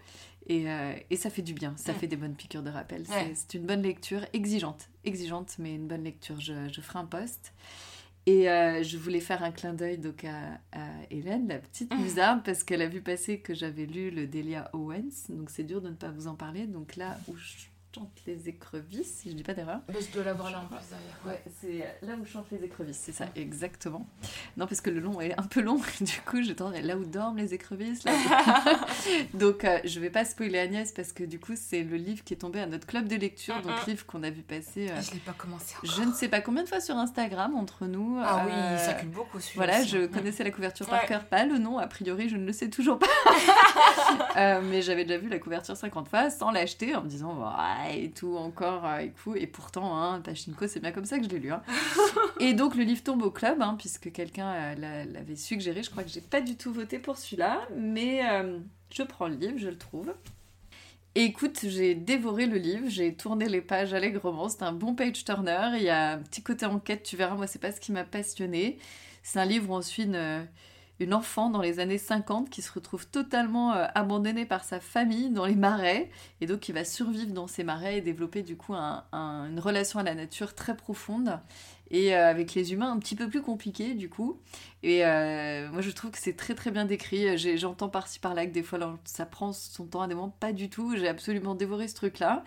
Et, 0.47 0.69
euh, 0.69 0.93
et 1.09 1.15
ça 1.15 1.29
fait 1.29 1.41
du 1.41 1.53
bien, 1.53 1.73
ça 1.77 1.93
Mm. 1.93 1.95
fait 1.95 2.07
des 2.07 2.17
bonnes 2.17 2.35
piqûres 2.35 2.63
de 2.63 2.69
rappel. 2.69 3.05
C'est- 3.05 3.13
Ouais. 3.13 3.31
C'est 3.33 3.53
une 3.53 3.65
bonne 3.65 3.81
lecture, 3.81 4.25
exigeante, 4.33 4.89
exigeante, 5.05 5.55
mais 5.57 5.73
une 5.75 5.87
bonne 5.87 6.03
lecture. 6.03 6.39
Je, 6.41 6.67
je 6.69 6.81
ferai 6.81 6.99
un 6.99 7.05
post. 7.05 7.53
Et 8.25 8.49
euh, 8.49 8.81
je 8.83 8.97
voulais 8.97 9.19
faire 9.19 9.43
un 9.43 9.51
clin 9.51 9.73
d'œil 9.73 9.97
donc 9.97 10.23
à, 10.23 10.59
à 10.71 10.85
Hélène, 11.11 11.47
la 11.49 11.59
petite 11.59 11.93
Mm. 11.93 12.01
musarde, 12.01 12.41
parce 12.43 12.63
qu'elle 12.63 12.81
a 12.81 12.87
vu 12.87 13.01
passer 13.01 13.39
que 13.39 13.53
j'avais 13.53 13.85
lu 13.85 14.11
le 14.11 14.27
Delia 14.27 14.69
Owens, 14.73 15.27
donc 15.29 15.49
c'est 15.49 15.63
dur 15.63 15.81
de 15.81 15.89
ne 15.89 15.95
pas 15.95 16.09
vous 16.11 16.27
en 16.27 16.35
parler. 16.35 16.65
Donc 16.67 16.95
là 16.97 17.17
où 17.29 17.35
chante 17.93 18.09
les 18.25 18.49
écrevisses, 18.49 19.19
si 19.21 19.29
je 19.29 19.35
dis 19.35 19.43
pas 19.43 19.53
d'erreur. 19.53 19.79
Je 19.89 20.11
dois 20.13 20.23
l'avoir 20.23 20.49
là 20.51 20.59
en 20.61 20.65
plus 20.65 20.77
derrière. 20.89 21.19
Ouais, 21.25 21.43
c'est 21.61 22.05
là 22.05 22.13
où 22.19 22.25
chantent 22.25 22.49
les 22.51 22.63
écrevisses, 22.63 22.97
c'est 22.99 23.11
ça, 23.11 23.25
exactement. 23.35 24.07
Non, 24.57 24.65
parce 24.65 24.81
que 24.81 24.89
le 24.89 24.99
long 24.99 25.21
est 25.21 25.37
un 25.39 25.43
peu 25.43 25.61
long, 25.61 25.75
du 26.01 26.21
coup, 26.25 26.41
j'ai 26.41 26.55
tendance 26.55 26.75
à 26.77 26.81
là 26.81 26.97
où 26.97 27.05
dorment 27.05 27.37
les 27.37 27.53
écrevisses. 27.53 28.03
Là 28.03 28.13
où- 28.13 29.37
donc, 29.37 29.63
euh, 29.63 29.79
je 29.83 29.99
vais 29.99 30.09
pas 30.09 30.25
spoiler 30.25 30.57
Agnès, 30.59 30.91
parce 30.91 31.13
que 31.13 31.23
du 31.23 31.39
coup, 31.39 31.53
c'est 31.55 31.83
le 31.83 31.97
livre 31.97 32.23
qui 32.23 32.33
est 32.33 32.37
tombé 32.37 32.59
à 32.61 32.65
notre 32.65 32.87
club 32.87 33.07
de 33.07 33.15
lecture, 33.15 33.55
donc 33.61 33.71
Mhm. 33.71 33.87
livre 33.87 34.05
qu'on 34.07 34.23
a 34.23 34.29
vu 34.31 34.41
passer, 34.41 34.89
euh, 34.89 34.95
Ah, 34.97 35.01
Je 35.01 35.11
l'ai 35.11 35.19
pas 35.19 35.33
commencé 35.33 35.75
encore. 35.77 35.89
je 35.95 36.01
ne 36.03 36.13
sais 36.13 36.29
pas 36.29 36.41
combien 36.41 36.63
de 36.63 36.69
fois 36.69 36.81
sur 36.81 36.95
Instagram, 36.97 37.55
entre 37.55 37.85
nous. 37.85 38.17
Ah 38.23 38.43
oui, 38.45 38.51
euh, 38.55 38.77
il 38.79 38.83
circule 38.83 39.09
beaucoup 39.09 39.39
celui-là. 39.39 39.65
Voilà, 39.65 39.81
aussi. 39.81 39.89
je 39.89 39.97
Mm. 39.99 40.07
connaissais 40.09 40.43
la 40.43 40.51
couverture 40.51 40.87
par 40.87 41.05
cœur, 41.05 41.25
pas 41.25 41.45
le 41.45 41.57
nom, 41.59 41.77
a 41.77 41.87
priori 41.87 42.27
je 42.29 42.37
ne 42.37 42.45
le 42.45 42.53
sais 42.53 42.69
toujours 42.69 42.97
pas. 42.99 43.05
Euh, 44.35 44.61
mais 44.63 44.81
j'avais 44.81 45.05
déjà 45.05 45.19
vu 45.19 45.29
la 45.29 45.37
couverture 45.37 45.75
50 45.77 46.07
fois 46.07 46.29
sans 46.29 46.49
l'acheter 46.51 46.95
en 46.95 47.03
me 47.03 47.07
disant 47.07 47.35
ouais 47.37 47.82
et 47.91 48.11
tout 48.11 48.35
encore 48.37 48.85
euh, 48.85 48.99
et 48.99 49.11
et 49.41 49.47
pourtant 49.47 49.97
hein, 49.97 50.21
Pachinko 50.21 50.67
c'est 50.67 50.79
bien 50.79 50.91
comme 50.91 51.05
ça 51.05 51.17
que 51.17 51.23
je 51.25 51.29
l'ai 51.29 51.39
lu. 51.39 51.51
hein. 51.51 51.61
et 52.39 52.53
donc 52.53 52.75
le 52.75 52.83
livre 52.83 53.03
tombe 53.03 53.21
au 53.23 53.31
club 53.31 53.61
hein, 53.61 53.75
puisque 53.79 54.11
quelqu'un 54.11 54.51
euh, 54.53 54.75
l'a- 54.75 55.05
l'avait 55.05 55.35
suggéré. 55.35 55.83
Je 55.83 55.89
crois 55.89 56.03
que 56.03 56.09
j'ai 56.09 56.21
pas 56.21 56.41
du 56.41 56.55
tout 56.55 56.71
voté 56.73 56.99
pour 56.99 57.17
celui-là, 57.17 57.61
mais 57.75 58.21
euh, 58.29 58.59
je 58.91 59.03
prends 59.03 59.27
le 59.27 59.35
livre, 59.35 59.57
je 59.57 59.69
le 59.69 59.77
trouve. 59.77 60.13
Et 61.15 61.25
écoute, 61.25 61.59
j'ai 61.67 61.93
dévoré 61.93 62.47
le 62.47 62.57
livre, 62.57 62.85
j'ai 62.89 63.13
tourné 63.13 63.47
les 63.47 63.61
pages 63.61 63.93
allègrement, 63.93 64.49
c'est 64.49 64.63
un 64.63 64.71
bon 64.73 64.95
page 64.95 65.23
turner, 65.23 65.69
il 65.75 65.83
y 65.83 65.89
a 65.89 66.13
un 66.13 66.17
petit 66.17 66.41
côté 66.41 66.65
enquête, 66.65 67.03
tu 67.03 67.15
verras, 67.17 67.35
moi 67.35 67.45
c'est 67.45 67.59
pas 67.59 67.71
ce 67.71 67.79
qui 67.79 67.91
m'a 67.91 68.03
passionné. 68.03 68.79
C'est 69.21 69.39
un 69.39 69.45
livre 69.45 69.69
où 69.69 69.75
on 69.75 69.81
suit 69.83 70.03
une, 70.03 70.47
une 70.99 71.13
enfant 71.13 71.49
dans 71.49 71.61
les 71.61 71.79
années 71.79 71.97
50 71.97 72.49
qui 72.49 72.61
se 72.61 72.71
retrouve 72.71 73.07
totalement 73.07 73.73
euh, 73.73 73.85
abandonnée 73.95 74.45
par 74.45 74.63
sa 74.63 74.79
famille 74.79 75.29
dans 75.29 75.45
les 75.45 75.55
marais, 75.55 76.09
et 76.41 76.45
donc 76.45 76.59
qui 76.61 76.71
va 76.71 76.85
survivre 76.85 77.31
dans 77.33 77.47
ces 77.47 77.63
marais 77.63 77.97
et 77.97 78.01
développer 78.01 78.43
du 78.43 78.55
coup 78.57 78.73
un- 78.73 79.03
un- 79.11 79.47
une 79.49 79.59
relation 79.59 79.99
à 79.99 80.03
la 80.03 80.15
nature 80.15 80.53
très 80.55 80.75
profonde, 80.77 81.39
et 81.91 82.15
euh, 82.15 82.29
avec 82.29 82.53
les 82.55 82.73
humains 82.73 82.91
un 82.91 82.99
petit 82.99 83.15
peu 83.15 83.27
plus 83.29 83.41
compliqué 83.41 83.93
du 83.93 84.09
coup. 84.09 84.39
Et 84.83 85.05
euh, 85.05 85.69
moi 85.71 85.81
je 85.81 85.91
trouve 85.91 86.11
que 86.11 86.17
c'est 86.19 86.35
très 86.35 86.55
très 86.55 86.71
bien 86.71 86.85
décrit, 86.85 87.37
j'entends 87.57 87.89
par-ci 87.89 88.19
par-là 88.19 88.45
que 88.47 88.51
des 88.51 88.63
fois 88.63 88.79
ça 89.05 89.25
prend 89.25 89.53
son 89.53 89.85
temps 89.85 90.01
à 90.01 90.07
des 90.07 90.15
moments, 90.15 90.29
pas 90.39 90.53
du 90.53 90.69
tout, 90.69 90.95
j'ai 90.95 91.07
absolument 91.07 91.55
dévoré 91.55 91.87
ce 91.87 91.95
truc-là. 91.95 92.43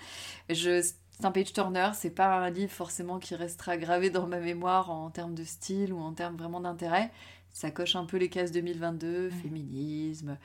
Je... 0.50 0.82
C'est 1.18 1.24
un 1.24 1.30
page 1.30 1.54
turner, 1.54 1.92
c'est 1.94 2.10
pas 2.10 2.36
un 2.40 2.50
livre 2.50 2.70
forcément 2.72 3.18
qui 3.18 3.34
restera 3.34 3.78
gravé 3.78 4.10
dans 4.10 4.26
ma 4.26 4.38
mémoire 4.38 4.90
en 4.90 5.08
termes 5.08 5.34
de 5.34 5.44
style 5.44 5.94
ou 5.94 5.98
en 5.98 6.12
termes 6.12 6.36
vraiment 6.36 6.60
d'intérêt. 6.60 7.10
Ça 7.58 7.70
coche 7.70 7.96
un 7.96 8.04
peu 8.04 8.18
les 8.18 8.28
cases 8.28 8.52
2022, 8.52 9.30
féminisme, 9.30 10.36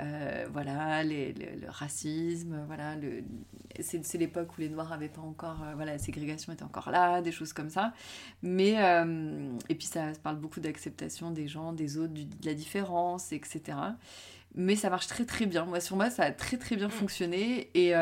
euh, 0.00 0.46
voilà, 0.50 1.04
les- 1.04 1.34
le, 1.34 1.60
le 1.60 1.68
racisme, 1.68 2.64
voilà, 2.66 2.96
le, 2.96 3.22
c'est, 3.80 4.02
l'époque 4.16 4.56
où 4.56 4.62
les 4.62 4.70
Noirs 4.70 4.90
avaient 4.90 5.10
pas 5.10 5.20
encore, 5.20 5.62
euh, 5.62 5.74
voilà, 5.74 5.92
la 5.92 5.98
ségrégation 5.98 6.54
était 6.54 6.62
encore 6.62 6.90
là, 6.90 7.20
des 7.20 7.32
choses 7.32 7.52
comme 7.52 7.68
ça. 7.68 7.92
Mais, 8.42 8.82
euh, 8.82 9.52
et 9.68 9.74
puis 9.74 9.86
ça 9.86 10.06
parle 10.22 10.36
beaucoup 10.36 10.60
d'acceptation 10.60 11.30
des 11.30 11.48
gens, 11.48 11.74
des 11.74 11.98
autres, 11.98 12.14
du- 12.14 12.24
de 12.24 12.46
la 12.46 12.54
différence, 12.54 13.30
etc. 13.32 13.76
Mais 14.54 14.74
ça 14.74 14.88
marche 14.88 15.06
très 15.08 15.26
très 15.26 15.44
bien. 15.44 15.66
Moi, 15.66 15.80
sur 15.80 15.96
moi, 15.96 16.08
ça 16.08 16.22
a 16.22 16.30
très 16.30 16.56
très 16.56 16.76
bien 16.76 16.88
fonctionné. 16.88 17.68
Et, 17.74 17.92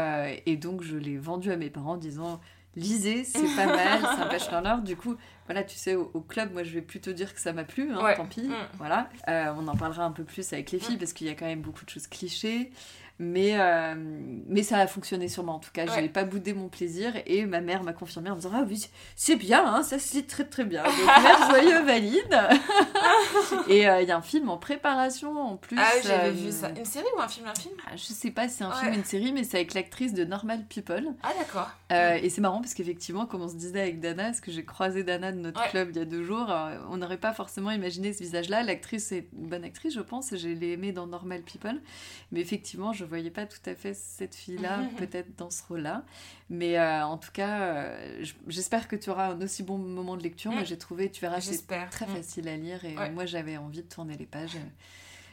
et 0.46 0.56
donc, 0.56 0.82
je 0.82 0.96
l'ai 0.96 1.16
vendu 1.18 1.50
à 1.50 1.56
mes 1.56 1.68
parents 1.70 1.94
en 1.94 1.96
disant 1.96 2.40
lisez, 2.76 3.24
c'est 3.24 3.54
pas 3.56 3.66
mal, 3.66 4.00
c'est 4.00 4.22
un 4.22 4.38
turner. 4.38 4.76
Du 4.84 4.96
coup, 4.96 5.16
voilà, 5.52 5.64
tu 5.66 5.76
sais, 5.76 5.94
au, 5.94 6.10
au 6.14 6.20
club, 6.20 6.52
moi, 6.52 6.62
je 6.64 6.70
vais 6.70 6.80
plutôt 6.80 7.12
dire 7.12 7.34
que 7.34 7.40
ça 7.40 7.52
m'a 7.52 7.64
plu, 7.64 7.90
hein, 7.92 8.02
Ouais. 8.02 8.16
tant 8.16 8.24
pis. 8.26 8.42
Mm. 8.48 8.54
Voilà. 8.78 9.10
Euh, 9.28 9.52
on 9.58 9.68
en 9.68 9.76
parlera 9.76 10.04
un 10.04 10.10
peu 10.10 10.24
plus 10.24 10.50
avec 10.54 10.70
les 10.70 10.78
filles 10.78 10.96
Mm. 10.96 10.98
parce 10.98 11.12
qu'il 11.12 11.26
y 11.26 11.30
a 11.30 11.34
quand 11.34 11.44
même 11.46 11.60
beaucoup 11.60 11.84
de 11.84 11.90
choses 11.90 12.06
clichés. 12.06 12.70
Mais, 13.22 13.52
euh, 13.54 13.94
mais 14.48 14.64
ça 14.64 14.78
a 14.78 14.86
fonctionné 14.88 15.28
moi 15.44 15.54
en 15.54 15.60
tout 15.60 15.70
cas. 15.72 15.84
Ouais. 15.86 15.92
J'ai 16.02 16.08
pas 16.08 16.24
boudé 16.24 16.54
mon 16.54 16.68
plaisir 16.68 17.12
et 17.24 17.46
ma 17.46 17.60
mère 17.60 17.84
m'a 17.84 17.92
confirmé 17.92 18.30
en 18.30 18.34
me 18.34 18.40
disant 18.40 18.50
Ah 18.52 18.64
oui, 18.68 18.88
c'est 19.14 19.36
bien, 19.36 19.64
hein, 19.64 19.84
ça 19.84 20.00
se 20.00 20.16
lit 20.16 20.24
très 20.24 20.44
très 20.44 20.64
bien. 20.64 20.82
Donc, 20.82 20.92
mère 21.22 21.48
joyeux 21.50 21.82
valide. 21.84 22.36
et 23.68 23.88
euh, 23.88 24.02
il 24.02 24.08
y 24.08 24.10
a 24.10 24.16
un 24.16 24.22
film 24.22 24.50
en 24.50 24.56
préparation 24.56 25.38
en 25.40 25.56
plus. 25.56 25.76
Ah 25.78 25.88
oui, 25.94 26.00
j'avais 26.04 26.28
euh, 26.28 26.32
vu 26.32 26.50
ça. 26.50 26.70
Une 26.70 26.84
série 26.84 27.06
ou 27.16 27.20
un 27.20 27.28
film 27.28 27.46
Un 27.46 27.54
film? 27.54 27.74
Ah, 27.86 27.94
Je 27.94 28.02
sais 28.02 28.32
pas 28.32 28.48
si 28.48 28.56
c'est 28.56 28.64
un 28.64 28.70
Ouais. 28.70 28.80
film 28.80 28.92
ou 28.92 28.96
une 28.96 29.04
série, 29.04 29.32
mais 29.32 29.44
c'est 29.44 29.58
avec 29.58 29.74
l'actrice 29.74 30.14
de 30.14 30.24
Normal 30.24 30.64
People. 30.68 31.14
Ah 31.22 31.30
d'accord. 31.38 31.70
Euh, 31.92 32.18
et 32.20 32.28
c'est 32.28 32.40
marrant 32.40 32.60
parce 32.60 32.74
qu'effectivement, 32.74 33.26
comme 33.26 33.42
on 33.42 33.48
se 33.48 33.54
disait 33.54 33.82
avec 33.82 34.00
Dana, 34.00 34.24
parce 34.24 34.40
que 34.40 34.50
j'ai 34.50 34.64
croisé 34.64 35.04
Dana 35.04 35.30
de 35.30 35.38
notre 35.38 35.62
club 35.70 35.90
il 35.90 35.96
y 35.98 36.00
a 36.02 36.04
deux 36.04 36.24
jours, 36.24 36.52
on 36.90 36.96
n'aurait 36.96 37.18
pas 37.18 37.32
forcément 37.32 37.70
imaginé 37.70 38.12
ce 38.12 38.18
visage-là. 38.24 38.64
L'actrice 38.64 39.12
est 39.12 39.28
une 39.38 39.46
bonne 39.48 39.62
actrice, 39.62 39.94
je 39.94 40.00
pense, 40.00 40.32
et 40.32 40.38
je 40.38 40.48
l'ai 40.48 40.72
aimée 40.72 40.90
dans 40.90 41.06
Normal 41.06 41.42
People. 41.42 41.80
Mais 42.32 42.40
effectivement, 42.40 42.92
je 42.92 43.04
voyais 43.12 43.30
pas 43.30 43.46
tout 43.46 43.60
à 43.66 43.74
fait 43.74 43.94
cette 43.94 44.34
fille-là, 44.34 44.80
peut-être 44.98 45.36
dans 45.36 45.50
ce 45.50 45.62
rôle-là. 45.68 46.04
Mais 46.50 46.78
euh, 46.78 47.04
en 47.06 47.16
tout 47.18 47.30
cas, 47.32 47.60
euh, 47.62 48.24
j'espère 48.48 48.88
que 48.88 48.96
tu 48.96 49.10
auras 49.10 49.32
un 49.32 49.40
aussi 49.42 49.62
bon 49.62 49.78
moment 49.78 50.16
de 50.16 50.22
lecture. 50.22 50.50
Moi, 50.52 50.62
Mm. 50.62 50.66
j'ai 50.66 50.78
trouvé, 50.78 51.10
tu 51.10 51.20
verras, 51.20 51.40
c'est 51.40 51.66
très 51.90 52.06
Mm. 52.06 52.16
facile 52.16 52.48
à 52.48 52.56
lire 52.56 52.84
et 52.84 52.96
Ouais. 52.96 53.10
moi, 53.10 53.24
j'avais 53.26 53.56
envie 53.56 53.82
de 53.82 53.88
tourner 53.88 54.16
les 54.16 54.26
pages. 54.26 54.56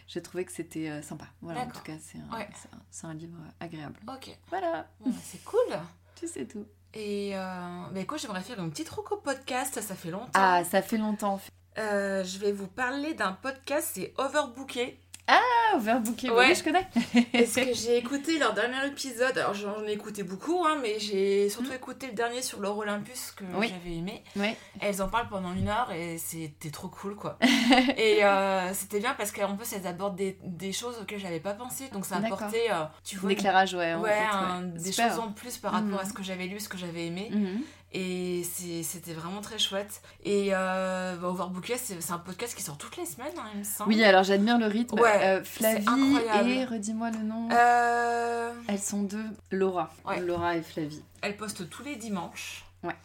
J'ai 0.07 0.21
trouvé 0.21 0.43
que 0.45 0.51
c'était 0.51 0.89
euh, 0.89 1.01
sympa. 1.03 1.25
Voilà, 1.41 1.61
en 1.61 1.67
tout 1.67 1.81
cas, 1.83 1.93
c'est 2.01 2.17
un, 2.17 2.35
Ouais. 2.37 2.47
c'est 2.55 2.73
un- 2.73 2.81
c'est 2.89 3.05
un 3.07 3.13
livre 3.13 3.37
agréable. 3.59 3.99
Ok. 4.07 4.35
Voilà, 4.49 4.87
Bon, 4.99 5.09
bah, 5.11 5.17
c'est 5.23 5.43
cool. 5.43 5.77
tu 6.15 6.27
sais 6.27 6.45
tout. 6.45 6.65
Et 6.95 7.31
euh, 7.35 7.39
bah 7.93 7.99
écoute, 7.99 8.19
j'aimerais 8.19 8.41
faire 8.41 8.59
une 8.59 8.71
petite 8.71 8.89
roco 8.89 9.17
podcast, 9.17 9.79
ça 9.79 9.93
fait 9.95 10.09
longtemps. 10.09 10.31
Ah, 10.33 10.63
ça 10.63 10.81
fait 10.81 10.97
longtemps. 10.97 11.39
Euh, 11.77 12.23
je 12.23 12.39
vais 12.39 12.51
vous 12.51 12.65
parler 12.67 13.13
d'un 13.13 13.33
podcast, 13.33 13.91
c'est 13.93 14.11
Overbooké. 14.17 14.99
Ah, 15.31 15.75
Overbooké, 15.75 16.31
Ouais. 16.31 16.47
oui, 16.49 16.55
je 16.55 16.63
connais. 16.63 16.87
Est-ce 17.33 17.59
que 17.61 17.73
j'ai 17.73 17.97
écouté 17.97 18.39
leur 18.39 18.53
dernier 18.53 18.87
épisode 18.87 19.37
Alors 19.37 19.53
j'en 19.53 19.83
ai 19.85 19.91
écouté 19.91 20.23
beaucoup, 20.23 20.65
hein, 20.65 20.77
mais 20.81 20.97
j'ai 20.99 21.49
surtout 21.49 21.71
écouté 21.71 22.07
le 22.07 22.13
dernier 22.13 22.41
sur 22.41 22.59
l'Euro 22.59 22.81
Olympus 22.81 23.31
que 23.35 23.43
Mm. 23.43 23.55
Oui. 23.57 23.67
j'avais 23.69 23.95
aimé. 23.97 24.23
Ouais. 24.35 24.57
Elles 24.81 25.01
en 25.03 25.07
parlent 25.07 25.29
pendant 25.29 25.53
une 25.53 25.67
heure 25.69 25.91
et 25.91 26.17
c'était 26.17 26.71
trop 26.71 26.87
cool 26.87 27.15
quoi. 27.15 27.37
et 27.97 28.23
euh, 28.25 28.73
c'était 28.73 28.99
bien 28.99 29.13
parce 29.13 29.31
qu'en 29.31 29.55
plus 29.55 29.71
elles 29.73 29.85
abordent 29.85 30.15
des, 30.15 30.37
des 30.43 30.71
choses 30.71 30.97
auxquelles 31.01 31.19
j'avais 31.19 31.39
pas 31.39 31.53
pensé. 31.53 31.89
Donc 31.93 32.05
ça 32.05 32.17
apportait, 32.17 32.71
euh, 32.71 32.85
tu 33.03 33.17
vois, 33.17 33.29
L'éclairage, 33.29 33.75
ouais. 33.75 33.93
en 33.93 34.01
ouais, 34.01 34.17
un- 34.31 34.61
des 34.63 34.91
choses 34.91 35.19
en 35.19 35.31
plus 35.31 35.57
par 35.57 35.73
rapport 35.73 35.99
à 35.99 36.05
ce 36.05 36.13
que 36.13 36.23
j'avais 36.23 36.45
lu, 36.47 36.59
ce 36.59 36.69
que 36.69 36.77
j'avais 36.77 37.05
aimé. 37.05 37.29
Mhm. 37.31 37.61
Et 37.91 38.43
c'était 38.83 39.13
vraiment 39.13 39.41
très 39.41 39.57
chouette. 39.57 40.01
Et 40.23 40.49
euh, 40.53 41.15
bah, 41.15 41.27
Overbooké, 41.29 41.75
c'est 41.77 42.11
un 42.11 42.19
podcast 42.19 42.55
qui 42.55 42.61
sort 42.61 42.77
toutes 42.77 42.97
les 42.97 43.05
semaines, 43.05 43.33
hein, 43.37 43.47
il 43.53 43.59
me 43.59 43.63
semble. 43.63 43.89
Oui, 43.89 44.03
alors 44.03 44.23
j'admire 44.23 44.59
le 44.59 44.67
rythme. 44.67 44.99
Ouais, 44.99 45.19
Euh, 45.23 45.43
Flavie 45.43 45.85
et, 46.45 46.65
redis-moi 46.65 47.09
le 47.11 47.19
nom. 47.19 47.49
Euh, 47.51 48.53
Elles 48.67 48.79
sont 48.79 49.01
deux. 49.03 49.25
Laura. 49.51 49.91
Ouais. 50.05 50.19
Laura 50.19 50.55
et 50.55 50.61
Flavie. 50.61 51.01
Elle 51.21 51.35
poste 51.35 51.67
tous 51.69 51.83
les 51.83 51.95
dimanches. 51.95 52.63
Ouais. 52.83 52.95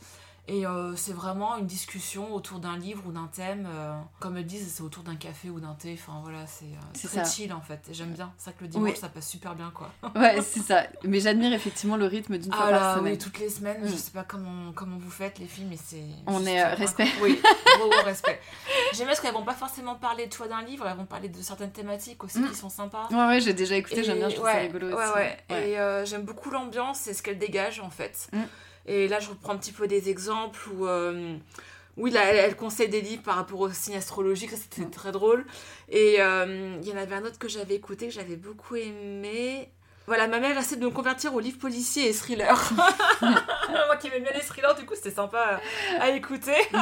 Et 0.47 0.67
euh, 0.67 0.95
c'est 0.95 1.15
vraiment 1.15 1.57
une 1.57 1.65
discussion 1.67 2.35
autour 2.35 2.59
d'un 2.59 2.77
livre 2.77 3.03
ou 3.07 3.13
d'un 3.13 3.29
thème. 3.35 3.67
euh, 3.67 3.99
comme 4.21 4.37
elles 4.37 4.45
disent, 4.45 4.71
c'est 4.75 4.83
autour 4.83 5.03
d'un 5.03 5.17
café 5.17 5.49
ou 5.49 5.59
d'un 5.59 5.73
thé. 5.73 5.99
Enfin 5.99 6.21
voilà, 6.23 6.47
c'est 6.47 6.67
euh, 6.67 7.09
très 7.09 7.09
ça. 7.09 7.25
chill 7.25 7.51
en 7.55 7.63
fait. 7.63 7.81
J'aime 7.93 8.11
bien. 8.11 8.31
C'est 8.37 8.51
vrai 8.51 8.59
que 8.59 8.65
le 8.65 8.69
dimanche, 8.69 8.91
Oui. 8.91 8.97
ça 8.97 9.09
passe 9.09 9.27
super 9.27 9.55
bien 9.55 9.73
quoi. 9.75 9.91
Ouais, 10.15 10.43
c'est 10.43 10.61
ça. 10.61 10.83
Mais 11.03 11.19
j'admire 11.21 11.55
effectivement 11.55 11.97
le 11.97 12.05
rythme 12.05 12.37
d'une 12.37 12.53
fois 12.53 12.65
Ah 12.67 12.71
par 12.73 12.81
là, 12.81 12.95
semaine. 12.97 13.13
oui, 13.15 13.19
toutes 13.19 13.39
les 13.39 13.49
semaines. 13.49 13.83
Mm. 13.85 13.89
Je 13.89 13.95
sais 13.97 14.11
pas 14.11 14.25
comment, 14.25 14.73
comment 14.73 14.99
vous 14.99 15.11
faites 15.11 15.39
les 15.39 15.47
filles, 15.47 15.65
mais 15.65 15.79
c'est. 15.83 16.05
On 16.27 16.45
est, 16.45 16.63
euh, 16.63 16.75
respect. 16.75 17.09
Oui, 17.23 17.41
gros, 17.79 17.89
gros 17.89 18.03
respect. 18.05 18.39
J'aime 18.93 18.99
bien 18.99 19.07
parce 19.07 19.21
qu'elles 19.21 19.33
vont 19.33 19.45
pas 19.47 19.55
forcément 19.55 19.95
parler 19.95 20.27
de 20.27 20.31
toi 20.31 20.47
d'un 20.47 20.61
livre, 20.63 20.87
elles 20.87 20.97
vont 20.99 21.07
parler 21.07 21.31
de 21.31 21.41
certaines 21.41 21.73
thématiques 21.73 22.23
aussi 22.23 22.41
Mm. 22.41 22.51
qui 22.51 22.55
sont 22.55 22.69
sympas. 22.69 23.09
Ouais, 23.11 23.17
ouais, 23.29 23.41
j'ai 23.41 23.55
déjà 23.55 23.77
écouté, 23.77 24.05
j'aime 24.05 24.19
bien, 24.19 24.29
je 24.29 24.35
trouve 24.35 24.45
ouais, 24.47 24.53
ça 24.53 24.59
rigolo 24.59 24.89
ouais, 24.89 24.95
aussi. 24.95 25.13
Ouais, 25.15 25.71
Et 25.71 26.05
j'aime 26.07 26.25
beaucoup 26.25 26.51
l'ambiance 26.51 27.07
et 27.07 27.15
ce 27.15 27.23
qu'elle 27.23 27.39
dégage 27.39 27.81
en 27.81 27.89
fait. 27.89 28.29
Mm. 28.35 28.43
Et 28.87 29.09
là, 29.09 29.21
je 29.21 29.31
reprends 29.31 29.53
un 29.53 29.57
petit 29.59 29.73
peu 29.73 29.87
des 29.87 30.09
exemples 30.11 30.69
où. 30.75 30.87
euh, 30.87 31.37
oui, 31.97 32.11
là, 32.11 32.25
elle, 32.25 32.37
elle 32.37 32.57
conseille 32.57 32.89
des 32.89 33.01
livres 33.01 33.23
par 33.23 33.37
rapport 33.37 33.61
aux 33.61 33.71
signes 33.71 33.95
astrologiques, 33.97 34.51
ça 34.51 34.57
c'était 34.57 34.85
très 34.91 35.13
drôle. 35.13 35.47
Et 35.89 36.17
euh, 36.21 36.77
il 36.83 36.89
y 36.89 36.93
en 36.93 36.97
avait 36.97 37.15
un 37.15 37.25
autre 37.25 37.39
que 37.39 37.49
j'avais 37.49 37.77
écouté, 37.77 38.09
que 38.09 38.13
j'avais 38.13 38.35
beaucoup 38.37 38.75
aimé. 38.75 39.71
Voilà, 40.07 40.27
ma 40.29 40.39
mère 40.39 40.59
essaie 40.59 40.77
de 40.77 40.85
me 40.85 40.91
convertir 40.91 41.35
aux 41.35 41.41
livres 41.41 41.59
policiers 41.61 42.11
et 42.11 42.13
thrillers. 42.13 42.53
Moi 43.23 43.97
qui 44.01 44.09
aime 44.09 44.23
bien 44.23 44.33
les 44.35 44.41
thrillers, 44.41 44.75
du 44.79 44.85
coup 44.85 44.95
c'était 44.97 45.13
sympa 45.13 45.61
à 46.01 46.11
écouter. 46.11 46.57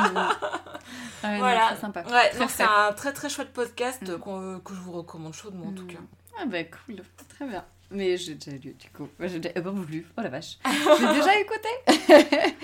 Ouais, 1.24 1.38
voilà. 1.38 1.76
sympa. 1.76 2.03
Ouais, 2.03 2.32
c'est 2.48 2.64
un 2.64 2.92
très 2.92 3.12
très 3.12 3.28
chouette 3.28 3.53
podcast 3.53 4.03
Mm. 4.03 4.18
qu'on- 4.18 4.59
que 4.61 4.74
je 4.74 4.80
vous 4.80 4.90
recommande 4.92 5.34
chaudement 5.34 5.68
en 5.68 5.72
tout 5.72 5.84
Mm. 5.84 5.88
cas. 5.88 5.98
Ah 6.40 6.46
bah 6.46 6.64
cool, 6.64 6.96
très 7.28 7.46
bien. 7.46 7.64
Mais 7.93 8.16
j'ai 8.16 8.34
déjà 8.34 8.57
lu 8.57 8.74
du 8.74 8.88
coup. 8.90 9.09
J'ai 9.20 9.38
déjà 9.38 9.61
bon, 9.61 9.80
lu. 9.82 10.07
Oh 10.18 10.22
la 10.22 10.28
vache. 10.30 10.59
J'ai 11.01 11.07
déjà 11.14 11.38
écouté. 11.38 11.68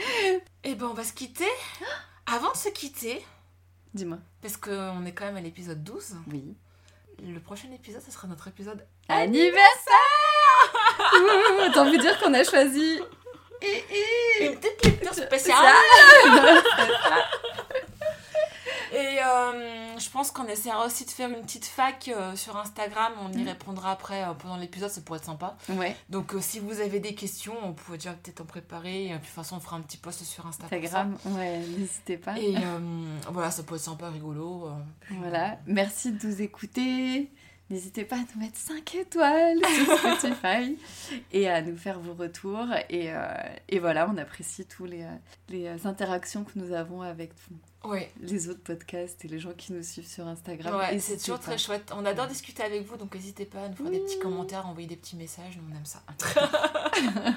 Et 0.64 0.74
ben 0.74 0.87
on 0.87 0.95
va 0.95 1.05
se 1.05 1.12
quitter. 1.12 1.45
Avant 2.26 2.51
de 2.53 2.57
se 2.57 2.68
quitter, 2.70 3.24
Dis-moi. 3.95 4.18
parce 4.43 4.57
qu'on 4.59 5.05
est 5.07 5.12
quand 5.12 5.24
même 5.24 5.37
à 5.37 5.41
l'épisode 5.41 5.83
12, 5.83 6.16
Oui. 6.31 6.55
le 7.26 7.41
prochain 7.41 7.68
épisode, 7.74 8.03
ce 8.05 8.11
sera 8.11 8.29
notre 8.29 8.49
épisode 8.49 8.87
Anniversaire 9.09 9.64
T'as 11.72 11.81
envie 11.81 11.97
de 11.97 12.03
dire 12.03 12.18
qu'on 12.20 12.35
a 12.35 12.45
choisi 12.45 13.01
Une 14.43 14.57
petite 14.57 14.85
lecture 14.85 15.14
spéciale. 15.14 15.74
Et 18.99 19.18
euh, 19.22 19.96
je 19.99 20.11
pense 20.11 20.30
qu'on 20.32 20.46
essaiera 20.46 20.84
aussi 20.84 21.05
de 21.05 21.11
faire 21.11 21.28
une 21.28 21.42
petite 21.42 21.66
fac 21.66 22.09
euh, 22.09 22.34
sur 22.34 22.57
Instagram. 22.57 23.12
On 23.22 23.32
y 23.32 23.38
Mhm. 23.42 23.49
répondra 23.49 23.92
après 23.92 24.24
euh, 24.24 24.32
pendant 24.34 24.57
l'épisode, 24.57 24.90
ça 24.90 25.01
pourrait 25.01 25.18
être 25.18 25.24
sympa. 25.26 25.57
Ouais, 25.68 25.94
Donc 26.09 26.34
si 26.40 26.59
vous 26.59 26.80
avez 26.80 26.99
des 26.99 27.14
questions, 27.14 27.55
on 27.62 27.72
pourrait 27.74 27.99
déjà 27.99 28.12
peut-être 28.14 28.40
en 28.40 28.44
préparer. 28.44 29.07
Et 29.07 29.11
de 29.11 29.16
toute 29.18 29.26
façon, 29.26 29.57
on 29.57 29.61
fera 29.61 29.76
un 29.76 29.82
petit 29.82 29.99
post 29.99 30.24
sur 30.24 30.46
Insta. 30.46 30.64
pour 30.64 30.70
ça. 30.70 30.76
Instagram. 30.76 31.16
Ouais, 31.26 31.59
n'hésitez 31.78 32.16
pas. 32.18 32.36
Et 32.38 32.55
voilà, 33.30 33.51
ça 33.53 33.62
peut 33.62 33.76
être 33.76 33.80
sympa, 33.80 34.09
rigolo. 34.11 34.68
Voilà, 35.11 35.59
merci 35.66 36.12
de 36.12 36.26
nous 36.26 36.42
écouter. 36.42 37.30
N'hésitez 37.70 38.05
pas 38.07 38.16
à 38.16 38.20
nous 38.20 38.40
mettre 38.40 38.57
5 38.57 38.94
étoiles 38.94 39.59
sur 39.62 39.99
Spotify 39.99 40.78
et 41.32 41.51
à 41.51 41.61
nous 41.61 41.76
faire 41.76 42.01
vos 42.01 42.14
retours. 42.14 42.66
Et, 42.88 43.12
et 43.68 43.78
voilà, 43.78 44.09
on 44.11 44.16
apprécie 44.16 44.64
tous 44.64 44.86
les, 44.86 45.05
les 45.51 45.86
interactions 45.86 46.44
que 46.44 46.53
nous 46.59 46.72
avons 46.72 47.03
avec 47.03 47.34
tout- 47.36 47.53
Ouais, 47.85 48.11
les 48.20 48.49
autres 48.49 48.62
podcasts 48.62 49.24
et 49.24 49.29
les 49.29 49.39
gens 49.39 49.53
qui 49.57 49.72
nous 49.72 49.83
suivent 49.85 50.09
sur 50.09 50.26
Instagram. 50.26 50.74
ouais 50.76 50.99
c'est 50.99 51.16
toujours 51.16 51.37
pas. 51.39 51.45
très 51.45 51.59
chouette. 51.59 51.93
On 51.97 52.05
adore 52.05 52.26
discuter 52.26 52.62
avec 52.62 52.85
vous, 52.87 52.97
donc 52.97 53.14
n'hésitez 53.14 53.45
pas 53.45 53.62
à 53.62 53.68
nous 53.68 53.76
faire 53.76 53.91
des 53.91 54.01
petits 54.01 54.16
Oui. 54.16 54.22
commentaires, 54.22 54.66
envoyer 54.66 54.89
des 54.89 54.97
petits 54.97 55.16
messages. 55.16 55.57
Nous, 55.57 55.62
on 55.72 55.76
aime 55.76 55.85
ça. 55.87 56.03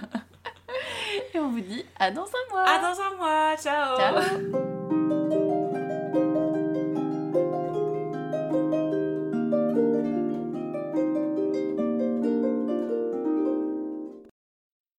Et 1.34 1.40
on 1.40 1.52
vous 1.52 1.62
dit 1.62 1.86
à 2.00 2.10
dans 2.12 2.26
un 2.26 2.52
mois. 2.52 2.64
à 2.64 2.80
dans 2.82 3.00
un 3.02 3.16
mois, 3.18 3.56
ciao 3.58 3.98
Ciao 3.98 4.81